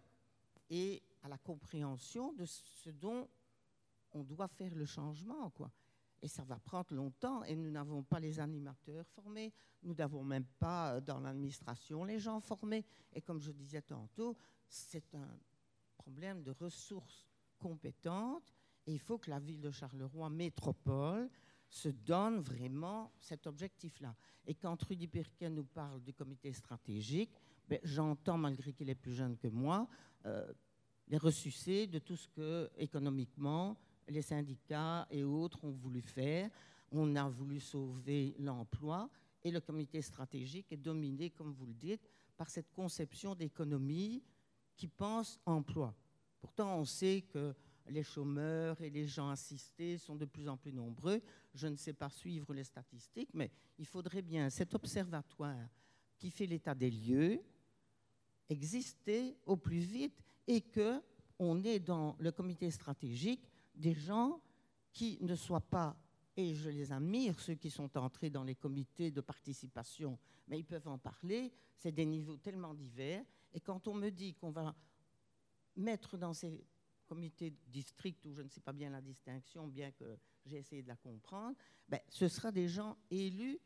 et 0.69 1.03
à 1.21 1.29
la 1.29 1.37
compréhension 1.37 2.33
de 2.33 2.45
ce 2.45 2.89
dont 2.89 3.29
on 4.11 4.23
doit 4.23 4.47
faire 4.47 4.73
le 4.75 4.85
changement. 4.85 5.51
Et 6.21 6.27
ça 6.27 6.43
va 6.43 6.57
prendre 6.57 6.93
longtemps 6.93 7.43
et 7.43 7.55
nous 7.55 7.69
n'avons 7.69 8.01
pas 8.01 8.19
les 8.19 8.39
animateurs 8.39 9.05
formés, 9.07 9.51
nous 9.81 9.93
n'avons 9.93 10.23
même 10.23 10.45
pas 10.57 10.93
euh, 10.93 11.01
dans 11.01 11.19
l'administration 11.19 12.05
les 12.05 12.19
gens 12.19 12.39
formés. 12.39 12.85
Et 13.11 13.21
comme 13.21 13.41
je 13.41 13.51
disais 13.51 13.81
tantôt, 13.81 14.37
c'est 14.67 15.13
un 15.15 15.37
problème 15.97 16.41
de 16.41 16.51
ressources 16.51 17.27
compétentes 17.63 18.53
et 18.85 18.93
il 18.93 18.99
faut 18.99 19.17
que 19.17 19.29
la 19.29 19.39
ville 19.39 19.61
de 19.61 19.71
Charleroi 19.71 20.29
métropole 20.29 21.29
se 21.69 21.89
donne 21.89 22.39
vraiment 22.39 23.11
cet 23.17 23.47
objectif-là. 23.47 24.13
Et 24.45 24.53
quand 24.53 24.81
Rudy 24.83 25.07
Pirquet 25.07 25.49
nous 25.49 25.63
parle 25.63 26.01
du 26.03 26.13
comité 26.13 26.51
stratégique, 26.51 27.31
ben, 27.67 27.79
j'entends, 27.83 28.37
malgré 28.37 28.73
qu'il 28.73 28.89
est 28.89 28.95
plus 28.95 29.13
jeune 29.13 29.37
que 29.37 29.47
moi, 29.47 29.87
euh, 30.25 30.51
les 31.07 31.17
ressucés 31.17 31.87
de 31.87 31.99
tout 31.99 32.17
ce 32.17 32.27
que 32.27 32.69
économiquement 32.77 33.77
les 34.09 34.21
syndicats 34.21 35.07
et 35.09 35.23
autres 35.23 35.63
ont 35.63 35.71
voulu 35.71 36.01
faire. 36.01 36.49
On 36.91 37.15
a 37.15 37.29
voulu 37.29 37.61
sauver 37.61 38.35
l'emploi 38.37 39.09
et 39.43 39.51
le 39.51 39.61
comité 39.61 40.01
stratégique 40.01 40.71
est 40.71 40.77
dominé, 40.77 41.29
comme 41.29 41.53
vous 41.53 41.65
le 41.65 41.73
dites, 41.73 42.07
par 42.35 42.49
cette 42.49 42.71
conception 42.73 43.35
d'économie 43.35 44.21
qui 44.75 44.87
pense 44.87 45.39
emploi. 45.45 45.95
Pourtant, 46.43 46.77
on 46.77 46.83
sait 46.83 47.23
que 47.29 47.55
les 47.87 48.03
chômeurs 48.03 48.81
et 48.81 48.89
les 48.89 49.07
gens 49.07 49.29
assistés 49.29 49.97
sont 49.97 50.17
de 50.17 50.25
plus 50.25 50.49
en 50.49 50.57
plus 50.57 50.73
nombreux. 50.73 51.21
Je 51.53 51.67
ne 51.67 51.77
sais 51.77 51.93
pas 51.93 52.09
suivre 52.09 52.53
les 52.53 52.65
statistiques, 52.65 53.29
mais 53.33 53.49
il 53.79 53.85
faudrait 53.85 54.21
bien 54.21 54.49
cet 54.49 54.75
observatoire 54.75 55.69
qui 56.17 56.29
fait 56.29 56.45
l'état 56.45 56.75
des 56.75 56.91
lieux 56.91 57.41
exister 58.49 59.37
au 59.45 59.55
plus 59.55 59.79
vite 59.79 60.21
et 60.45 60.59
que 60.59 61.01
on 61.39 61.63
est 61.63 61.79
dans 61.79 62.17
le 62.19 62.33
comité 62.33 62.69
stratégique 62.71 63.49
des 63.73 63.93
gens 63.93 64.41
qui 64.91 65.17
ne 65.21 65.35
soient 65.35 65.61
pas, 65.61 65.95
et 66.35 66.55
je 66.55 66.69
les 66.69 66.91
admire, 66.91 67.39
ceux 67.39 67.55
qui 67.55 67.71
sont 67.71 67.97
entrés 67.97 68.29
dans 68.29 68.43
les 68.43 68.55
comités 68.55 69.11
de 69.11 69.21
participation, 69.21 70.19
mais 70.49 70.59
ils 70.59 70.65
peuvent 70.65 70.89
en 70.89 70.97
parler, 70.97 71.53
c'est 71.77 71.93
des 71.93 72.05
niveaux 72.05 72.35
tellement 72.35 72.73
divers, 72.73 73.23
et 73.53 73.61
quand 73.61 73.87
on 73.87 73.93
me 73.93 74.09
dit 74.09 74.33
qu'on 74.33 74.51
va 74.51 74.75
mettre 75.75 76.17
dans 76.17 76.33
ces 76.33 76.65
comités 77.05 77.51
de 77.51 77.57
district, 77.67 78.25
où 78.25 78.33
je 78.33 78.41
ne 78.41 78.49
sais 78.49 78.61
pas 78.61 78.73
bien 78.73 78.89
la 78.89 79.01
distinction, 79.01 79.67
bien 79.67 79.91
que 79.91 80.17
j'ai 80.45 80.57
essayé 80.57 80.81
de 80.81 80.87
la 80.87 80.95
comprendre, 80.95 81.55
ben, 81.87 81.99
ce 82.09 82.27
sera 82.27 82.51
des 82.51 82.67
gens 82.67 82.97
élus 83.11 83.59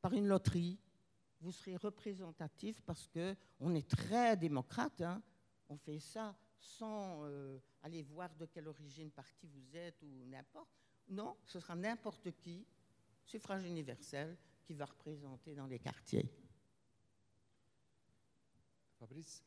par 0.00 0.12
une 0.12 0.26
loterie. 0.26 0.78
Vous 1.40 1.52
serez 1.52 1.76
représentatif 1.76 2.82
parce 2.82 3.08
qu'on 3.08 3.74
est 3.74 3.88
très 3.88 4.36
démocrate. 4.36 5.00
Hein. 5.00 5.22
On 5.68 5.76
fait 5.76 5.98
ça 5.98 6.36
sans 6.58 7.24
euh, 7.24 7.58
aller 7.82 8.02
voir 8.02 8.34
de 8.36 8.46
quelle 8.46 8.68
origine 8.68 9.10
parti 9.10 9.46
vous 9.46 9.76
êtes 9.76 10.02
ou 10.02 10.24
n'importe. 10.26 10.68
Non, 11.08 11.36
ce 11.46 11.58
sera 11.58 11.74
n'importe 11.74 12.30
qui, 12.36 12.66
suffrage 13.24 13.64
universel, 13.64 14.36
qui 14.62 14.74
va 14.74 14.84
représenter 14.84 15.54
dans 15.54 15.66
les 15.66 15.78
quartiers. 15.78 16.30
Fabrice, 18.98 19.42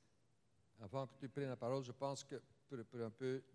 avant 0.84 1.08
que 1.08 1.16
tu 1.18 1.30
prennes 1.30 1.50
la 1.50 1.56
parole, 1.56 1.84
je 1.84 1.94
pense 1.94 2.24
que 2.24 2.42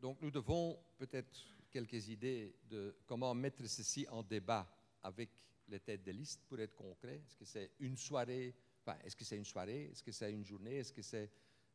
donc 0.00 0.18
nous 0.22 0.30
devons 0.30 0.78
peut-être 0.96 1.36
quelques 1.70 2.08
idées 2.08 2.54
de 2.70 2.96
comment 3.06 3.34
mettre 3.34 3.66
ceci 3.66 4.06
en 4.10 4.22
débat 4.22 4.66
avec 5.02 5.30
les 5.68 5.80
têtes 5.80 6.04
de 6.04 6.12
liste 6.12 6.42
pour 6.48 6.58
être 6.60 6.74
concret. 6.74 7.16
Est-ce 7.26 7.36
que 7.36 7.44
c'est 7.44 7.72
une 7.80 7.96
soirée, 7.96 8.54
enfin, 8.80 8.96
est-ce 9.04 9.14
que 9.14 9.24
c'est 9.24 9.36
une 9.36 9.44
soirée, 9.44 9.90
est-ce 9.92 10.02
que 10.02 10.12
c'est 10.12 10.32
une 10.32 10.44
journée, 10.44 10.76
est-ce 10.76 10.92
que 10.92 11.02
c'est 11.02 11.30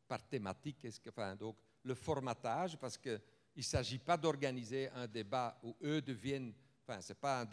par 0.08 0.26
thématique, 0.28 0.86
enfin, 1.08 1.36
donc 1.36 1.56
le 1.84 1.94
formatage, 1.94 2.76
parce 2.76 2.98
qu'il 2.98 3.20
ne 3.56 3.62
s'agit 3.62 3.98
pas 3.98 4.16
d'organiser 4.16 4.88
un 4.90 5.06
débat 5.06 5.58
où 5.62 5.76
eux 5.82 6.02
deviennent, 6.02 6.52
enfin, 6.86 7.00
c'est 7.00 7.18
pas 7.18 7.46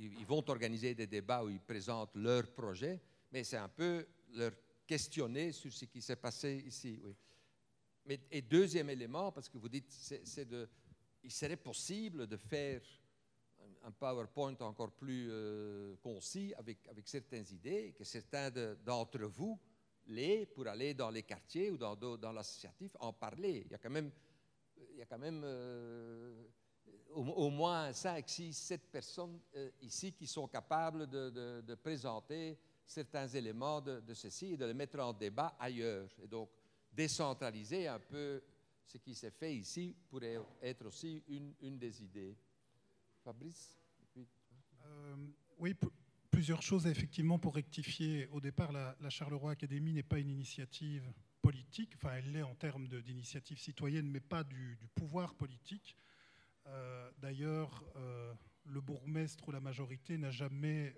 ils 0.00 0.26
vont 0.26 0.48
organiser 0.48 0.94
des 0.94 1.06
débats 1.06 1.44
où 1.44 1.50
ils 1.50 1.60
présentent 1.60 2.16
leur 2.16 2.50
projet, 2.52 3.00
mais 3.30 3.44
c'est 3.44 3.56
un 3.56 3.68
peu 3.68 4.06
leur 4.34 4.52
questionner 4.88 5.52
sur 5.52 5.72
ce 5.72 5.84
qui 5.84 6.02
s'est 6.02 6.16
passé 6.16 6.64
ici. 6.66 7.00
Mais, 8.06 8.18
et 8.30 8.42
deuxième 8.42 8.88
élément, 8.88 9.30
parce 9.30 9.48
que 9.48 9.58
vous 9.58 9.68
dites, 9.68 9.90
c'est 9.90 10.48
de, 10.48 10.68
il 11.22 11.30
serait 11.30 11.58
possible 11.58 12.26
de 12.26 12.36
faire 12.38 12.80
un 13.84 13.90
PowerPoint 13.90 14.56
encore 14.60 14.92
plus 14.92 15.28
euh, 15.30 15.94
concis 16.02 16.54
avec, 16.56 16.78
certaines 17.04 17.46
idées, 17.52 17.94
que 17.96 18.04
certains 18.04 18.50
d'entre 18.84 19.24
vous 19.26 19.58
l'aient 20.06 20.46
pour 20.46 20.66
aller 20.66 20.94
dans 20.94 21.10
les 21.10 21.22
quartiers 21.22 21.70
ou 21.70 21.76
dans, 21.76 22.32
l'associatif 22.32 22.96
en 23.00 23.12
parler. 23.12 23.62
Il 23.66 23.72
y 23.72 23.74
a 23.74 23.78
quand 23.78 23.90
même, 23.90 24.10
il 24.90 24.96
y 24.96 25.02
a 25.02 25.06
quand 25.06 25.18
même 25.18 25.42
euh, 25.44 26.44
au, 27.10 27.50
moins 27.50 27.92
5, 27.92 28.28
6, 28.28 28.52
7 28.54 28.90
personnes 28.90 29.38
euh, 29.54 29.70
ici 29.82 30.12
qui 30.12 30.26
sont 30.26 30.48
capables 30.48 31.06
de, 31.06 31.74
présenter 31.74 32.58
certains 32.88 33.28
éléments 33.28 33.80
de, 33.82 34.14
ceci 34.14 34.54
et 34.54 34.56
de 34.56 34.64
les 34.64 34.74
mettre 34.74 34.98
en 34.98 35.12
débat 35.12 35.54
ailleurs. 35.60 36.08
Et 36.22 36.26
donc, 36.26 36.48
décentraliser 36.90 37.86
un 37.86 38.00
peu 38.00 38.42
ce 38.84 38.96
qui 38.96 39.14
s'est 39.14 39.30
fait 39.30 39.54
ici 39.54 39.94
pourrait 40.08 40.38
être 40.62 40.86
aussi 40.86 41.22
une, 41.28 41.52
une 41.60 41.78
des 41.78 42.02
idées. 42.02 42.34
Fabrice 43.22 43.78
euh, 44.16 45.16
Oui, 45.58 45.76
plusieurs 46.30 46.62
choses 46.62 46.86
effectivement 46.86 47.38
pour 47.38 47.54
rectifier. 47.54 48.26
Au 48.28 48.40
départ, 48.40 48.72
la, 48.72 48.96
Charleroi 49.10 49.52
Académie 49.52 49.92
n'est 49.92 50.02
pas 50.02 50.18
une 50.18 50.30
initiative 50.30 51.04
politique, 51.42 51.92
enfin 51.96 52.14
elle 52.16 52.32
l'est 52.32 52.42
en 52.42 52.54
termes 52.54 52.88
d'initiative 52.88 53.58
citoyenne, 53.58 54.10
mais 54.10 54.20
pas 54.20 54.44
du, 54.44 54.78
pouvoir 54.94 55.34
politique. 55.34 55.94
Euh, 56.66 57.10
d'ailleurs, 57.18 57.84
euh, 57.96 58.32
le 58.64 58.80
bourgmestre 58.80 59.46
ou 59.46 59.52
la 59.52 59.60
majorité 59.60 60.16
n'a 60.16 60.30
jamais 60.30 60.94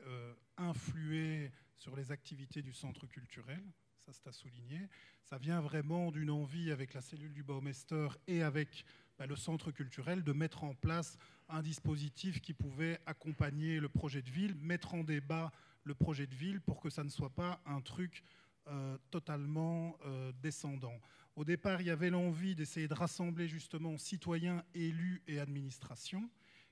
influé 0.57 1.51
sur 1.81 1.97
les 1.97 2.13
activités 2.13 2.63
du 2.63 2.73
centre 2.73 3.09
culturel 3.09 3.61
ça 4.01 4.13
c'est 4.13 4.29
à 4.29 4.33
souligner. 4.33 4.89
Ça 5.25 5.39
vient 5.39 5.61
vraiment 5.61 6.11
d'une 6.11 6.31
envie 6.31 6.73
avec 6.73 6.95
la 6.95 7.01
cellule 7.01 7.33
du 7.33 7.43
Baumeister 7.43 8.09
et 8.27 8.43
avec 8.43 8.85
bah, 9.19 9.27
le 9.27 9.37
centre 9.37 9.71
culturel 9.71 10.25
de 10.25 10.33
mettre 10.33 10.65
en 10.65 10.75
place 10.75 11.19
un 11.49 11.63
dispositif 11.63 12.41
qui 12.41 12.55
pouvait 12.55 12.99
accompagner 13.07 13.79
le 13.79 13.89
projet 13.89 14.23
de 14.23 14.31
ville, 14.31 14.55
mettre 14.57 14.95
en 14.95 15.05
débat 15.05 15.53
le 15.85 15.95
projet 15.95 16.27
de 16.27 16.35
ville 16.35 16.61
pour 16.61 16.81
que 16.81 16.91
ça 16.91 17.05
ne 17.05 17.11
soit 17.11 17.35
pas 17.35 17.61
un 17.67 17.81
truc 17.81 18.23
euh, 18.69 18.97
totalement 19.11 19.97
euh, 20.05 20.33
descendant. 20.43 20.99
Au 21.37 21.45
départ, 21.45 21.81
il 21.81 21.87
y 21.87 21.91
avait 21.91 22.11
l'envie 22.11 22.55
d'essayer 22.55 22.89
de 22.89 22.95
rassembler 22.95 23.49
justement 23.49 23.97
citoyens, 23.99 24.65
élus 24.75 25.23
et 25.27 25.39
administrations. 25.41 26.29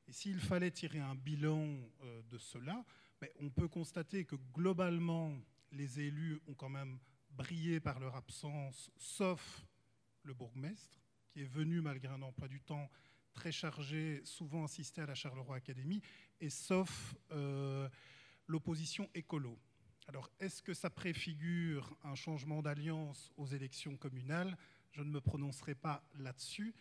Et 0.09 0.13
s'il 0.13 0.41
fallait 0.41 0.71
tirer 0.71 1.01
un 1.01 1.15
bilan 1.15 1.67
euh, 2.03 2.23
de 2.31 2.39
cela, 2.39 2.85
on 3.41 3.51
peut 3.51 3.69
constater 3.69 4.25
que 4.25 4.37
globalement, 4.55 5.37
les 5.73 6.01
élus 6.01 6.41
ont 6.47 6.55
quand 6.55 6.69
même 6.69 6.99
brillé 7.31 7.81
par 7.81 8.01
leur 8.01 8.17
absence, 8.17 8.91
sauf 8.97 9.67
le 10.23 10.35
bourgmestre 10.35 11.01
qui 11.31 11.43
est 11.43 11.47
venu 11.47 11.81
malgré 11.81 12.09
un 12.09 12.23
emploi 12.23 12.49
du 12.49 12.61
temps 12.61 12.91
très 13.33 13.53
chargé, 13.53 14.21
souvent 14.25 14.65
assister 14.65 15.03
à 15.03 15.07
la 15.07 15.15
Charleroi 15.15 15.57
Académie, 15.57 16.03
et 16.41 16.51
sauf 16.51 17.15
euh, 17.31 17.89
l'opposition 18.47 19.09
écolo. 19.15 19.59
Alors, 20.09 20.31
est-ce 20.41 20.63
que 20.63 20.75
ça 20.75 20.91
préfigure 20.91 21.97
un 22.03 22.15
changement 22.15 22.63
d'alliance 22.63 23.31
aux 23.37 23.47
élections 23.47 23.97
communales? 23.97 24.57
Je 24.91 25.03
ne 25.03 25.11
me 25.11 25.21
prononcerai 25.21 25.75
pas 25.75 26.03
là-dessus, 26.15 26.75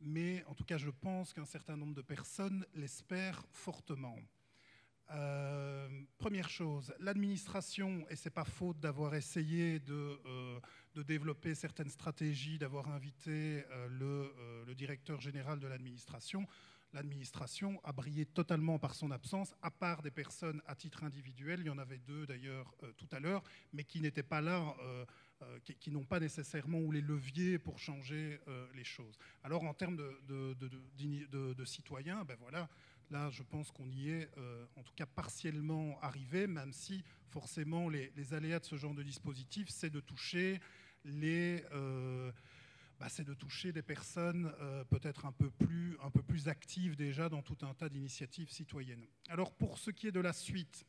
mais 0.00 0.44
en 0.44 0.54
tout 0.54 0.64
cas, 0.64 0.78
je 0.78 0.90
pense 0.90 1.32
qu'un 1.32 1.44
certain 1.44 1.76
nombre 1.76 1.94
de 1.94 2.02
personnes 2.02 2.64
l'espèrent 2.74 3.44
fortement. 3.50 4.16
Euh, 5.10 5.88
première 6.18 6.50
chose, 6.50 6.92
l'administration, 7.00 8.04
et 8.10 8.16
c'est 8.16 8.30
pas 8.30 8.44
faute 8.44 8.78
d'avoir 8.78 9.14
essayé 9.14 9.78
de, 9.80 10.20
euh, 10.26 10.60
développer 11.06 11.54
certaines 11.54 11.88
stratégies, 11.88 12.58
d'avoir 12.58 12.90
invité 12.90 13.64
euh, 13.70 14.64
le, 14.66 14.74
directeur 14.74 15.20
général 15.20 15.60
de 15.60 15.66
l'administration. 15.66 16.46
L'administration 16.92 17.80
a 17.84 17.92
brillé 17.92 18.26
totalement 18.26 18.78
par 18.78 18.94
son 18.94 19.10
absence, 19.10 19.54
à 19.62 19.70
part 19.70 20.02
des 20.02 20.10
personnes 20.10 20.60
à 20.66 20.74
titre 20.74 21.04
individuel. 21.04 21.60
Il 21.60 21.66
y 21.66 21.70
en 21.70 21.78
avait 21.78 21.98
deux 21.98 22.26
d'ailleurs 22.26 22.74
tout 22.96 23.08
à 23.12 23.20
l'heure, 23.20 23.42
mais 23.72 23.84
qui 23.84 24.00
n'étaient 24.00 24.22
pas 24.22 24.40
là. 24.40 24.74
qui, 25.64 25.90
n'ont 25.90 26.04
pas 26.04 26.18
nécessairement 26.18 26.78
ou 26.78 26.90
les 26.90 27.00
leviers 27.00 27.58
pour 27.58 27.78
changer 27.78 28.40
les 28.74 28.84
choses. 28.84 29.18
Alors 29.42 29.64
en 29.64 29.74
termes 29.74 29.96
de 29.96 31.64
citoyens, 31.64 32.24
ben 32.24 32.36
voilà, 32.40 32.68
Là, 33.10 33.30
je 33.30 33.42
pense 33.42 33.70
qu'on 33.70 33.88
y 33.90 34.10
est, 34.10 34.30
euh, 34.36 34.66
en 34.76 34.82
tout 34.82 34.92
cas 34.94 35.06
partiellement 35.06 35.98
arrivé, 36.02 36.46
même 36.46 36.72
si 36.72 37.02
forcément 37.30 37.88
les, 37.88 38.34
aléas 38.34 38.60
de 38.60 38.66
ce 38.66 38.76
genre 38.76 38.94
de 38.94 39.02
dispositif, 39.02 39.68
c'est 39.70 39.88
de 39.88 40.00
toucher 40.00 40.60
les, 41.04 41.64
euh, 41.72 42.30
bah, 43.00 43.08
c'est 43.08 43.24
de 43.24 43.32
toucher 43.32 43.72
des 43.72 43.82
personnes 43.82 44.52
euh, 44.60 44.84
peut-être 44.84 45.24
un 45.24 45.32
peu 45.32 45.50
plus, 45.50 45.96
un 46.02 46.10
peu 46.10 46.22
plus 46.22 46.48
actives 46.48 46.96
déjà 46.96 47.30
dans 47.30 47.42
tout 47.42 47.56
un 47.62 47.72
tas 47.72 47.88
d'initiatives 47.88 48.50
citoyennes. 48.50 49.06
Alors 49.28 49.54
pour 49.54 49.78
ce 49.78 49.90
qui 49.90 50.06
est 50.06 50.12
de 50.12 50.20
la 50.20 50.34
suite, 50.34 50.84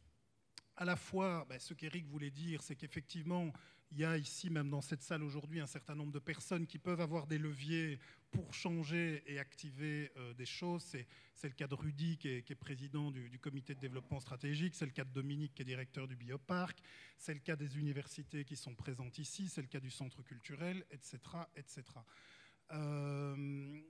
à 0.76 0.84
la 0.84 0.98
fois, 0.98 1.46
bah, 1.48 1.58
ce 1.60 1.74
qu'Éric 1.74 2.06
voulait 2.06 2.32
dire, 2.32 2.62
c'est 2.64 2.76
qu'effectivement, 2.76 3.54
il 3.91 4.00
y 4.00 4.06
a 4.06 4.18
ici, 4.18 4.50
même 4.50 4.70
dans 4.70 4.82
cette 4.82 5.04
salle 5.04 5.24
aujourd'hui, 5.24 5.60
un 5.60 5.68
certain 5.68 5.96
nombre 5.96 6.12
de 6.12 6.20
personnes 6.20 6.68
qui 6.68 6.80
peuvent 6.80 7.02
avoir 7.02 7.28
des 7.28 7.38
leviers 7.38 8.00
pour 8.31 8.53
changer 8.53 9.23
et 9.26 9.39
activer 9.39 10.11
euh, 10.18 10.34
des 10.34 10.45
choses. 10.45 10.84
C'est 11.34 11.47
le 11.47 11.53
cas 11.53 11.68
de 11.68 11.76
Rudy, 11.76 12.18
qui 12.18 12.27
est, 12.27 12.56
président 12.56 13.11
du, 13.11 13.39
comité 13.39 13.73
de 13.73 13.80
développement 13.80 14.19
stratégique. 14.19 14.76
C'est 14.76 14.85
le 14.85 14.91
cas 14.91 15.06
de 15.06 15.11
Dominique, 15.11 15.53
qui 15.56 15.61
est 15.61 15.65
directeur 15.65 16.07
du 16.07 16.15
bioparc. 16.15 16.80
C'est 17.18 17.34
le 17.34 17.39
cas 17.39 17.56
des 17.56 17.77
universités 17.77 18.43
qui 18.43 18.56
sont 18.56 18.76
présentes 18.76 19.18
ici. 19.18 19.47
C'est 19.47 19.61
le 19.61 19.68
cas 19.68 19.80
du 19.80 19.89
centre 19.89 20.22
culturel, 20.23 20.85
etc. 20.91 21.18
etc. 21.56 21.84
Euh, 22.72 23.81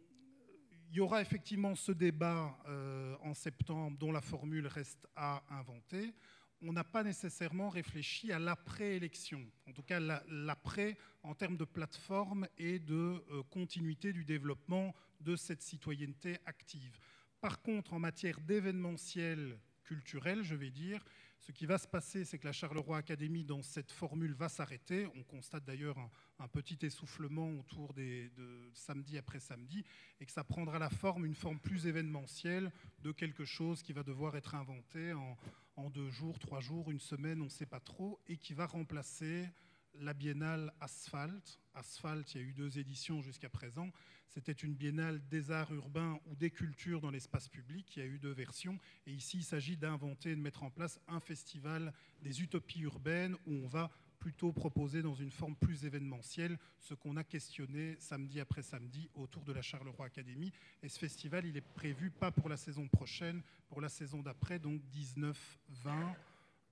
il 0.92 0.98
y 0.98 1.00
aura 1.02 1.22
effectivement 1.22 1.76
ce 1.76 1.92
débat 1.92 2.58
euh, 2.68 3.16
en 3.22 3.34
septembre 3.34 3.98
dont 3.98 4.12
la 4.12 4.22
formule 4.22 4.68
reste 4.68 5.08
à 5.16 5.44
inventer 5.50 6.14
on 6.62 6.74
n'a 6.74 6.84
pas 6.84 7.04
nécessairement 7.04 7.70
réfléchi 7.70 8.32
à 8.32 8.40
l'après-élection, 8.40 9.46
en 9.68 9.74
tout 9.74 9.84
cas 9.84 10.00
l'après 10.28 10.98
en 11.24 11.36
termes 11.36 11.58
de 11.58 11.66
plateforme 11.66 12.48
et 12.58 12.80
de 12.80 13.24
euh, 13.32 13.44
continuité 13.50 14.14
du 14.14 14.26
développement 14.26 14.94
de 15.22 15.36
cette 15.36 15.62
citoyenneté 15.62 16.38
active. 16.46 16.98
Par 17.42 17.62
contre, 17.62 17.94
en 17.94 18.00
matière 18.00 18.40
d'événementiel 18.42 19.60
culturel, 19.84 20.44
je 20.44 20.56
vais 20.56 20.70
dire, 20.70 21.04
ce 21.40 21.52
qui 21.52 21.66
va 21.66 21.78
se 21.78 21.88
passer, 21.88 22.26
c'est 22.26 22.38
que 22.38 22.46
la 22.46 22.52
Charleroi 22.52 22.98
Académie, 22.98 23.44
dans 23.44 23.62
cette 23.64 23.92
formule, 23.92 24.34
va 24.34 24.50
s'arrêter. 24.50 25.08
On 25.16 25.24
constate 25.24 25.64
d'ailleurs 25.64 25.98
un, 26.40 26.48
petit 26.48 26.78
essoufflement 26.86 27.52
autour 27.60 27.94
de 27.94 28.30
samedi 28.74 29.18
après 29.18 29.40
samedi, 29.40 29.84
et 30.20 30.26
que 30.26 30.32
ça 30.32 30.44
prendra 30.44 30.80
la 30.80 30.90
forme, 30.90 31.26
une 31.26 31.36
forme 31.36 31.60
plus 31.60 31.88
événementielle 31.88 32.72
de 33.00 33.12
quelque 33.12 33.46
chose 33.46 33.82
qui 33.82 33.94
va 33.94 34.04
devoir 34.04 34.36
être 34.36 34.56
inventé 34.56 35.14
en, 35.14 35.38
en 35.78 35.90
deux 35.90 36.10
jours, 36.10 36.40
trois 36.40 36.60
jours, 36.60 36.92
une 36.92 37.00
semaine, 37.00 37.42
on 37.42 37.46
ne 37.46 37.50
sait 37.50 37.66
pas 37.66 37.80
trop, 37.80 38.20
et 38.28 38.38
qui 38.38 38.54
va 38.54 38.66
remplacer 38.66 39.48
la 39.96 40.14
biennale 40.14 40.74
Asphalte. 40.82 41.60
Asphalte, 41.74 42.34
il 42.36 42.42
y 42.42 42.44
a 42.44 42.48
eu 42.48 42.54
deux 42.54 42.80
éditions 42.80 43.22
jusqu'à 43.22 43.50
présent. 43.50 43.90
C'était 44.30 44.52
une 44.52 44.76
biennale 44.76 45.22
des 45.28 45.52
arts 45.52 45.74
urbains 45.74 46.20
ou 46.28 46.36
des 46.36 46.52
cultures 46.52 47.02
dans 47.02 47.10
l'espace 47.10 47.50
public. 47.50 47.96
Il 47.96 48.00
y 48.00 48.04
a 48.04 48.06
eu 48.06 48.20
deux 48.20 48.32
versions. 48.32 48.78
Et 49.08 49.12
ici, 49.12 49.38
il 49.38 49.44
s'agit 49.44 49.76
d'inventer, 49.76 50.36
de 50.36 50.42
mettre 50.42 50.64
en 50.64 50.70
place 50.70 51.00
un 51.08 51.20
festival 51.20 51.94
des 52.22 52.42
utopies 52.42 52.82
urbaines 52.82 53.36
où 53.46 53.54
on 53.54 53.68
va 53.68 53.90
plutôt 54.20 54.52
proposer 54.52 55.02
dans 55.02 55.16
une 55.16 55.32
forme 55.32 55.56
plus 55.56 55.86
événementielle 55.86 56.60
ce 56.80 56.94
qu'on 56.94 57.16
a 57.18 57.24
questionné 57.24 57.96
samedi 58.00 58.40
après 58.40 58.62
samedi 58.62 59.10
autour 59.16 59.44
de 59.46 59.54
la 59.54 59.62
Charleroi 59.62 60.06
Académie. 60.06 60.52
Et 60.84 60.90
ce 60.90 61.00
festival, 61.00 61.46
il 61.46 61.58
est 61.58 61.62
prévu 61.62 62.12
pas 62.12 62.32
pour 62.32 62.50
la 62.50 62.58
saison 62.58 62.88
prochaine, 62.88 63.42
pour 63.70 63.82
la 63.82 63.90
saison 63.90 64.22
d'après, 64.22 64.60
donc 64.60 64.82
19-20 64.94 65.34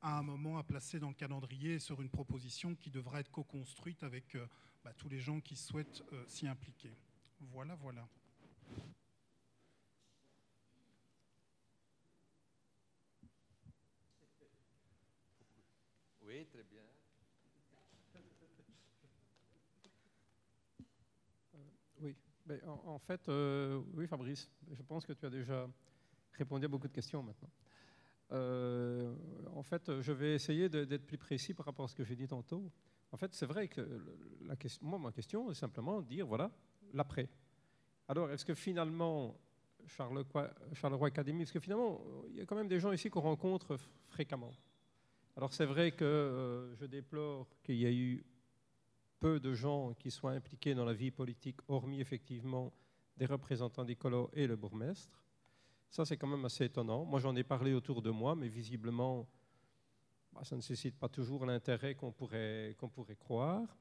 à 0.02 0.20
un 0.20 0.24
moment 0.24 0.58
à 0.58 0.64
placer 0.64 1.00
dans 1.00 1.10
le 1.10 1.16
calendrier 1.16 1.80
sur 1.80 2.02
une 2.02 2.10
proposition 2.10 2.76
qui 2.76 2.92
devra 2.92 3.20
être 3.20 3.32
co-construite 3.32 4.04
avec 4.04 4.36
euh, 4.36 4.46
bah, 4.84 4.94
tous 4.96 5.10
les 5.10 5.20
gens 5.20 5.40
qui 5.40 5.56
souhaitent 5.56 6.04
euh, 6.14 6.24
s'y 6.28 6.48
impliquer. 6.48 6.96
Voilà, 7.40 7.76
voilà. 7.76 8.08
Oui, 16.22 16.46
très 16.46 16.64
bien. 16.64 16.82
Oui, 22.00 22.16
mais 22.46 22.62
en, 22.66 23.00
fait, 23.00 23.28
euh, 23.30 23.82
oui, 23.94 24.08
Fabrice, 24.08 24.52
je 24.72 24.82
pense 24.84 25.06
que 25.06 25.14
tu 25.14 25.26
as 25.26 25.30
déjà 25.30 25.68
répondu 26.34 26.66
à 26.66 26.68
beaucoup 26.68 26.88
de 26.88 26.94
questions 26.94 27.24
maintenant. 27.24 27.50
Euh, 28.32 29.16
en 29.56 29.64
fait, 29.64 30.02
je 30.02 30.12
vais 30.12 30.36
essayer 30.36 30.70
d'être 30.70 31.06
plus 31.06 31.18
précis 31.18 31.54
par 31.54 31.66
rapport 31.66 31.86
à 31.86 31.88
ce 31.88 31.96
que 31.96 32.04
j'ai 32.04 32.16
dit 32.16 32.28
tantôt. 32.28 32.72
En 33.12 33.18
fait, 33.18 33.34
c'est 33.34 33.46
vrai 33.46 33.68
que 33.68 33.82
la 34.46 34.56
question, 34.56 34.86
moi, 34.86 35.00
ma 35.00 35.12
question 35.12 35.50
est 35.50 35.56
simplement 35.56 36.02
de 36.02 36.08
dire, 36.08 36.28
voilà, 36.28 36.52
l'après. 36.94 37.30
Alors, 38.08 38.32
est-ce 38.32 38.46
que 38.46 38.54
finalement, 38.54 39.36
Charleroi, 39.86 40.50
Charleroi 40.74 41.08
Académie, 41.08 41.44
est-ce 41.44 41.54
que 41.54 41.60
finalement, 41.60 42.02
il 42.30 42.38
y 42.38 42.42
a 42.42 42.46
quand 42.46 42.56
même 42.56 42.68
des 42.68 42.80
gens 42.80 42.92
ici 42.92 43.10
qu'on 43.10 43.22
rencontre 43.22 43.78
fréquemment? 44.08 44.52
Alors 45.38 45.54
c'est 45.54 45.66
vrai 45.66 45.92
que 45.92 46.04
euh, 46.04 46.76
je 46.78 46.86
déplore 46.86 47.48
qu'il 47.62 47.76
y 47.76 47.86
ait 47.86 47.96
eu 47.96 48.26
peu 49.20 49.40
de 49.40 49.54
gens 49.54 49.94
qui 49.94 50.10
soient 50.10 50.32
impliqués 50.32 50.74
dans 50.74 50.84
la 50.84 50.94
vie 50.94 51.12
politique, 51.12 51.58
hormis 51.68 52.02
effectivement 52.02 52.74
des 53.18 53.28
représentants 53.28 53.86
d'écolo 53.86 54.32
et 54.34 54.48
le 54.48 54.56
bourgmestre. 54.56 55.24
Ça, 55.90 56.06
c'est 56.06 56.18
quand 56.18 56.28
même 56.28 56.46
assez 56.46 56.66
étonnant. 56.66 57.06
Moi, 57.06 57.20
j'en 57.20 57.36
ai 57.36 57.44
parlé 57.44 57.74
autour 57.74 58.02
de 58.02 58.10
moi, 58.10 58.36
mais 58.36 58.48
visiblement, 58.48 59.28
bah, 60.34 60.44
ça 60.44 60.56
ne 60.56 60.62
suscite 60.62 60.98
pas 60.98 61.08
toujours 61.08 61.46
l'intérêt 61.46 61.94
qu'on 61.94 62.12
pourrait, 62.12 62.76
qu'on 62.80 62.90
pourrait 62.90 63.16
croire. 63.16 63.78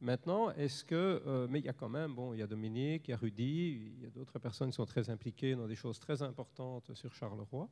Maintenant, 0.00 0.50
est-ce 0.50 0.84
que. 0.84 1.22
Euh, 1.26 1.46
mais 1.50 1.58
il 1.58 1.64
y 1.64 1.68
a 1.68 1.72
quand 1.72 1.88
même, 1.88 2.14
bon, 2.14 2.32
il 2.32 2.38
y 2.38 2.42
a 2.42 2.46
Dominique, 2.46 3.08
il 3.08 3.10
y 3.10 3.14
a 3.14 3.16
Rudy, 3.16 3.92
il 3.96 4.02
y 4.02 4.06
a 4.06 4.10
d'autres 4.10 4.38
personnes 4.38 4.70
qui 4.70 4.76
sont 4.76 4.86
très 4.86 5.10
impliquées 5.10 5.56
dans 5.56 5.66
des 5.66 5.74
choses 5.74 5.98
très 5.98 6.22
importantes 6.22 6.94
sur 6.94 7.12
Charleroi. 7.14 7.68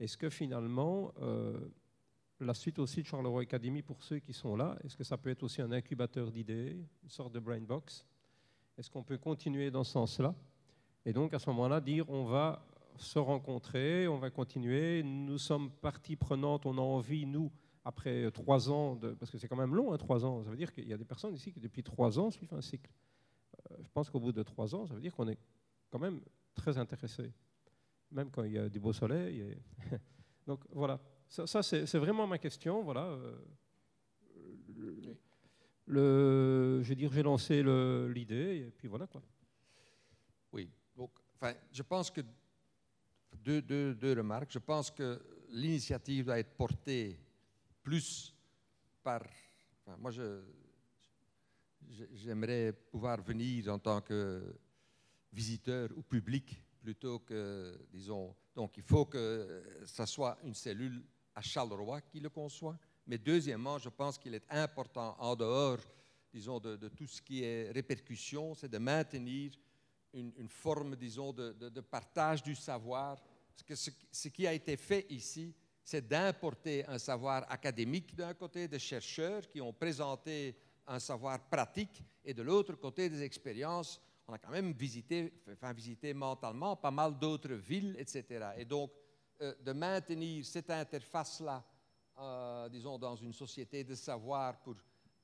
Est-ce 0.00 0.16
que 0.16 0.30
finalement, 0.30 1.12
euh, 1.20 1.58
la 2.40 2.54
suite 2.54 2.78
aussi 2.78 3.02
de 3.02 3.06
Charleroi 3.06 3.42
Academy, 3.42 3.82
pour 3.82 4.02
ceux 4.02 4.18
qui 4.18 4.32
sont 4.32 4.56
là, 4.56 4.78
est-ce 4.84 4.96
que 4.96 5.04
ça 5.04 5.18
peut 5.18 5.30
être 5.30 5.42
aussi 5.42 5.60
un 5.60 5.72
incubateur 5.72 6.30
d'idées, 6.30 6.76
une 7.02 7.10
sorte 7.10 7.34
de 7.34 7.40
brain 7.40 7.60
box? 7.60 8.06
Est-ce 8.78 8.90
qu'on 8.90 9.02
peut 9.02 9.18
continuer 9.18 9.70
dans 9.70 9.84
ce 9.84 9.92
sens-là? 9.92 10.34
Et 11.04 11.12
donc, 11.12 11.34
à 11.34 11.38
ce 11.38 11.50
moment-là, 11.50 11.80
dire 11.80 12.08
on 12.08 12.24
va 12.24 12.64
se 12.96 13.18
rencontrer, 13.18 14.08
on 14.08 14.18
va 14.18 14.30
continuer, 14.30 15.02
nous 15.02 15.38
sommes 15.38 15.70
partie 15.70 16.16
prenante, 16.16 16.64
on 16.64 16.78
a 16.78 16.80
envie, 16.80 17.26
nous, 17.26 17.50
après 17.88 18.30
trois 18.32 18.70
ans, 18.70 19.00
parce 19.18 19.30
que 19.30 19.38
c'est 19.38 19.48
quand 19.48 19.56
même 19.56 19.74
long, 19.74 19.94
hein, 19.94 19.96
trois 19.96 20.22
ans, 20.22 20.44
ça 20.44 20.50
veut 20.50 20.58
dire 20.58 20.74
qu'il 20.74 20.86
y 20.86 20.92
a 20.92 20.98
des 20.98 21.06
personnes 21.06 21.34
ici 21.34 21.50
qui 21.50 21.58
depuis 21.58 21.82
trois 21.82 22.18
ans 22.18 22.30
suivent 22.30 22.52
un 22.52 22.60
cycle. 22.60 22.90
Euh, 23.70 23.76
je 23.82 23.88
pense 23.88 24.10
qu'au 24.10 24.20
bout 24.20 24.30
de 24.30 24.42
trois 24.42 24.74
ans, 24.74 24.86
ça 24.86 24.92
veut 24.92 25.00
dire 25.00 25.14
qu'on 25.14 25.26
est 25.26 25.38
quand 25.88 25.98
même 25.98 26.20
très 26.54 26.76
intéressé, 26.76 27.32
même 28.10 28.30
quand 28.30 28.44
il 28.44 28.52
y 28.52 28.58
a 28.58 28.68
du 28.68 28.78
beau 28.78 28.92
soleil. 28.92 29.56
Donc 30.46 30.60
voilà, 30.70 31.00
ça, 31.26 31.62
c'est 31.62 31.98
vraiment 31.98 32.26
ma 32.26 32.36
question. 32.36 32.82
Voilà. 32.82 33.04
Euh, 33.04 33.38
le, 35.86 36.82
je 36.82 36.88
veux 36.90 36.94
dire, 36.94 37.10
j'ai 37.10 37.22
lancé 37.22 37.62
l'idée 37.62 38.66
et 38.66 38.70
puis 38.70 38.86
voilà 38.86 39.06
quoi. 39.06 39.22
Oui, 40.52 40.70
donc, 40.94 41.10
enfin, 41.40 41.54
je 41.72 41.82
pense 41.82 42.10
que 42.10 42.20
deux, 43.32 43.62
deux, 43.62 43.94
deux 43.94 44.12
remarques. 44.12 44.52
Je 44.52 44.58
pense 44.58 44.90
que 44.90 45.18
l'initiative 45.48 46.26
doit 46.26 46.38
être 46.38 46.54
portée 46.54 47.18
plus 47.88 48.36
par... 49.02 49.22
moi, 49.96 50.10
j'aimerais 52.12 52.70
pouvoir 52.90 53.22
venir 53.22 53.72
en 53.72 53.78
tant 53.78 54.02
que 54.02 54.54
visiteur 55.32 55.88
ou 55.96 56.02
public 56.02 56.62
plutôt 56.82 57.20
que, 57.20 57.80
disons... 57.90 58.36
Donc, 58.54 58.76
il 58.76 58.82
faut 58.82 59.06
que 59.06 59.62
ça 59.86 60.04
soit 60.04 60.36
une 60.44 60.52
cellule 60.52 61.02
à 61.34 61.40
Charleroi 61.40 62.02
qui 62.02 62.20
le 62.20 62.28
conçoit. 62.28 62.78
Mais 63.06 63.16
deuxièmement, 63.16 63.78
je 63.78 63.88
pense 63.88 64.18
qu'il 64.18 64.34
est 64.34 64.44
important, 64.50 65.16
en 65.18 65.34
dehors, 65.34 65.80
disons, 66.30 66.60
de, 66.60 66.88
tout 66.88 67.06
ce 67.06 67.22
qui 67.22 67.42
est 67.42 67.70
répercussion, 67.70 68.54
c'est 68.54 68.68
de 68.68 68.76
maintenir 68.76 69.52
une, 70.12 70.50
forme, 70.50 70.94
disons, 70.94 71.32
de, 71.32 71.80
partage 71.80 72.42
du 72.42 72.54
savoir. 72.54 73.16
Parce 73.48 73.62
que 73.62 73.74
ce 74.12 74.28
qui 74.28 74.46
a 74.46 74.52
été 74.52 74.76
fait 74.76 75.06
ici, 75.08 75.54
c'est 75.88 76.06
d'importer 76.06 76.84
un 76.86 76.98
savoir 76.98 77.50
académique 77.50 78.14
d'un 78.14 78.34
côté, 78.34 78.68
des 78.68 78.78
chercheurs 78.78 79.48
qui 79.48 79.58
ont 79.62 79.72
présenté 79.72 80.54
un 80.86 80.98
savoir 80.98 81.48
pratique, 81.48 82.04
et 82.22 82.34
de 82.34 82.42
l'autre 82.42 82.74
côté, 82.74 83.08
des 83.08 83.22
expériences. 83.22 83.98
On 84.26 84.34
a 84.34 84.38
quand 84.38 84.50
même 84.50 84.72
visité, 84.72 85.32
enfin, 85.50 85.72
visité 85.72 86.12
mentalement 86.12 86.76
pas 86.76 86.90
mal 86.90 87.18
d'autres 87.18 87.54
villes, 87.54 87.96
etc. 87.98 88.50
Et 88.58 88.66
donc, 88.66 88.90
euh, 89.40 89.54
de 89.64 89.72
maintenir 89.72 90.44
cette 90.44 90.68
interface-là, 90.68 91.64
euh, 92.18 92.68
disons, 92.68 92.98
dans 92.98 93.16
une 93.16 93.32
société 93.32 93.82
de 93.82 93.94
savoir 93.94 94.60
pour, 94.60 94.74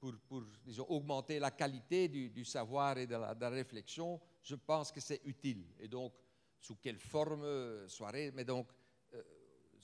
pour, 0.00 0.14
pour 0.26 0.44
disons, 0.64 0.86
augmenter 0.88 1.38
la 1.40 1.50
qualité 1.50 2.08
du, 2.08 2.44
savoir 2.46 2.96
et 2.96 3.06
de 3.06 3.16
la, 3.16 3.34
de 3.34 3.40
la, 3.42 3.50
réflexion, 3.50 4.18
je 4.42 4.54
pense 4.54 4.90
que 4.90 5.00
c'est 5.00 5.20
utile. 5.26 5.66
Et 5.78 5.88
donc, 5.88 6.14
sous 6.58 6.76
quelle 6.76 7.00
forme, 7.00 7.42
euh, 7.44 7.86
soirée, 7.86 8.32
mais 8.34 8.46
donc, 8.46 8.68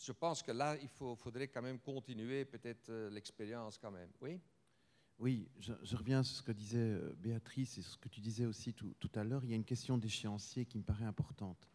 je 0.00 0.12
pense 0.12 0.42
que 0.42 0.52
là, 0.52 0.76
il 0.80 0.88
faudrait 0.88 1.48
quand 1.48 1.62
même 1.62 1.78
continuer 1.78 2.44
peut-être 2.44 2.88
euh, 2.88 3.10
l'expérience 3.10 3.76
quand 3.76 3.90
même. 3.90 4.08
Oui? 4.20 4.40
Oui, 5.18 5.50
je, 5.58 5.96
reviens 5.96 6.22
sur 6.22 6.38
ce 6.38 6.42
que 6.42 6.52
disait 6.52 6.78
euh, 6.78 7.14
Béatrice 7.18 7.76
et 7.76 7.82
ce 7.82 7.98
que 7.98 8.08
tu 8.08 8.20
disais 8.20 8.46
aussi 8.46 8.72
tout, 8.72 9.10
à 9.14 9.22
l'heure. 9.22 9.44
Il 9.44 9.50
y 9.50 9.52
a 9.52 9.56
une 9.56 9.64
question 9.64 9.98
d'échéancier 9.98 10.64
qui 10.64 10.78
me 10.78 10.82
paraît 10.82 11.04
importante. 11.04 11.68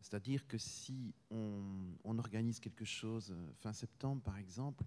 C'est-à-dire 0.00 0.46
que 0.46 0.58
si 0.58 1.14
on, 1.30 2.18
organise 2.18 2.60
quelque 2.60 2.84
chose 2.84 3.30
euh, 3.30 3.52
fin 3.60 3.72
septembre, 3.72 4.22
par 4.22 4.38
exemple, 4.38 4.84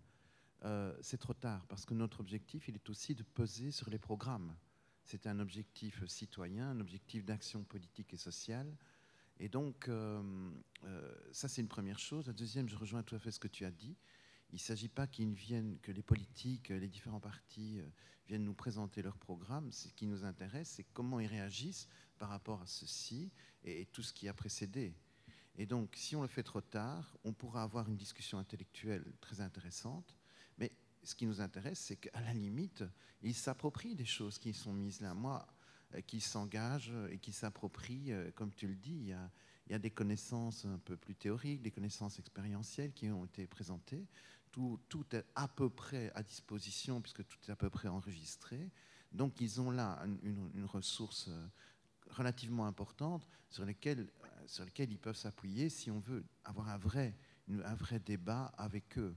c'est 1.01 1.19
trop 1.19 1.35
tard, 1.35 1.63
parce 1.67 1.85
que 1.85 1.93
notre 1.93 2.21
objectif, 2.21 2.67
il 2.69 2.73
est 2.73 2.89
aussi 2.89 3.13
de 3.13 3.21
peser 3.21 3.69
sur 3.69 3.87
les 3.91 3.99
programmes. 3.99 4.55
C'est 5.03 5.27
un 5.27 5.39
objectif 5.39 6.03
citoyen, 6.07 6.71
un 6.71 6.79
objectif 6.79 7.23
d'action 7.23 7.63
politique 7.63 8.11
et 8.15 8.17
sociale. 8.17 8.75
Et 9.39 9.49
donc, 9.49 9.87
euh, 9.89 10.21
euh, 10.85 11.15
ça, 11.31 11.47
c'est 11.47 11.61
une 11.61 11.67
première 11.67 11.99
chose. 11.99 12.27
La 12.27 12.33
deuxième, 12.33 12.69
je 12.69 12.75
rejoins 12.75 13.03
tout 13.03 13.15
à 13.15 13.19
fait 13.19 13.31
ce 13.31 13.39
que 13.39 13.47
tu 13.47 13.65
as 13.65 13.71
dit. 13.71 13.95
Il 14.51 14.55
ne 14.55 14.59
s'agit 14.59 14.87
pas 14.87 15.07
qu'ils 15.07 15.33
viennent, 15.33 15.77
que 15.81 15.91
les 15.91 16.03
politiques, 16.03 16.69
les 16.69 16.87
différents 16.87 17.19
partis 17.19 17.79
euh, 17.79 17.87
viennent 18.27 18.45
nous 18.45 18.53
présenter 18.53 19.01
leur 19.01 19.17
programme. 19.17 19.71
Ce 19.71 19.89
qui 19.89 20.07
nous 20.07 20.23
intéresse, 20.23 20.69
c'est 20.69 20.85
comment 20.93 21.19
ils 21.19 21.27
réagissent 21.27 21.87
par 22.17 22.29
rapport 22.29 22.61
à 22.61 22.67
ceci 22.67 23.31
et, 23.63 23.85
tout 23.87 24.03
ce 24.03 24.13
qui 24.13 24.29
a 24.29 24.33
précédé. 24.33 24.93
Et 25.57 25.65
donc, 25.65 25.93
si 25.95 26.15
on 26.15 26.21
le 26.21 26.27
fait 26.27 26.43
trop 26.43 26.61
tard, 26.61 27.17
on 27.23 27.33
pourra 27.33 27.63
avoir 27.63 27.89
une 27.89 27.97
discussion 27.97 28.37
intellectuelle 28.37 29.05
très 29.19 29.41
intéressante. 29.41 30.17
Mais 30.57 30.71
ce 31.03 31.15
qui 31.15 31.25
nous 31.25 31.41
intéresse, 31.41 31.79
c'est 31.79 31.97
qu'à 31.97 32.21
la 32.21 32.33
limite, 32.33 32.83
ils 33.21 33.35
s'approprient 33.35 33.95
des 33.95 34.05
choses 34.05 34.37
qui 34.37 34.53
sont 34.53 34.73
mises 34.73 35.01
là. 35.01 35.13
Moi, 35.13 35.45
qui 36.07 36.19
s'engagent 36.19 36.93
et 37.09 37.17
qui 37.19 37.31
s'approprient, 37.31 38.11
euh, 38.11 38.31
comme 38.31 38.53
tu 38.53 38.67
le 38.67 38.75
dis, 38.75 38.95
il 38.95 39.07
y, 39.71 39.73
a, 39.73 39.79
des 39.79 39.91
connaissances 39.91 40.65
un 40.65 40.79
peu 40.79 40.97
plus 40.97 41.15
théoriques, 41.15 41.61
des 41.61 41.71
connaissances 41.71 42.19
expérientielles 42.19 42.93
qui 42.93 43.09
ont 43.09 43.25
été 43.25 43.47
présentées. 43.47 44.05
Tout, 44.51 44.79
est 45.11 45.25
à 45.35 45.49
peu 45.49 45.69
près 45.69 46.11
à 46.15 46.23
disposition 46.23 47.01
puisque 47.01 47.25
tout 47.27 47.37
est 47.47 47.51
à 47.51 47.57
peu 47.57 47.69
près 47.69 47.89
enregistré. 47.89 48.69
Donc 49.11 49.41
ils 49.41 49.59
ont 49.59 49.69
là 49.69 50.01
une, 50.23 50.49
une 50.53 50.65
ressource 50.65 51.27
euh, 51.27 51.47
relativement 52.09 52.65
importante 52.65 53.27
sur 53.49 53.65
laquelle, 53.65 54.07
sur 54.45 54.63
laquelle 54.63 54.91
ils 54.91 54.99
peuvent 54.99 55.17
s'appuyer 55.17 55.69
si 55.69 55.91
on 55.91 55.99
veut 55.99 56.23
avoir 56.45 56.69
un 56.69 56.77
vrai, 56.77 57.17
un 57.49 57.75
vrai 57.75 57.99
débat 57.99 58.53
avec 58.57 58.97
eux. 58.97 59.15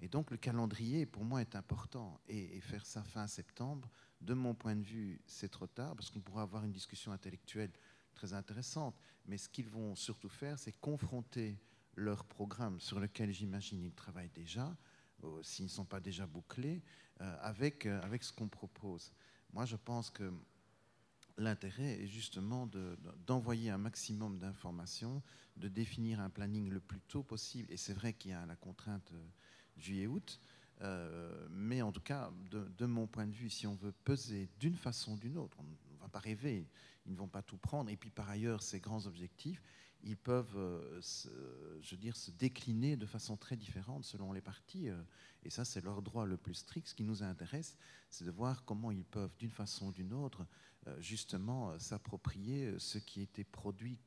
Et 0.00 0.08
donc 0.08 0.30
le 0.30 0.36
calendrier, 0.36 1.06
pour 1.06 1.24
moi, 1.24 1.40
est 1.40 1.56
important. 1.56 2.20
Et, 2.28 2.56
et 2.56 2.60
faire 2.60 2.84
ça 2.84 3.02
fin 3.02 3.26
septembre, 3.26 3.88
de 4.24 4.34
mon 4.34 4.54
point 4.54 4.74
de 4.74 4.82
vue, 4.82 5.20
c'est 5.26 5.50
trop 5.50 5.66
tard, 5.66 5.94
parce 5.94 6.10
qu'on 6.10 6.20
pourra 6.20 6.42
avoir 6.42 6.64
une 6.64 6.72
discussion 6.72 7.12
intellectuelle 7.12 7.70
très 8.14 8.32
intéressante. 8.32 8.96
Mais 9.26 9.36
ce 9.36 9.48
qu'ils 9.48 9.68
vont 9.68 9.94
surtout 9.94 10.28
faire, 10.28 10.58
c'est 10.58 10.72
confronter 10.72 11.58
leur 11.96 12.24
programme 12.24 12.80
sur 12.80 12.98
lequel 13.00 13.32
j'imagine 13.32 13.82
ils 13.82 13.92
travaillent 13.92 14.30
déjà, 14.34 14.76
euh, 15.24 15.42
s'ils 15.42 15.66
ne 15.66 15.70
sont 15.70 15.84
pas 15.84 16.00
déjà 16.00 16.26
bouclés, 16.26 16.82
euh, 17.20 17.36
avec, 17.40 17.86
euh, 17.86 18.00
avec 18.02 18.24
ce 18.24 18.32
qu'on 18.32 18.48
propose. 18.48 19.12
Moi, 19.52 19.66
je 19.66 19.76
pense 19.76 20.10
que 20.10 20.32
l'intérêt 21.36 22.02
est 22.02 22.06
justement 22.06 22.68
d'envoyer 23.26 23.70
un 23.70 23.78
maximum 23.78 24.38
d'informations, 24.38 25.22
de 25.56 25.68
définir 25.68 26.20
un 26.20 26.30
planning 26.30 26.70
le 26.70 26.80
plus 26.80 27.00
tôt 27.00 27.22
possible. 27.22 27.70
Et 27.72 27.76
c'est 27.76 27.92
vrai 27.92 28.14
qu'il 28.14 28.30
y 28.30 28.34
a 28.34 28.46
la 28.46 28.56
contrainte 28.56 29.12
juillet-août, 29.76 30.40
euh, 30.82 31.46
mais 31.50 31.82
en 31.82 31.92
tout 31.92 32.00
cas, 32.00 32.30
de, 32.50 32.86
mon 32.86 33.06
point 33.06 33.26
de 33.26 33.32
vue, 33.32 33.50
si 33.50 33.66
on 33.66 33.74
veut 33.74 33.92
peser 34.04 34.48
d'une 34.58 34.76
façon 34.76 35.12
ou 35.12 35.18
d'une 35.18 35.38
autre, 35.38 35.56
on 35.60 35.64
ne 35.64 36.00
va 36.00 36.08
pas 36.08 36.18
rêver, 36.18 36.66
ils 37.06 37.12
ne 37.12 37.16
vont 37.16 37.28
pas 37.28 37.42
tout 37.42 37.56
prendre. 37.56 37.90
Et 37.90 37.96
puis 37.96 38.10
par 38.10 38.28
ailleurs, 38.28 38.62
ces 38.62 38.80
grands 38.80 39.06
objectifs, 39.06 39.62
ils 40.02 40.16
peuvent, 40.16 40.56
euh, 40.56 41.00
se, 41.00 41.28
je 41.80 41.96
dire, 41.96 42.16
se 42.16 42.30
décliner 42.30 42.96
de 42.96 43.06
façon 43.06 43.36
très 43.36 43.56
différente 43.56 44.04
selon 44.04 44.32
les 44.32 44.42
partis. 44.42 44.88
Euh, 44.88 45.02
et 45.44 45.50
ça, 45.50 45.64
c'est 45.64 45.82
leur 45.82 46.02
droit 46.02 46.26
le 46.26 46.36
plus 46.36 46.54
strict. 46.54 46.88
Ce 46.88 46.94
qui 46.94 47.04
nous 47.04 47.22
intéresse, 47.22 47.76
c'est 48.10 48.24
de 48.24 48.30
voir 48.30 48.64
comment 48.64 48.90
ils 48.90 49.04
peuvent, 49.04 49.34
d'une 49.38 49.50
façon 49.50 49.88
ou 49.88 49.92
d'une 49.92 50.12
autre, 50.12 50.46
justement 50.98 51.78
s'approprier 51.78 52.78
ce 52.78 52.98
qui 52.98 53.22
été 53.22 53.42
produit 53.42 53.98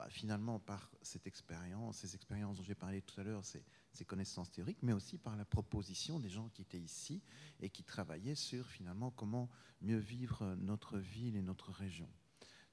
bah, 0.00 0.06
finalement 0.08 0.58
par 0.58 0.90
cette 1.02 1.26
expérience, 1.26 1.98
ces 1.98 2.14
expériences 2.14 2.56
dont 2.56 2.62
j'ai 2.62 2.74
parlé 2.74 3.02
tout 3.02 3.20
à 3.20 3.24
l'heure, 3.24 3.44
c'est 3.44 3.62
ces 3.92 4.04
connaissances 4.04 4.50
théoriques, 4.50 4.82
mais 4.82 4.92
aussi 4.92 5.18
par 5.18 5.36
la 5.36 5.44
proposition 5.44 6.20
des 6.20 6.28
gens 6.28 6.48
qui 6.50 6.62
étaient 6.62 6.80
ici 6.80 7.22
et 7.60 7.70
qui 7.70 7.82
travaillaient 7.82 8.34
sur 8.34 8.66
finalement 8.68 9.10
comment 9.10 9.48
mieux 9.80 9.98
vivre 9.98 10.54
notre 10.56 10.98
ville 10.98 11.36
et 11.36 11.42
notre 11.42 11.72
région. 11.72 12.08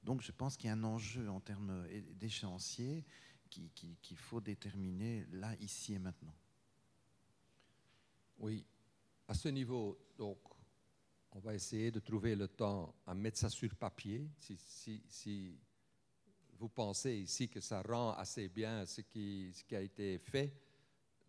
Donc 0.02 0.22
je 0.22 0.32
pense 0.32 0.56
qu'il 0.56 0.68
y 0.68 0.70
a 0.70 0.74
un 0.74 0.84
enjeu 0.84 1.28
en 1.28 1.40
termes 1.40 1.86
d'échéancier 2.14 3.04
qu'il 3.48 4.16
faut 4.16 4.40
déterminer 4.40 5.26
là, 5.32 5.54
ici 5.60 5.94
et 5.94 5.98
maintenant. 5.98 6.34
Oui, 8.38 8.64
à 9.26 9.34
ce 9.34 9.48
niveau, 9.48 9.98
donc, 10.16 10.38
on 11.32 11.40
va 11.40 11.54
essayer 11.54 11.90
de 11.90 12.00
trouver 12.00 12.36
le 12.36 12.48
temps 12.48 12.94
à 13.06 13.14
mettre 13.14 13.38
ça 13.38 13.50
sur 13.50 13.74
papier. 13.74 14.30
Si, 14.38 14.56
si, 14.56 15.02
si 15.08 15.58
vous 16.58 16.68
pensez 16.68 17.16
ici 17.16 17.48
que 17.48 17.60
ça 17.60 17.82
rend 17.82 18.12
assez 18.12 18.48
bien 18.48 18.86
ce 18.86 19.00
qui, 19.00 19.52
ce 19.52 19.64
qui 19.64 19.76
a 19.76 19.80
été 19.80 20.18
fait, 20.18 20.52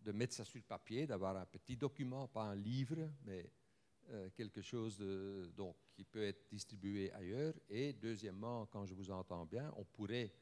de 0.02 0.12
mettre 0.12 0.34
ça 0.34 0.44
sur 0.44 0.62
papier, 0.62 1.06
d'avoir 1.06 1.36
un 1.36 1.46
petit 1.46 1.76
document, 1.76 2.26
pas 2.28 2.44
un 2.44 2.54
livre, 2.54 3.10
mais 3.24 3.50
euh, 4.10 4.30
quelque 4.34 4.62
chose 4.62 4.98
donc, 5.56 5.76
qui 5.92 6.04
peut 6.04 6.22
être 6.22 6.48
distribué 6.50 7.12
ailleurs. 7.12 7.54
Et 7.68 7.92
deuxièmement, 7.92 8.66
quand 8.66 8.86
je 8.86 8.94
vous 8.94 9.10
entends 9.10 9.44
bien, 9.44 9.72
on 9.76 9.84
pourrait 9.84 10.32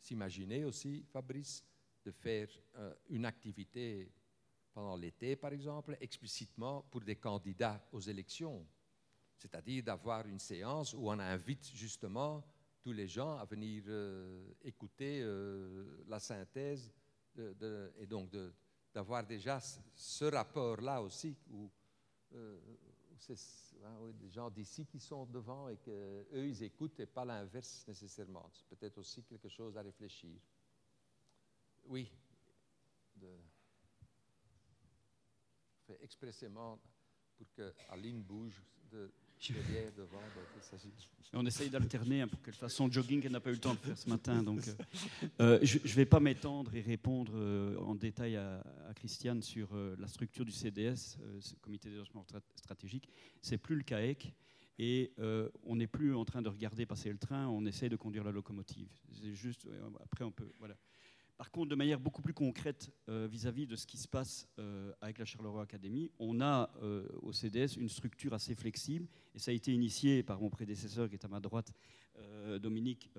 s'imaginer 0.00 0.64
aussi, 0.64 1.04
Fabrice, 1.12 1.64
de 2.04 2.10
faire 2.10 2.48
euh, 2.76 2.94
une 3.10 3.24
activité 3.24 4.10
pendant 4.72 4.96
l'été, 4.96 5.36
par 5.36 5.52
exemple, 5.52 5.96
explicitement 6.00 6.82
pour 6.90 7.02
des 7.02 7.16
candidats 7.16 7.86
aux 7.92 8.00
élections. 8.00 8.66
C'est-à-dire 9.36 9.82
d'avoir 9.82 10.26
une 10.26 10.38
séance 10.38 10.94
où 10.94 11.08
on 11.08 11.18
invite 11.18 11.70
justement 11.74 12.42
tous 12.80 12.92
les 12.92 13.06
gens 13.06 13.36
à 13.36 13.44
venir 13.44 13.84
euh, 13.86 14.52
écouter 14.64 15.22
la 16.08 16.18
synthèse 16.18 16.90
et 17.36 18.06
donc 18.06 18.30
de- 18.30 18.52
d'avoir 18.92 19.24
déjà 19.24 19.60
ce- 19.60 20.24
rapport-là 20.24 21.00
aussi 21.02 21.36
où, 21.50 21.70
euh, 22.34 22.58
c'est 23.18 23.36
hein, 23.84 24.10
des 24.14 24.30
gens 24.30 24.50
d'ici 24.50 24.86
qui 24.86 24.98
sont 25.00 25.26
devant 25.26 25.68
et 25.68 25.76
qu'eux, 25.78 26.26
ils 26.46 26.62
écoutent 26.62 26.98
et 27.00 27.06
pas 27.06 27.24
l'inverse 27.24 27.84
nécessairement. 27.88 28.48
C'est 28.52 28.66
peut-être 28.68 28.98
aussi 28.98 29.22
quelque 29.24 29.48
chose 29.48 29.76
à 29.76 29.82
réfléchir. 29.82 30.38
Oui. 31.86 32.10
Fait 35.86 35.98
expressément 36.02 36.80
pour 37.36 37.46
que 37.52 37.72
Aline 37.88 38.22
bouge 38.22 38.62
devant. 39.50 40.18
donc 40.18 40.62
s'agit- 40.62 40.92
On 41.34 41.44
essaye 41.46 41.68
d'alterner 41.70 42.20
hein, 42.22 42.28
pour 42.28 42.40
qu'elle 42.42 42.54
fasse 42.54 42.74
son 42.74 42.90
jogging 42.90 43.20
qu'elle 43.20 43.32
n'a 43.32 43.40
pas 43.40 43.50
eu 43.50 43.54
le 43.54 43.58
temps 43.58 43.74
de 43.74 43.78
faire 43.78 43.96
ce 43.98 44.08
matin. 44.08 44.42
Donc, 44.42 44.60
euh, 44.68 44.74
euh, 45.40 45.58
je 45.62 45.78
ne 45.78 45.88
vais 45.94 46.04
pas 46.06 46.20
m'étendre 46.20 46.74
et 46.74 46.80
répondre 46.82 47.32
euh, 47.34 47.76
en 47.78 47.94
détail 47.94 48.36
à, 48.36 48.60
à 48.88 48.94
Christiane 48.94 49.42
sur 49.42 49.68
euh, 49.74 49.96
la 49.98 50.06
structure 50.08 50.44
du 50.44 50.52
CDS, 50.52 51.16
ce 51.40 51.54
comité 51.62 51.88
de 51.88 51.94
développement 51.94 52.22
Stra- 52.22 52.42
stratégique. 52.56 53.08
C'est 53.40 53.58
plus 53.58 53.76
le 53.76 53.82
CAEC 53.82 54.32
et 54.78 55.12
on 55.64 55.76
n'est 55.76 55.86
plus 55.86 56.14
en 56.14 56.24
train 56.24 56.42
de 56.42 56.48
regarder 56.48 56.86
passer 56.86 57.10
le 57.12 57.18
train, 57.18 57.46
on 57.48 57.64
essaye 57.66 57.88
de 57.90 57.96
conduire 57.96 58.24
la 58.24 58.32
locomotive. 58.32 58.88
C'est 59.12 59.34
juste, 59.34 59.66
après 60.02 60.24
on 60.24 60.32
peut, 60.32 60.50
voilà. 60.58 60.76
Par 61.42 61.50
contre, 61.50 61.70
de 61.70 61.74
manière 61.74 61.98
beaucoup 61.98 62.22
plus 62.22 62.34
concrète 62.34 62.92
euh, 63.08 63.26
vis-à-vis 63.28 63.66
de 63.66 63.74
ce 63.74 63.84
qui 63.84 63.96
se 63.96 64.06
passe 64.06 64.46
euh, 64.60 64.92
avec 65.00 65.18
la 65.18 65.24
Charleroi 65.24 65.60
Academy, 65.60 66.08
on 66.20 66.40
a 66.40 66.70
euh, 66.84 67.04
au 67.20 67.32
CDS 67.32 67.78
une 67.78 67.88
structure 67.88 68.32
assez 68.32 68.54
flexible 68.54 69.08
et 69.34 69.40
ça 69.40 69.50
a 69.50 69.54
été 69.54 69.72
initié 69.72 70.22
par 70.22 70.40
mon 70.40 70.50
prédécesseur 70.50 71.08
qui 71.08 71.16
est 71.16 71.24
à 71.24 71.28
ma 71.28 71.40
droite, 71.40 71.72
Dominique, 72.60 73.10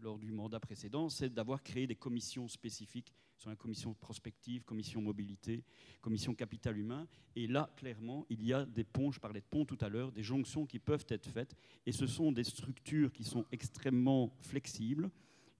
lors 0.00 0.18
du 0.18 0.32
mandat 0.32 0.60
précédent, 0.60 1.08
c'est 1.08 1.28
d'avoir 1.28 1.62
créé 1.62 1.86
des 1.86 1.96
commissions 1.96 2.48
spécifiques 2.48 3.12
sur 3.36 3.50
la 3.50 3.56
commission 3.56 3.92
prospective, 3.92 4.64
commission 4.64 5.02
mobilité, 5.02 5.64
commission 6.00 6.34
capital 6.34 6.78
humain. 6.78 7.08
Et 7.34 7.48
là, 7.48 7.70
clairement, 7.76 8.24
il 8.30 8.42
y 8.42 8.54
a 8.54 8.64
des 8.64 8.84
ponts, 8.84 9.10
je 9.10 9.18
parlais 9.18 9.40
de 9.40 9.46
ponts 9.50 9.66
tout 9.66 9.78
à 9.80 9.88
l'heure, 9.88 10.12
des 10.12 10.22
jonctions 10.22 10.64
qui 10.64 10.78
peuvent 10.78 11.04
être 11.08 11.28
faites. 11.28 11.56
Et 11.84 11.92
ce 11.92 12.06
sont 12.06 12.32
des 12.32 12.44
structures 12.44 13.12
qui 13.12 13.24
sont 13.24 13.44
extrêmement 13.50 14.32
flexibles, 14.40 15.10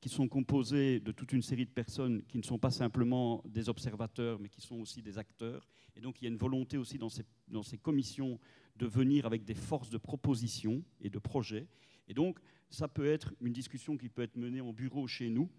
qui 0.00 0.08
sont 0.08 0.28
composées 0.28 0.98
de 0.98 1.12
toute 1.12 1.32
une 1.32 1.42
série 1.42 1.66
de 1.66 1.70
personnes 1.70 2.22
qui 2.22 2.38
ne 2.38 2.42
sont 2.42 2.58
pas 2.58 2.70
simplement 2.70 3.42
des 3.46 3.68
observateurs, 3.68 4.38
mais 4.38 4.48
qui 4.48 4.60
sont 4.60 4.76
aussi 4.76 5.02
des 5.02 5.18
acteurs. 5.18 5.66
Et 5.94 6.00
donc, 6.00 6.20
il 6.20 6.24
y 6.24 6.28
a 6.28 6.30
une 6.30 6.38
volonté 6.38 6.78
aussi 6.78 6.96
dans 6.96 7.10
ces, 7.10 7.24
dans 7.48 7.62
ces 7.62 7.76
commissions 7.76 8.38
de 8.76 8.86
venir 8.86 9.26
avec 9.26 9.44
des 9.44 9.54
forces 9.54 9.90
de 9.90 9.98
proposition 9.98 10.82
et 11.00 11.10
de 11.10 11.18
projets. 11.18 11.66
Et 12.08 12.14
donc, 12.14 12.38
ça 12.70 12.88
peut 12.88 13.06
être 13.06 13.34
une 13.40 13.52
discussion 13.52 13.96
qui 13.98 14.08
peut 14.08 14.22
être 14.22 14.36
menée 14.36 14.60
en 14.60 14.72
bureau 14.72 15.06
chez 15.06 15.28
nous, 15.28 15.50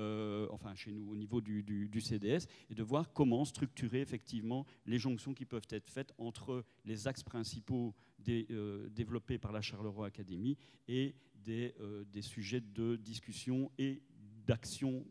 euh, 0.00 0.46
enfin 0.50 0.74
chez 0.74 0.92
nous 0.92 1.10
au 1.10 1.14
niveau 1.14 1.40
du, 1.40 2.00
CDS, 2.00 2.46
et 2.70 2.74
de 2.74 2.82
voir 2.82 3.12
comment 3.12 3.44
structurer 3.44 4.00
effectivement 4.00 4.64
les 4.86 4.98
jonctions 4.98 5.34
qui 5.34 5.44
peuvent 5.44 5.68
être 5.68 5.90
faites 5.90 6.12
entre 6.16 6.64
les 6.86 7.06
axes 7.06 7.22
principaux 7.22 7.94
euh, 8.28 8.88
développés 8.88 9.38
par 9.38 9.52
la 9.52 9.60
Charleroi 9.60 10.06
Academy 10.06 10.56
et 10.88 11.14
des, 11.34 11.74
euh, 11.80 12.04
des 12.04 12.22
sujets 12.22 12.60
de 12.60 12.96
discussion 12.96 13.70
et 13.78 14.02
d'action 14.46 15.04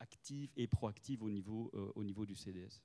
active 0.00 0.50
et 0.56 0.66
proactive 0.66 1.22
au 1.22 1.30
niveau 1.30 2.26
du 2.26 2.34
CDS. 2.34 2.82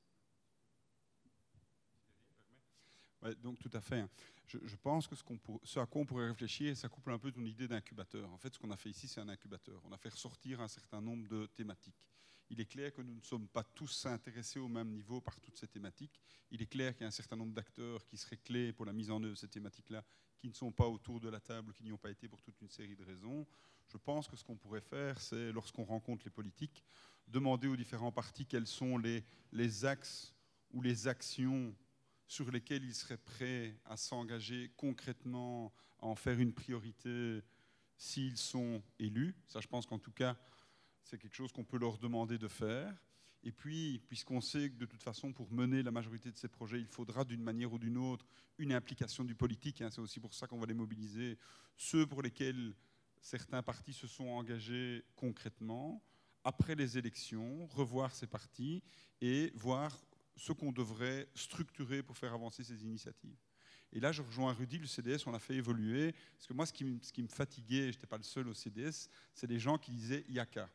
Donc 3.34 3.60
tout 3.60 3.72
à 3.74 3.82
fait. 3.82 4.00
hein. 4.00 4.10
Je, 4.48 4.76
pense 4.76 5.08
que 5.08 5.16
ce, 5.16 5.80
à 5.80 5.86
quoi 5.86 6.02
on 6.02 6.06
pourrait 6.06 6.28
réfléchir, 6.28 6.78
ça 6.78 6.88
couple 6.88 7.12
un 7.12 7.18
peu 7.18 7.32
ton 7.32 7.44
idée 7.44 7.68
d'incubateur. 7.68 8.30
En 8.32 8.38
fait, 8.38 8.54
ce 8.54 8.60
qu'on 8.60 8.70
a 8.70 8.78
fait 8.78 8.90
ici, 8.90 9.08
c'est 9.08 9.20
un 9.20 9.30
incubateur. 9.30 9.82
On 9.86 9.92
a 9.92 9.98
fait 9.98 10.10
ressortir 10.10 10.62
un 10.62 10.68
certain 10.68 11.02
nombre 11.02 11.28
de 11.28 11.48
thématiques. 11.48 12.06
Il 12.52 12.62
est 12.62 12.66
clair 12.66 12.94
que 12.94 13.02
nous 13.02 13.16
ne 13.16 13.22
sommes 13.22 13.48
pas 13.48 13.64
tous 13.64 14.06
intéressés 14.06 14.60
au 14.60 14.68
même 14.68 14.92
niveau 14.92 15.20
par 15.20 15.40
toutes 15.40 15.58
ces 15.58 15.68
thématiques. 15.68 16.22
Il 16.52 16.62
est 16.62 16.68
clair 16.68 16.94
qu'il 16.94 17.02
y 17.02 17.06
a 17.06 17.08
un 17.08 17.12
certain 17.12 17.36
nombre 17.36 17.54
d'acteurs 17.54 18.06
qui 18.06 18.18
seraient 18.18 18.38
clés 18.38 18.72
pour 18.72 18.86
la 18.86 18.94
mise 18.94 19.10
en 19.10 19.22
œuvre 19.24 19.34
de 19.34 19.40
ces 19.40 19.48
thématiques-là, 19.48 20.04
qui 20.38 20.48
ne 20.48 20.54
sont 20.54 20.72
pas 20.72 20.88
autour 20.88 21.20
de 21.20 21.30
la 21.30 21.40
table, 21.40 21.74
qui 21.74 21.84
n'y 21.84 21.92
ont 21.92 21.98
pas 21.98 22.12
été 22.12 22.28
pour 22.28 22.44
toute 22.44 22.62
une 22.62 22.70
série 22.70 22.96
de 22.96 23.04
raisons. 23.04 23.48
Je 23.88 23.98
pense 23.98 24.28
que 24.28 24.36
ce 24.36 24.44
qu'on 24.44 24.58
pourrait 24.58 24.82
faire, 24.82 25.20
c'est, 25.20 25.52
lorsqu'on 25.52 25.86
rencontre 25.86 26.24
les 26.24 26.32
politiques, 26.32 26.84
demander 27.28 27.68
aux 27.68 27.76
différents 27.76 28.12
partis 28.12 28.46
quels 28.46 28.68
sont 28.68 29.00
les 29.00 29.86
axes 29.86 30.36
ou 30.72 30.84
les 30.84 31.08
actions 31.08 31.76
sur 32.28 32.50
lesquels 32.52 32.84
ils 32.84 32.96
seraient 32.96 33.18
prêts 33.18 33.80
à 33.86 33.98
s'engager 33.98 34.72
concrètement, 34.78 35.74
à 36.00 36.06
en 36.08 36.16
faire 36.16 36.40
une 36.40 36.54
priorité 36.54 37.42
s'ils 37.98 38.38
sont 38.38 38.84
élus. 39.00 39.36
Ça, 39.48 39.62
je 39.62 39.68
pense 39.68 39.86
qu'en 39.86 40.00
tout 40.00 40.12
cas, 40.12 40.38
c'est 41.04 41.18
quelque 41.18 41.36
chose 41.36 41.52
qu'on 41.52 41.64
peut 41.64 41.78
leur 41.78 41.98
demander 41.98 42.38
de 42.38 42.48
faire. 42.48 42.94
Et 43.44 43.52
puis, 43.52 44.02
puisqu'on 44.08 44.42
sait 44.42 44.72
que 44.72 44.76
de 44.76 44.86
toute 44.86 45.04
façon, 45.04 45.32
pour 45.32 45.52
mener 45.52 45.84
la 45.84 45.92
majorité 45.92 46.32
de 46.32 46.38
ces 46.38 46.48
projets, 46.48 46.80
il 46.80 46.88
faudra 46.88 47.24
d'une 47.24 47.44
manière 47.44 47.72
ou 47.72 47.78
d'une 47.78 47.98
autre 47.98 48.26
une 48.58 48.74
implication 48.74 49.24
du 49.24 49.36
politique, 49.36 49.82
hein, 49.82 49.90
c'est 49.92 50.02
aussi 50.02 50.20
pour 50.20 50.34
ça 50.34 50.48
qu'on 50.48 50.58
va 50.58 50.66
les 50.66 50.74
mobiliser, 50.74 51.38
ceux 51.78 52.08
pour 52.08 52.22
lesquels 52.22 52.74
certains 53.22 53.62
partis 53.62 53.94
se 53.94 54.08
sont 54.08 54.28
engagés 54.30 55.04
concrètement, 55.16 56.04
après 56.44 56.76
les 56.76 56.98
élections, 56.98 57.68
revoir 57.68 58.16
ces 58.16 58.28
partis 58.28 58.84
et 59.22 59.52
voir 59.56 60.00
ce 60.36 60.52
qu'on 60.52 60.72
devrait 60.72 61.28
structurer 61.36 62.04
pour 62.04 62.18
faire 62.18 62.34
avancer 62.34 62.64
ces 62.64 62.84
initiatives. 62.84 63.36
Et 63.94 64.00
là, 64.00 64.12
je 64.12 64.22
rejoins 64.22 64.52
Rudy, 64.54 64.78
le 64.78 64.88
CDS, 64.88 65.20
on 65.26 65.34
a 65.34 65.40
fait 65.40 65.56
évoluer. 65.56 66.14
Parce 66.34 66.48
que 66.48 66.54
moi, 66.54 66.66
ce 66.66 66.74
qui, 66.74 66.84
me- 66.84 67.00
ce 67.02 67.14
qui 67.14 67.26
fatiguait, 67.28 67.92
je 67.92 67.98
n'étais 67.98 68.08
pas 68.08 68.18
le 68.18 68.24
seul 68.24 68.48
au 68.48 68.54
CDS, 68.54 69.10
c'est 69.34 69.48
les 69.48 69.60
gens 69.60 69.78
qui 69.78 69.92
disaient 69.92 70.26
Yaka. 70.28 70.70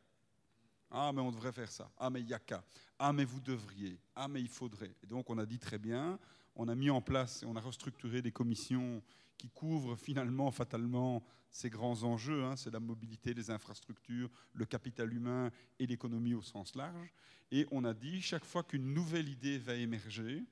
Ah, 0.89 1.11
mais 1.13 1.21
on 1.21 1.31
devrait 1.31 1.51
faire 1.51 1.71
ça. 1.71 1.91
Ah, 1.97 2.09
mais 2.09 2.21
Yaka. 2.21 2.63
Ah, 2.97 3.13
mais 3.13 3.23
vous 3.23 3.39
devriez. 3.39 3.99
Ah, 4.15 4.27
mais 4.27 4.41
il 4.41 4.49
faudrait. 4.49 4.93
Et 5.03 5.07
donc, 5.07 5.29
on 5.29 5.37
a 5.37 5.45
dit 5.45 5.59
très 5.59 5.77
bien. 5.77 6.19
On 6.55 6.67
a 6.67 6.75
mis 6.75 6.89
en 6.89 7.01
place 7.01 7.43
et 7.43 7.45
on 7.45 7.55
a 7.55 7.61
restructuré 7.61 8.21
des 8.21 8.31
commissions 8.31 9.01
qui 9.37 9.49
couvrent 9.49 9.95
finalement, 9.95 10.51
fatalement, 10.51 11.23
ces 11.49 11.69
grands 11.69 12.03
enjeux. 12.03 12.43
hein. 12.43 12.55
c'est 12.55 12.71
la 12.71 12.79
mobilité, 12.79 13.33
les 13.33 13.49
infrastructures, 13.49 14.29
le 14.53 14.65
capital 14.65 15.13
humain 15.13 15.51
et 15.79 15.87
l'économie 15.87 16.33
au 16.33 16.41
sens 16.41 16.75
large. 16.75 17.13
Et 17.51 17.67
on 17.71 17.83
a 17.83 17.93
dit, 17.93 18.21
chaque 18.21 18.45
fois 18.45 18.63
qu'une 18.63 18.93
nouvelle 18.93 19.27
idée 19.27 19.57
va 19.57 19.75
émerger, 19.75 20.43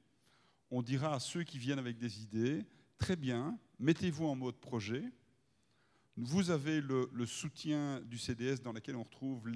on 0.71 0.81
dira 0.81 1.13
à 1.13 1.19
ceux 1.19 1.43
qui 1.43 1.57
viennent 1.57 1.79
avec 1.79 1.97
des 1.97 2.21
idées, 2.21 2.65
très 2.97 3.15
bien, 3.15 3.57
mettez-vous 3.79 4.25
en 4.25 4.35
mode 4.35 4.57
projet. 4.57 5.03
Vous 6.17 6.49
avez 6.49 6.81
le, 6.81 7.25
soutien 7.25 8.01
du 8.01 8.17
CDS 8.17 8.61
dans 8.61 8.73
lequel 8.73 8.97
on 8.97 9.03
retrouve 9.03 9.47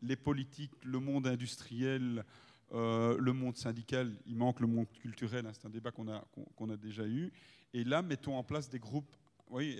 les 0.00 0.16
politiques, 0.16 0.72
le 0.82 0.98
monde 0.98 1.26
industriel, 1.26 2.24
euh, 2.72 3.16
le 3.18 3.32
monde 3.32 3.56
syndical. 3.56 4.12
Il 4.26 4.36
manque 4.36 4.60
le 4.60 4.66
monde 4.66 4.88
culturel, 4.90 5.46
hein, 5.46 5.52
c'est 5.52 5.66
un 5.66 5.70
débat 5.70 5.90
qu'on 5.90 6.08
a, 6.08 6.76
déjà 6.76 7.06
eu. 7.06 7.32
Et 7.72 7.84
là, 7.84 8.02
mettons 8.02 8.36
en 8.36 8.42
place 8.42 8.68
des 8.68 8.78
groupes 8.78 9.16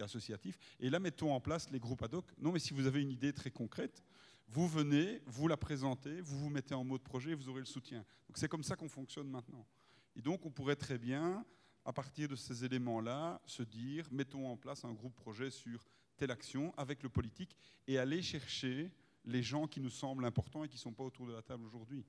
associatifs. 0.03 0.59
Et 0.79 0.91
là, 0.91 1.01
mettons 1.01 1.33
en 1.33 1.41
place 1.41 1.71
les 1.71 1.81
groupes 1.81 2.03
ad 2.03 2.15
hoc. 2.15 2.25
Non, 2.39 2.53
mais 2.53 2.59
si 2.59 2.73
vous 2.73 2.87
avez 2.87 3.03
une 3.03 3.11
idée 3.11 3.33
très 3.33 3.51
concrète, 3.51 4.03
vous 4.49 4.69
venez, 4.69 5.21
vous 5.27 5.49
la 5.49 5.57
présentez, 5.57 6.21
vous 6.21 6.39
vous 6.39 6.51
mettez 6.51 6.75
en 6.75 6.85
mode 6.85 7.03
projet, 7.03 7.35
vous 7.35 7.49
aurez 7.49 7.61
le 7.61 7.67
soutien. 7.67 7.99
Donc 8.29 8.37
c'est 8.39 8.49
comme 8.49 8.63
ça 8.63 8.77
qu'on 8.77 8.89
fonctionne 8.89 9.29
maintenant. 9.29 9.67
Et 10.15 10.23
donc 10.23 10.47
on 10.47 10.51
pourrait 10.51 10.77
très 10.77 10.99
bien, 10.99 11.45
à 11.85 11.93
partir 11.93 12.29
de 12.29 12.37
ces 12.37 12.65
éléments-là, 12.65 13.41
se 13.45 13.63
dire, 13.63 14.07
mettons 14.13 14.49
en 14.49 14.57
place 14.57 14.85
un 14.85 14.93
groupe 14.93 15.17
projet 15.17 15.51
sur 15.51 15.85
telle 16.17 16.31
action 16.31 16.73
avec 16.77 17.03
le 17.03 17.09
politique 17.09 17.57
et 17.87 17.99
aller 17.99 18.23
chercher 18.23 18.91
les 19.25 19.43
gens 19.43 19.67
qui 19.67 19.81
nous 19.81 19.91
semblent 19.91 20.25
importants 20.25 20.65
et 20.65 20.69
qui 20.69 20.77
ne 20.77 20.81
sont 20.81 20.93
pas 20.93 21.05
autour 21.05 21.27
de 21.27 21.33
la 21.33 21.43
table 21.43 21.65
aujourd'hui. 21.65 22.05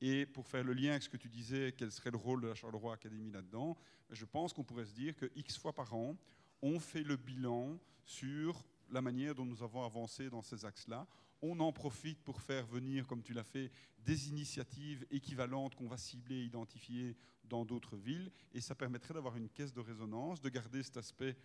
Et 0.00 0.26
pour 0.26 0.46
faire 0.46 0.62
le 0.64 0.72
lien 0.74 0.90
avec 0.90 1.02
ce 1.02 1.08
que 1.08 1.16
tu 1.16 1.28
disais, 1.28 1.74
quel 1.76 1.90
serait 1.90 2.10
le 2.10 2.16
rôle 2.16 2.40
de 2.40 2.48
la 2.48 2.54
Charleroi 2.54 2.94
Academy 2.94 3.30
là-dedans, 3.30 3.76
je 4.10 4.24
pense 4.24 4.52
qu'on 4.52 4.64
pourrait 4.64 4.84
se 4.86 4.94
dire 4.94 5.16
que 5.16 5.30
X 5.34 5.56
fois 5.58 5.72
par 5.74 5.92
an, 5.94 6.16
on 6.62 6.78
fait 6.78 7.02
le 7.02 7.16
bilan 7.16 7.78
sur 8.04 8.64
la 8.90 9.02
manière 9.02 9.34
dont 9.34 9.44
nous 9.44 9.62
avons 9.62 9.84
avancé 9.84 10.30
dans 10.30 10.42
ces 10.42 10.64
axes-là. 10.64 11.06
On 11.42 11.60
en 11.60 11.72
profite 11.72 12.18
pour 12.22 12.40
faire 12.40 12.66
venir, 12.66 13.06
comme 13.06 13.22
tu 13.22 13.32
l'as 13.32 13.44
fait, 13.44 13.70
des 13.98 14.28
initiatives 14.28 15.04
équivalentes 15.10 15.74
qu'on 15.74 15.86
va 15.88 15.96
cibler, 15.96 16.44
identifier 16.44 17.16
dans 17.44 17.64
d'autres 17.64 17.96
villes. 17.96 18.30
Et 18.52 18.60
ça 18.60 18.74
permettrait 18.74 19.14
d'avoir 19.14 19.36
une 19.36 19.48
caisse 19.48 19.72
de 19.72 19.80
résonance, 19.80 20.40
de 20.40 20.48
garder 20.48 20.82
cet 20.82 20.96
aspect 20.96 21.36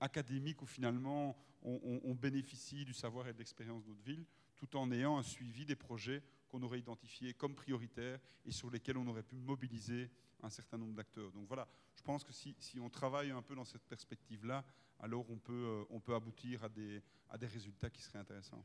académique 0.00 0.62
où 0.62 0.66
finalement 0.66 1.36
on, 1.62 1.80
on- 1.82 2.00
on 2.04 2.14
bénéficie 2.14 2.84
du 2.84 2.94
savoir 2.94 3.28
et 3.28 3.32
de 3.32 3.38
l'expérience 3.38 3.84
d'autres 3.84 4.02
villes, 4.02 4.24
tout 4.56 4.76
en 4.76 4.90
ayant 4.92 5.18
un 5.18 5.22
suivi 5.22 5.64
des 5.64 5.76
projets 5.76 6.22
qu'on 6.50 6.62
aurait 6.62 6.80
identifiés 6.80 7.34
comme 7.34 7.54
prioritaires 7.54 8.18
et 8.44 8.52
sur 8.52 8.70
lesquels 8.70 8.96
on 8.96 9.06
aurait 9.06 9.22
pu 9.22 9.36
mobiliser 9.36 10.10
un 10.42 10.50
certain 10.50 10.78
nombre 10.78 10.94
d'acteurs. 10.94 11.30
Donc 11.32 11.46
voilà, 11.46 11.68
je 11.94 12.02
pense 12.02 12.24
que 12.24 12.32
si, 12.32 12.54
on 12.80 12.90
travaille 12.90 13.30
un 13.30 13.42
peu 13.42 13.54
dans 13.54 13.64
cette 13.64 13.84
perspective-là, 13.84 14.64
alors 14.98 15.30
on 15.30 15.38
peut, 15.38 15.52
euh, 15.52 15.84
on 15.90 16.00
peut 16.00 16.14
aboutir 16.14 16.64
à 16.64 16.68
des, 16.68 17.02
à 17.28 17.38
des 17.38 17.46
résultats 17.46 17.90
qui 17.90 18.02
seraient 18.02 18.18
intéressants. 18.18 18.64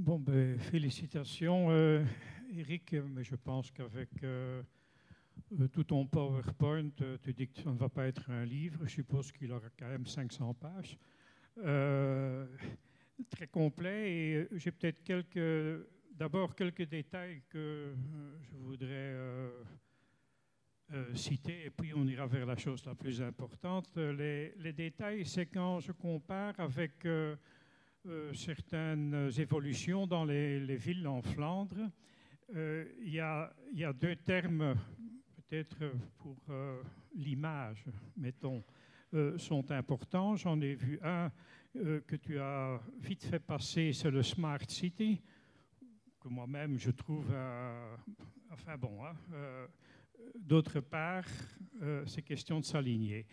Bon, 0.00 0.18
ben, 0.18 0.58
félicitations, 0.58 1.70
euh, 1.70 2.02
Eric. 2.56 2.94
Mais 2.94 3.22
je 3.22 3.36
pense 3.36 3.70
qu'avec 3.70 4.08
euh, 4.24 4.62
euh, 4.62 4.62
tout 5.72 5.84
ton 5.84 6.06
PowerPoint, 6.06 6.90
tu 7.22 7.32
dis 7.32 7.48
que 7.48 7.60
ça 7.60 7.70
ne 7.70 7.78
va 7.78 7.88
pas 7.88 8.06
être 8.06 8.30
un 8.30 8.44
livre. 8.44 8.80
Je 8.84 8.90
suppose 8.90 9.32
qu'il 9.32 9.52
aura 9.52 9.68
quand 9.78 9.88
même 9.88 10.06
500 10.06 10.54
pages. 10.54 10.98
très 13.30 13.46
complet. 13.48 14.12
Et 14.12 14.48
j'ai 14.52 14.70
peut-être 14.70 15.02
quelques, 15.02 15.86
d'abord 16.12 16.54
quelques 16.54 16.88
détails 16.88 17.42
que 17.48 17.94
je 18.42 18.56
voudrais 18.56 19.14
citer, 21.14 21.66
et 21.66 21.70
puis 21.70 21.92
on 21.94 22.06
ira 22.06 22.26
vers 22.26 22.46
la 22.46 22.56
chose 22.56 22.84
la 22.84 22.94
plus 22.94 23.22
importante. 23.22 23.96
Les, 23.96 24.72
détails, 24.72 25.24
c'est 25.24 25.46
quand 25.46 25.80
je 25.80 25.92
compare 25.92 26.58
avec 26.58 27.04
euh, 27.06 27.36
certaines 28.32 29.30
évolutions 29.38 30.06
dans 30.06 30.24
les, 30.24 30.76
villes 30.76 31.06
en 31.06 31.22
Flandre. 31.22 31.76
Euh, 32.54 32.84
il 33.02 33.12
y, 33.12 33.20
a, 33.20 33.52
deux 33.92 34.16
termes, 34.16 34.74
peut-être 35.50 35.92
pour 36.18 36.36
euh, 36.50 36.80
l'image, 37.14 37.84
mettons, 38.16 38.62
sont 39.38 39.68
importants. 39.72 40.36
J'en 40.36 40.60
ai 40.60 40.74
vu 40.74 41.00
un 41.02 41.32
que 41.74 42.16
tu 42.16 42.38
as 42.38 42.80
vite 43.00 43.24
fait 43.24 43.40
passer, 43.40 43.92
c'est 43.92 44.10
le 44.10 44.22
Smart 44.22 44.60
City, 44.68 45.20
que 46.20 46.28
moi-même 46.28 46.78
je 46.78 46.92
trouve, 46.92 47.32
enfin 48.50 48.76
bon, 48.76 49.04
hein, 49.04 49.14
d'autre 50.36 50.78
part, 50.80 51.24
c'est 52.06 52.22
question 52.22 52.60
de 52.60 52.64
s'aligner. 52.64 53.26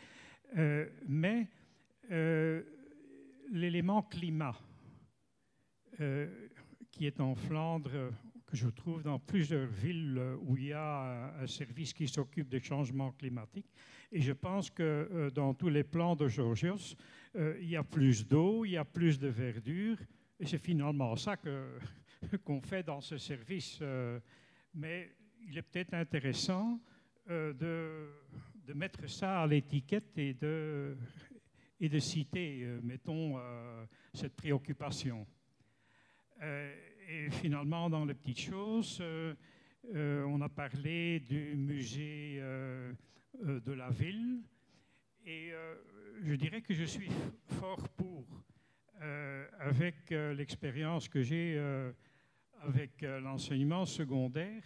mais 1.08 1.48
l'élément 3.52 4.04
climat, 4.04 4.56
euh, 6.00 6.50
qui 6.92 7.06
est 7.06 7.20
en 7.20 7.36
Flandre, 7.36 8.12
que 8.48 8.56
je 8.56 8.70
trouve 8.70 9.04
dans 9.04 9.20
plusieurs 9.20 9.68
villes 9.68 10.20
où 10.42 10.58
il 10.58 10.68
y 10.68 10.74
a 10.74 11.36
un 11.38 11.48
service 11.48 11.94
qui 11.94 12.08
s'occupe 12.08 12.48
des 12.48 12.62
changements 12.62 13.12
climatiques. 13.12 13.70
Et 14.12 14.22
je 14.22 14.32
pense 14.32 14.70
que 14.70 14.84
euh, 14.84 15.30
dans 15.30 15.54
tous 15.54 15.70
les 15.70 15.84
plans 15.84 16.16
de 16.16 16.30
Georgios, 16.30 16.96
euh, 17.36 17.58
il 17.60 17.70
y 17.70 17.76
a 17.76 17.84
plus 17.84 18.26
d'eau, 18.26 18.64
il 18.64 18.72
y 18.72 18.78
a 18.78 18.86
plus 18.86 19.20
de 19.20 19.28
verdure, 19.28 19.98
et 20.40 20.46
c'est 20.46 20.58
finalement 20.58 21.16
ça 21.18 21.36
qu'on 22.46 22.62
fait 22.62 22.84
dans 22.84 23.02
ce 23.02 23.18
service. 23.18 23.82
mais 24.74 25.12
il 25.48 25.58
est 25.58 25.62
peut-être 25.62 25.94
intéressant 25.94 26.80
de, 27.30 28.74
mettre 28.74 29.10
ça 29.10 29.42
à 29.42 29.48
l'étiquette 29.48 30.18
et 30.18 30.34
de, 30.34 30.98
citer, 32.00 32.64
euh, 32.64 32.80
mettons, 32.84 33.38
euh, 33.38 33.86
cette 34.14 34.36
préoccupation. 34.36 35.26
Euh, 37.08 37.28
et 37.28 37.30
finalement, 37.30 37.90
dans 37.90 38.06
les 38.06 38.14
petites 38.14 38.40
choses, 38.40 39.02
on 39.94 40.42
a 40.42 40.50
parlé 40.50 41.20
du 41.22 41.56
musée 41.56 42.42
de 43.42 43.72
la 43.72 43.90
ville. 43.90 44.42
Et 45.26 45.52
je 46.24 46.36
dirais 46.36 46.62
que 46.62 46.74
je 46.74 46.84
suis 46.84 47.10
fort 47.60 47.88
pour, 47.90 48.26
avec 49.60 50.10
l'expérience 50.10 51.08
que 51.08 51.22
j'ai 51.22 51.58
avec 52.62 53.02
l'enseignement 53.02 53.86
secondaire, 53.86 54.64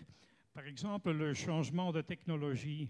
par 0.53 0.65
exemple, 0.65 1.11
le 1.11 1.33
changement 1.33 1.91
de 1.91 2.01
technologie 2.01 2.89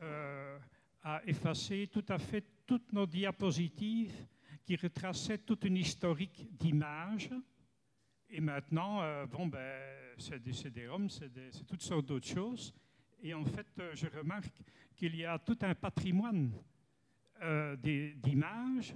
a 0.00 1.20
effacé 1.26 1.88
tout 1.90 2.04
à 2.08 2.18
fait 2.18 2.44
toutes 2.66 2.92
nos 2.92 3.06
diapositives 3.06 4.26
qui 4.64 4.76
retraçaient 4.76 5.38
toute 5.38 5.64
une 5.64 5.78
historique 5.78 6.46
d'images. 6.56 7.30
Et 8.30 8.40
maintenant, 8.40 9.02
euh, 9.02 9.26
bon, 9.26 9.46
ben, 9.46 9.80
c'est 10.18 10.42
des 10.42 10.52
CD-ROM, 10.52 11.08
c'est 11.08 11.30
toutes 11.66 11.82
sortes 11.82 12.06
d'autres 12.06 12.26
choses. 12.26 12.74
Et 13.22 13.32
en 13.32 13.44
fait, 13.44 13.66
euh, 13.78 13.92
je 13.94 14.06
remarque 14.06 14.62
qu'il 14.94 15.16
y 15.16 15.24
a 15.24 15.38
tout 15.38 15.58
un 15.62 15.74
patrimoine 15.74 16.52
euh, 17.42 17.76
d'images 17.76 18.94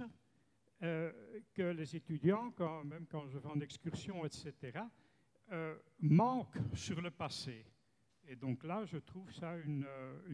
que 1.53 1.61
les 1.61 1.95
étudiants, 1.95 2.53
même 2.83 3.05
quand 3.09 3.25
je 3.29 3.37
vais 3.37 3.47
en 3.47 3.61
excursion, 3.61 4.25
etc., 4.25 4.81
manquent 6.01 6.57
sur 6.73 7.01
le 7.01 7.09
passé. 7.09 7.65
Et 8.27 8.35
donc 8.35 8.65
là, 8.65 8.83
je 8.83 8.97
trouve 8.97 9.31
ça 9.31 9.55
une, 9.59 9.85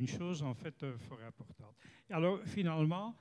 chose 0.08 0.42
en 0.42 0.56
fait 0.56 0.98
fort 0.98 1.22
importante. 1.22 1.76
Alors 2.10 2.42
finalement, 2.46 3.16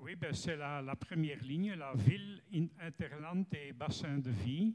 oui, 0.00 0.14
ben, 0.14 0.32
c'est 0.32 0.56
la, 0.56 0.94
première 0.96 1.42
ligne, 1.42 1.74
la 1.74 1.92
ville, 1.94 2.42
interland 2.80 3.44
et 3.52 3.72
bassin 3.72 4.18
de 4.18 4.30
vie. 4.30 4.74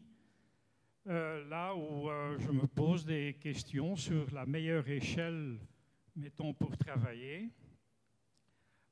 Euh, 1.07 1.47
là 1.49 1.75
où 1.75 2.09
euh, 2.09 2.37
je 2.39 2.51
me 2.51 2.65
pose 2.67 3.05
des 3.05 3.35
questions 3.39 3.95
sur 3.95 4.29
la 4.31 4.45
meilleure 4.45 4.87
échelle, 4.87 5.57
mettons, 6.15 6.53
pour 6.53 6.77
travailler. 6.77 7.49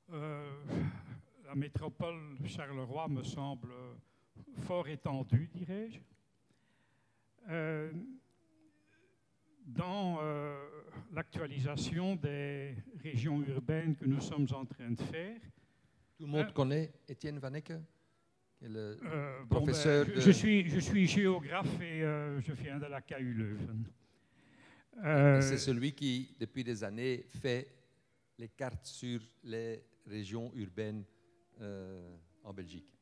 la 0.10 1.56
métropole 1.56 2.38
Charleroi 2.46 3.08
me 3.08 3.24
semble 3.24 3.74
fort 4.68 4.88
étendue, 4.88 5.50
dirais-je. 5.54 6.00
dans 9.66 10.20
l'actualisation 11.14 12.16
des 12.16 12.76
régions 13.02 13.42
urbaines 13.44 13.96
que 13.96 14.06
nous 14.06 14.20
sommes 14.20 14.48
en 14.52 14.66
train 14.66 14.92
de 14.92 15.02
faire. 15.02 15.40
Tout 16.22 16.28
le 16.28 16.34
monde 16.34 16.50
euh, 16.50 16.54
connaît 16.54 16.94
Étienne 17.10 17.40
Vanecke 17.40 17.74
le 18.62 19.00
euh, 19.04 19.44
professeur 19.50 20.06
ben, 20.06 20.22
je, 20.22 20.30
suis, 20.30 20.70
je 20.70 20.80
suis 20.80 21.08
géographe 21.08 21.82
et 21.82 22.04
euh, 22.04 22.40
je 22.42 22.54
viens 22.54 22.78
de 22.78 22.86
la 22.86 23.02
KU 23.02 23.34
Leuven. 23.34 23.86
C'est 25.42 25.58
celui 25.58 25.94
qui, 25.94 26.36
depuis 26.40 26.64
des 26.64 26.84
années, 26.84 27.26
fait 27.28 27.74
les 28.38 28.50
cartes 28.50 28.86
sur 28.86 29.20
les 29.44 29.84
régions 30.06 30.52
urbaines 30.54 31.06
en 32.44 32.54
Belgique. 32.54 32.94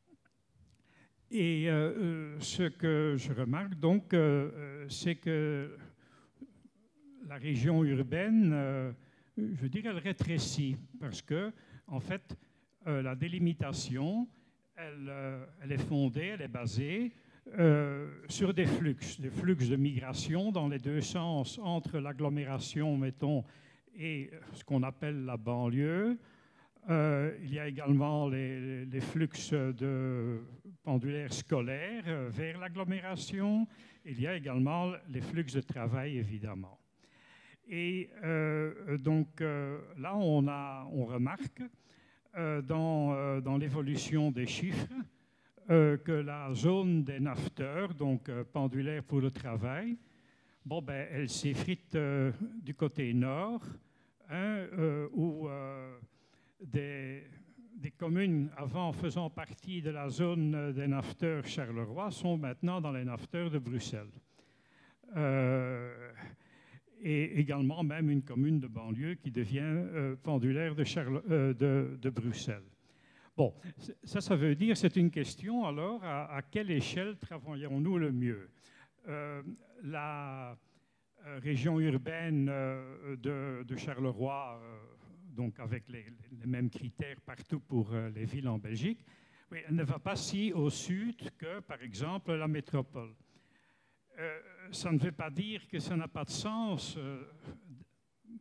Et 1.29 1.65
ce 2.39 2.69
que 2.69 3.15
je 3.17 3.33
remarque 3.33 3.75
donc, 3.75 4.15
c'est 4.87 5.15
que 5.15 5.75
la 7.27 7.35
région 7.35 7.83
urbaine, 7.83 8.51
euh, 8.53 8.91
je 9.37 9.67
dirais, 9.67 9.89
elle 9.89 9.97
rétrécit 9.97 10.77
parce 10.99 11.21
que, 11.21 11.51
en 11.87 11.99
fait, 11.99 12.35
euh, 12.89 13.01
la 13.01 13.15
délimitation, 13.15 14.27
elle, 14.75 15.07
euh, 15.07 15.45
elle, 15.61 15.71
est 15.71 15.77
fondée, 15.77 16.31
elle 16.33 16.41
est 16.41 16.47
basée 16.47 17.13
sur 18.27 18.53
des 18.53 18.67
flux, 18.67 18.95
des 19.17 19.31
flux 19.31 19.55
de 19.55 19.75
migration 19.75 20.51
dans 20.51 20.67
les 20.67 20.77
deux 20.77 21.01
sens 21.01 21.59
entre 21.63 21.97
l'agglomération, 21.97 22.95
mettons, 22.95 23.43
et 23.97 24.29
ce 24.53 24.63
qu'on 24.63 24.83
appelle 24.83 25.25
la 25.25 25.35
banlieue. 25.35 26.19
il 26.87 27.51
y 27.51 27.57
a 27.57 27.67
également 27.67 28.27
les, 28.29 29.01
flux 29.01 29.29
de 29.51 30.41
pendulaires 30.83 31.33
scolaires 31.33 32.29
vers 32.29 32.59
l'agglomération. 32.59 33.65
Il 34.05 34.21
y 34.21 34.27
a 34.27 34.35
également 34.35 34.91
les 35.09 35.21
flux 35.21 35.45
de 35.45 35.61
travail, 35.61 36.19
évidemment. 36.19 36.79
Et 37.69 38.09
euh, 38.23 38.97
donc 38.97 39.41
euh, 39.41 39.79
là, 39.99 40.15
on, 40.15 40.47
a, 40.47 40.87
on 40.91 41.05
remarque 41.05 41.61
euh, 41.61 41.67
dans, 42.35 43.41
dans 43.41 43.57
l'évolution 43.57 44.31
des 44.31 44.45
chiffres 44.45 44.87
que 45.67 46.23
la 46.25 46.53
zone 46.53 47.03
des 47.03 47.19
nafteurs, 47.19 47.93
donc 47.93 48.29
pendulaire 48.51 49.03
pour 49.03 49.21
le 49.21 49.29
travail, 49.29 49.97
bon, 50.65 50.81
ben, 50.81 51.07
elle 51.11 51.29
s'effrite 51.29 51.97
du 52.63 52.73
côté 52.73 53.13
nord, 53.13 53.61
hein, 54.29 54.65
où 55.13 55.47
des, 56.61 57.23
communes 57.97 58.49
avant 58.57 58.91
faisant 58.93 59.29
partie 59.29 59.81
de 59.81 59.89
la 59.89 60.09
zone 60.09 60.73
des 60.73 60.87
nafteurs 60.87 61.45
Charleroi 61.45 62.11
sont 62.11 62.37
maintenant 62.37 62.81
dans 62.81 62.91
les 62.91 63.05
nafteurs 63.05 63.49
de 63.49 63.59
Bruxelles 63.59 64.07
et 67.01 67.39
également 67.39 67.83
même 67.83 68.09
une 68.09 68.23
commune 68.23 68.59
de 68.59 68.67
banlieue 68.67 69.15
qui 69.15 69.31
devient 69.31 69.59
euh, 69.63 70.15
pendulaire 70.21 70.75
de, 70.75 70.83
euh, 71.31 71.97
de, 71.97 72.09
Bruxelles. 72.09 72.63
Bon, 73.35 73.53
ça, 74.03 74.19
ça 74.19 74.35
veut 74.35 74.55
dire, 74.55 74.75
c'est 74.75 74.95
une 74.97 75.09
question 75.09 75.65
alors, 75.65 76.03
à, 76.03 76.41
quelle 76.51 76.71
échelle 76.71 77.17
travaillons-nous 77.17 77.97
le 77.97 78.11
mieux? 78.11 78.49
Euh, 79.07 79.41
La 79.83 80.57
région 81.41 81.79
urbaine 81.79 82.45
de, 82.45 83.75
Charleroi 83.77 84.59
donc 85.29 85.59
avec 85.59 85.87
les, 85.87 86.05
mêmes 86.45 86.69
critères 86.69 87.21
partout 87.21 87.59
pour 87.61 87.91
les 88.13 88.25
villes 88.25 88.49
en 88.49 88.57
Belgique, 88.57 89.05
elle 89.51 89.75
ne 89.75 89.83
va 89.83 89.99
pas 89.99 90.15
si 90.15 90.51
au 90.51 90.69
sud 90.69 91.15
que, 91.37 91.59
par 91.61 91.81
exemple, 91.81 92.33
la 92.33 92.47
métropole. 92.47 93.13
Euh, 94.19 94.39
ça 94.71 94.91
ne 94.91 94.97
veut 94.97 95.13
pas 95.13 95.29
dire 95.29 95.65
que 95.67 95.79
ça 95.79 95.95
n'a 95.95 96.09
pas 96.09 96.25
de 96.25 96.29
sens, 96.29 96.95
euh, 96.97 97.23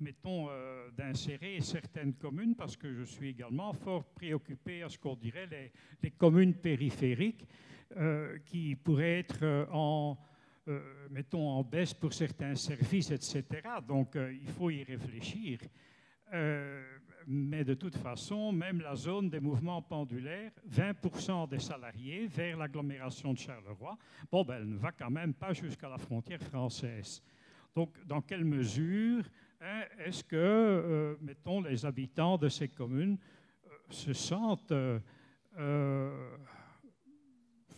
mettons, 0.00 0.48
euh, 0.50 0.90
d'insérer 0.90 1.60
certaines 1.60 2.14
communes, 2.14 2.56
parce 2.56 2.76
que 2.76 2.92
je 2.92 3.04
suis 3.04 3.28
également 3.28 3.72
fort 3.72 4.04
préoccupé 4.04 4.82
à 4.82 4.88
ce 4.88 4.98
qu'on 4.98 5.14
dirait 5.14 5.46
les, 5.46 5.72
les, 6.02 6.10
communes 6.10 6.54
périphériques 6.54 7.46
qui 8.44 8.76
pourraient 8.76 9.20
être 9.20 9.66
en, 9.72 10.18
mettons, 11.08 11.48
en 11.48 11.64
baisse 11.64 11.94
pour 11.94 12.12
certains 12.12 12.54
services, 12.54 13.10
etc. 13.10 13.44
Donc, 13.86 14.14
il 14.14 14.46
faut 14.46 14.68
y 14.68 14.82
réfléchir 14.82 15.58
mais 17.30 17.62
de 17.62 17.74
toute 17.74 17.96
façon, 17.96 18.50
même 18.52 18.80
la 18.80 18.96
zone 18.96 19.28
des 19.28 19.38
mouvements 19.38 19.82
pendulaires, 19.82 20.50
20% 20.70 21.46
des 21.46 21.58
salariés 21.58 22.26
vers 22.26 22.56
l'agglomération 22.56 23.34
de 23.34 23.38
Charleroi, 23.38 23.98
bon, 24.32 24.44
ben, 24.44 24.56
elle 24.56 24.68
ne 24.70 24.78
va 24.78 24.92
quand 24.92 25.10
même 25.10 25.34
pas 25.34 25.52
jusqu'à 25.52 25.90
la 25.90 25.98
frontière 25.98 26.40
française. 26.40 27.22
Donc, 27.76 27.90
dans 28.06 28.22
quelle 28.22 28.46
mesure 28.46 29.24
hein, 29.60 29.82
est-ce 29.98 30.24
que, 30.24 30.36
euh, 30.36 31.16
mettons, 31.20 31.60
les 31.60 31.84
habitants 31.84 32.38
de 32.38 32.48
ces 32.48 32.68
communes 32.68 33.18
euh, 33.66 33.70
se 33.90 34.14
sentent 34.14 34.72
euh, 34.72 34.98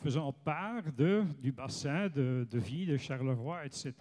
faisant 0.01 0.33
part 0.33 0.85
du 0.93 1.51
bassin 1.51 2.09
de, 2.09 2.47
de 2.49 2.59
vie 2.61 2.87
de 2.87 2.97
Charleroi, 2.97 3.67
etc. 3.67 3.95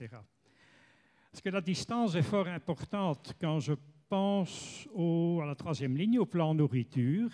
Parce 1.31 1.41
que 1.41 1.49
la 1.49 1.61
distance 1.61 2.13
est 2.13 2.21
fort 2.21 2.47
importante 2.47 3.35
quand 3.41 3.59
je 3.59 3.73
pense 4.09 4.87
à 4.97 5.45
la 5.45 5.55
troisième 5.55 5.95
ligne, 5.95 6.17
au 6.17 6.25
plan 6.25 6.55
nourriture. 6.55 7.29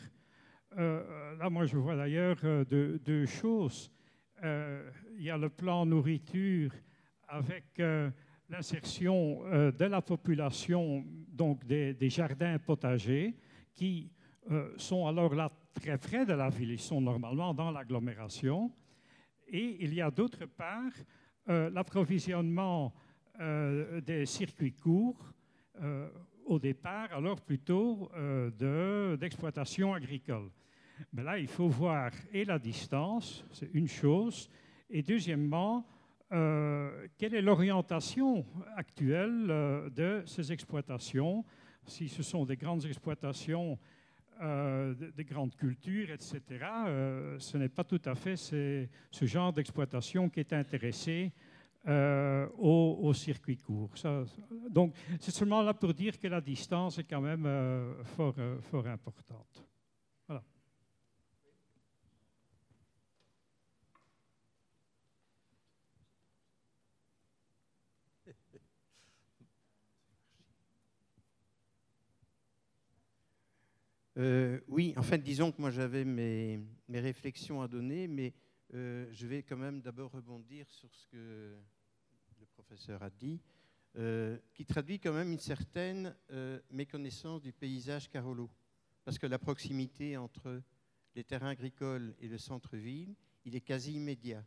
Euh, 0.77 1.37
là, 1.37 1.49
moi, 1.49 1.65
je 1.65 1.77
vois 1.77 1.95
d'ailleurs 1.95 2.37
euh, 2.43 2.65
deux, 2.99 3.25
choses. 3.25 3.89
Euh, 4.43 4.91
il 5.17 5.23
y 5.23 5.29
a 5.29 5.37
le 5.37 5.49
plan 5.49 5.85
nourriture 5.85 6.71
avec 7.29 7.81
l'insertion 8.49 9.41
de 9.49 9.85
la 9.85 10.01
population, 10.01 11.03
donc 11.29 11.65
des, 11.65 11.93
des 11.93 12.09
jardins 12.09 12.59
potagers, 12.59 13.33
qui 13.73 14.11
sont 14.77 15.07
alors 15.07 15.33
là 15.33 15.49
très 15.73 15.97
près 15.97 16.23
de 16.23 16.33
la 16.33 16.49
ville, 16.49 16.71
ils 16.71 16.79
sont 16.79 17.01
normalement 17.01 17.51
dans 17.53 17.71
l'agglomération. 17.71 18.71
Et 19.47 19.83
il 19.83 19.93
y 19.95 20.01
a 20.01 20.11
d'autre 20.11 20.45
part 20.45 20.91
l'approvisionnement 21.47 22.93
des 24.05 24.25
circuits 24.27 24.73
courts 24.73 25.33
au 26.45 26.59
départ, 26.59 27.11
alors 27.11 27.41
plutôt 27.41 28.09
euh, 28.15 29.17
d'exploitation 29.17 29.93
agricole. 29.93 30.49
Mais 31.11 31.23
là, 31.23 31.37
il 31.37 31.47
faut 31.47 31.67
voir 31.67 32.11
et 32.31 32.45
la 32.45 32.59
distance, 32.59 33.45
c'est 33.51 33.69
une 33.73 33.87
chose, 33.87 34.49
et 34.89 35.01
deuxièmement, 35.01 35.85
euh, 36.31 37.07
quelle 37.17 37.35
est 37.35 37.41
l'orientation 37.41 38.45
actuelle 38.75 39.47
euh, 39.49 39.89
de 39.89 40.23
ces 40.25 40.51
exploitations 40.51 41.43
Si 41.85 42.07
ce 42.07 42.23
sont 42.23 42.45
des 42.45 42.55
grandes 42.55 42.85
exploitations, 42.85 43.77
des 44.37 45.23
grandes 45.23 45.55
cultures, 45.55 46.11
etc., 46.11 46.41
ce 47.39 47.57
n'est 47.57 47.69
pas 47.69 47.85
tout 47.85 48.01
à 48.03 48.15
fait 48.15 48.35
ce 48.35 49.25
genre 49.25 49.53
d'exploitation 49.53 50.27
qui 50.27 50.41
est 50.41 50.51
intéressé 50.51 51.31
euh, 51.87 52.47
au, 52.57 53.13
circuit 53.13 53.57
court. 53.57 53.91
donc, 54.71 54.95
c'est 55.19 55.29
seulement 55.29 55.61
là 55.61 55.71
pour 55.75 55.93
dire 55.93 56.17
que 56.19 56.27
la 56.27 56.41
distance 56.41 56.97
est 56.97 57.03
quand 57.03 57.21
même 57.21 57.45
euh, 57.45 58.03
fort, 58.03 58.33
euh, 58.39 58.57
importante. 58.87 59.63
Voilà. 60.27 60.43
oui, 74.67 74.95
en 74.97 75.03
fait, 75.03 75.19
disons 75.19 75.51
que 75.51 75.61
moi 75.61 75.69
j'avais 75.69 76.03
mes, 76.03 76.59
mes, 76.87 76.99
réflexions 76.99 77.61
à 77.61 77.67
donner, 77.67 78.07
mais 78.07 78.33
je 78.73 79.27
vais 79.27 79.43
quand 79.43 79.57
même 79.57 79.81
d'abord 79.81 80.11
rebondir 80.13 80.67
sur 80.71 80.91
ce 80.95 81.05
que 81.05 81.55
professeur 82.65 83.03
a 83.03 83.09
dit, 83.11 83.39
euh, 83.95 84.37
qui 84.53 84.65
traduit 84.65 84.99
quand 84.99 85.13
même 85.13 85.31
une 85.31 85.39
certaine 85.39 86.15
euh, 86.31 86.59
méconnaissance 86.71 87.41
du 87.41 87.53
paysage 87.53 88.09
Carolo. 88.09 88.49
Parce 89.03 89.19
que 89.19 89.27
la 89.27 89.37
proximité 89.37 90.17
entre 90.17 90.61
les 91.13 91.23
terrains 91.23 91.49
agricoles 91.49 92.15
et 92.19 92.27
le 92.27 92.39
centre-ville, 92.39 93.15
il 93.45 93.55
est 93.55 93.61
quasi 93.61 93.93
immédiat. 93.93 94.43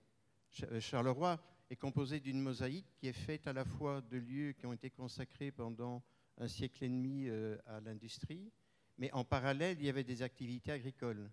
Euh, 0.65 0.81
Charleroi 0.81 1.41
est 1.71 1.77
composé 1.77 2.19
d'une 2.19 2.41
mosaïque 2.41 2.93
qui 2.97 3.07
est 3.07 3.13
faite 3.13 3.47
à 3.47 3.53
la 3.53 3.65
fois 3.65 4.01
de 4.01 4.19
lieux 4.19 4.53
qui 4.53 4.67
ont 4.67 4.73
été 4.73 4.91
consacrés 4.91 5.53
pendant 5.53 6.03
un 6.39 6.49
siècle 6.49 6.85
et 6.85 6.89
demi 6.89 7.29
à 7.67 7.81
l'industrie, 7.81 8.53
mais 8.97 9.11
en 9.13 9.25
parallèle, 9.25 9.77
il 9.81 9.87
y 9.87 9.89
avait 9.89 10.05
des 10.05 10.23
activités 10.23 10.71
agricoles. 10.71 11.31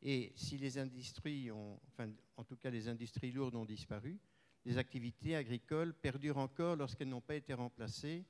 Et 0.00 0.32
si 0.34 0.56
les 0.56 0.78
industries 0.78 1.50
enfin, 1.50 2.10
en 2.36 2.44
tout 2.44 2.56
cas 2.56 2.70
les 2.70 2.88
industries 2.88 3.32
lourdes 3.32 3.54
ont 3.54 3.66
disparu, 3.66 4.18
les 4.66 4.78
activités 4.78 5.36
agricoles 5.36 5.94
perdurent 5.94 6.38
encore 6.38 6.74
lorsqu'elles 6.74 7.08
n'ont 7.08 7.20
pas 7.20 7.36
été 7.36 7.54
remplacées 7.54 8.24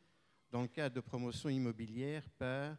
dans 0.52 0.60
le 0.60 0.68
cadre 0.68 0.94
de 0.94 1.00
promotion 1.00 1.48
immobilière 1.48 2.28
par 2.38 2.76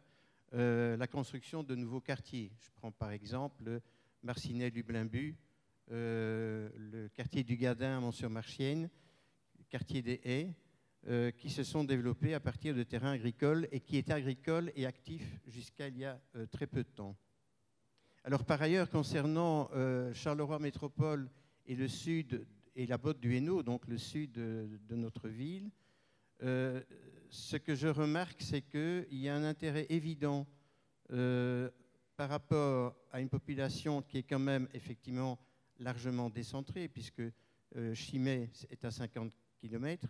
euh, 0.54 0.96
la 0.96 1.08
construction 1.08 1.64
de 1.64 1.74
nouveaux 1.74 2.00
quartiers. 2.00 2.52
Je 2.60 2.70
prends 2.76 2.92
par 2.92 3.10
exemple 3.10 3.80
Marcinelle-Lublin-Bu, 4.22 5.36
euh, 5.90 6.70
le 6.76 7.08
quartier 7.08 7.42
du 7.42 7.56
Gadin 7.56 7.96
à 7.96 8.00
Mont-sur-Marchienne, 8.00 8.88
quartier 9.68 10.02
des 10.02 10.20
Haies, 10.24 10.54
euh, 11.08 11.32
qui 11.32 11.50
se 11.50 11.64
sont 11.64 11.82
développés 11.82 12.34
à 12.34 12.40
partir 12.40 12.76
de 12.76 12.84
terrains 12.84 13.12
agricoles 13.12 13.66
et 13.72 13.80
qui 13.80 13.96
étaient 13.96 14.12
agricoles 14.12 14.70
et 14.76 14.86
actifs 14.86 15.40
jusqu'à 15.48 15.88
il 15.88 15.98
y 15.98 16.04
a 16.04 16.20
très 16.52 16.68
peu 16.68 16.84
de 16.84 16.90
temps. 16.90 17.16
Alors 18.22 18.44
par 18.44 18.62
ailleurs, 18.62 18.88
concernant 18.88 19.68
Charleroi 20.12 20.60
Métropole 20.60 21.28
et 21.66 21.74
le 21.74 21.88
sud 21.88 22.46
et 22.78 22.86
la 22.86 22.96
botte 22.96 23.18
du 23.18 23.34
Hainaut, 23.34 23.64
donc 23.64 23.88
le 23.88 23.98
sud 23.98 24.30
de, 24.30 24.94
notre 24.94 25.28
ville, 25.28 25.68
euh, 26.44 26.80
ce 27.28 27.56
que 27.56 27.74
je 27.74 27.88
remarque, 27.88 28.40
c'est 28.40 28.62
qu'il 28.62 29.18
y 29.18 29.28
a 29.28 29.34
un 29.34 29.42
intérêt 29.42 29.86
évident 29.90 30.46
euh, 31.10 31.68
par 32.16 32.28
rapport 32.28 32.94
à 33.10 33.20
une 33.20 33.28
population 33.28 34.00
qui 34.00 34.18
est 34.18 34.22
quand 34.22 34.38
même 34.38 34.68
effectivement 34.74 35.40
largement 35.80 36.30
décentrée, 36.30 36.86
puisque 36.86 37.22
euh, 37.74 37.94
Chimay 37.94 38.48
est 38.70 38.84
à 38.84 38.92
50 38.92 39.32
km, 39.60 40.06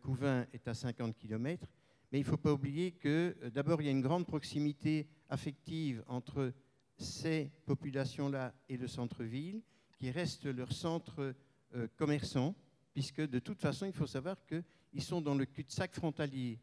Couvin 0.00 0.46
est 0.52 0.66
à 0.66 0.74
50 0.74 1.16
km, 1.16 1.68
mais 2.10 2.18
il 2.18 2.22
ne 2.24 2.28
faut 2.28 2.36
pas 2.36 2.52
oublier 2.52 2.92
que 2.92 3.36
d'abord 3.52 3.80
il 3.80 3.86
y 3.86 3.88
a 3.88 3.92
une 3.92 4.00
grande 4.00 4.26
proximité 4.26 5.08
affective 5.28 6.04
entre 6.06 6.52
ces 6.96 7.50
populations-là 7.64 8.54
et 8.68 8.76
le 8.76 8.86
centre-ville, 8.86 9.60
qui 9.92 10.10
reste 10.10 10.46
leur 10.46 10.72
centre 10.72 11.34
euh, 11.74 11.88
commerçants, 11.96 12.54
puisque 12.92 13.20
de 13.20 13.38
toute 13.38 13.60
façon, 13.60 13.86
il 13.86 13.92
faut 13.92 14.06
savoir 14.06 14.36
qu'ils 14.46 15.02
sont 15.02 15.20
dans 15.20 15.34
le 15.34 15.46
cul-de-sac 15.46 15.94
frontalier. 15.94 16.58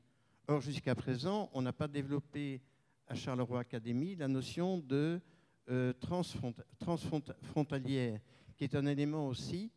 Or, 0.48 0.62
jusqu'à 0.62 0.96
présent, 0.96 1.50
on 1.54 1.62
n'a 1.62 1.74
pas 1.74 1.88
développé 1.88 2.62
à 3.08 3.16
Charleroi 3.16 3.62
Academy 3.62 4.16
la 4.16 4.28
notion 4.28 4.78
de 4.78 5.20
euh, 5.70 5.94
transfrontalière, 6.80 8.20
qui 8.56 8.64
est 8.64 8.76
un 8.76 8.86
élément 8.86 9.28
aussi 9.28 9.72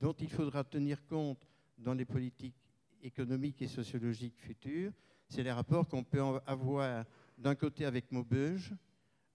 dont 0.00 0.14
il 0.14 0.30
faudra 0.30 0.64
tenir 0.64 1.04
compte 1.06 1.46
dans 1.78 1.94
les 1.94 2.04
politiques 2.04 2.56
économiques 3.02 3.62
et 3.62 3.68
sociologiques 3.68 4.38
futures. 4.38 4.92
C'est 5.28 5.42
les 5.42 5.52
rapports 5.52 5.88
qu'on 5.88 6.04
peut 6.04 6.22
avoir 6.46 7.04
d'un 7.38 7.54
côté 7.54 7.84
avec 7.84 8.10
Maubeuge, 8.12 8.74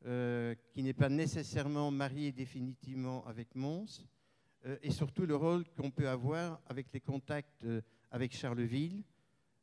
euh, 0.05 0.55
qui 0.71 0.83
n'est 0.83 0.93
pas 0.93 1.09
nécessairement 1.09 1.91
marié 1.91 2.31
définitivement 2.31 3.25
avec 3.25 3.55
Mons, 3.55 4.05
et 4.81 4.91
surtout 4.91 5.26
le 5.26 5.35
rôle 5.35 5.64
qu'on 5.76 5.91
peut 5.91 6.10
avoir 6.10 6.61
avec 6.68 6.88
les 6.94 6.99
contacts 6.99 7.64
euh, 7.64 7.81
avec 8.11 8.35
Charleville. 8.35 9.03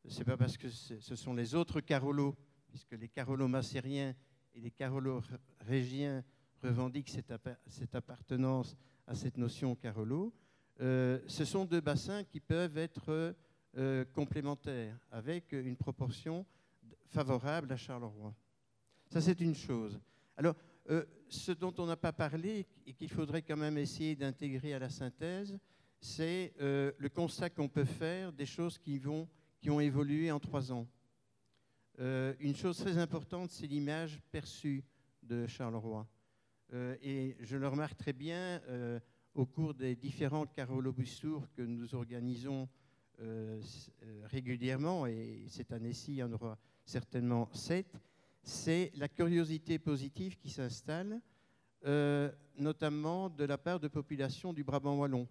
Ce 0.07 0.19
n'est 0.19 0.25
pas 0.25 0.37
parce 0.37 0.57
que 0.57 0.69
ce 0.69 1.17
sont 1.17 1.35
les 1.35 1.55
autres 1.55 1.81
Carolos, 1.81 2.37
puisque 2.69 2.93
les 2.93 3.09
Carolos 3.09 3.49
massériens 3.49 4.15
et 4.55 4.61
les 4.61 4.71
Carolos 4.71 5.23
régiens 5.61 6.23
revendiquent 6.63 7.11
cette, 7.11 7.95
appartenance 7.95 8.77
à 9.07 9.15
cette 9.15 9.39
notion 9.39 9.75
Carolo. 9.75 10.33
Euh, 10.81 11.21
ce 11.27 11.45
sont 11.45 11.65
deux 11.65 11.81
bassins 11.81 12.25
qui 12.25 12.41
peuvent 12.41 12.77
être 12.79 13.35
complémentaires, 14.13 14.97
avec 15.11 15.51
une 15.51 15.77
proportion 15.77 16.47
favorable 17.07 17.73
à 17.73 17.77
Charleroi. 17.77 18.33
Ça, 19.09 19.21
c'est 19.21 19.41
une 19.41 19.55
chose. 19.55 19.99
Alors, 20.37 20.55
euh, 20.91 21.05
ce 21.29 21.53
dont 21.53 21.73
on 21.79 21.87
n'a 21.87 21.97
pas 21.97 22.13
parlé 22.13 22.67
et 22.87 22.93
qu'il 22.93 23.09
faudrait 23.09 23.43
quand 23.43 23.57
même 23.57 23.79
essayer 23.79 24.15
d'intégrer 24.15 24.75
à 24.75 24.79
la 24.79 24.91
synthèse, 24.91 25.59
c'est 25.99 26.53
euh, 26.61 26.93
le 26.99 27.09
constat 27.09 27.49
qu'on 27.49 27.69
peut 27.69 27.87
faire 27.87 28.33
des 28.33 28.45
choses 28.45 28.79
qui, 28.79 28.99
vont, 28.99 29.27
qui 29.61 29.71
ont 29.71 29.81
évolué 29.81 30.31
en 30.31 30.39
trois 30.39 30.71
ans. 30.73 30.87
euh, 32.01 32.35
une 32.39 32.55
chose 32.55 32.77
très 32.77 32.99
importante, 32.99 33.51
c'est 33.51 33.67
l'image 33.67 34.21
perçue 34.31 34.85
de 35.23 35.47
Charleroi. 35.47 36.07
Et 37.03 37.37
je 37.41 37.57
le 37.57 37.69
remarque 37.69 37.97
très 37.97 38.13
bien 38.13 38.61
au 39.35 39.47
cours 39.47 39.75
des 39.75 39.95
différents 39.95 40.45
Carolo-Bustours 40.45 41.47
que 41.53 41.63
nous 41.63 41.95
organisons 41.95 42.69
régulièrement, 44.25 45.07
et 45.07 45.45
cette 45.49 45.71
année-ci, 45.71 46.15
il 46.15 46.17
y 46.17 46.23
en 46.23 46.33
aura 46.33 46.59
certainement 46.85 47.49
sept, 47.53 47.95
c'est 48.45 48.93
la 48.95 49.09
curiosité 49.09 49.79
positive 49.79 50.37
qui 50.37 50.51
s'installe, 50.51 51.21
euh, 51.87 52.31
notamment 52.59 53.31
de 53.31 53.45
la 53.45 53.59
part 53.59 53.81
de 53.81 53.89
populations 53.89 54.53
du 54.53 54.63
Brabant 54.63 54.97
wallon. 54.97 55.27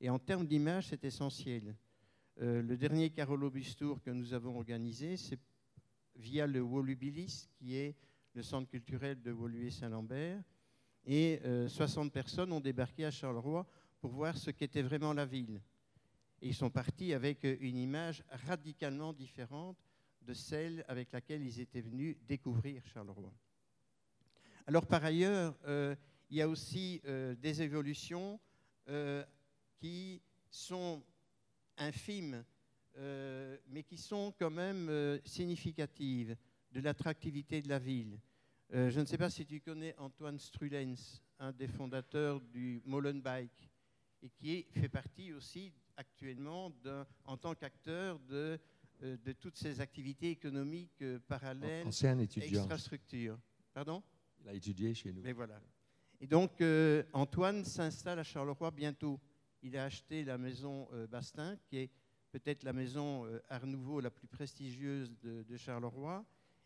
Et 0.00 0.10
en 0.10 0.18
termes 0.18 0.46
d'image, 0.46 0.88
c'est 0.88 1.04
essentiel. 1.04 1.74
Euh, 2.40 2.62
le 2.62 2.76
dernier 2.76 3.10
Carolo-Bustour 3.10 4.02
que 4.02 4.10
nous 4.10 4.34
avons 4.34 4.56
organisé, 4.56 5.16
c'est 5.16 5.38
via 6.16 6.46
le 6.46 6.60
Wolubilis, 6.60 7.48
qui 7.54 7.76
est 7.76 7.96
le 8.34 8.42
centre 8.42 8.70
culturel 8.70 9.20
de 9.20 9.32
Woluwe-Saint-Lambert. 9.32 10.42
Et 11.04 11.40
euh, 11.44 11.68
60 11.68 12.12
personnes 12.12 12.52
ont 12.52 12.60
débarqué 12.60 13.04
à 13.04 13.10
Charleroi 13.10 13.66
pour 14.00 14.12
voir 14.12 14.36
ce 14.36 14.50
qu'était 14.50 14.82
vraiment 14.82 15.12
la 15.12 15.24
ville. 15.24 15.60
Et 16.40 16.48
ils 16.48 16.54
sont 16.54 16.70
partis 16.70 17.12
avec 17.14 17.44
euh, 17.44 17.56
une 17.60 17.78
image 17.78 18.22
radicalement 18.46 19.12
différente 19.12 19.76
de 20.26 20.34
celle 20.34 20.84
avec 20.88 21.12
laquelle 21.12 21.42
ils 21.42 21.60
étaient 21.60 21.80
venus 21.80 22.16
découvrir 22.26 22.84
Charleroi. 22.86 23.32
Alors 24.66 24.86
par 24.86 25.04
ailleurs, 25.04 25.56
euh, 25.66 25.96
il 26.30 26.36
y 26.36 26.42
a 26.42 26.48
aussi 26.48 27.00
euh, 27.04 27.34
des 27.34 27.62
évolutions 27.62 28.38
euh, 28.88 29.24
qui 29.76 30.22
sont 30.50 31.02
infimes, 31.76 32.44
mais 32.94 33.82
qui 33.82 33.96
sont 33.96 34.34
quand 34.38 34.50
même 34.50 35.18
significatives 35.24 36.36
de 36.70 36.80
l'attractivité 36.80 37.62
de 37.62 37.68
la 37.70 37.78
ville. 37.78 38.20
Je 38.70 39.00
ne 39.00 39.06
sais 39.06 39.16
pas 39.16 39.30
si 39.30 39.46
tu 39.46 39.60
connais 39.62 39.94
Antoine 39.96 40.38
Strulens, 40.38 41.22
un 41.38 41.52
des 41.52 41.68
fondateurs 41.68 42.38
du 42.42 42.82
Molenbike, 42.84 43.70
et 44.22 44.28
qui 44.28 44.66
fait 44.74 44.90
partie 44.90 45.32
aussi 45.32 45.72
actuellement 45.96 46.70
en 47.24 47.38
tant 47.38 47.54
qu'acteur 47.54 48.18
de, 48.20 48.60
de 49.02 49.32
toutes 49.32 49.56
ces 49.56 49.80
activités 49.80 50.30
économiques 50.30 51.02
euh, 51.02 51.18
parallèles, 51.26 51.86
Ancien 51.86 52.18
étudiant. 52.18 52.68
Pardon? 53.72 54.02
Il 54.40 54.48
a 54.48 54.54
étudié 54.54 54.94
chez 54.94 55.12
nous. 55.12 55.22
mais 55.22 55.32
voilà. 55.32 55.60
Et 56.20 56.26
donc, 56.26 56.60
euh, 56.60 57.02
Antoine 57.12 57.64
s'installe 57.64 58.20
à 58.20 58.22
Charleroi 58.22 58.70
bientôt. 58.70 59.18
Il 59.62 59.76
a 59.76 59.84
acheté 59.84 60.24
la 60.24 60.38
maison 60.38 60.88
euh, 60.92 61.06
Bastin, 61.06 61.56
qui 61.66 61.78
est 61.78 61.90
peut-être 62.30 62.62
la 62.62 62.72
maison 62.72 63.26
euh, 63.26 63.40
Art 63.48 63.66
Nouveau 63.66 64.00
la 64.00 64.10
plus 64.10 64.28
prestigieuse 64.28 65.12
de, 65.20 65.42
de 65.42 65.56
Charleroi. 65.56 66.24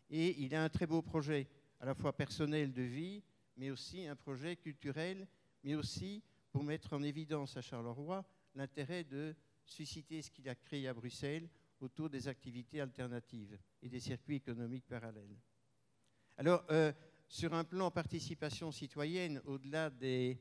Et 0.09 0.39
il 0.43 0.53
a 0.53 0.63
un 0.63 0.69
très 0.69 0.85
beau 0.85 1.01
projet, 1.01 1.47
à 1.79 1.85
la 1.85 1.95
fois 1.95 2.15
personnel 2.15 2.71
de 2.71 2.83
vie, 2.83 3.23
mais 3.55 3.71
aussi 3.71 4.05
un 4.05 4.15
projet 4.15 4.55
culturel, 4.55 5.27
mais 5.63 5.75
aussi 5.75 6.23
pour 6.51 6.63
mettre 6.63 6.93
en 6.93 7.01
évidence 7.01 7.57
à 7.57 7.61
Charleroi 7.61 8.23
l'intérêt 8.53 9.03
de 9.03 9.35
susciter 9.65 10.21
ce 10.21 10.31
qu'il 10.31 10.47
a 10.49 10.55
créé 10.55 10.87
à 10.87 10.93
Bruxelles 10.93 11.49
autour 11.79 12.09
des 12.09 12.27
activités 12.27 12.81
alternatives 12.81 13.57
et 13.81 13.89
des 13.89 13.99
circuits 13.99 14.35
économiques 14.35 14.87
parallèles. 14.87 15.37
Alors, 16.37 16.63
euh, 16.69 16.91
sur 17.27 17.53
un 17.53 17.63
plan 17.63 17.91
participation 17.91 18.71
citoyenne, 18.71 19.41
au-delà 19.45 19.89
des, 19.89 20.39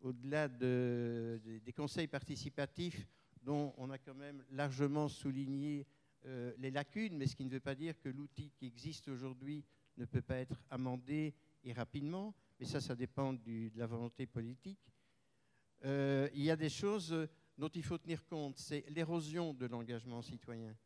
au-delà 0.00 0.48
de- 0.48 1.40
des- 1.64 1.72
conseils 1.72 2.08
participatifs 2.08 3.06
dont 3.42 3.74
on 3.76 3.90
a 3.90 3.98
quand 3.98 4.14
même 4.14 4.44
largement 4.50 5.08
souligné 5.08 5.86
euh, 6.24 6.52
les 6.58 6.70
lacunes, 6.70 7.16
mais 7.16 7.26
ce 7.26 7.34
qui 7.34 7.44
ne 7.44 7.50
veut 7.50 7.60
pas 7.60 7.74
dire 7.74 7.98
que 7.98 8.08
l'outil 8.08 8.50
qui 8.50 8.66
existe 8.66 9.08
aujourd'hui 9.08 9.64
ne 9.96 10.04
peut 10.04 10.22
pas 10.22 10.36
être 10.36 10.62
amendé 10.70 11.34
et 11.64 11.72
rapidement, 11.72 12.34
mais 12.58 12.66
ça, 12.66 12.80
ça 12.80 12.94
dépend 12.94 13.32
de 13.32 13.70
la 13.74 13.86
volonté 13.86 14.26
politique. 14.26 14.78
Euh, 15.84 16.28
il 16.34 16.42
y 16.42 16.50
a 16.50 16.56
des 16.56 16.68
choses 16.68 17.28
dont 17.58 17.68
il 17.68 17.82
faut 17.82 17.98
tenir 17.98 18.24
compte, 18.26 18.58
c'est 18.58 18.84
l'érosion 18.88 19.54
de 19.54 19.66
l'engagement 19.66 20.22
citoyen. 20.22 20.76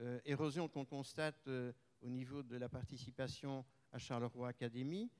Euh, 0.00 0.18
érosion 0.24 0.68
qu'on 0.68 0.84
constate 0.84 1.46
euh, 1.48 1.72
au 2.00 2.08
niveau 2.08 2.42
de 2.42 2.56
la 2.56 2.68
participation 2.68 3.64
à 3.92 3.98
Charleroi 3.98 4.48
Academy. 4.48 5.10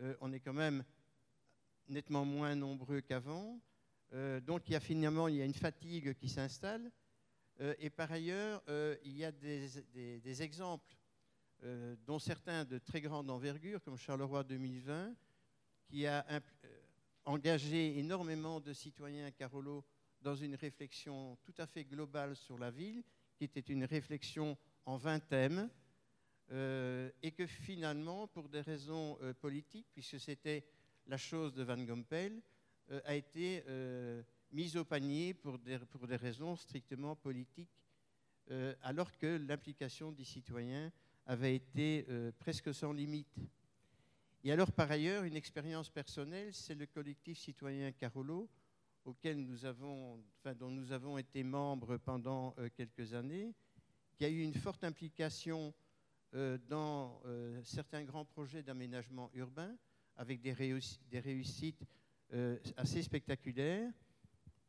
Euh, 0.00 0.16
on 0.20 0.32
est 0.32 0.40
quand 0.40 0.54
même 0.54 0.84
nettement 1.88 2.24
moins 2.24 2.54
nombreux 2.54 3.00
qu'avant. 3.00 3.60
Donc 4.42 4.68
il 4.68 4.72
y 4.72 4.74
a 4.74 4.80
finalement 4.80 5.28
il 5.28 5.36
y 5.36 5.42
a 5.42 5.44
une 5.44 5.54
fatigue 5.54 6.14
qui 6.14 6.28
s'installe. 6.28 6.90
Et 7.78 7.90
par 7.90 8.10
ailleurs, 8.10 8.60
il 9.04 9.16
y 9.16 9.24
a 9.24 9.30
des, 9.30 9.68
des- 10.18 10.42
exemples, 10.42 10.96
dont 12.06 12.18
certains 12.18 12.64
de 12.64 12.78
très 12.78 13.00
grande 13.00 13.30
envergure, 13.30 13.80
comme 13.84 13.96
Charleroi 13.96 14.42
2020, 14.42 15.14
qui 15.84 16.08
a 16.08 16.26
engagé 17.24 18.00
énormément 18.00 18.58
de 18.60 18.72
citoyens 18.72 19.30
Carolo 19.30 19.84
dans 20.22 20.34
une 20.34 20.54
réflexion 20.54 21.36
tout 21.42 21.54
à 21.58 21.66
fait 21.66 21.84
globale 21.84 22.36
sur 22.36 22.58
la 22.58 22.70
ville, 22.70 23.02
qui 23.36 23.44
était 23.44 23.60
une 23.60 23.84
réflexion 23.84 24.56
en 24.84 24.96
20 24.96 25.20
thèmes, 25.20 25.70
euh, 26.52 27.10
et 27.22 27.30
que 27.30 27.46
finalement, 27.46 28.26
pour 28.26 28.48
des 28.48 28.60
raisons 28.60 29.16
euh, 29.22 29.32
politiques, 29.32 29.86
puisque 29.92 30.18
c'était 30.18 30.64
la 31.06 31.16
chose 31.16 31.54
de 31.54 31.62
Van 31.62 31.78
Gompel, 31.78 32.42
euh, 32.90 33.00
a 33.04 33.14
été 33.14 33.62
mise 34.50 34.76
au 34.76 34.84
panier 34.84 35.32
pour 35.32 35.58
des, 35.58 35.78
pour 35.78 36.08
des 36.08 36.16
raisons 36.16 36.56
strictement 36.56 37.14
politiques, 37.14 37.70
alors 38.82 39.16
que 39.16 39.38
l'implication 39.46 40.10
des 40.10 40.24
citoyens 40.24 40.90
avait 41.24 41.54
été 41.54 42.04
presque 42.40 42.74
sans 42.74 42.92
limite. 42.92 43.38
Et 44.42 44.50
alors, 44.50 44.72
par 44.72 44.90
ailleurs, 44.90 45.22
une 45.22 45.36
expérience 45.36 45.88
personnelle, 45.88 46.52
c'est 46.52 46.74
le 46.74 46.86
collectif 46.86 47.38
citoyen 47.38 47.92
Carolo, 47.92 48.48
dont 49.04 50.70
nous 50.70 50.92
avons 50.92 51.18
été 51.18 51.42
membres 51.42 51.96
pendant 51.98 52.54
euh, 52.58 52.68
quelques 52.74 53.14
années, 53.14 53.54
qui 54.14 54.24
a 54.24 54.28
eu 54.28 54.40
une 54.42 54.54
forte 54.54 54.84
implication 54.84 55.72
euh, 56.34 56.58
dans 56.68 57.20
euh, 57.24 57.60
certains 57.64 58.04
grands 58.04 58.24
projets 58.24 58.62
d'aménagement 58.62 59.30
urbain, 59.34 59.74
avec 60.16 60.40
des, 60.40 60.54
des 61.10 61.20
réussites 61.20 61.82
assez 62.76 63.02
spectaculaires, 63.02 63.90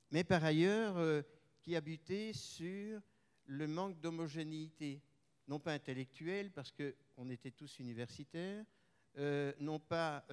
mais 0.10 0.24
par 0.24 0.44
ailleurs 0.44 1.24
qui 1.62 1.76
a 1.76 1.82
buté 1.82 2.34
sur 2.34 2.99
le 3.45 3.68
manque 3.68 3.99
d'homogénéité, 3.99 4.99
non 5.48 5.60
pas 5.60 5.74
intellectuelle, 5.74 6.52
parce 6.52 6.72
qu'on 6.72 7.30
était 7.30 7.52
tous 7.52 7.78
universitaires, 7.78 8.66
non 9.60 9.80
pas 9.80 10.26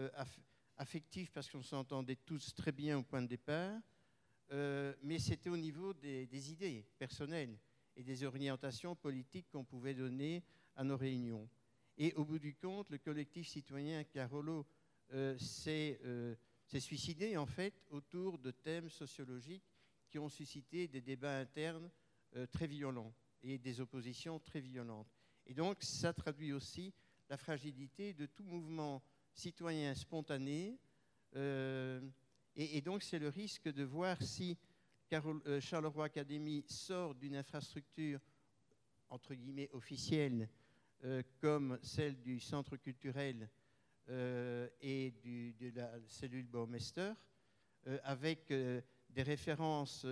affectif, 0.78 1.30
parce 1.32 1.50
qu'on 1.50 1.62
s'entendait 1.62 2.16
tous 2.16 2.54
très 2.54 2.72
bien 2.72 2.98
au 2.98 3.02
point 3.02 3.20
de 3.20 3.26
départ, 3.26 3.78
euh, 4.52 4.94
mais 5.02 5.18
c'était 5.18 5.50
au 5.50 5.56
niveau 5.56 5.92
des, 5.92 6.52
idées 6.52 6.86
personnelles 6.98 7.58
et 7.96 8.02
des 8.02 8.24
orientations 8.24 8.94
politiques 8.94 9.48
qu'on 9.50 9.64
pouvait 9.64 9.94
donner 9.94 10.42
à 10.76 10.84
nos 10.84 10.96
réunions. 10.96 11.48
Et 11.98 12.14
au 12.14 12.24
bout 12.24 12.38
du 12.38 12.54
compte, 12.54 12.90
le 12.90 12.98
collectif 12.98 13.48
citoyen 13.48 14.04
Carolo 14.04 14.64
euh, 15.12 15.36
s'est 15.38 16.00
euh, 16.04 16.34
s'est 16.64 16.80
suicidé 16.80 17.36
en 17.36 17.46
fait 17.46 17.82
autour 17.90 18.38
de 18.38 18.50
thèmes 18.50 18.90
sociologiques 18.90 19.64
qui 20.08 20.18
ont 20.18 20.28
suscité 20.28 20.86
des 20.86 21.00
débats 21.00 21.38
internes 21.38 21.90
très 22.52 22.66
violents 22.66 23.14
et 23.42 23.56
des 23.56 23.80
oppositions 23.80 24.38
très 24.38 24.60
violentes. 24.60 25.08
Et 25.46 25.54
donc 25.54 25.78
ça 25.80 26.12
traduit 26.12 26.52
aussi 26.52 26.92
la 27.30 27.38
fragilité 27.38 28.12
de 28.12 28.26
tout 28.26 28.44
mouvement 28.44 29.02
citoyen 29.38 29.94
spontané. 29.94 30.76
euh, 31.36 32.00
et, 32.56 32.80
donc 32.80 33.04
c'est 33.04 33.20
le 33.20 33.28
risque 33.28 33.68
de 33.72 33.84
voir 33.84 34.20
si 34.20 34.58
euh, 35.12 35.60
Charleroi 35.60 36.06
Academy 36.06 36.64
sort 36.66 37.14
d'une 37.14 37.36
infrastructure 37.36 38.20
entre 39.08 39.34
guillemets 39.34 39.70
officielle 39.72 40.48
euh, 41.04 41.22
comme 41.40 41.78
celle 41.82 42.20
du 42.20 42.40
centre 42.40 42.76
culturel 42.76 43.48
euh, 44.08 44.68
et 44.80 45.12
de 45.22 45.70
la 45.70 45.92
cellule 46.08 46.46
Baumeister, 46.46 47.12
avec 48.02 48.48
des 48.48 49.22
références 49.22 50.04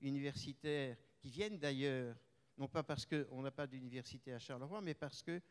universitaires 0.00 0.96
qui 1.18 1.30
viennent 1.30 1.58
d'ailleurs, 1.58 2.16
non 2.56 2.68
pas 2.68 2.82
parce 2.82 3.04
qu'on 3.04 3.42
n'a 3.42 3.50
pas 3.50 3.66
d'université 3.66 4.32
à 4.32 4.38
Charleroi, 4.38 4.80
mais 4.80 4.94
parce 4.94 5.22
que 5.22 5.42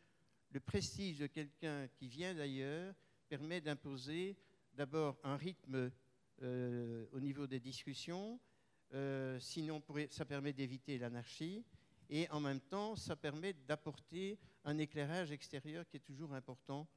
le 0.50 0.60
prestige 0.60 1.20
de 1.20 1.28
quelqu'un 1.28 1.88
qui 1.90 2.08
vient 2.08 2.34
d'ailleurs 2.34 2.96
permet 3.28 3.62
d'imposer 3.62 4.36
d'abord 4.74 5.18
un 5.24 5.36
rythme 5.38 5.92
euh, 6.42 7.06
au 7.12 7.20
niveau 7.20 7.48
des 7.48 7.60
discussions, 7.60 8.40
euh, 8.94 9.40
sinon 9.40 9.82
ça 10.10 10.26
permet 10.26 10.54
d'éviter 10.54 10.98
l'anarchie, 10.98 11.66
et 12.10 12.30
en 12.30 12.40
même 12.40 12.62
temps 12.62 12.96
ça 12.96 13.16
permet 13.16 13.54
d'apporter 13.54 14.38
un 14.64 14.78
éclairage 14.78 15.32
extérieur 15.32 15.88
qui 15.88 15.98
est 15.98 16.02
toujours 16.06 16.34
important 16.34 16.88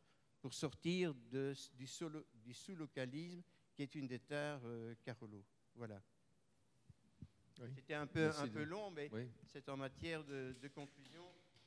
pour 0.40 0.54
sortir 0.54 1.14
de- 1.30 1.54
du, 1.74 1.86
solo- 1.86 2.24
du 2.34 2.54
sous-localisme 2.54 3.42
qui 3.74 3.82
est 3.82 3.94
une 3.94 4.06
des 4.06 4.18
tares 4.20 4.60
euh, 4.64 4.94
Carolo. 5.02 5.44
Voilà. 5.74 6.00
Oui. 7.60 7.68
C'était 7.74 7.94
un 7.94 8.06
peu, 8.06 8.24
Merci 8.24 8.40
un 8.42 8.46
de- 8.46 8.52
peu 8.52 8.62
long, 8.64 8.90
mais 8.90 9.08
Oui. 9.12 9.28
c'est 9.46 9.68
en 9.68 9.76
matière 9.76 10.24
de, 10.24 10.54
de 10.60 10.68
conclusion 10.68 11.24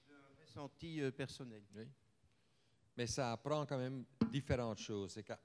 d'un 0.07 0.41
ressenti 0.41 1.01
euh, 1.01 1.11
personnel. 1.11 1.61
Oui. 1.75 1.83
Mais 2.95 3.07
ça 3.07 3.31
apprend 3.31 3.65
quand 3.65 3.77
même 3.77 4.05
différentes 4.29 4.79
choses. 4.79 5.11
C'est 5.13 5.23
qu'à 5.23 5.39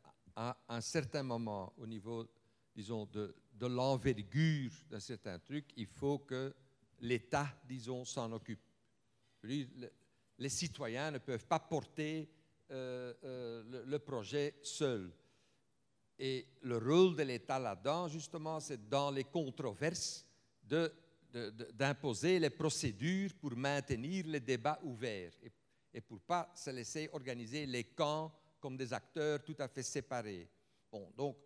un 0.69 0.81
certain 0.81 1.23
moment, 1.23 1.73
au 1.79 1.87
niveau, 1.87 2.27
disons, 2.75 3.07
de, 3.07 3.35
l'envergure 3.61 4.71
d'un 4.89 5.01
certain 5.01 5.39
truc, 5.39 5.67
il 5.77 5.87
faut 5.87 6.21
que 6.21 6.55
l'État, 7.01 7.49
disons, 7.67 8.05
s'en 8.05 8.31
occupe. 8.33 8.61
Les 9.43 10.49
citoyens 10.49 11.11
ne 11.11 11.19
peuvent 11.19 11.47
pas 11.47 11.59
porter 11.59 12.29
euh, 12.71 13.15
euh, 13.25 13.85
le, 13.87 13.99
projet 13.99 14.57
seul. 14.63 15.11
Et 16.19 16.47
le 16.63 16.77
rôle 16.77 17.17
de 17.17 17.23
l'État 17.23 17.59
là-dedans, 17.59 18.09
justement, 18.09 18.61
c'est 18.61 18.89
dans 18.89 19.11
les 19.11 19.25
controverses 19.25 20.27
d'imposer 21.73 22.39
les 22.39 22.51
procédures 22.51 23.33
pour 23.41 23.57
maintenir 23.57 24.27
les 24.27 24.41
débats 24.41 24.79
ouverts 24.83 25.33
et 25.93 26.01
pour 26.01 26.17
ne 26.17 26.23
pas 26.23 26.53
se 26.55 26.71
laisser 26.71 27.09
organiser 27.13 27.67
les 27.67 27.85
camps 27.85 28.33
comme 28.61 28.77
des 28.77 28.93
acteurs 28.93 29.43
tout 29.43 29.57
à 29.59 29.69
fait 29.69 29.83
séparés. 29.83 30.49
Bon, 30.91 31.11
donc, 31.17 31.37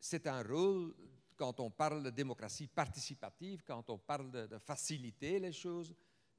c'est 0.00 0.26
un 0.26 0.42
rôle, 0.42 0.94
quand 1.36 1.60
on 1.60 1.70
parle 1.70 2.02
de 2.02 2.10
démocratie 2.10 2.66
participative, 2.66 3.62
quand 3.66 3.88
on 3.90 3.98
parle 3.98 4.30
de, 4.30 4.58
faciliter 4.58 5.38
les 5.38 5.52
choses, 5.52 5.94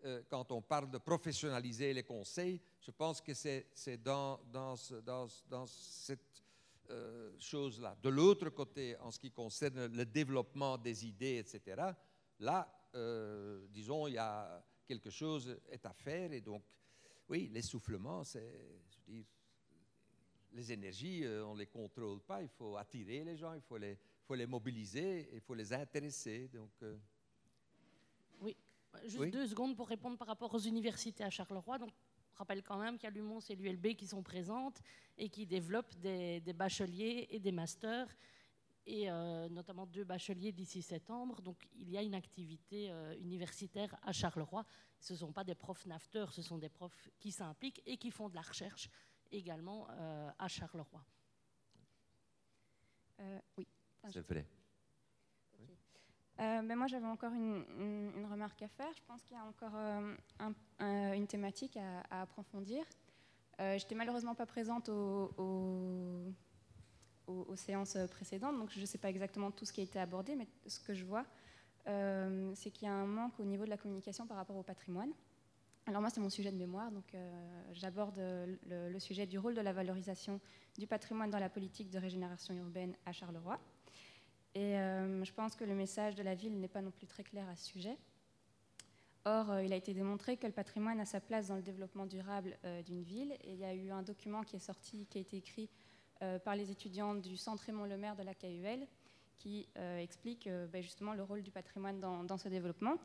euh, 0.05 0.21
quand 0.29 0.51
on 0.51 0.61
parle 0.61 0.89
de 0.89 0.97
professionnaliser 0.97 1.93
les 1.93 2.03
conseils, 2.03 2.61
je 2.79 2.91
pense 2.91 3.21
que 3.21 3.33
c'est 3.33 3.97
dans, 4.03 4.39
dans, 4.51 4.75
ce, 4.75 4.95
dans, 4.95 5.27
dans, 5.49 5.65
cette 5.67 6.43
euh, 6.89 7.35
chose-là. 7.39 7.97
De 8.01 8.09
l'autre 8.09 8.49
côté, 8.49 8.95
en 8.97 9.11
ce 9.11 9.19
qui 9.19 9.31
concerne 9.31 9.87
le 9.87 10.05
développement 10.05 10.77
des 10.77 11.05
idées, 11.05 11.37
etc., 11.37 11.91
là, 12.39 12.67
euh, 12.95 13.67
disons, 13.69 14.07
il 14.07 14.13
y 14.13 14.17
a 14.17 14.63
quelque 14.85 15.09
chose 15.09 15.55
est 15.69 15.85
à 15.85 15.93
faire. 15.93 16.31
Et 16.33 16.41
donc, 16.41 16.63
oui, 17.29 17.49
l'essoufflement, 17.53 18.23
c'est, 18.23 18.79
les 20.53 20.71
énergies, 20.71 21.23
euh, 21.23 21.45
on 21.45 21.53
ne 21.53 21.59
les 21.59 21.67
contrôle 21.67 22.19
pas. 22.21 22.41
Il 22.41 22.49
faut 22.49 22.75
attirer 22.77 23.23
les 23.23 23.37
gens, 23.37 23.53
il 23.53 23.61
faut 23.61 23.77
les, 23.77 23.97
faut 24.25 24.35
les 24.35 24.47
mobiliser, 24.47 25.29
il 25.33 25.41
faut 25.41 25.53
les 25.53 25.71
intéresser. 25.71 26.47
Donc, 26.47 26.71
euh... 26.81 26.97
Oui, 28.41 28.55
juste 29.03 29.19
oui. 29.19 29.31
deux 29.31 29.47
secondes 29.47 29.75
pour 29.75 29.87
répondre 29.87 30.17
par 30.17 30.27
rapport 30.27 30.53
aux 30.53 30.59
universités 30.59 31.23
à 31.23 31.29
Charleroi. 31.29 31.77
Donc, 31.77 31.91
je 32.31 32.37
rappelle 32.37 32.63
quand 32.63 32.79
même 32.79 32.97
qu'il 32.97 33.03
y 33.03 33.11
a 33.11 33.11
l'UMONS 33.11 33.41
et 33.49 33.55
l'ULB 33.55 33.95
qui 33.95 34.07
sont 34.07 34.23
présentes 34.23 34.81
et 35.17 35.29
qui 35.29 35.45
développent 35.45 35.95
des, 35.99 36.39
des 36.39 36.53
bacheliers 36.53 37.27
et 37.29 37.39
des 37.39 37.51
masters 37.51 38.07
et 38.85 39.09
euh, 39.09 39.49
notamment 39.49 39.85
deux 39.85 40.03
bacheliers 40.03 40.51
d'ici 40.51 40.81
septembre. 40.81 41.41
Donc 41.41 41.67
il 41.75 41.89
y 41.89 41.97
a 41.97 42.01
une 42.01 42.15
activité 42.15 42.91
euh, 42.91 43.15
universitaire 43.19 43.95
à 44.03 44.11
Charleroi. 44.11 44.65
Ce 44.99 45.13
ne 45.13 45.17
sont 45.17 45.31
pas 45.31 45.43
des 45.43 45.55
profs 45.55 45.85
nafteurs, 45.85 46.33
ce 46.33 46.41
sont 46.41 46.57
des 46.57 46.69
profs 46.69 47.09
qui 47.19 47.31
s'impliquent 47.31 47.81
et 47.85 47.97
qui 47.97 48.11
font 48.11 48.29
de 48.29 48.35
la 48.35 48.41
recherche 48.41 48.89
également 49.31 49.87
euh, 49.91 50.31
à 50.39 50.47
Charleroi. 50.47 51.03
oui. 53.57 53.67
Okay. 54.07 54.45
Euh, 56.39 56.61
ben 56.61 56.75
moi, 56.77 56.87
j'avais 56.87 57.05
encore 57.05 57.33
une, 57.33 57.65
une, 57.77 58.11
une, 58.15 58.25
remarque 58.25 58.61
à 58.61 58.69
faire. 58.69 58.93
Je 58.95 59.01
pense 59.05 59.21
qu'il 59.23 59.35
y 59.35 59.39
a 59.39 59.43
encore 59.43 59.75
euh, 59.75 60.15
un, 60.39 60.53
un, 60.79 61.13
une 61.13 61.27
thématique 61.27 61.75
à, 61.75 61.99
à 62.09 62.21
approfondir. 62.21 62.85
Euh, 63.59 63.77
J'étais 63.77 63.95
malheureusement 63.95 64.35
pas 64.35 64.45
présente 64.45 64.87
au, 64.87 65.33
au, 65.37 66.33
aux, 67.29 67.55
séances 67.55 67.97
précédentes, 68.11 68.57
donc 68.57 68.69
je 68.71 68.79
ne 68.79 68.85
sais 68.85 68.97
pas 68.97 69.09
exactement 69.09 69.51
tout 69.51 69.65
ce 69.65 69.73
qui 69.73 69.81
a 69.81 69.83
été 69.83 69.99
abordé, 69.99 70.35
mais 70.35 70.47
ce 70.67 70.79
que 70.79 70.93
je 70.93 71.05
vois, 71.05 71.25
euh, 71.87 72.51
c'est 72.55 72.71
qu'il 72.71 72.87
y 72.87 72.91
a 72.91 72.93
un 72.93 73.05
manque 73.05 73.39
au 73.39 73.45
niveau 73.45 73.65
de 73.65 73.69
la 73.69 73.77
communication 73.77 74.27
par 74.27 74.37
rapport 74.37 74.57
au 74.57 74.63
patrimoine. 74.63 75.11
Alors 75.85 76.01
moi, 76.01 76.09
c'est 76.09 76.19
mon 76.19 76.29
sujet 76.29 76.51
de 76.51 76.57
mémoire, 76.57 76.91
donc 76.91 77.13
euh, 77.13 77.63
j'aborde 77.71 78.19
le, 78.67 78.99
sujet 78.99 79.25
du 79.25 79.39
rôle 79.39 79.55
de 79.55 79.61
la 79.61 79.73
valorisation 79.73 80.39
du 80.77 80.87
patrimoine 80.87 81.29
dans 81.29 81.39
la 81.39 81.49
politique 81.49 81.89
de 81.89 81.97
régénération 81.97 82.53
urbaine 82.53 82.95
à 83.05 83.11
Charleroi. 83.11 83.59
Et 84.55 84.77
euh, 84.77 85.23
je 85.23 85.33
pense 85.33 85.55
que 85.55 85.63
le 85.63 85.75
message 85.75 86.15
de 86.15 86.23
la 86.23 86.35
ville 86.35 86.59
n'est 86.59 86.67
pas 86.67 86.81
non 86.81 86.91
plus 86.91 87.07
très 87.07 87.23
clair 87.23 87.47
à 87.49 87.55
ce 87.55 87.65
sujet. 87.65 87.97
Or, 89.25 89.51
euh, 89.51 89.63
il 89.63 89.73
a 89.73 89.75
été 89.75 89.93
démontré 89.93 90.37
que 90.37 90.47
le 90.47 90.53
patrimoine 90.53 90.99
a 90.99 91.05
sa 91.05 91.19
place 91.19 91.47
dans 91.47 91.55
le 91.55 91.61
développement 91.61 92.05
durable 92.05 92.57
euh, 92.63 92.81
d'une 92.81 93.03
ville. 93.03 93.33
Et 93.43 93.53
il 93.53 93.59
y 93.59 93.65
a 93.65 93.73
eu 93.73 93.91
un 93.91 94.01
document 94.01 94.43
qui 94.43 94.55
est 94.55 94.59
sorti, 94.59 95.05
qui 95.09 95.17
a 95.17 95.21
été 95.21 95.37
écrit 95.37 95.63
euh, 95.63 95.88
par 96.43 96.55
les 96.55 96.71
étudiants 96.71 97.15
du 97.15 97.37
Centre 97.37 97.63
Raymond 97.65 97.85
Lemaire 97.85 98.15
de 98.15 98.23
la 98.23 98.33
KUL, 98.33 98.87
qui 99.37 99.67
euh, 99.77 99.99
explique 99.99 100.47
euh, 100.47 100.67
ben 100.67 100.81
justement 100.81 101.13
le 101.13 101.23
rôle 101.23 101.41
du 101.41 101.51
patrimoine 101.51 101.99
dans, 101.99 102.37
ce 102.37 102.49
développement 102.49 102.95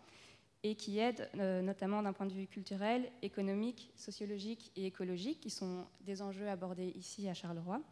et 0.65 0.75
qui 0.75 0.99
aide 0.99 1.29
notamment 1.35 2.03
d'un 2.03 2.15
point 2.15 2.25
de 2.25 2.33
vue 2.33 2.47
culturel, 2.47 3.11
économique, 3.21 3.93
sociologique 3.97 4.73
et 4.77 4.87
écologique, 4.87 5.41
qui 5.41 5.51
sont 5.51 5.87
des 6.01 6.23
enjeux 6.23 6.49
abordés 6.49 6.91
ici 6.97 7.29
à 7.29 7.35
Charleroi. 7.35 7.83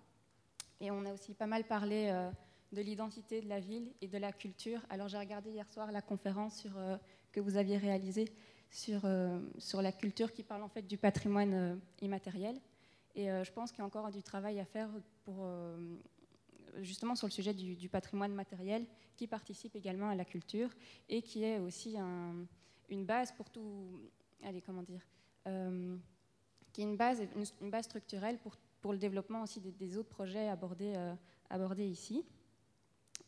Et 0.80 0.90
on 0.90 1.04
a 1.04 1.12
aussi 1.12 1.34
pas 1.34 1.46
mal 1.46 1.64
parlé 1.64 2.10
de 2.72 2.80
l'identité 2.80 3.40
de 3.40 3.48
la 3.48 3.60
ville 3.60 3.92
et 4.00 4.08
de 4.08 4.18
la 4.18 4.32
culture. 4.32 4.80
Alors 4.88 5.08
j'ai 5.08 5.18
regardé 5.18 5.50
hier 5.50 5.68
soir 5.70 5.92
la 5.92 6.02
conférence 6.02 6.66
euh, 6.76 6.96
que 7.30 7.40
vous 7.40 7.56
aviez 7.56 7.76
réalisée 7.76 8.32
sur, 8.70 9.02
euh, 9.04 9.38
la 9.74 9.92
culture 9.92 10.32
qui 10.32 10.42
parle 10.42 10.62
en 10.62 10.68
fait 10.68 10.82
du 10.82 10.96
patrimoine 10.96 11.54
euh, 11.54 11.76
immatériel. 12.00 12.58
Et 13.14 13.26
je 13.26 13.52
pense 13.52 13.70
qu'il 13.70 13.80
y 13.80 13.82
a 13.82 13.84
encore 13.84 14.10
du 14.10 14.22
travail 14.22 14.58
à 14.58 14.64
faire 14.64 14.88
pour, 15.24 15.46
justement 16.80 17.14
sur 17.14 17.26
le 17.26 17.32
sujet 17.32 17.54
du, 17.54 17.88
patrimoine 17.88 18.34
matériel 18.34 18.86
qui 19.16 19.26
participe 19.26 19.76
également 19.76 20.08
à 20.08 20.14
la 20.14 20.24
culture 20.24 20.70
et 21.08 21.22
qui 21.22 21.44
est 21.44 21.58
aussi 21.58 21.98
un, 21.98 22.46
une 22.88 23.04
base 23.04 23.32
pour 23.32 23.50
tout, 23.50 24.00
allez 24.42 24.60
comment 24.60 24.82
dire, 24.82 25.02
qui 26.72 26.80
est 26.80 26.84
une 26.84 26.96
base, 26.96 27.22
une, 27.60 27.70
base 27.70 27.84
structurelle 27.84 28.38
pour, 28.38 28.92
le 28.92 28.98
développement 28.98 29.42
aussi 29.42 29.60
des, 29.60 29.96
autres 29.96 30.08
projets 30.08 30.48
abordés, 30.48 30.94
abordés 31.50 31.86
ici. 31.86 32.24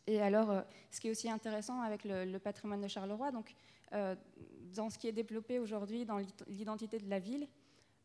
Et 0.07 0.21
alors, 0.21 0.51
euh, 0.51 0.61
ce 0.91 1.01
qui 1.01 1.09
est 1.09 1.11
aussi 1.11 1.31
intéressant 1.31 1.81
avec 1.81 2.05
le, 2.05 2.39
patrimoine 2.39 2.81
de 2.81 2.89
Charleroi, 2.89 3.31
donc, 3.31 3.55
euh, 3.93 4.15
dans 4.75 4.91
ce 4.91 4.99
qui 4.99 5.09
est 5.09 5.13
développé 5.13 5.59
aujourd'hui 5.59 6.05
dans 6.05 6.19
l'identité 6.47 6.99
de 6.99 7.09
la 7.09 7.19
ville, 7.19 7.49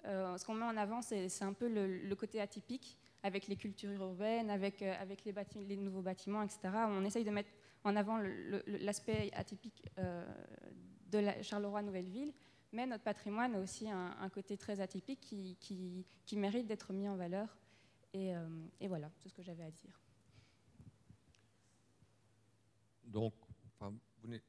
euh, 0.06 0.38
ce 0.38 0.46
qu'on 0.46 0.54
met 0.54 0.66
en 0.66 0.78
avant, 0.78 1.02
c'est 1.02 1.44
un 1.44 1.54
peu 1.54 1.68
le, 1.68 2.16
côté 2.16 2.40
atypique, 2.40 2.98
avec 3.24 3.48
les 3.48 3.56
cultures 3.56 3.92
urbaines, 3.92 4.50
avec, 4.50 4.82
euh, 4.82 4.94
les, 5.68 5.78
nouveaux 5.78 6.02
bâtiments, 6.02 6.42
etc. 6.42 6.60
On 6.88 7.04
essaye 7.04 7.24
de 7.24 7.32
mettre 7.32 7.52
en 7.84 7.96
avant 7.96 8.20
l'aspect 8.68 9.30
atypique 9.34 9.84
euh, 9.98 10.26
de 11.08 11.20
la 11.20 11.42
Charleroi 11.42 11.82
Nouvelle-Ville, 11.82 12.34
mais 12.72 12.86
notre 12.86 13.04
patrimoine 13.04 13.56
a 13.56 13.60
aussi 13.60 13.90
un, 13.90 14.30
côté 14.30 14.58
très 14.58 14.80
atypique 14.80 15.20
qui, 15.20 16.06
mérite 16.34 16.68
d'être 16.68 16.94
mis 16.94 17.10
en 17.10 17.16
valeur. 17.16 17.58
Et, 18.14 18.36
euh, 18.36 18.48
et 18.80 18.88
voilà, 18.88 19.12
c'est 19.18 19.30
ce 19.30 19.34
que 19.34 19.44
j'avais 19.44 19.64
à 19.64 19.72
dire. 19.72 20.00
Donc, 23.04 23.34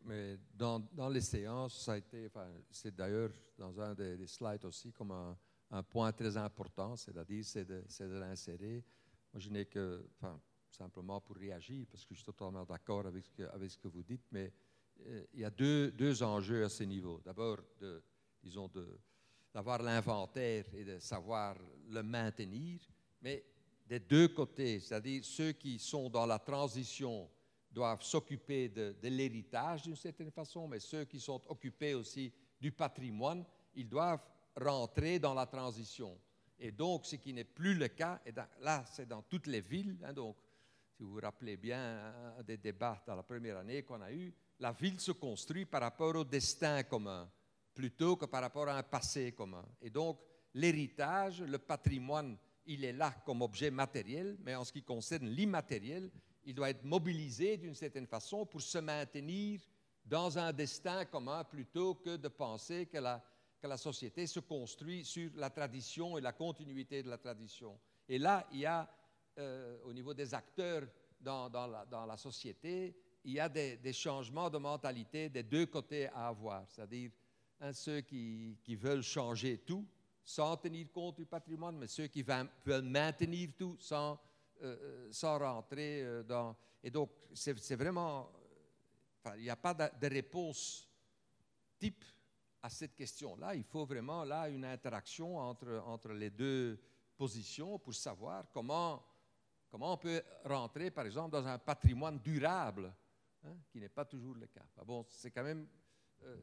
mais 0.04 0.38
dans, 0.54 1.08
les 1.08 1.20
séances, 1.20 1.84
ça 1.84 1.92
a 1.92 1.96
été, 1.98 2.28
c'est 2.70 2.94
d'ailleurs 2.94 3.30
dans 3.56 3.80
un 3.80 3.94
des, 3.94 4.16
des, 4.16 4.26
slides 4.26 4.64
aussi 4.64 4.92
comme 4.92 5.12
un, 5.12 5.36
un 5.70 5.82
point 5.82 6.12
très 6.12 6.36
important, 6.36 6.96
c'est-à-dire 6.96 7.44
c'est 7.44 7.64
de, 7.64 8.18
l'insérer. 8.18 8.84
Moi, 9.32 9.40
je 9.40 9.48
n'ai 9.50 9.66
que, 9.66 10.04
enfin, 10.16 10.40
simplement 10.68 11.20
pour 11.20 11.36
réagir, 11.36 11.86
parce 11.90 12.04
que 12.04 12.14
je 12.14 12.20
suis 12.20 12.26
totalement 12.26 12.64
d'accord 12.64 13.06
avec, 13.06 13.24
ce 13.24 13.78
que, 13.78 13.88
vous 13.88 14.02
dites, 14.02 14.24
mais 14.32 14.52
euh, 15.06 15.24
il 15.32 15.40
y 15.40 15.44
a 15.44 15.50
deux, 15.50 16.22
enjeux 16.22 16.64
à 16.64 16.68
ce 16.68 16.82
niveau. 16.82 17.20
D'abord, 17.24 17.58
de, 17.78 18.02
disons, 18.42 18.70
d'avoir 19.54 19.82
l'inventaire 19.82 20.64
et 20.74 20.84
de 20.84 20.98
savoir 20.98 21.56
le 21.88 22.02
maintenir, 22.02 22.80
mais 23.22 23.44
des 23.86 24.00
deux 24.00 24.28
côtés, 24.28 24.80
c'est-à-dire 24.80 25.24
ceux 25.24 25.52
qui 25.52 25.78
sont 25.78 26.08
dans 26.08 26.26
la 26.26 26.38
transition 26.38 27.28
doivent 27.72 28.02
s'occuper 28.02 28.68
de 28.68 29.08
l'héritage 29.08 29.82
d'une 29.82 29.96
certaine 29.96 30.30
façon, 30.30 30.66
mais 30.66 30.80
ceux 30.80 31.04
qui 31.04 31.20
sont 31.20 31.40
occupés 31.48 31.94
aussi 31.94 32.32
du 32.60 32.72
patrimoine, 32.72 33.44
ils 33.74 33.88
doivent 33.88 34.24
rentrer 34.56 35.18
dans 35.18 35.34
la 35.34 35.46
transition. 35.46 36.18
Et 36.58 36.72
donc, 36.72 37.06
ce 37.06 37.16
qui 37.16 37.32
n'est 37.32 37.44
plus 37.44 37.74
le 37.74 37.88
cas, 37.88 38.20
et 38.26 38.32
là, 38.60 38.84
c'est 38.90 39.06
dans 39.06 39.22
toutes 39.22 39.46
les 39.46 39.60
villes. 39.60 39.98
Hein, 40.04 40.12
donc, 40.12 40.36
si 40.92 41.02
vous 41.02 41.12
vous 41.12 41.20
rappelez 41.20 41.56
bien 41.56 42.12
des 42.46 42.58
débats 42.58 43.02
dans 43.06 43.14
la 43.14 43.22
première 43.22 43.58
année 43.58 43.82
qu'on 43.82 44.02
a 44.02 44.12
eu, 44.12 44.34
la 44.58 44.72
ville 44.72 45.00
se 45.00 45.12
construit 45.12 45.64
par 45.64 45.80
rapport 45.80 46.14
au 46.14 46.24
destin 46.24 46.82
commun, 46.82 47.30
plutôt 47.74 48.16
que 48.16 48.26
par 48.26 48.42
rapport 48.42 48.68
à 48.68 48.76
un 48.76 48.82
passé 48.82 49.32
commun. 49.32 49.64
Et 49.80 49.88
donc, 49.88 50.20
l'héritage, 50.52 51.40
le 51.40 51.58
patrimoine, 51.58 52.36
il 52.66 52.84
est 52.84 52.92
là 52.92 53.10
comme 53.24 53.40
objet 53.40 53.70
matériel, 53.70 54.36
mais 54.40 54.54
en 54.54 54.64
ce 54.64 54.72
qui 54.72 54.82
concerne 54.82 55.26
l'immatériel, 55.26 56.10
il 56.44 56.54
doit 56.54 56.70
être 56.70 56.84
mobilisé 56.84 57.56
d'une 57.56 57.74
certaine 57.74 58.06
façon 58.06 58.44
pour 58.44 58.60
se 58.60 58.78
maintenir 58.78 59.60
dans 60.04 60.38
un 60.38 60.52
destin 60.52 61.04
commun 61.06 61.44
plutôt 61.44 61.94
que 61.94 62.16
de 62.16 62.28
penser 62.28 62.86
que 62.86 62.98
la, 62.98 63.22
que 63.60 63.66
la 63.66 63.76
société 63.76 64.26
se 64.26 64.40
construit 64.40 65.04
sur 65.04 65.30
la 65.34 65.50
tradition 65.50 66.16
et 66.16 66.20
la 66.20 66.32
continuité 66.32 67.02
de 67.02 67.10
la 67.10 67.18
tradition. 67.18 67.78
Et 68.08 68.18
là, 68.18 68.46
il 68.52 68.60
y 68.60 68.66
a, 68.66 68.88
euh, 69.38 69.78
au 69.84 69.92
niveau 69.92 70.14
des 70.14 70.32
acteurs 70.34 70.88
dans, 71.20 71.50
la, 72.06 72.16
société, 72.16 72.96
il 73.24 73.32
y 73.32 73.40
a 73.40 73.48
des, 73.48 73.92
changements 73.92 74.48
de 74.48 74.56
mentalité 74.56 75.28
des 75.28 75.42
deux 75.42 75.66
côtés 75.66 76.08
à 76.08 76.28
avoir. 76.28 76.64
C'est-à-dire, 76.68 77.10
ceux 77.72 78.00
qui, 78.00 78.56
veulent 78.76 79.02
changer 79.02 79.58
tout 79.58 79.86
sans 80.24 80.56
tenir 80.56 80.90
compte 80.90 81.16
du 81.16 81.26
patrimoine, 81.26 81.76
mais 81.76 81.88
ceux 81.88 82.06
qui 82.06 82.22
veulent 82.22 82.82
maintenir 82.82 83.50
tout 83.58 83.76
sans, 83.78 84.18
sans 85.10 85.38
rentrer 85.38 86.22
dans... 86.26 86.56
Et 86.82 86.90
donc, 86.90 87.10
c'est 87.34 87.76
vraiment... 87.76 88.32
Il 89.36 89.42
n'y 89.42 89.50
a 89.50 89.56
pas 89.56 89.74
de 89.74 90.06
réponse 90.06 90.88
type 91.78 92.04
à 92.62 92.68
cette 92.68 92.94
question-là. 92.94 93.54
Il 93.54 93.64
faut 93.64 93.86
vraiment 93.86 94.24
là 94.24 94.48
une 94.48 94.64
interaction 94.64 95.38
entre, 95.38 95.82
entre 95.86 96.12
les 96.12 96.30
deux 96.30 96.78
positions 97.16 97.78
pour 97.78 97.94
savoir 97.94 98.50
comment, 98.50 99.02
comment 99.70 99.94
on 99.94 99.96
peut 99.96 100.22
rentrer, 100.44 100.90
par 100.90 101.06
exemple, 101.06 101.32
dans 101.32 101.46
un 101.46 101.58
patrimoine 101.58 102.18
durable, 102.18 102.92
hein, 103.44 103.56
qui 103.70 103.80
n'est 103.80 103.88
pas 103.88 104.04
toujours 104.04 104.34
le 104.34 104.46
cas. 104.46 104.64
Bon, 104.84 105.04
c'est 105.08 105.30
quand 105.30 105.42
même, 105.42 105.66
euh, 106.22 106.36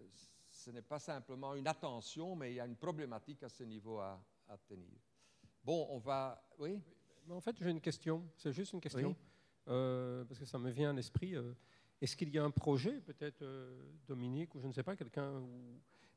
ce 0.50 0.72
n'est 0.72 0.82
pas 0.82 1.00
simplement 1.00 1.56
une 1.56 1.68
attention, 1.68 2.36
mais 2.36 2.52
il 2.52 2.56
y 2.56 2.60
a 2.60 2.66
une 2.66 2.78
problématique 2.78 3.44
à 3.44 3.50
ce 3.50 3.64
niveau 3.64 4.00
à, 4.00 4.20
à 4.48 4.58
tenir. 4.58 5.00
Bon, 5.64 5.88
on 5.90 6.00
va, 6.00 6.42
oui? 6.60 6.82
En 7.30 7.42
fait, 7.42 7.58
j'ai 7.60 7.70
une 7.70 7.82
question. 7.82 8.24
C'est 8.38 8.54
juste 8.54 8.74
une 8.74 8.82
question, 8.82 9.16
euh, 9.68 10.24
parce 10.26 10.40
que 10.40 10.46
ça 10.46 10.58
me 10.58 10.70
vient 10.70 10.92
à 10.92 10.94
l'esprit. 10.94 11.36
Euh, 11.36 11.54
est-ce 12.00 12.16
qu'il 12.16 12.30
y 12.30 12.38
a 12.38 12.44
un 12.44 12.52
projet, 12.52 13.02
peut-être 13.02 13.44
Dominique 14.08 14.54
ou 14.56 14.60
je 14.60 14.68
ne 14.68 14.72
sais 14.72 14.84
pas, 14.84 14.96
quelqu'un 14.96 15.44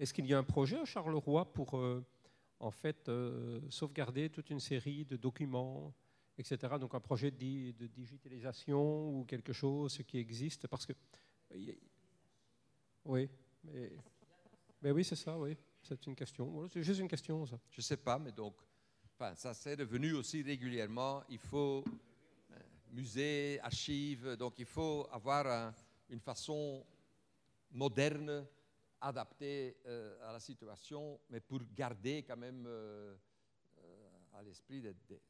est-ce 0.00 0.14
qu'il 0.14 0.26
y 0.26 0.32
a 0.32 0.38
un 0.38 0.42
projet 0.42 0.78
à 0.78 0.84
Charleroi 0.86 1.52
pour 1.52 1.76
euh, 1.76 2.02
en 2.58 2.70
fait 2.70 3.08
euh, 3.08 3.60
sauvegarder 3.68 4.30
toute 4.30 4.48
une 4.48 4.58
série 4.58 5.04
de 5.04 5.16
documents, 5.16 5.92
etc. 6.38 6.74
Donc 6.80 6.94
un 6.94 7.00
projet 7.00 7.30
de, 7.30 7.86
digitalisation 7.86 9.10
ou 9.10 9.24
quelque 9.26 9.52
chose 9.52 9.98
qui 10.08 10.16
existe? 10.16 10.66
Parce 10.68 10.86
que 10.86 10.94
oui, 13.04 13.28
mais, 14.82 14.90
oui 14.90 15.04
c'est 15.04 15.16
ça, 15.16 15.38
oui, 15.38 15.54
c'est 15.82 16.06
une 16.06 16.16
question. 16.16 16.66
C'est 16.70 16.82
juste 16.82 17.00
une 17.00 17.08
question 17.08 17.44
ça. 17.44 17.60
Je 17.68 17.82
sais 17.82 17.98
pas, 17.98 18.18
mais 18.18 18.32
donc, 18.32 18.54
ça 19.34 19.52
s'est 19.52 19.76
devenu 19.76 20.14
aussi 20.14 20.42
régulièrement. 20.42 21.22
Il 21.28 21.38
faut 21.38 21.84
euh, 22.52 22.54
musée, 22.90 23.60
archives, 23.62 24.34
donc 24.36 24.54
il 24.58 24.64
faut 24.64 25.06
avoir 25.12 25.74
une 26.08 26.20
façon 26.20 26.86
moderne 27.70 28.46
adapté 29.00 29.76
euh, 29.86 30.28
à 30.28 30.32
la 30.32 30.40
situation, 30.40 31.20
mais 31.30 31.40
pour 31.40 31.60
garder 31.74 32.22
quand 32.22 32.36
même 32.36 32.64
euh, 32.66 33.16
euh, 33.78 34.08
à 34.34 34.42
l'esprit 34.42 34.82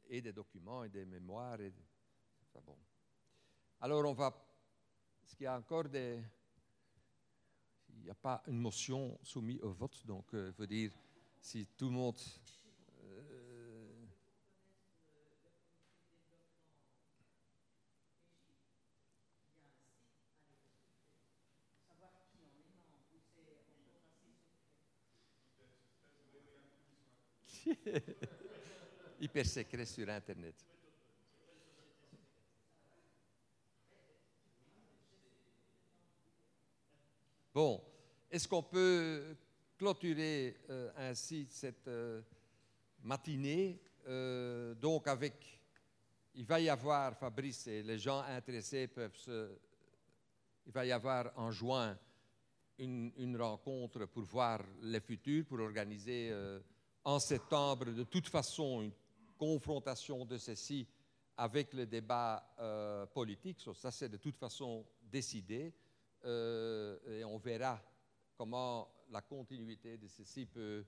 et 0.09 0.21
des 0.21 0.33
documents 0.33 0.83
et 0.83 0.89
des 0.89 1.05
mémoires. 1.05 1.59
Et 1.61 1.71
bon. 2.65 2.77
Alors 3.79 4.05
on 4.05 4.13
va... 4.13 4.33
Est-ce 5.23 5.35
qu'il 5.35 5.45
y 5.45 5.47
a 5.47 5.57
encore 5.57 5.87
des... 5.87 6.21
Il 7.89 8.03
n'y 8.03 8.09
a 8.09 8.15
pas 8.15 8.41
une 8.47 8.59
motion 8.59 9.19
soumise 9.21 9.59
au 9.61 9.71
vote, 9.71 10.05
donc 10.05 10.29
il 10.33 10.53
faut 10.53 10.65
dire 10.65 10.91
si 11.39 11.67
tout 11.77 11.85
le 11.85 11.91
monde 11.91 12.17
Hyper 29.19 29.45
secret 29.45 29.85
sur 29.85 30.09
Internet. 30.09 30.55
Bon, 37.53 37.83
est-ce 38.29 38.47
qu'on 38.47 38.63
peut 38.63 39.35
clôturer 39.77 40.57
euh, 40.69 40.89
ainsi 40.95 41.47
cette 41.49 41.87
euh, 41.87 42.21
matinée 43.03 43.81
euh, 44.07 44.73
Donc 44.75 45.07
avec, 45.07 45.59
il 46.35 46.45
va 46.45 46.61
y 46.61 46.69
avoir, 46.69 47.17
Fabrice 47.17 47.67
et 47.67 47.83
les 47.83 47.99
gens 47.99 48.21
intéressés 48.21 48.87
peuvent 48.87 49.17
se... 49.17 49.51
Il 50.65 50.71
va 50.71 50.85
y 50.85 50.91
avoir 50.91 51.33
en 51.35 51.51
juin 51.51 51.97
une, 52.77 53.11
une 53.17 53.35
rencontre 53.35 54.05
pour 54.05 54.23
voir 54.23 54.61
les 54.81 55.01
futurs, 55.01 55.45
pour 55.45 55.59
organiser 55.59 56.31
en 57.03 57.19
septembre, 57.19 57.85
de 57.85 58.03
toute 58.03 58.27
façon, 58.27 58.81
une 58.81 58.91
confrontation 59.37 60.25
de 60.25 60.37
ceci 60.37 60.87
avec 61.37 61.73
le 61.73 61.85
débat 61.85 62.53
euh, 62.59 63.05
politique. 63.07 63.59
Ça, 63.73 63.91
c'est 63.91 64.09
de 64.09 64.17
toute 64.17 64.37
façon 64.37 64.85
décidé. 65.01 65.73
Euh, 66.23 67.19
et 67.19 67.23
on 67.23 67.37
verra 67.37 67.81
comment 68.37 68.87
la 69.09 69.21
continuité 69.21 69.97
de 69.97 70.07
ceci 70.07 70.45
peut, 70.45 70.85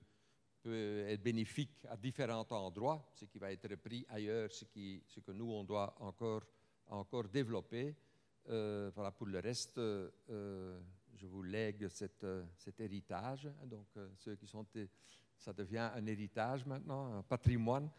être 0.66 1.22
bénéfique 1.22 1.84
à 1.90 1.96
différents 1.96 2.46
endroits, 2.50 3.10
ce 3.14 3.26
qui 3.26 3.38
va 3.38 3.52
être 3.52 3.68
repris 3.68 4.06
ailleurs, 4.08 4.50
ce, 4.50 4.64
que 4.64 5.32
nous, 5.32 5.52
on 5.52 5.62
doit 5.62 5.94
encore, 6.00 6.42
encore 6.86 7.28
développer. 7.28 7.94
Euh, 8.48 8.90
voilà, 8.94 9.10
pour 9.10 9.26
le 9.26 9.40
reste, 9.40 9.76
je 9.76 11.26
vous 11.26 11.42
lègue 11.42 11.88
cet 11.88 12.80
héritage. 12.80 13.50
Donc, 13.66 13.88
ceux 14.16 14.36
qui 14.36 14.46
sont 14.46 14.64
ça 15.44 15.52
devient 15.52 15.90
un 15.94 16.06
héritage 16.06 16.64
maintenant, 16.64 17.18
un 17.18 17.22
patrimoine. 17.22 17.90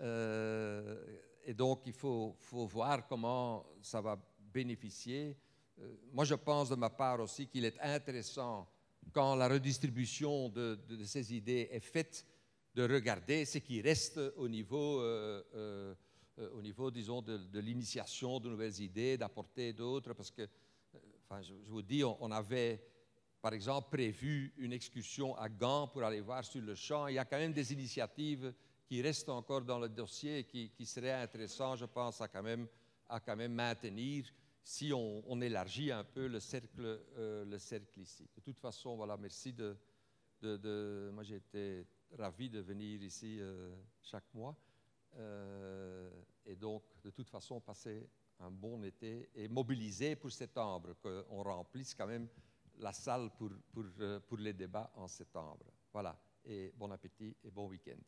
Euh, 0.00 1.04
et 1.44 1.52
donc, 1.52 1.82
il 1.84 1.92
faut, 1.92 2.34
voir 2.50 3.06
comment 3.06 3.66
ça 3.82 4.00
va 4.00 4.18
bénéficier. 4.38 5.36
Euh, 5.78 5.96
moi, 6.12 6.24
je 6.24 6.34
pense 6.34 6.70
de 6.70 6.76
ma 6.76 6.88
part 6.88 7.20
aussi 7.20 7.46
qu'il 7.46 7.66
est 7.66 7.78
intéressant, 7.80 8.66
quand 9.12 9.34
la 9.34 9.48
redistribution 9.48 10.48
de, 10.48 10.78
ces 11.04 11.34
idées 11.34 11.68
est 11.70 11.80
faite, 11.80 12.26
de 12.74 12.82
regarder 12.82 13.44
ce 13.44 13.58
qui 13.58 13.82
reste 13.82 14.18
au 14.36 14.48
niveau, 14.48 15.00
euh, 15.02 15.94
au 16.54 16.62
niveau 16.62 16.90
disons, 16.90 17.20
de, 17.20 17.60
l'initiation 17.60 18.40
de 18.40 18.48
nouvelles 18.48 18.80
idées, 18.80 19.18
d'apporter 19.18 19.74
d'autres, 19.74 20.14
parce 20.14 20.30
que, 20.30 20.48
enfin, 21.22 21.42
je, 21.42 21.52
vous 21.68 21.82
dis, 21.82 22.02
on 22.02 22.30
avait 22.30 22.82
par 23.44 23.52
exemple, 23.52 23.90
prévu 23.90 24.54
une 24.56 24.72
excursion 24.72 25.36
à 25.36 25.50
Gand 25.50 25.88
pour 25.88 26.02
aller 26.02 26.22
voir 26.22 26.42
sur 26.42 26.62
le 26.62 26.74
champ. 26.74 27.08
Il 27.08 27.16
y 27.16 27.18
a 27.18 27.26
quand 27.26 27.36
même 27.36 27.52
des 27.52 27.74
initiatives 27.74 28.54
qui 28.86 29.02
restent 29.02 29.28
encore 29.28 29.60
dans 29.60 29.78
le 29.78 29.90
dossier 29.90 30.38
et 30.38 30.44
qui, 30.44 30.86
seraient 30.86 31.12
intéressantes, 31.12 31.76
je 31.76 31.84
pense, 31.84 32.22
à 32.22 32.28
quand 32.28 32.42
même, 32.42 32.66
à 33.06 33.20
quand 33.20 33.36
même 33.36 33.52
maintenir 33.52 34.24
si 34.62 34.94
on, 34.94 35.42
élargit 35.42 35.92
un 35.92 36.04
peu 36.04 36.26
le 36.26 36.40
cercle, 36.40 37.02
euh, 37.18 37.44
le 37.44 37.58
cercle 37.58 38.00
ici. 38.00 38.26
De 38.34 38.40
toute 38.40 38.58
façon, 38.58 38.96
voilà, 38.96 39.18
merci 39.18 39.52
de... 39.52 39.76
de, 40.40 40.56
de 40.56 41.10
moi, 41.12 41.22
j'ai 41.22 41.36
été 41.36 41.86
ravi 42.18 42.48
de 42.48 42.60
venir 42.60 43.02
ici 43.02 43.36
euh, 43.40 43.74
chaque 44.00 44.32
mois. 44.32 44.56
Euh, 45.16 46.10
et 46.46 46.56
donc, 46.56 46.82
de 47.02 47.10
toute 47.10 47.28
façon, 47.28 47.60
passer 47.60 48.08
un 48.40 48.50
bon 48.50 48.82
été 48.84 49.28
et 49.34 49.48
mobiliser 49.48 50.16
pour 50.16 50.32
septembre, 50.32 50.94
qu'on 51.02 51.42
remplisse 51.42 51.94
quand 51.94 52.06
même 52.06 52.26
la 52.78 52.92
salle 52.92 53.30
euh, 54.00 54.20
pour 54.20 54.38
les 54.38 54.52
débats 54.52 54.90
en 54.96 55.08
septembre. 55.08 55.72
Voilà, 55.92 56.16
et 56.44 56.72
bon 56.76 56.90
appétit 56.90 57.36
et 57.42 57.50
bon 57.50 57.68
week-end. 57.68 58.00